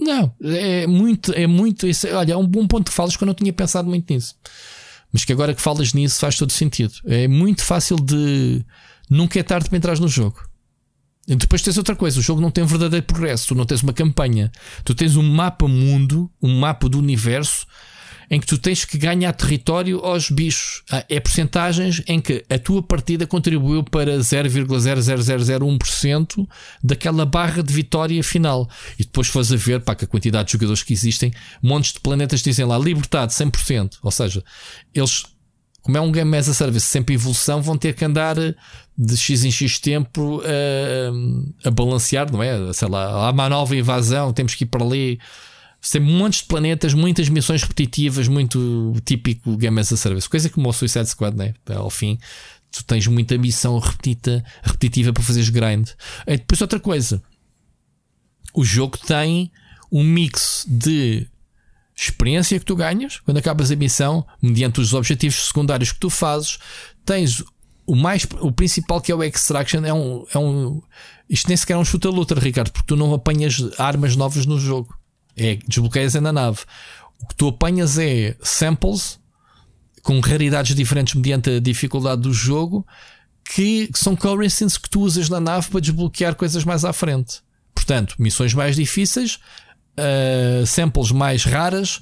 [0.00, 1.86] Não, é muito, é muito.
[1.86, 4.34] Isso, olha, é um bom ponto que falas que eu não tinha pensado muito nisso.
[5.12, 6.94] Mas que agora que falas nisso faz todo sentido.
[7.04, 8.64] É muito fácil de.
[9.08, 10.40] Nunca é tarde para entrar no jogo.
[11.28, 13.48] E depois tens outra coisa: o jogo não tem verdadeiro progresso.
[13.48, 14.50] Tu não tens uma campanha.
[14.84, 17.66] Tu tens um mapa mundo, um mapa do universo
[18.30, 20.84] em que tu tens que ganhar território aos bichos.
[20.90, 26.46] Ah, é porcentagens em que a tua partida contribuiu para 0,0001%
[26.82, 28.70] daquela barra de vitória final.
[28.98, 31.98] E depois faz a ver, para que a quantidade de jogadores que existem, montes de
[32.00, 33.98] planetas dizem lá liberdade 100%.
[34.02, 34.44] Ou seja,
[34.94, 35.24] eles
[35.82, 39.44] como é um game as a service sempre evolução, vão ter que andar de X
[39.44, 42.70] em X tempo a, a balancear, não é?
[42.74, 45.18] Sei lá, há uma nova invasão, temos que ir para ali
[45.80, 50.28] Sempre montes de planetas, muitas missões repetitivas, muito típico Game as a Service.
[50.28, 51.54] Coisa como o Suicide Squad, né?
[51.74, 52.18] Ao fim,
[52.70, 55.88] tu tens muita missão repetita, repetitiva para fazeres grind.
[56.26, 57.22] E depois, outra coisa,
[58.54, 59.50] o jogo tem
[59.90, 61.26] um mix de
[61.96, 66.58] experiência que tu ganhas quando acabas a missão, mediante os objetivos secundários que tu fazes.
[67.04, 67.42] Tens
[67.86, 70.80] o mais o principal que é o extraction é um, é um
[71.28, 74.60] isto nem sequer é um chuta luta Ricardo porque tu não apanhas armas novas no
[74.60, 74.94] jogo
[75.40, 76.60] é desbloqueias na nave.
[77.22, 79.18] O que tu apanhas é samples
[80.02, 82.86] com raridades diferentes mediante a dificuldade do jogo
[83.54, 87.40] que, que são currencies que tu usas na nave para desbloquear coisas mais à frente.
[87.74, 89.40] Portanto, missões mais difíceis,
[89.98, 92.00] uh, samples mais raras,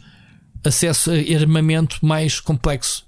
[0.65, 3.07] acesso a armamento mais complexo.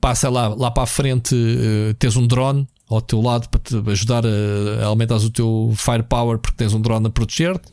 [0.00, 3.90] Passa lá, lá para a frente, uh, tens um drone ao teu lado para te
[3.90, 7.68] ajudar a, a aumentar o teu firepower porque tens um drone a proteger-te.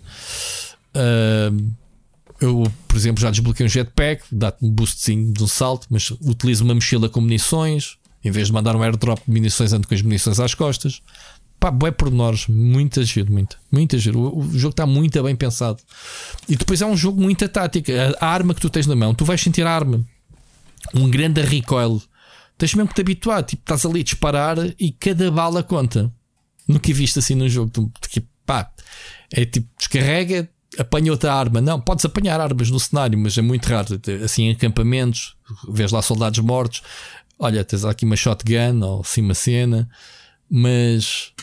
[0.95, 1.71] Uh,
[2.39, 6.63] eu, por exemplo, já desbloqueei um jetpack, dá-te um boostzinho de um salto, mas utilizo
[6.63, 10.01] uma mochila com munições, em vez de mandar um airdrop de munições, ando com as
[10.01, 11.01] munições às costas.
[11.59, 14.19] Pá, por pormenores, muita giro, muito, muita giro.
[14.19, 15.81] O, o, jogo está muito bem pensado.
[16.47, 18.15] E depois é um jogo muita tática.
[18.19, 20.05] A, a, arma que tu tens na mão, tu vais sentir a arma,
[20.93, 22.01] um grande recoil.
[22.57, 26.11] Tens mesmo que te habituar, tipo, estás ali a disparar e cada bala conta.
[26.67, 27.71] Nunca viste assim num jogo.
[27.71, 28.71] Tu, tipo, pá,
[29.31, 31.61] é tipo, descarrega, apanha outra arma.
[31.61, 33.99] Não, podes apanhar armas no cenário, mas é muito raro.
[34.23, 35.35] Assim, em acampamentos,
[35.69, 36.81] vês lá soldados mortos.
[37.37, 39.89] Olha, tens aqui uma shotgun ou assim uma cena,
[40.49, 41.33] mas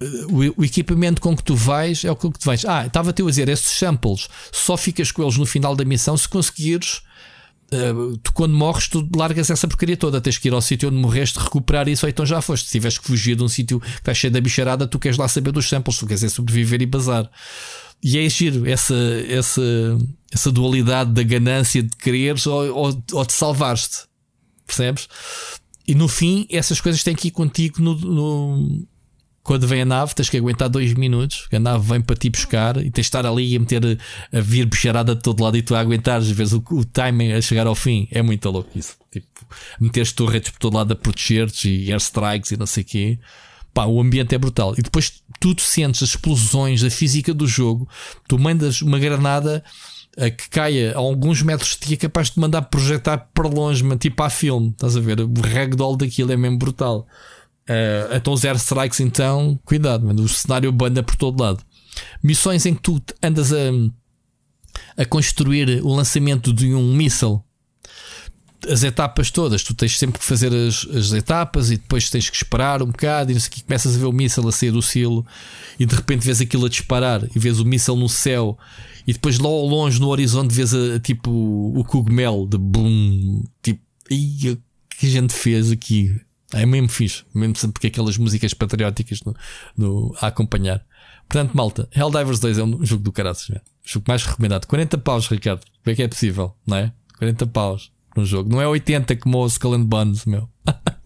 [0.00, 2.64] eh, o, o, equipamento com que tu vais é o que tu vais.
[2.64, 6.28] Ah, estava-te a dizer, esses samples só ficas com eles no final da missão se
[6.28, 7.02] conseguires.
[7.70, 10.20] Uh, tu quando morres, tu largas essa porcaria toda.
[10.20, 12.66] Tens que ir ao sítio onde morreste, recuperar isso, ou então já foste.
[12.66, 15.28] Se tiveres que fugir de um sítio que está cheio da bicharada, tu queres lá
[15.28, 17.30] saber dos samples, tu queres é sobreviver e bazar.
[18.02, 18.94] E é giro essa,
[19.28, 19.62] essa,
[20.32, 24.06] essa dualidade da ganância de quereres ou, ou, ou de salvar-te.
[24.66, 25.08] Percebes?
[25.88, 28.86] e no fim, essas coisas têm que ir contigo no, no
[29.42, 31.48] quando vem a nave, tens que aguentar dois minutos.
[31.50, 33.98] A nave vem para ti buscar e tens de estar ali a meter
[34.30, 37.40] a vir bicharada de todo lado e tu a aguentares, vezes o, o timing a
[37.40, 38.06] chegar ao fim.
[38.10, 38.98] É muito louco isso.
[39.10, 39.26] Tipo,
[39.80, 43.18] meteres torretes por todo lado a proteger-te e airstrikes e não sei o quê.
[43.72, 44.74] Pá, o ambiente é brutal.
[44.76, 47.88] E depois tu sentes as explosões, a física do jogo.
[48.28, 49.62] Tu mandas uma granada
[50.18, 53.84] a que caia a alguns metros de ti é capaz de mandar projetar para longe,
[53.98, 54.70] tipo a filme.
[54.70, 55.20] Estás a ver?
[55.20, 57.06] O ragdoll daquilo é mesmo brutal.
[57.68, 61.62] Uh, então os airstrikes, então, cuidado, mano, o cenário banda por todo lado.
[62.22, 63.56] Missões em que tu andas a,
[64.96, 67.44] a construir o lançamento de um míssil.
[68.68, 72.36] As etapas todas, tu tens sempre que fazer as, as etapas e depois tens que
[72.36, 74.82] esperar um bocado e não sei que, começas a ver o míssil a sair do
[74.82, 75.24] silo
[75.78, 78.58] e de repente vês aquilo a disparar e vês o míssil no céu
[79.06, 83.80] e depois lá ao longe no horizonte vês a, tipo o cogumelo de boom, tipo,
[84.10, 84.58] e
[84.98, 86.20] que a gente fez aqui?
[86.52, 89.36] É mesmo fixe, mesmo porque aquelas músicas patrióticas no,
[89.76, 90.84] no, a acompanhar.
[91.28, 94.66] Portanto, malta, Helldivers 2 é um jogo do caraças, o jogo mais recomendado.
[94.66, 96.92] 40 paus, Ricardo, como é que é possível, não é?
[97.18, 100.48] 40 paus no jogo, não é 80 como o Skull and Bones, meu.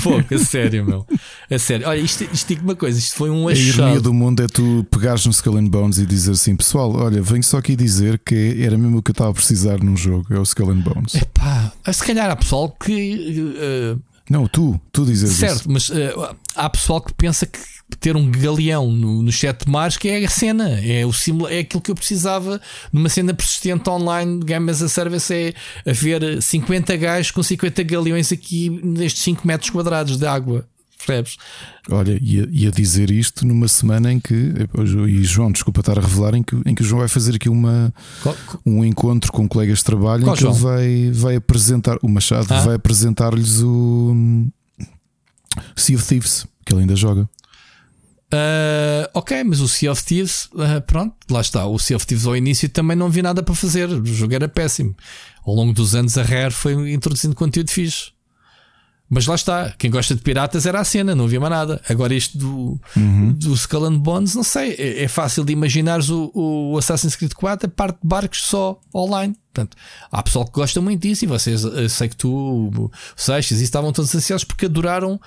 [0.00, 1.06] Fogo, a sério, meu.
[1.50, 1.88] A sério.
[1.88, 3.82] Olha, isto, isto digo uma coisa, isto foi um achado.
[3.82, 6.94] A ironia do mundo é tu pegares no Skull and Bones e dizer assim, pessoal,
[6.94, 9.96] olha, venho só aqui dizer que era mesmo o que eu estava a precisar num
[9.96, 11.14] jogo, é o Skull and Bones.
[11.14, 15.70] Epá, se calhar há pessoal que uh, não, tu, tu dizes certo, isso.
[15.70, 17.58] mas uh, há pessoal que pensa que
[17.96, 21.60] ter um galeão no, no chat mares que é a cena, é, o simula, é
[21.60, 22.60] aquilo que eu precisava
[22.92, 25.54] numa cena persistente online, Game as a Service, é
[25.88, 30.66] haver 50 gajos com 50 galeões aqui nestes 5 metros quadrados de água.
[31.04, 31.36] Percebes?
[31.90, 34.54] Olha, ia, ia dizer isto numa semana em que,
[35.08, 37.48] e João, desculpa estar a revelar, em que, em que o João vai fazer aqui
[37.48, 37.92] uma,
[38.64, 40.54] um encontro com colegas de trabalho Qual em que João?
[40.54, 42.60] ele vai, vai apresentar, o Machado ah.
[42.60, 44.46] vai apresentar-lhes o
[45.74, 47.28] Sea of Thieves, que ele ainda joga.
[48.32, 51.66] Uh, ok, mas o Sea of Thieves, uh, pronto, lá está.
[51.66, 53.88] O Sea of Thieves ao início também não vi nada para fazer.
[53.90, 54.96] O jogo era péssimo.
[55.44, 58.12] Ao longo dos anos, a Rare foi introduzindo conteúdo fixe.
[59.14, 61.82] Mas lá está, quem gosta de piratas era a cena, não havia mais nada.
[61.86, 63.34] Agora, isto do, uhum.
[63.34, 67.34] do Skull and Bones, não sei, é, é fácil de imaginares o, o Assassin's Creed
[67.34, 69.36] 4 a parte de barcos só online.
[69.52, 69.76] Portanto,
[70.10, 72.30] há pessoal que gosta muito disso e vocês, eu sei que tu,
[72.74, 75.20] o Seixas, e estavam todos ansiosos porque adoraram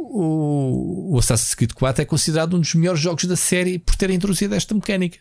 [0.00, 4.10] o, o Assassin's Creed 4 é considerado um dos melhores jogos da série por ter
[4.10, 5.18] introduzido esta mecânica.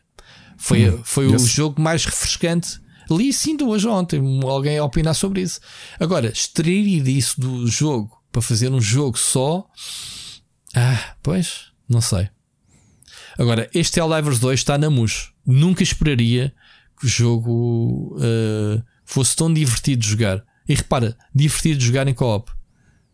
[0.57, 1.01] Foi, uhum.
[1.03, 1.43] foi yes.
[1.43, 5.59] o jogo mais refrescante Li sim de hoje ontem, alguém a opinar sobre isso.
[5.99, 9.67] Agora, extrair isso do jogo para fazer um jogo só.
[10.75, 12.29] Ah, pois, não sei.
[13.37, 15.31] Agora, este Helldivers 2 está na MUS.
[15.45, 16.53] Nunca esperaria
[16.99, 20.43] que o jogo uh, fosse tão divertido de jogar.
[20.67, 22.51] E repara, divertido de jogar em co-op.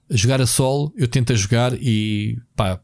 [0.10, 2.80] Jogar a solo, eu tento a jogar e pá,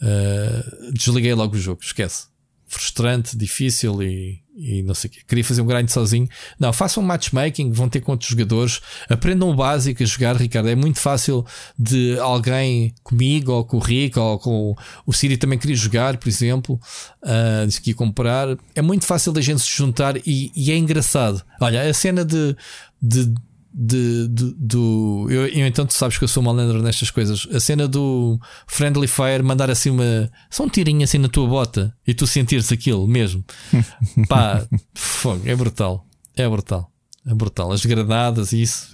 [0.00, 2.26] uh, desliguei logo o jogo, esquece.
[2.66, 5.20] Frustrante, difícil e e não sei o quê.
[5.28, 6.26] Queria fazer um grind sozinho.
[6.58, 10.68] Não, façam um matchmaking, vão ter com outros jogadores, aprendam o básico a jogar, Ricardo.
[10.68, 11.44] É muito fácil
[11.78, 14.74] de alguém comigo, ou com o Rico, ou com
[15.04, 16.80] o Siri também queria jogar, por exemplo,
[17.22, 18.56] uh, disse que ia comprar.
[18.74, 21.44] É muito fácil da gente se juntar e, e é engraçado.
[21.60, 22.56] Olha, a cena de,
[23.00, 23.34] de
[23.78, 25.26] de, de, do.
[25.28, 27.46] Eu, eu, então tu sabes que eu sou malandro nestas coisas.
[27.52, 30.30] A cena do Friendly Fire mandar assim uma.
[30.50, 33.44] Só um tirinho assim na tua bota e tu sentires aquilo mesmo.
[34.26, 36.06] Pá, fogo, é brutal.
[36.34, 36.90] É brutal.
[37.26, 37.70] É brutal.
[37.70, 38.88] As granadas e isso.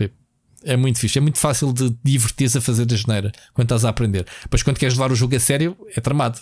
[0.65, 3.89] É muito fixe, é muito fácil de divertir-se a fazer a geneira quando estás a
[3.89, 4.27] aprender.
[4.43, 6.39] Depois, quando queres levar o jogo a sério, é tramado.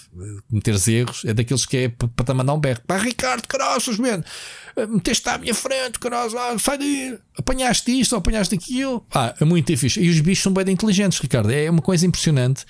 [0.50, 2.80] Meteres erros é daqueles que é para te mandar um berro.
[2.86, 4.22] Pá, Ricardo, caraças, man,
[4.88, 9.04] meteste à minha frente, caraças, ah, sai daí, apanhaste isto, apanhaste aquilo.
[9.12, 10.00] Ah, é muito fixe.
[10.00, 11.50] E os bichos são bem inteligentes, Ricardo.
[11.50, 12.64] É uma coisa impressionante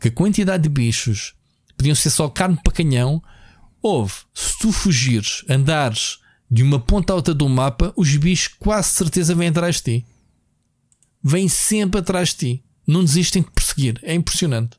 [0.00, 1.34] que a quantidade de bichos
[1.76, 3.22] podiam ser só carne para canhão.
[3.80, 8.88] Houve, se tu fugires, andares de uma ponta a outra do mapa, os bichos quase
[8.90, 10.06] certeza vêm atrás de ti
[11.22, 12.64] vêm sempre atrás de ti.
[12.86, 14.00] Não desistem de perseguir.
[14.02, 14.76] É impressionante.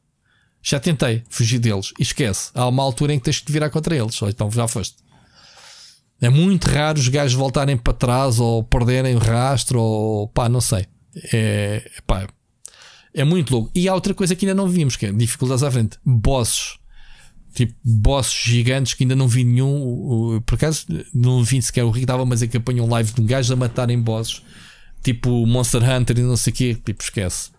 [0.62, 2.52] Já tentei fugir deles e esquece.
[2.54, 4.22] Há uma altura em que tens de virar contra eles.
[4.22, 4.98] Ou então já foste.
[6.22, 10.62] É muito raro os gajos voltarem para trás ou perderem o rastro ou pá, não
[10.62, 10.86] sei.
[11.34, 12.28] É, pá,
[13.14, 13.72] é muito louco.
[13.76, 15.98] E há outra coisa que ainda não vimos, que é dificuldades à frente.
[16.06, 16.78] Bosses.
[17.54, 20.42] Tipo, bosses gigantes que ainda não vi nenhum.
[20.46, 23.26] Por acaso, não vi sequer o Rick estava, mas é que um live de um
[23.26, 24.42] gajo a matarem bosses
[25.04, 27.52] tipo Monster Hunter e não sei o quê, tipo, esquece.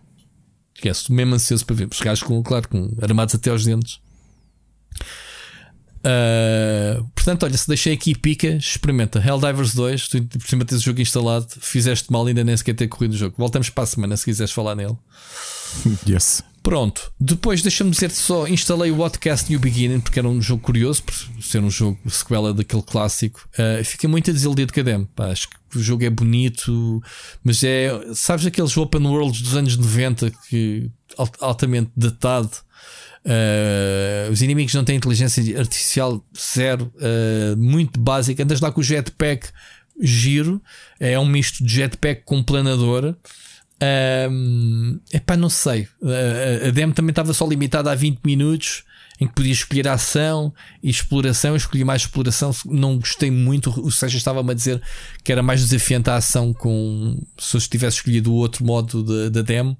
[0.75, 1.89] Esquece, mesmo ansioso para ver.
[1.91, 4.01] Os gajos, com, claro, com armados até aos dentes.
[6.05, 9.19] Uh, portanto, olha, se deixei aqui pica, experimenta.
[9.19, 12.89] Helldivers 2, tu por cima tens o jogo instalado, fizeste mal ainda nem sequer ter
[12.89, 13.35] corrido o jogo.
[13.39, 14.97] Voltamos para a semana se quiseres falar nele.
[16.07, 16.45] Yes.
[16.65, 21.03] Pronto, depois deixa-me dizer-te só, instalei o Podcast New Beginning porque era um jogo curioso,
[21.03, 23.47] por ser um jogo sequela daquele clássico.
[23.53, 25.07] Uh, fiquei muito desiludido com a demo.
[25.15, 27.03] Pá, acho que o jogo é bonito,
[27.45, 27.91] mas é.
[28.15, 30.91] Sabes aqueles open worlds dos anos 90 que
[31.39, 32.51] altamente datado.
[33.27, 38.43] Uh, os inimigos não têm inteligência artificial zero, uh, muito básica.
[38.43, 39.49] Andas lá com o jetpack
[40.01, 40.63] giro,
[40.99, 43.15] é um misto de jetpack com planador.
[43.83, 45.89] Um, epá, não sei.
[46.67, 48.85] A, demo também estava só limitada a 20 minutos
[49.21, 51.51] em que podia escolher ação e exploração.
[51.51, 53.71] Eu escolhi mais exploração, não gostei muito.
[53.81, 54.83] O Seixas estava-me a dizer
[55.23, 59.43] que era mais desafiante a ação com se eu tivesse escolhido o outro modo da
[59.43, 59.77] demo.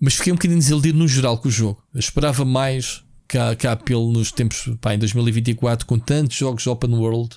[0.00, 1.82] Mas fiquei um bocadinho desiludido no geral com o jogo.
[1.92, 6.66] Eu esperava mais que a, que apelo nos tempos, pá, em 2024, com tantos jogos
[6.66, 7.36] open world,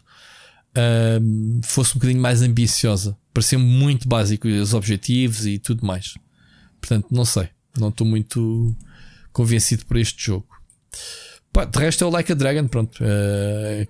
[1.64, 3.18] fosse um bocadinho mais ambiciosa.
[3.34, 6.16] Pareceu muito básico os objetivos e tudo mais.
[6.80, 7.50] Portanto, não sei.
[7.78, 8.76] Não estou muito
[9.32, 10.48] convencido por este jogo.
[11.54, 12.68] Pá, de resto é o Like a Dragon.
[12.68, 13.88] Pronto, uh,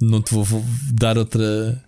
[0.00, 1.82] não te vou, vou, dar outra.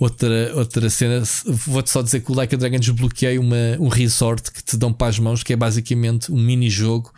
[0.00, 4.52] Outra, outra cena, vou-te só dizer que o Like a Dragon desbloqueei uma, um resort
[4.52, 7.12] que te dão para as mãos, que é basicamente um mini-jogo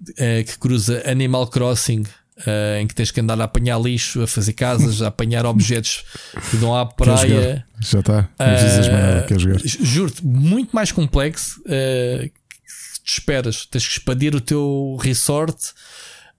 [0.00, 2.02] uh, que cruza Animal Crossing
[2.38, 6.04] Uh, em que tens que andar a apanhar lixo, a fazer casas, a apanhar objetos
[6.50, 7.64] que dão à praia.
[7.80, 8.28] Já está,
[9.26, 9.58] quer jogar.
[9.64, 11.58] Juro-te, muito mais complexo.
[11.60, 12.30] Uh,
[13.06, 15.72] te esperas, tens que expandir o teu resort.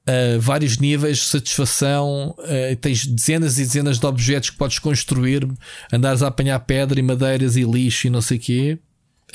[0.07, 5.45] Uh, vários níveis de satisfação, uh, tens dezenas e dezenas de objetos que podes construir,
[5.91, 8.79] andares a apanhar pedra e madeiras e lixo e não sei o quê.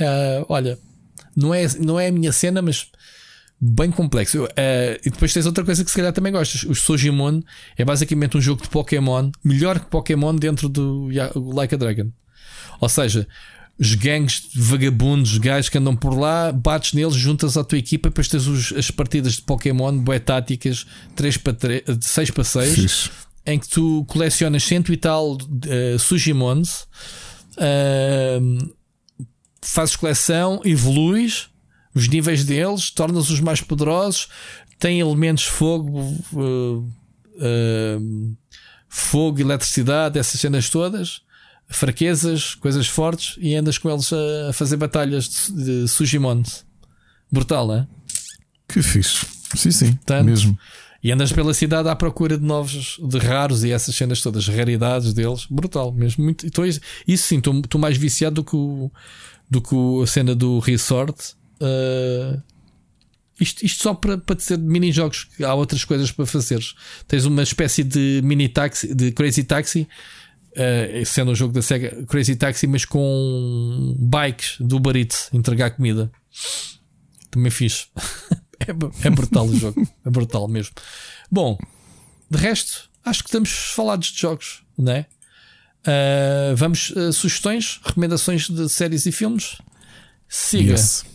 [0.00, 0.78] Uh, olha,
[1.36, 2.86] não é, não é a minha cena, mas
[3.64, 4.42] bem complexo.
[4.44, 6.64] Uh, e depois tens outra coisa que se calhar também gostas.
[6.64, 7.40] O Sojimon
[7.76, 11.08] é basicamente um jogo de Pokémon, melhor que Pokémon dentro do
[11.54, 12.10] Like a Dragon.
[12.80, 13.28] Ou seja,
[13.78, 18.08] os gangues de vagabundos, gajos que andam por lá, bates neles, juntas à tua equipa,
[18.08, 20.84] depois tens os, as partidas de Pokémon, boé táticas,
[21.14, 23.10] 3 para 3, 6 para 6,
[23.46, 26.88] em que tu colecionas cento e tal uh, Sujimons,
[27.58, 28.72] uh,
[29.60, 31.51] fazes coleção, evoluis
[31.94, 34.28] os níveis deles, tornas-os mais poderosos,
[34.78, 36.00] tem elementos fogo,
[36.32, 38.36] uh, uh,
[38.88, 41.22] fogo, eletricidade, essas cenas todas,
[41.68, 46.42] fraquezas, coisas fortes, e andas com eles a, a fazer batalhas de, de Sujimon.
[47.30, 47.86] Brutal, não é?
[48.68, 49.24] Que fixe.
[49.54, 50.58] Sim, sim, Tanto, mesmo.
[51.02, 55.12] E andas pela cidade à procura de novos, de raros e essas cenas todas, raridades
[55.12, 55.46] deles.
[55.50, 56.24] Brutal mesmo.
[56.24, 56.80] Muito, então, isso
[57.16, 58.90] sim, estou mais viciado do que, o,
[59.50, 61.34] do que a cena do resort.
[61.62, 62.42] Uh,
[63.40, 66.60] isto, isto, só para, para dizer mini-jogos, há outras coisas para fazer.
[67.06, 69.88] Tens uma espécie de mini taxi, de Crazy Taxi,
[70.52, 75.70] uh, sendo um jogo da Sega Crazy Taxi, mas com bikes do Uber Eats, entregar
[75.70, 76.10] comida.
[77.30, 77.88] Também fiz.
[78.60, 78.70] é,
[79.06, 80.74] é brutal o jogo, é brutal mesmo.
[81.30, 81.58] Bom,
[82.30, 85.06] de resto, acho que estamos falados de jogos, não é?
[85.82, 89.58] Uh, vamos, uh, sugestões, recomendações de séries e filmes.
[90.28, 90.72] Siga.
[90.72, 91.11] Yes.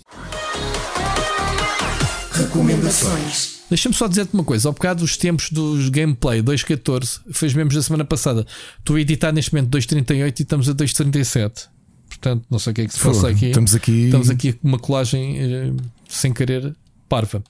[2.31, 3.57] Recomendações.
[3.69, 4.69] Deixa-me só dizer-te uma coisa.
[4.69, 8.45] Ao bocado dos tempos dos gameplay 2.14, fez mesmo da semana passada.
[8.79, 11.67] Estou a editar neste momento 2.38 e estamos a 2.37.
[12.07, 13.47] Portanto, não sei o que é que se passa aqui.
[13.47, 14.05] Estamos aqui.
[14.05, 15.73] Estamos aqui com uma colagem eh,
[16.07, 16.73] sem querer
[17.09, 17.43] parva.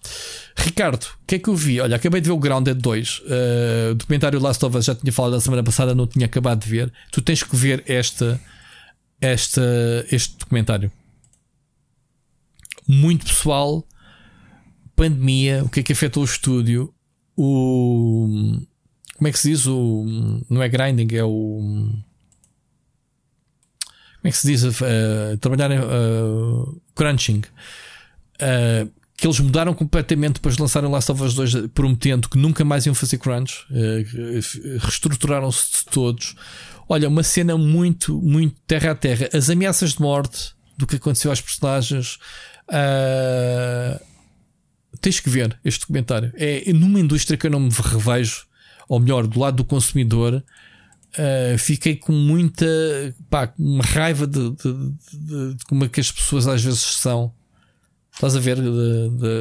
[0.56, 1.80] Ricardo, o que é que eu vi?
[1.80, 3.20] Olha, acabei de ver o Grounded 2.
[3.20, 6.64] Uh, o documentário Last of Us já tinha falado da semana passada, não tinha acabado
[6.64, 6.92] de ver.
[7.12, 8.40] Tu tens que ver esta,
[9.22, 9.62] esta,
[10.12, 10.92] este documentário
[12.88, 13.86] muito pessoal.
[14.96, 16.94] Pandemia, o que é que afetou o estúdio?
[17.36, 18.28] O.
[19.16, 19.68] Como é que se diz?
[19.68, 20.06] O.
[20.50, 21.90] Não é grinding, é o.
[24.18, 24.64] Como é que se diz?
[24.64, 27.44] Uh, trabalhar em uh, crunching.
[28.42, 32.64] Uh, que eles mudaram completamente depois de lançarem Last of Us 2, prometendo que nunca
[32.64, 33.66] mais iam fazer crunch.
[34.80, 36.36] reestruturaram-se todos.
[36.88, 39.28] Olha, uma cena muito, muito terra a terra.
[39.34, 42.20] As ameaças de morte do que aconteceu aos personagens,
[42.70, 44.00] Uh,
[45.00, 46.32] tens que ver este documentário.
[46.36, 48.46] É numa indústria que eu não me revejo,
[48.88, 50.44] ou melhor, do lado do consumidor.
[51.14, 52.66] Uh, fiquei com muita
[53.30, 57.34] pá, uma raiva de, de, de, de, como é que as pessoas às vezes são.
[58.14, 58.58] Estás a ver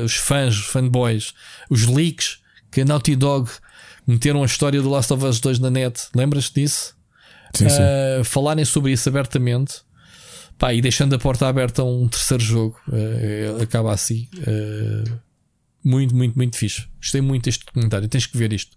[0.05, 1.33] os fãs, os fanboys,
[1.71, 2.41] os leaks
[2.71, 3.51] que a Naughty Dog
[4.07, 6.09] meteram a história do Last of Us 2 na net.
[6.15, 6.95] Lembras-te disso?
[7.55, 7.77] Sim, sim.
[8.21, 9.86] Uh, falarem sobre isso abertamente.
[10.59, 14.28] Pá, e deixando a porta aberta a um terceiro jogo, uh, acaba assim.
[14.39, 15.18] Uh,
[15.85, 16.86] muito, muito, muito fixe.
[17.01, 18.09] Gostei muito deste documentário.
[18.09, 18.76] Tens que ver isto.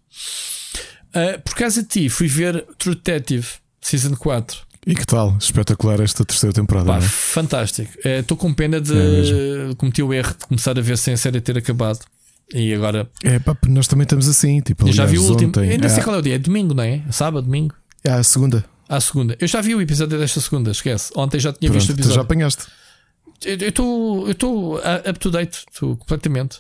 [1.10, 3.48] Uh, por causa de ti, fui ver True Detective
[3.82, 4.70] Season 4.
[4.86, 5.38] E que tal?
[5.40, 6.88] Espetacular esta terceira temporada.
[6.88, 7.08] Pá, não é?
[7.08, 7.92] fantástico.
[8.04, 11.42] Estou com pena de É cometer o erro de começar a ver sem a série
[11.42, 12.00] ter acabado.
[12.54, 13.10] E agora.
[13.24, 14.62] É, pá, nós também estamos assim.
[14.62, 15.50] Tipo, Eu já vi o aliás, último.
[15.50, 16.36] Ontem, Ainda sei ah, qual é o dia.
[16.36, 17.04] É domingo, não é?
[17.12, 17.76] Sábado, domingo.
[18.08, 18.66] ah, a segunda.
[18.90, 19.38] À segunda.
[19.40, 21.12] Eu já vi o episódio desta segunda, esquece.
[21.16, 22.22] Ontem já tinha visto o Pronto, tu já episódio.
[22.22, 22.64] apanhaste.
[23.46, 26.58] Eu estou up to date, estou completamente.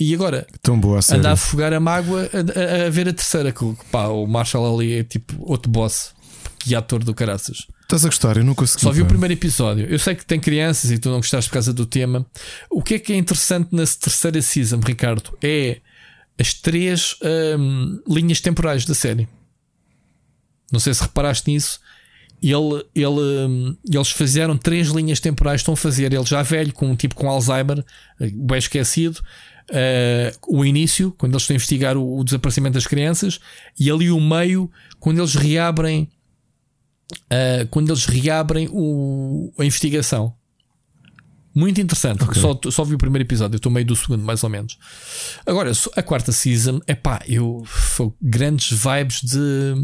[0.00, 3.12] E agora, Tão boa a andar a afogar a mágoa a, a- a ver a
[3.12, 3.52] terceira.
[3.52, 6.14] Que, o- pá, o Marshall ali é tipo outro boss.
[6.58, 7.66] Que ator do caraças.
[7.82, 8.36] Estás a gostar?
[8.36, 8.82] Eu não consegui.
[8.84, 9.84] Só vi o primeiro episódio.
[9.86, 12.24] Eu sei que tem crianças e tu não gostaste por causa do tema.
[12.70, 15.36] O que é que é interessante na terceira season, Ricardo?
[15.42, 15.80] É
[16.40, 17.16] as três
[17.58, 19.28] hum, linhas temporais da série.
[20.72, 21.78] Não sei se reparaste nisso.
[22.42, 25.60] Ele, ele, hum, eles fizeram três linhas temporais.
[25.60, 27.84] Estão a fazer ele já velho, com um tipo com Alzheimer,
[28.20, 29.20] eh, bem esquecido.
[29.70, 33.38] eh, o início, quando eles estão a investigar o, o desaparecimento das crianças,
[33.78, 36.08] e ali o meio, quando eles reabrem
[37.30, 40.34] Uh, quando eles reabrem o, a investigação.
[41.54, 42.24] Muito interessante.
[42.24, 42.40] Ok.
[42.40, 44.78] Só, só vi o primeiro episódio, eu estou meio do segundo, mais ou menos.
[45.44, 49.74] Agora, a quarta season, é pá, eu foi grandes vibes de.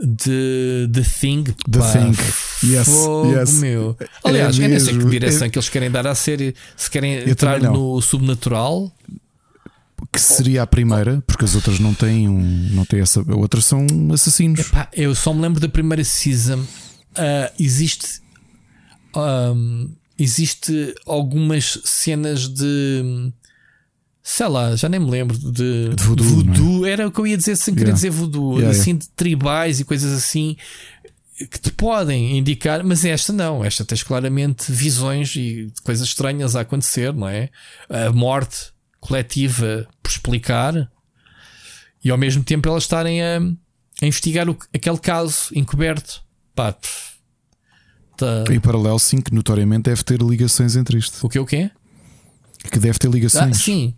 [0.00, 2.16] De The Thing, The pá, Thing.
[2.64, 2.88] Yes,
[3.34, 3.52] yes.
[3.60, 3.96] meu.
[4.24, 6.54] Aliás, É eu nem sei que direção É- que eles querem dar à série.
[6.76, 7.94] Se querem entrar também não.
[7.94, 8.92] no subnatural,
[10.12, 12.40] Que seria a primeira, porque as outras não têm um.
[12.72, 13.20] Não têm essa.
[13.32, 14.60] Outras são assassinos.
[14.60, 16.64] Epá, eu só me lembro da primeira season.
[17.16, 18.20] Ah, existe.
[19.14, 23.32] ahm, existe algumas cenas de.
[24.30, 27.56] Sei lá, já nem me lembro de, De voodoo, Era o que eu ia dizer
[27.56, 27.94] sem querer Yeah.
[27.96, 30.54] dizer voodoo, Yeah, assim de tribais e coisas assim
[31.50, 33.64] que te podem indicar, mas esta não.
[33.64, 37.48] Esta tens claramente visões e coisas estranhas a acontecer, não é?
[37.88, 40.90] A morte coletiva por explicar
[42.04, 43.38] e ao mesmo tempo elas estarem a,
[44.02, 46.20] a investigar o- aquele caso encoberto.
[46.54, 47.12] Pá, pff,
[48.16, 51.24] tá- Em paralelo, sim, que notoriamente deve ter ligações entre isto.
[51.24, 51.70] o que o quê?
[52.70, 53.56] Que deve ter Ah, ligações.
[53.56, 53.94] sim.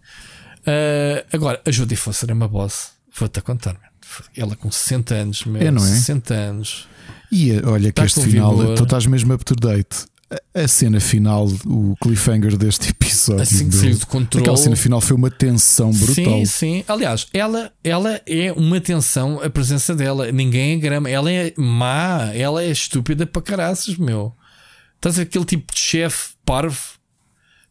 [0.67, 2.91] Ah, agora, a Jodie Foster é uma boss.
[3.19, 3.81] Vou-te contar, man.
[4.37, 5.87] Ela com 60 anos, meu, É, não é?
[5.87, 6.89] 60 anos.
[7.31, 8.75] E eh, olha que Tá este final, vigor.
[8.77, 10.07] tu estás mesmo up to date.
[10.55, 13.43] A- A cena final, o cliffhanger deste episódio.
[13.43, 14.43] Assim que saiu de controle.
[14.45, 16.15] Aquela cena final foi uma tensão brutal.
[16.25, 16.85] Sim, sim.
[16.89, 20.31] Aliás, ela, ela é uma tensão, a presença dela.
[20.33, 21.09] Ninguém é grama.
[21.11, 24.33] Ela é má, ela é estúpida para caraças, meu.
[24.97, 26.81] Estás aquele tipo de chefe parvo,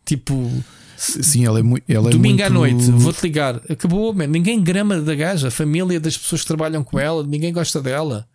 [0.05, 0.51] tipo.
[0.99, 3.61] Sim, ela é, mui- ela é Domingo à muito- noite, vou-te ligar.
[3.69, 4.27] Acabou, man.
[4.27, 5.47] ninguém grama da gaja.
[5.47, 8.27] A família das pessoas que trabalham com ela, ninguém gosta dela.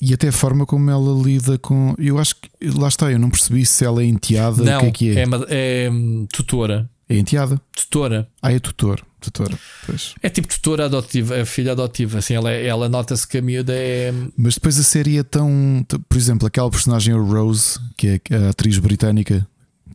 [0.00, 1.94] E até a forma como ela lida com.
[1.98, 2.50] Eu acho que.
[2.78, 4.62] Lá está, eu não percebi se ela é enteada.
[4.62, 5.26] Não, o que é que é?
[5.26, 6.88] ma- é, hum, tutora.
[7.08, 7.60] É enteada.
[7.74, 8.28] Tutora.
[8.42, 9.00] Ah, é tutor.
[9.20, 9.58] Tutora.
[9.86, 10.14] Pois.
[10.22, 12.18] É tipo tutora adotiva, é filha adotiva.
[12.18, 14.12] Assim, ela, é- ela nota-se que a miúda é.
[14.36, 15.84] Mas depois a série é tão.
[16.08, 19.46] Por exemplo, aquela personagem, a Rose, que é a atriz britânica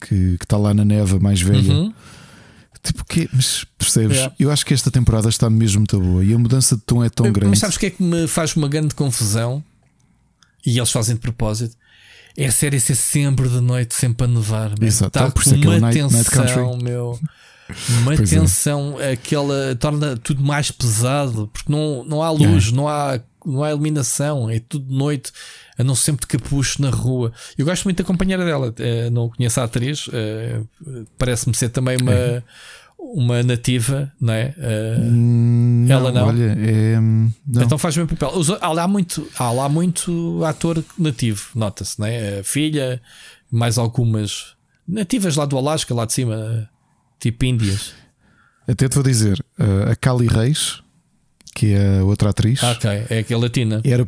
[0.08, 1.72] que está lá na neve, a mais velha.
[1.74, 1.94] Uhum.
[2.84, 4.18] Tipo, que Mas percebes?
[4.18, 4.36] Yeah.
[4.40, 7.10] Eu acho que esta temporada está mesmo muito boa e a mudança de tom é
[7.10, 7.52] tão grande.
[7.52, 9.64] Mas sabes o que é que me faz uma grande confusão?
[10.66, 11.76] E eles fazem de propósito.
[12.36, 14.74] É a série ser sempre de noite, sempre a nevar.
[14.82, 16.84] Exato, Tá por isso com é que é uma Night- Night tensão, Country.
[16.84, 17.20] meu.
[18.02, 18.40] Uma Pois é.
[18.40, 23.70] tensão, aquela torna tudo mais pesado, porque não, não há luz, não, há, não há
[23.72, 25.32] iluminação, é tudo de noite,
[25.82, 27.32] a não sempre de capucho na rua.
[27.58, 30.61] Eu gosto muito da companheira dela, eh, não conheço a atriz, eh,
[31.18, 32.43] parece-me ser também uma,
[32.98, 34.53] uma nativa, não é?
[34.58, 36.27] Eh, Hum, Ela não?
[36.27, 37.00] Olha, é.
[37.00, 37.64] Não.
[37.64, 38.32] então faz o mesmo papel.
[38.61, 42.40] Há lá muito, há lá muito ator nativo, nota-se, né?
[42.40, 43.01] A filha,
[43.51, 44.56] mais algumas
[44.88, 46.69] nativas lá do Alasca, lá de cima,
[47.19, 47.93] tipo Índias.
[48.68, 49.43] Até te vou dizer,
[49.90, 50.82] a Cali Reis,
[51.56, 53.82] que é outra atriz, Ah, ok, é aqui a latina.
[53.84, 54.08] era,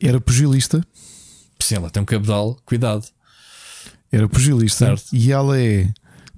[0.00, 0.84] era pugilista.
[1.60, 3.06] Sim, ela tem um cabedal, cuidado.
[4.10, 5.04] Era pugilista Certo.
[5.12, 5.88] e ela é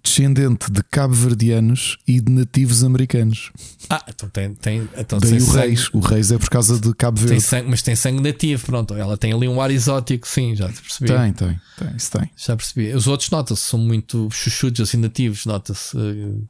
[0.05, 3.51] descendente de cabo-verdianos e de nativos americanos.
[3.89, 4.53] Ah, então tem.
[4.55, 5.89] tem então Daí tem o sangue, Reis.
[5.95, 7.43] O Reis é por causa de Cabo tem Verde.
[7.43, 8.95] sangue, mas tem sangue nativo, pronto.
[8.95, 11.07] Ela tem ali um ar exótico, sim, já te percebi.
[11.13, 12.29] Tem, tem, tem, isso tem.
[12.37, 12.93] Já percebi.
[12.93, 15.97] Os outros nota-se, são muito chuchudos, assim, nativos, nota-se.
[15.97, 16.43] eh,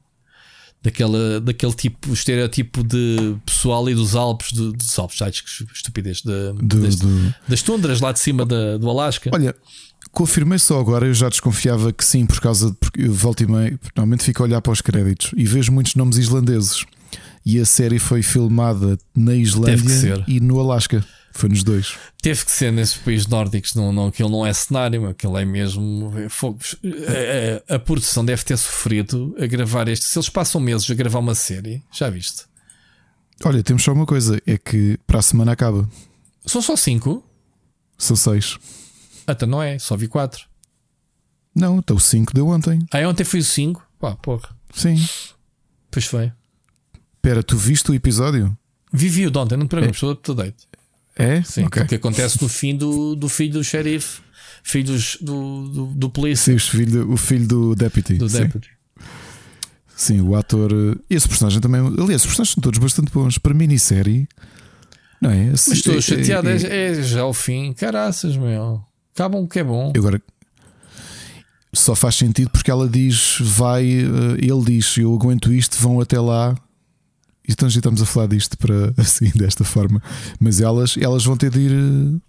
[0.82, 6.22] Daquela, daquele tipo, estereotipo de pessoal e dos Alpes, do- dos Alpes, ai, que estupidez,
[6.22, 9.30] de, Do- das, do- das tundras lá de cima da, do Alasca.
[9.32, 9.54] Olha,
[10.10, 12.76] confirmei só agora, eu já desconfiava que sim, por causa de.
[12.76, 15.94] Porque eu volto e meio, normalmente fico a olhar para os créditos e vejo muitos
[15.94, 16.84] nomes islandeses.
[17.46, 19.74] E a série foi filmada na Islândia
[20.28, 21.04] e no Alasca.
[21.34, 21.96] Foi nos dois.
[22.20, 26.12] Teve que ser nesses países nórdicos, não, não, aquilo não é cenário, aquilo é mesmo
[26.18, 26.58] é fogo.
[27.68, 30.04] A, a- produção deve ter sofrido a gravar este.
[30.04, 32.44] Se eles passam meses a gravar uma série, já viste?
[33.44, 35.88] Olha, temos só uma coisa: é que para a semana acaba.
[36.46, 37.24] São só 5?
[37.98, 38.58] São 6.
[39.26, 40.44] Até não é, só vi 4.
[41.54, 42.78] Não, então o 5 deu ontem.
[42.90, 43.86] Ah, ontem foi o 5?
[44.00, 44.48] Pá, porra.
[44.74, 44.96] Sim.
[45.90, 46.32] Pois foi.
[47.16, 48.56] Espera, tu viste o episódio?
[48.92, 50.66] Vivi o de ontem, não te preocupes, estou up to date.
[51.16, 51.42] É?
[51.42, 51.82] Sim, Ok.
[51.82, 54.20] o que acontece no fim do, do filho do xerife,
[54.62, 58.14] filho dos- do, do, do polícia, Sim, o filho, o filho do Deputy.
[58.14, 58.38] do sim.
[58.38, 58.68] deputy.
[59.94, 60.72] Sim, o ator.
[60.72, 61.80] eh, Esse personagem também.
[61.80, 63.38] Aliás, os personagens são todos bastante bons.
[63.38, 64.26] Para minissérie.
[65.20, 65.50] Não é?
[65.50, 67.72] Mas estou É- é- chateado, é, é- é já o fim.
[67.72, 68.82] Caraças, meu.
[69.14, 69.92] Acabam que é bom.
[69.96, 70.20] Agora.
[71.74, 76.18] Só faz sentido porque ela diz, vai, eh, ele diz, eu aguento isto, vão até
[76.20, 76.54] lá.
[77.46, 80.02] E então já estamos a falar disto para assim, desta forma.
[80.38, 81.72] Mas elas, elas vão ter de ir.
[81.72, 82.20] eh,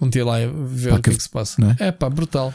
[0.00, 0.36] Um dia lá
[0.66, 1.76] ver Pá, o que é que- se passa.
[1.78, 1.88] é?
[1.88, 2.52] É pá, brutal.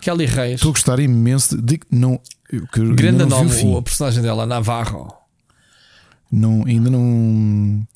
[0.00, 1.60] Kelly Reis, Estou a gostar imenso.
[1.60, 5.12] De, não, eu- que grande não nome, o o personagem dela, Navarro.
[6.30, 7.86] Não, ainda não.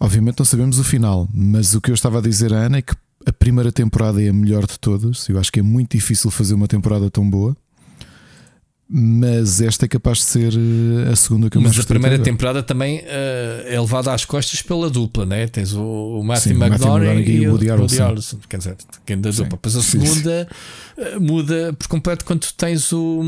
[0.00, 2.82] Obviamente não sabemos o final, mas o que eu estava a dizer à Ana é
[2.82, 2.94] que
[3.26, 5.28] a primeira temporada é a melhor de todas.
[5.28, 7.56] Eu acho que é muito difícil fazer uma temporada tão boa,
[8.90, 12.18] mas esta é capaz de ser eh, a segunda que eu mais Mas a primeira
[12.18, 15.46] temporada também eh, é levada às costas pela dupla, né?
[15.46, 18.02] Tens o, o Matthew o McConaughey e o Woody Harrelson.
[18.02, 18.38] Harrelson.
[18.48, 19.44] Quer dizer, quem da dupla.
[19.50, 20.48] Depois a segunda
[20.96, 23.22] eh, muda por completo quando tens o.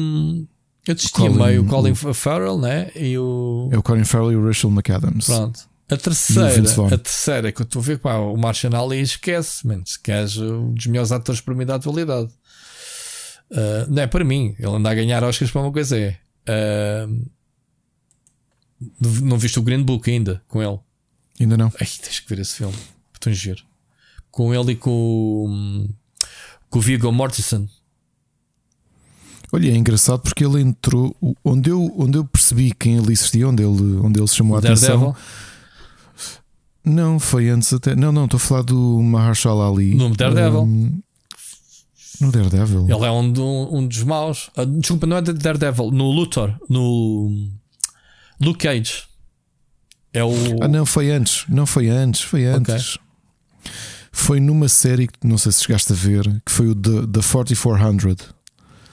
[0.88, 2.90] Eu desisti Colin- meio o Colin o- Farrell, né?
[2.96, 3.68] E o.
[3.70, 5.26] É o Colin Farrell e o Rachel McAdams.
[5.26, 5.68] Pronto.
[5.90, 6.50] A o terceira,
[6.94, 10.36] a terceira que eu estou a ver, pá, o Martian Ali esquece, man, se queres
[10.38, 12.30] um dos melhores atores para mim da atualidade.
[13.52, 16.18] Ah, não é para mim, ele anda a ganhar Oscars para uma coisa é.
[16.46, 17.06] ah,
[19.00, 20.78] não- viste o Green Book ainda com ele?
[21.40, 21.66] Ainda não.
[21.80, 22.74] Ai, tens que ver esse filme,
[23.18, 23.62] tão giro.
[24.30, 25.88] Com ele e com, o-
[26.68, 27.68] com o Viggo Mortensen.
[29.52, 31.16] Olha, é engraçado porque ele entrou.
[31.44, 35.14] Onde eu, onde eu percebi quem ele existia, onde ele, onde ele chamou a atenção.
[36.84, 37.96] Não, foi antes até.
[37.96, 39.94] Não, não, estou a falar do Mahershala Ali.
[39.96, 40.62] No Daredevil.
[40.62, 41.00] Hum,
[42.20, 42.86] no Daredevil.
[42.88, 44.50] Ele é um, um dos maus.
[44.56, 47.48] Ah, desculpa, não é de Daredevil, no Luthor, no
[48.40, 49.04] Luke Cage.
[50.12, 50.32] É o.
[50.60, 51.44] Ah, não, foi antes.
[51.48, 52.98] Não foi antes, foi antes.
[54.12, 57.20] Foi numa série que não sei se chegaste a ver, que foi o The, The
[57.22, 58.34] 4400,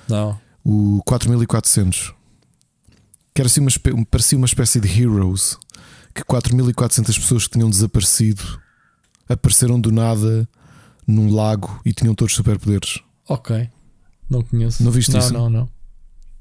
[0.07, 0.39] Não.
[0.63, 2.13] o 4400.
[3.33, 3.69] Que era assim uma,
[4.09, 5.57] parecia uma espécie de Heroes.
[6.13, 8.41] Que 4400 pessoas que tinham desaparecido
[9.27, 10.47] apareceram do nada
[11.05, 12.99] num lago e tinham todos superpoderes.
[13.27, 13.69] Ok.
[14.29, 14.83] Não conheço.
[14.83, 15.33] Não viste não, isso?
[15.33, 15.69] Não, não.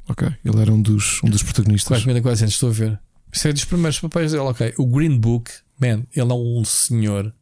[0.09, 2.05] Ok, ele era um dos, um dos protagonistas.
[2.05, 3.01] 4400, estou a ver.
[3.33, 4.75] Isso é dos primeiros papéis dele, ok.
[4.79, 5.51] O Green Book,
[5.81, 7.35] man, ele é um senhor.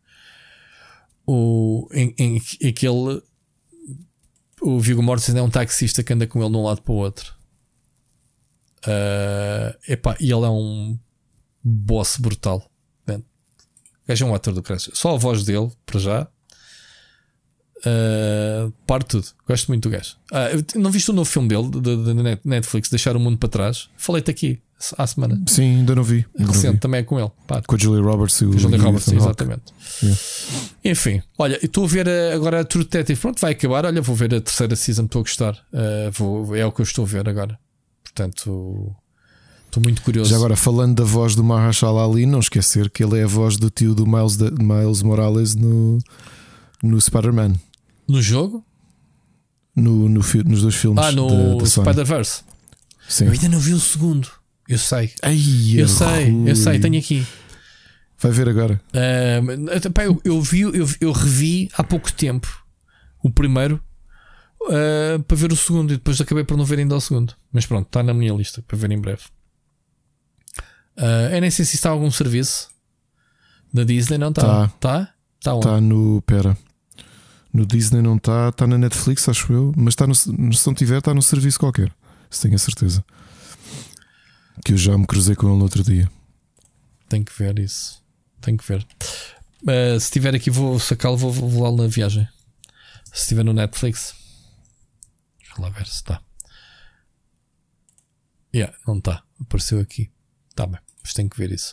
[1.26, 3.22] O, em, em, em que ele.
[4.62, 6.96] O Viggo Mortensen é um taxista que anda com ele de um lado para o
[6.96, 7.34] outro.
[8.86, 10.98] Ah, epá, e ele é um
[11.62, 12.70] boss brutal.
[13.06, 13.18] Man.
[13.18, 14.90] O gajo é um ator do Crash.
[14.94, 16.28] Só a voz dele, para já.
[17.86, 19.26] Uh, parte tudo.
[19.46, 20.16] Gosto muito do gajo.
[20.32, 23.48] Ah, eu- não viste o novo filme dele, da Net- Netflix, Deixar o Mundo para
[23.48, 23.88] Trás?
[23.96, 24.58] Falei-te aqui
[24.96, 25.40] há semana.
[25.46, 26.24] Sim, ainda não vi.
[26.34, 26.78] Ainda não Recente, vi.
[26.80, 27.30] também é com ele.
[27.46, 29.62] Pá, Com a Julia Roberts e o Julia e o Roberts, Ethan exatamente.
[30.02, 30.20] Yeah.
[30.84, 33.20] Enfim, olha, estou a ver uh, agora a True Detective.
[33.20, 33.84] Pronto, vai acabar.
[33.86, 35.52] Olha, vou ver a terceira season, estou a gostar.
[35.72, 37.58] Uh, vou, é o que eu estou a ver agora.
[38.02, 38.94] Portanto,
[39.66, 40.30] estou muito curioso.
[40.30, 43.56] Já agora, falando da voz do Mahershala Ali, não esquecer que ele é a voz
[43.56, 45.98] do tio do Miles, de- Miles Morales no,
[46.82, 47.54] no Spider-Man.
[48.08, 48.64] No jogo?
[49.74, 51.04] No, no nos dois filmes.
[51.04, 51.64] Ah, no.
[51.64, 52.42] Spider-Verse.
[53.08, 53.26] Sim.
[53.26, 54.28] Eu ainda não vi o segundo.
[54.68, 55.12] Eu sei.
[55.22, 55.38] Ai,
[55.76, 57.26] Eu sei, eu sei, tenho aqui.
[58.18, 58.80] Vai ver agora.
[58.90, 62.48] Uh, pá, eu, eu vi, eu, eu revi há pouco tempo
[63.22, 63.82] o primeiro
[64.62, 67.34] uh, para ver o segundo e depois acabei por não ver ainda o segundo.
[67.52, 69.22] Mas pronto, está na minha lista para ver em breve.
[70.96, 72.70] Uh, eu nem sei se está algum serviço
[73.72, 74.42] da Disney, não está?
[74.42, 74.64] Tá.
[74.74, 75.14] Está?
[75.38, 75.66] Está onde?
[75.66, 76.22] Está no.
[76.22, 76.56] Pera.
[77.54, 80.98] No Disney não está, está na Netflix, acho eu, mas está no, se não tiver,
[80.98, 81.94] está no serviço qualquer.
[82.28, 83.04] Isso tenho a certeza.
[84.64, 86.10] Que eu já me cruzei com ele no outro dia.
[87.08, 88.02] Tenho que ver isso.
[88.40, 88.84] Tenho que ver.
[89.62, 92.28] Uh, se estiver aqui, vou sacá-lo, vou, vou na viagem.
[93.04, 94.14] Se estiver no Netflix,
[95.38, 96.20] deixa lá ver se está.
[98.52, 99.22] Yeah, não está.
[99.40, 100.10] Apareceu aqui.
[100.50, 101.72] Está bem, mas tenho que ver isso.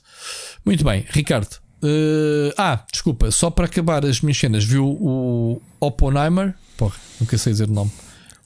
[0.64, 1.61] Muito bem, Ricardo.
[1.84, 6.54] Uh, ah, desculpa, só para acabar as minhas cenas, viu o Oppenheimer?
[6.78, 7.92] Porra, nunca sei dizer o nome.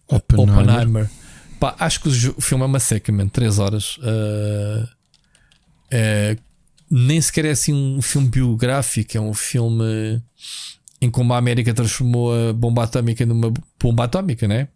[0.08, 0.60] Oppenheimer.
[0.60, 1.10] Oppenheimer.
[1.60, 3.28] Pá, acho que o, filme é uma seca, man.
[3.28, 3.98] 3 horas.
[3.98, 4.88] Uh,
[5.92, 6.38] é,
[6.90, 10.22] nem sequer é assim um filme biográfico, é um filme
[11.02, 14.70] em como a América transformou a bomba atómica numa bomba atómica, né?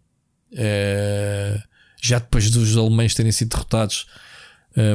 [0.52, 1.60] É,
[2.00, 4.06] já depois dos alemães terem sido derrotados,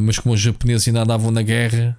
[0.04, 1.98] mas como os japoneses ainda andavam na guerra,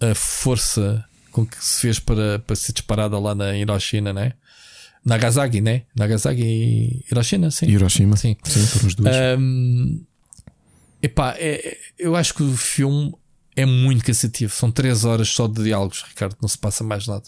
[0.00, 4.32] a força com que se fez para, para ser disparada lá na Hiroshima, né?
[5.04, 5.82] Nagasaki, né?
[5.94, 7.66] Nagasaki e Hiroshima, sim.
[7.66, 8.16] Hiroshima.
[8.16, 8.36] Sim.
[8.42, 9.16] Sim, foram dois.
[9.38, 10.04] Um,
[11.00, 13.14] epá, é, eu acho que o filme
[13.54, 14.52] é muito cansativo.
[14.52, 16.36] São três horas só de diálogos, Ricardo.
[16.42, 17.24] Não se passa mais nada.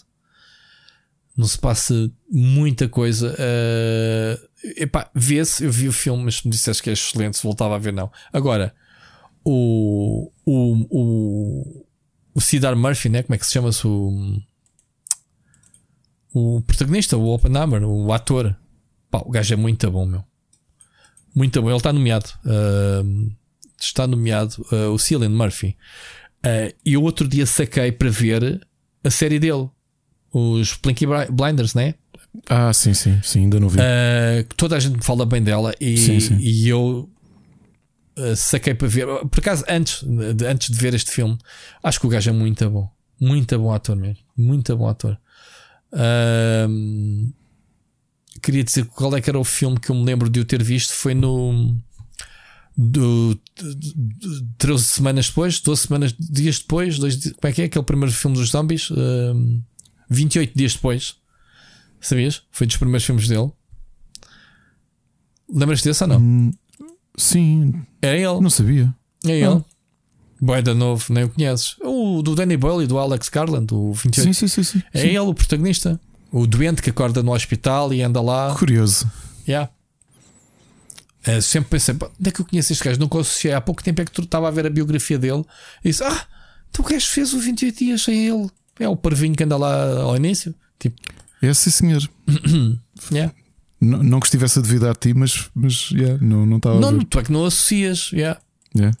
[1.37, 3.33] Não se passa muita coisa.
[3.33, 5.63] Uh, epá, vê-se.
[5.63, 7.37] Eu vi o filme, mas me disseste que é excelente.
[7.37, 8.11] Se voltava a ver, não.
[8.33, 8.75] Agora,
[9.45, 11.85] o, o, o,
[12.33, 13.23] o Cedar Murphy, né?
[13.23, 13.85] como é que se chama-se?
[13.87, 14.39] O,
[16.33, 18.55] o protagonista, o Oppenheimer, o ator.
[19.09, 20.23] Pá, o gajo é muito bom, meu.
[21.33, 21.69] Muito bom.
[21.69, 22.29] Ele está nomeado.
[22.45, 23.31] Uh,
[23.79, 25.75] está nomeado uh, o Cillian Murphy.
[26.45, 28.61] Uh, e o outro dia saquei para ver
[29.03, 29.69] a série dele,
[30.31, 31.95] os Blinky Blinders, né?
[32.47, 33.79] Ah, sim, sim, sim, ainda não vi.
[33.79, 36.37] Uh, toda a gente me fala bem dela e, sim, sim.
[36.39, 37.09] e eu
[38.35, 39.07] saquei para ver.
[39.29, 41.37] Por acaso, antes de, antes de ver este filme,
[41.83, 42.89] acho que o gajo é muito bom.
[43.19, 44.23] Muito bom ator mesmo.
[44.37, 45.17] Muito bom ator.
[45.91, 47.33] Uh,
[48.41, 50.63] queria dizer qual é que era o filme que eu me lembro de eu ter
[50.63, 50.93] visto.
[50.93, 51.77] Foi no.
[52.77, 53.37] Do,
[54.57, 57.65] 13 semanas depois, 12 semanas, dias depois, dois, como é que é?
[57.65, 59.63] Aquele primeiro filme dos zombies, uh,
[60.09, 61.17] 28 dias depois,
[61.99, 62.43] sabias?
[62.51, 63.51] Foi dos primeiros filmes dele.
[65.53, 66.19] Lembras-te desse ou não?
[66.19, 66.51] Hum,
[67.19, 68.41] sim, é ele.
[68.41, 68.93] Não sabia.
[69.25, 69.45] É ele.
[69.45, 69.63] Ah.
[70.41, 71.75] Boeda novo, nem o conheces.
[71.81, 74.23] O do Danny Boyle e do Alex Garland, o 28.
[74.23, 74.83] Sim, sim, sim, sim.
[74.93, 75.99] É ele o protagonista.
[76.31, 78.55] O doente que acorda no hospital e anda lá.
[78.55, 79.11] Curioso.
[79.47, 79.69] Yeah.
[81.25, 82.99] É, sempre pensei, onde é que eu conheço este gajo?
[82.99, 83.53] Nunca associei.
[83.53, 85.43] Há pouco tempo é que tu estava a ver a biografia dele
[85.83, 86.25] e disse: Ah,
[86.69, 88.49] então o gajo fez o 28 dias sem ele.
[88.79, 90.55] É o parvinho que anda lá ao início.
[90.79, 90.95] Tipo.
[91.41, 92.09] É sim, senhor.
[93.11, 93.33] yeah.
[93.81, 96.89] Não, não que estivesse a duvidar de ti, mas, mas yeah, não, não estava não,
[96.89, 97.05] a ver.
[97.05, 98.11] tu é que não associas.
[98.11, 98.39] Yeah.
[98.75, 98.95] Yeah.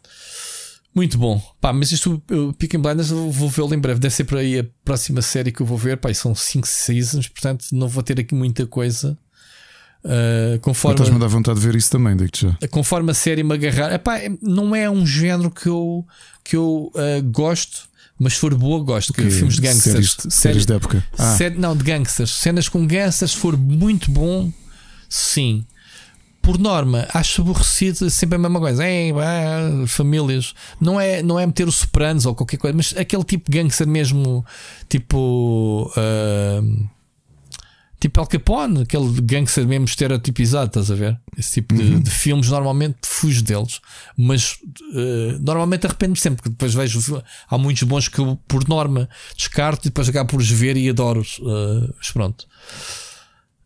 [0.95, 1.41] Muito bom.
[1.61, 3.99] Pá, mas isto, o Peaky Blinders, eu vou vê-lo em breve.
[3.99, 5.97] Deve ser por aí a próxima série que eu vou ver.
[5.97, 9.17] Pá, são 5 seasons, portanto não vou ter aqui muita coisa.
[10.03, 12.57] Uh, conforme estás-me a dar vontade de ver isso também, digo já.
[12.69, 16.07] Conforme a série me agarrar, epá, não é um género que eu,
[16.43, 19.09] que eu uh, gosto, mas se for boa, gosto.
[19.11, 19.29] Okay.
[19.29, 21.37] filmes de gangsters, séries, séries de época, ah.
[21.57, 24.51] não, de gangsters, cenas com gangsters, se for muito bom,
[25.09, 25.65] sim.
[26.41, 28.87] Por norma, acho aborrecido é sempre a mesma coisa.
[28.87, 33.23] Ei, bah, famílias, não é, não é meter os sopranos ou qualquer coisa, mas aquele
[33.23, 34.45] tipo de gangster mesmo,
[34.87, 35.91] tipo.
[35.97, 36.89] Uh,
[37.99, 41.19] Tipo Al Capone, aquele gangster mesmo estereotipizado, estás a ver?
[41.37, 41.99] Esse tipo de, uhum.
[41.99, 43.81] de filmes normalmente fujo deles,
[44.15, 44.57] mas
[44.93, 47.21] uh, normalmente arrependo-me sempre, porque depois vejo.
[47.49, 50.89] Há muitos bons que eu, por norma, descarto e depois acabo por os ver e
[50.89, 51.39] adoro-os.
[51.39, 52.47] Uh, mas pronto.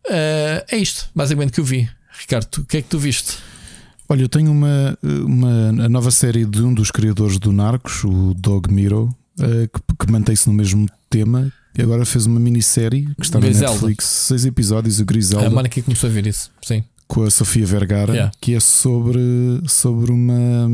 [0.06, 1.88] Uh, é isto, basicamente, que eu vi.
[2.18, 3.38] Ricardo, o que é que tu viste?
[4.08, 8.34] Olha, eu tenho uma, uma a nova série de um dos criadores do Narcos, o
[8.34, 13.40] Dog Miro, que, que mantém-se no mesmo tema, e agora fez uma minissérie que está
[13.40, 13.66] Griselda.
[13.66, 15.60] na Netflix, seis episódios, o Griselda.
[15.60, 16.84] A que começou a ver isso, sim.
[17.08, 18.32] Com a Sofia Vergara, yeah.
[18.40, 19.20] que é sobre,
[19.66, 20.68] sobre uma,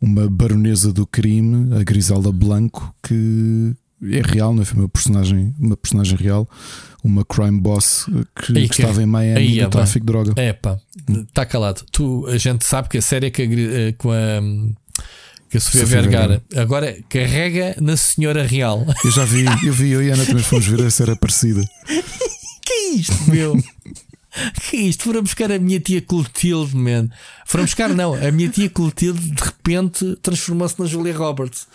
[0.00, 4.64] uma baronesa do crime, a Griselda Blanco, que é real, não é?
[4.64, 6.48] Foi uma personagem, uma personagem real,
[7.04, 10.32] uma crime boss que, que estava em Miami aí, do é, tráfico de droga.
[10.36, 10.78] É pá,
[11.28, 11.84] está calado.
[11.92, 14.40] Tu, a gente sabe que a série que a, com a
[15.50, 16.42] que a Sofia, Sofia Vergara.
[16.50, 16.62] Vergara.
[16.62, 18.86] Agora carrega na Senhora Real.
[19.04, 21.62] Eu já vi, eu vi, eu e a Ana também fomos ver se era parecida.
[21.86, 23.56] que é isto, meu?
[24.68, 25.04] que é isto?
[25.04, 27.08] Foram buscar a minha tia Clotilde, man.
[27.46, 28.14] Foram buscar, não.
[28.14, 31.66] A minha tia Clotilde de repente transformou-se na Julia Roberts.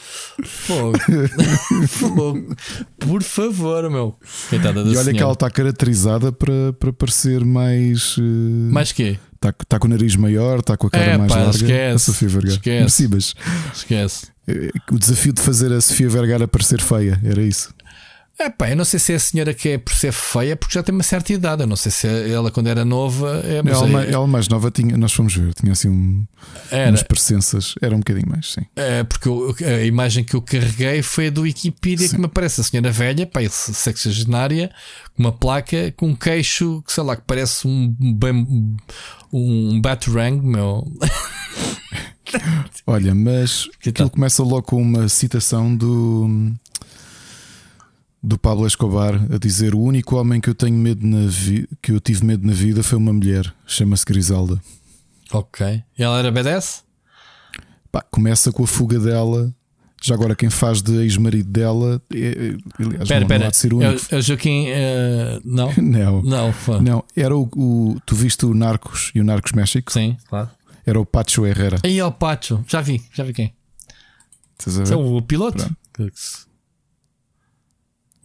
[0.43, 0.97] Fogo.
[1.87, 2.55] Fogo.
[2.99, 4.15] Por favor, meu.
[4.49, 5.13] Coitada da e olha senhora.
[5.13, 8.17] que ela está caracterizada para, para parecer mais.
[8.17, 8.21] Uh...
[8.71, 9.17] Mais quê?
[9.35, 11.55] Está tá com o nariz maior, está com a cara é, mais pá, larga.
[11.55, 12.53] Esquece, a Sofia Vergara.
[12.55, 12.79] Esquece.
[12.81, 13.35] Mercibas.
[13.73, 14.27] Esquece.
[14.45, 17.73] Eh, o desafio de fazer a Sofia Vergara parecer feia, era isso.
[18.41, 20.73] É pá, eu não sei se é a senhora que é por ser feia, porque
[20.73, 21.63] já tem uma certa idade.
[21.63, 23.41] Eu não sei se ela, quando era nova.
[23.43, 24.13] É, ela, é...
[24.13, 26.25] ela, mais nova tinha, nós fomos ver, tinha assim um,
[26.71, 26.89] era.
[26.89, 28.61] umas presenças, era um bocadinho mais, sim.
[28.77, 32.15] É, porque eu, a imagem que eu carreguei foi a do Wikipedia sim.
[32.15, 34.71] que me aparece a senhora velha, pá, sexagenária,
[35.17, 38.77] com uma placa com um queixo que sei lá, que parece um, bem,
[39.33, 40.89] um Batarang, meu.
[42.87, 46.53] Olha, mas que aquilo começa logo com uma citação do
[48.21, 51.29] do Pablo Escobar a dizer: O único homem que eu tenho medo na
[51.81, 54.61] que eu tive medo na vida foi uma mulher, chama-se Griselda.
[55.31, 55.83] Ok.
[55.97, 56.83] E ela era BDS?
[57.91, 59.53] Pá, começa com a fuga dela.
[60.01, 63.43] Já agora, quem faz de ex-marido dela, é, é aliás, pera, não, pera.
[63.43, 64.05] não de ser o único.
[64.09, 64.67] É o Joaquim.
[64.67, 65.73] Uh, não?
[65.75, 66.21] não.
[66.21, 67.03] Não, não.
[67.15, 69.91] Era o, o, Tu viste o Narcos e o Narcos México?
[69.91, 70.49] Sim, claro.
[70.85, 71.77] Era o Pacho Herrera.
[71.83, 73.53] Aí é o Pacho, já vi, já vi quem.
[74.89, 75.69] É o piloto?
[75.93, 76.48] Pronto.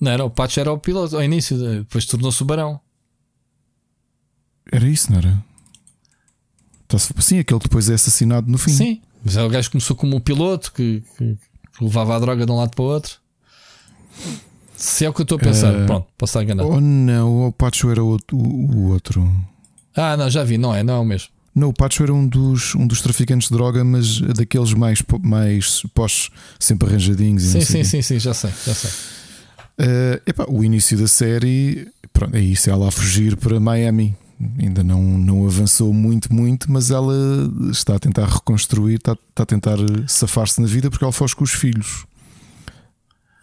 [0.04, 2.78] Não era, o Patch era o piloto ao início, depois tornou-se o Barão.
[4.70, 5.42] Era isso, não era?
[6.98, 8.70] Sim, aquele que depois é assassinado no fim.
[8.70, 11.38] Sim, mas é o gajo que começou como um piloto que, que,
[11.78, 13.18] que levava a droga de um lado para o outro.
[14.76, 16.68] Se é o que eu estou a pensar, uh, pronto, posso estar enganado.
[16.68, 19.26] Ou não, o Pacho era o, o, o, outro.
[19.96, 21.28] Ah, não, já vi, não é, não é o mesmo.
[21.54, 25.82] Não, o Pacho era um dos, um dos traficantes de droga, mas daqueles mais, mais
[25.94, 26.28] pós,
[26.60, 27.42] sempre arranjadinhos.
[27.42, 28.90] Sim, sim, sim, sim, já sei, já sei.
[29.78, 34.16] Uh, epá, o início da série pronto, é isso, ela a fugir para Miami.
[34.58, 37.14] Ainda não, não avançou muito, muito, mas ela
[37.70, 39.76] está a tentar reconstruir, está, está a tentar
[40.08, 42.04] safar-se na vida porque ela foge com os filhos.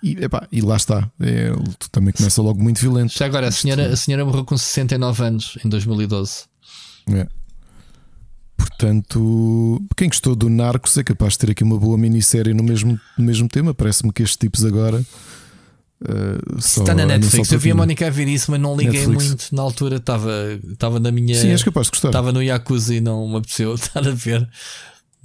[0.03, 1.51] E, epá, e lá está, é,
[1.91, 3.13] também começa logo muito violento.
[3.13, 6.45] Já agora, a senhora, a senhora morreu com 69 anos em 2012.
[7.13, 7.27] É.
[8.57, 12.99] Portanto, quem gostou do Narcos é capaz de ter aqui uma boa minissérie no mesmo,
[13.17, 13.73] no mesmo tema.
[13.73, 15.03] Parece-me que estes tipos agora
[16.01, 17.51] Uh, Está na Netflix.
[17.51, 19.27] Eu vi a Mónica a ver isso, mas não liguei Netflix.
[19.27, 19.97] muito na altura.
[19.97, 20.31] Estava,
[20.71, 21.35] estava na minha.
[21.35, 22.09] Sim, és capaz de gostar.
[22.09, 24.47] Estava no Yakuza e não me apeteceu estar a ver.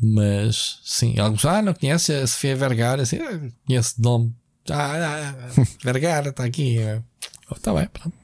[0.00, 1.44] Mas sim, alguns.
[1.46, 3.02] Ah, não conhece a Sofia Vergara?
[3.02, 4.34] Assim, ah, conhece de nome.
[4.68, 6.78] Ah, ah, ah Vergara está aqui.
[7.50, 8.14] Está bem, pronto.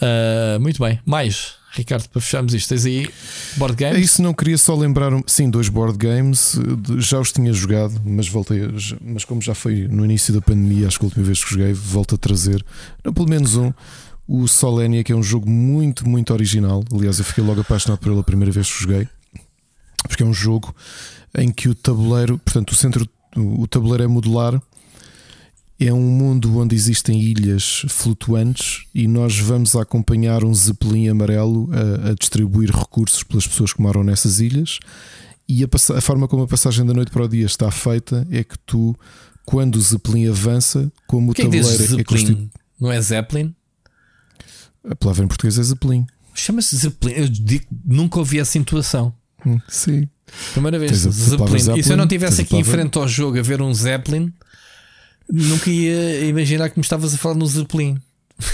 [0.00, 1.00] Uh, muito bem.
[1.04, 1.54] Mais.
[1.78, 3.08] Ricardo, para fecharmos isto, tens aí
[3.56, 3.96] board games?
[3.96, 6.58] É isso, não queria só lembrar, sim, dois board games,
[6.98, 8.60] já os tinha jogado, mas voltei,
[9.00, 11.72] mas como já foi no início da pandemia, acho que a última vez que joguei,
[11.72, 12.64] volto a trazer,
[13.04, 13.72] não, pelo menos um,
[14.26, 16.84] o Solenia, que é um jogo muito, muito original.
[16.92, 19.08] Aliás, eu fiquei logo apaixonado por ele a primeira vez que joguei,
[20.06, 20.74] porque é um jogo
[21.36, 24.60] em que o tabuleiro, portanto, o centro, o tabuleiro é modular
[25.80, 32.10] é um mundo onde existem ilhas flutuantes e nós vamos acompanhar um zeppelin amarelo a,
[32.10, 34.80] a distribuir recursos pelas pessoas que moram nessas ilhas.
[35.48, 38.42] E a, a, forma como a passagem da noite para o dia está feita é
[38.42, 38.94] que tu,
[39.46, 42.00] quando o zeppelin avança, como o Quem tabuleiro diz zeppelin?
[42.00, 42.50] é constitu...
[42.80, 43.54] Não é Zeppelin?
[44.88, 46.06] A palavra em português é zeppelin.
[46.32, 47.14] Chama-se zeppelin.
[47.14, 49.12] Eu digo, nunca ouvi essa intuação.
[49.44, 50.08] Hum, sim.
[50.52, 50.92] Primeira vez.
[50.92, 51.58] Zeppelin.
[51.58, 51.80] zeppelin.
[51.80, 54.32] E se eu não estivesse aqui em frente ao jogo a ver um Zeppelin,
[55.30, 57.98] Nunca ia imaginar que me estavas a falar no Zeppelin.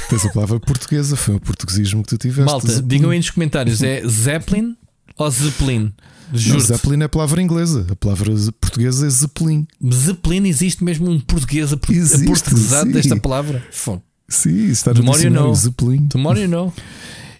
[0.09, 2.51] Tens a palavra portuguesa, foi o portuguesismo que tu tiveste.
[2.51, 2.89] Malta, Zeppelin.
[2.89, 4.77] digam aí nos comentários: é Zeppelin
[5.17, 5.93] ou Zeppelin?
[6.33, 9.67] Não, Zeppelin é a palavra inglesa, a palavra portuguesa é Zeppelin.
[9.93, 13.63] Zeppelin existe mesmo um português a, portuguesado desta palavra?
[13.71, 14.03] Fone.
[14.29, 15.55] Sim, está no Tomorrow dicionário you know.
[15.55, 16.09] Zeppelin.
[16.09, 16.73] Tomorrow you know.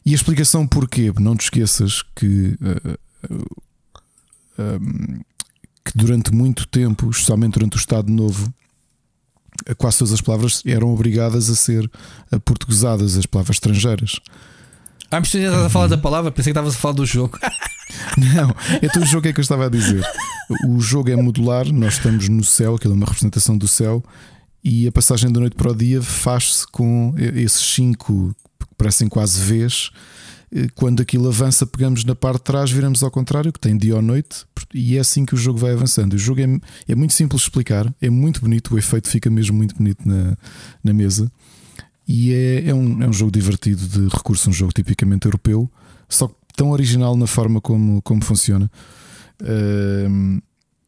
[0.05, 3.63] E a explicação porquê, não te esqueças que, uh, uh,
[4.59, 5.21] um,
[5.83, 8.53] que durante muito tempo, especialmente durante o Estado Novo,
[9.79, 11.91] quase todas as palavras eram obrigadas a ser
[12.45, 14.21] portuguesadas, as palavras estrangeiras.
[15.11, 17.07] Ah, mas tu já estás a falar da palavra, pensei que estavas a falar do
[17.07, 17.39] jogo.
[18.17, 20.05] Não, então o jogo é que eu estava a dizer.
[20.69, 24.03] O jogo é modular, nós estamos no céu, aquilo é uma representação do céu,
[24.63, 29.39] e a passagem da noite para o dia faz-se com esses cinco, que parecem quase
[29.41, 29.91] Vs,
[30.75, 34.03] quando aquilo avança, pegamos na parte de trás, viramos ao contrário, que tem dia ou
[34.03, 36.15] noite, e é assim que o jogo vai avançando.
[36.15, 36.47] O jogo é,
[36.89, 40.37] é muito simples de explicar, é muito bonito, o efeito fica mesmo muito bonito na,
[40.83, 41.31] na mesa.
[42.07, 45.69] E é, é, um, é um jogo divertido de recurso, um jogo tipicamente europeu,
[46.09, 48.71] só que tão original na forma como, como funciona.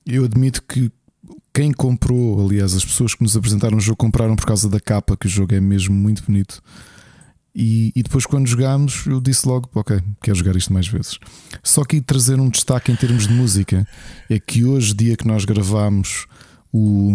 [0.06, 0.92] Eu admito que
[1.52, 5.16] quem comprou, aliás, as pessoas que nos apresentaram o jogo compraram por causa da capa,
[5.16, 6.62] que o jogo é mesmo muito bonito.
[7.58, 11.18] E, e, depois, quando jogámos, eu disse logo: Ok, quero jogar isto mais vezes.
[11.62, 13.88] Só que trazer um destaque em termos de música
[14.28, 16.26] é que hoje, dia que nós gravámos
[16.70, 17.14] o,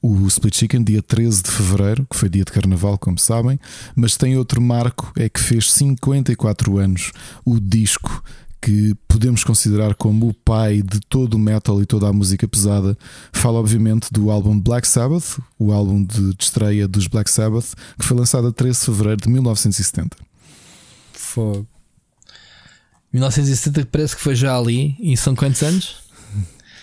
[0.00, 3.58] o Split Chicken, dia 13 de fevereiro, que foi dia de carnaval, como sabem,
[3.96, 7.10] mas tem outro marco: é que fez 54 anos
[7.44, 8.22] o disco
[8.60, 12.96] que podemos considerar como o pai de todo o metal e toda a música pesada.
[13.32, 18.16] Fala, obviamente, do álbum Black Sabbath, o álbum de estreia dos Black Sabbath, que foi
[18.16, 20.16] lançado a 13 de fevereiro de 1970.
[21.12, 21.66] Fogo.
[23.12, 24.96] 1970 parece que foi já ali.
[25.00, 25.96] E são quantos anos?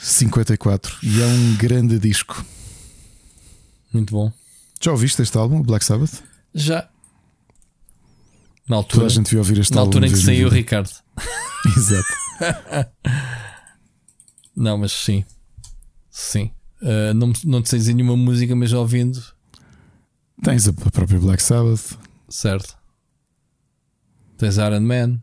[0.02, 0.98] 54.
[1.04, 2.46] E é um grande disco.
[3.92, 4.32] Muito bom.
[4.82, 6.24] Já ouviste este álbum, Black Sabbath?
[6.54, 6.90] Já.
[8.68, 10.90] Na altura, Toda a gente viu ouvir este na altura em que saiu o Ricardo.
[11.78, 12.90] Exato.
[14.56, 15.26] não, mas sim.
[16.10, 16.52] Sim.
[16.82, 19.22] Uh, não, não te sei dizer nenhuma música, mas já ouvindo.
[20.42, 21.98] Tens a própria Black Sabbath.
[22.30, 22.78] Certo.
[24.38, 25.22] Tens Iron Man.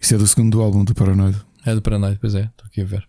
[0.00, 1.40] Isso é do segundo álbum do Paranoid.
[1.64, 2.44] É do Paranoid, pois é.
[2.44, 3.08] Estou aqui a ver.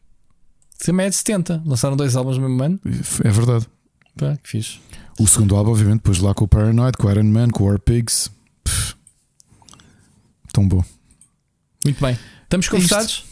[0.83, 1.63] Também é de 70.
[1.65, 2.79] Lançaram dois álbuns no mesmo ano.
[3.23, 3.67] É verdade.
[4.17, 4.79] Pá, que fixe.
[5.19, 7.67] O segundo álbum, obviamente, depois lá com o Paranoid, com o Iron Man, com o
[7.67, 8.31] War Pigs.
[8.63, 8.95] Pff,
[10.51, 10.83] tão bom.
[11.85, 12.17] Muito bem.
[12.43, 13.25] Estamos conversados?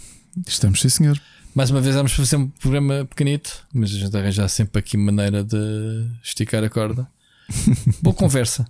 [0.47, 1.21] Estamos, sim, senhor.
[1.53, 5.43] Mais uma vez vamos fazer um programa pequenito, mas a gente arranjar sempre aqui maneira
[5.43, 7.07] de esticar a corda.
[8.01, 8.65] Boa conversa.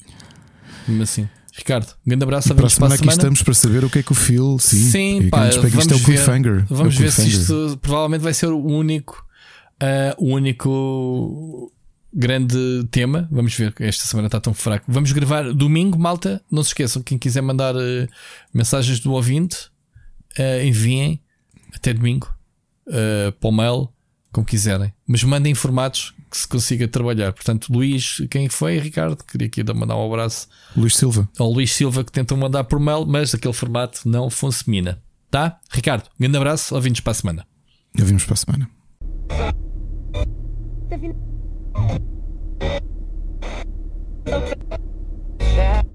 [0.88, 1.30] Mesmo assim.
[1.54, 2.56] Ricardo, um grande abraço.
[2.56, 4.58] Para a semana aqui estamos para saber o que é que o Phil.
[4.58, 6.66] Sim, sim pá, vamos isto é o cliffhanger.
[6.70, 9.24] Vamos é ver se isto provavelmente vai ser o único,
[9.82, 11.72] uh, o único
[12.14, 13.28] grande tema.
[13.32, 14.86] Vamos ver, esta semana está tão fraco.
[14.88, 16.44] Vamos gravar domingo, malta.
[16.52, 18.08] Não se esqueçam, quem quiser mandar uh,
[18.54, 19.70] mensagens do ouvinte,
[20.38, 21.22] uh, enviem
[21.74, 22.34] até domingo
[22.88, 23.90] uh, para o mail,
[24.32, 24.94] como quiserem.
[25.08, 27.34] Mas mandem formatos que se consiga trabalhar.
[27.34, 28.80] Portanto, Luís, quem foi?
[28.80, 30.48] Ricardo, queria aqui mandar um abraço.
[30.76, 31.30] Luís Silva.
[31.38, 35.02] Ao Luís Silva que tentam mandar por mail, mas aquele formato não funciona.
[35.30, 35.60] Tá?
[35.70, 37.48] Ricardo, um grande abraço, ouvimos para a semana.
[38.00, 38.70] Ouvimos para a semana.
[45.40, 45.91] Yeah.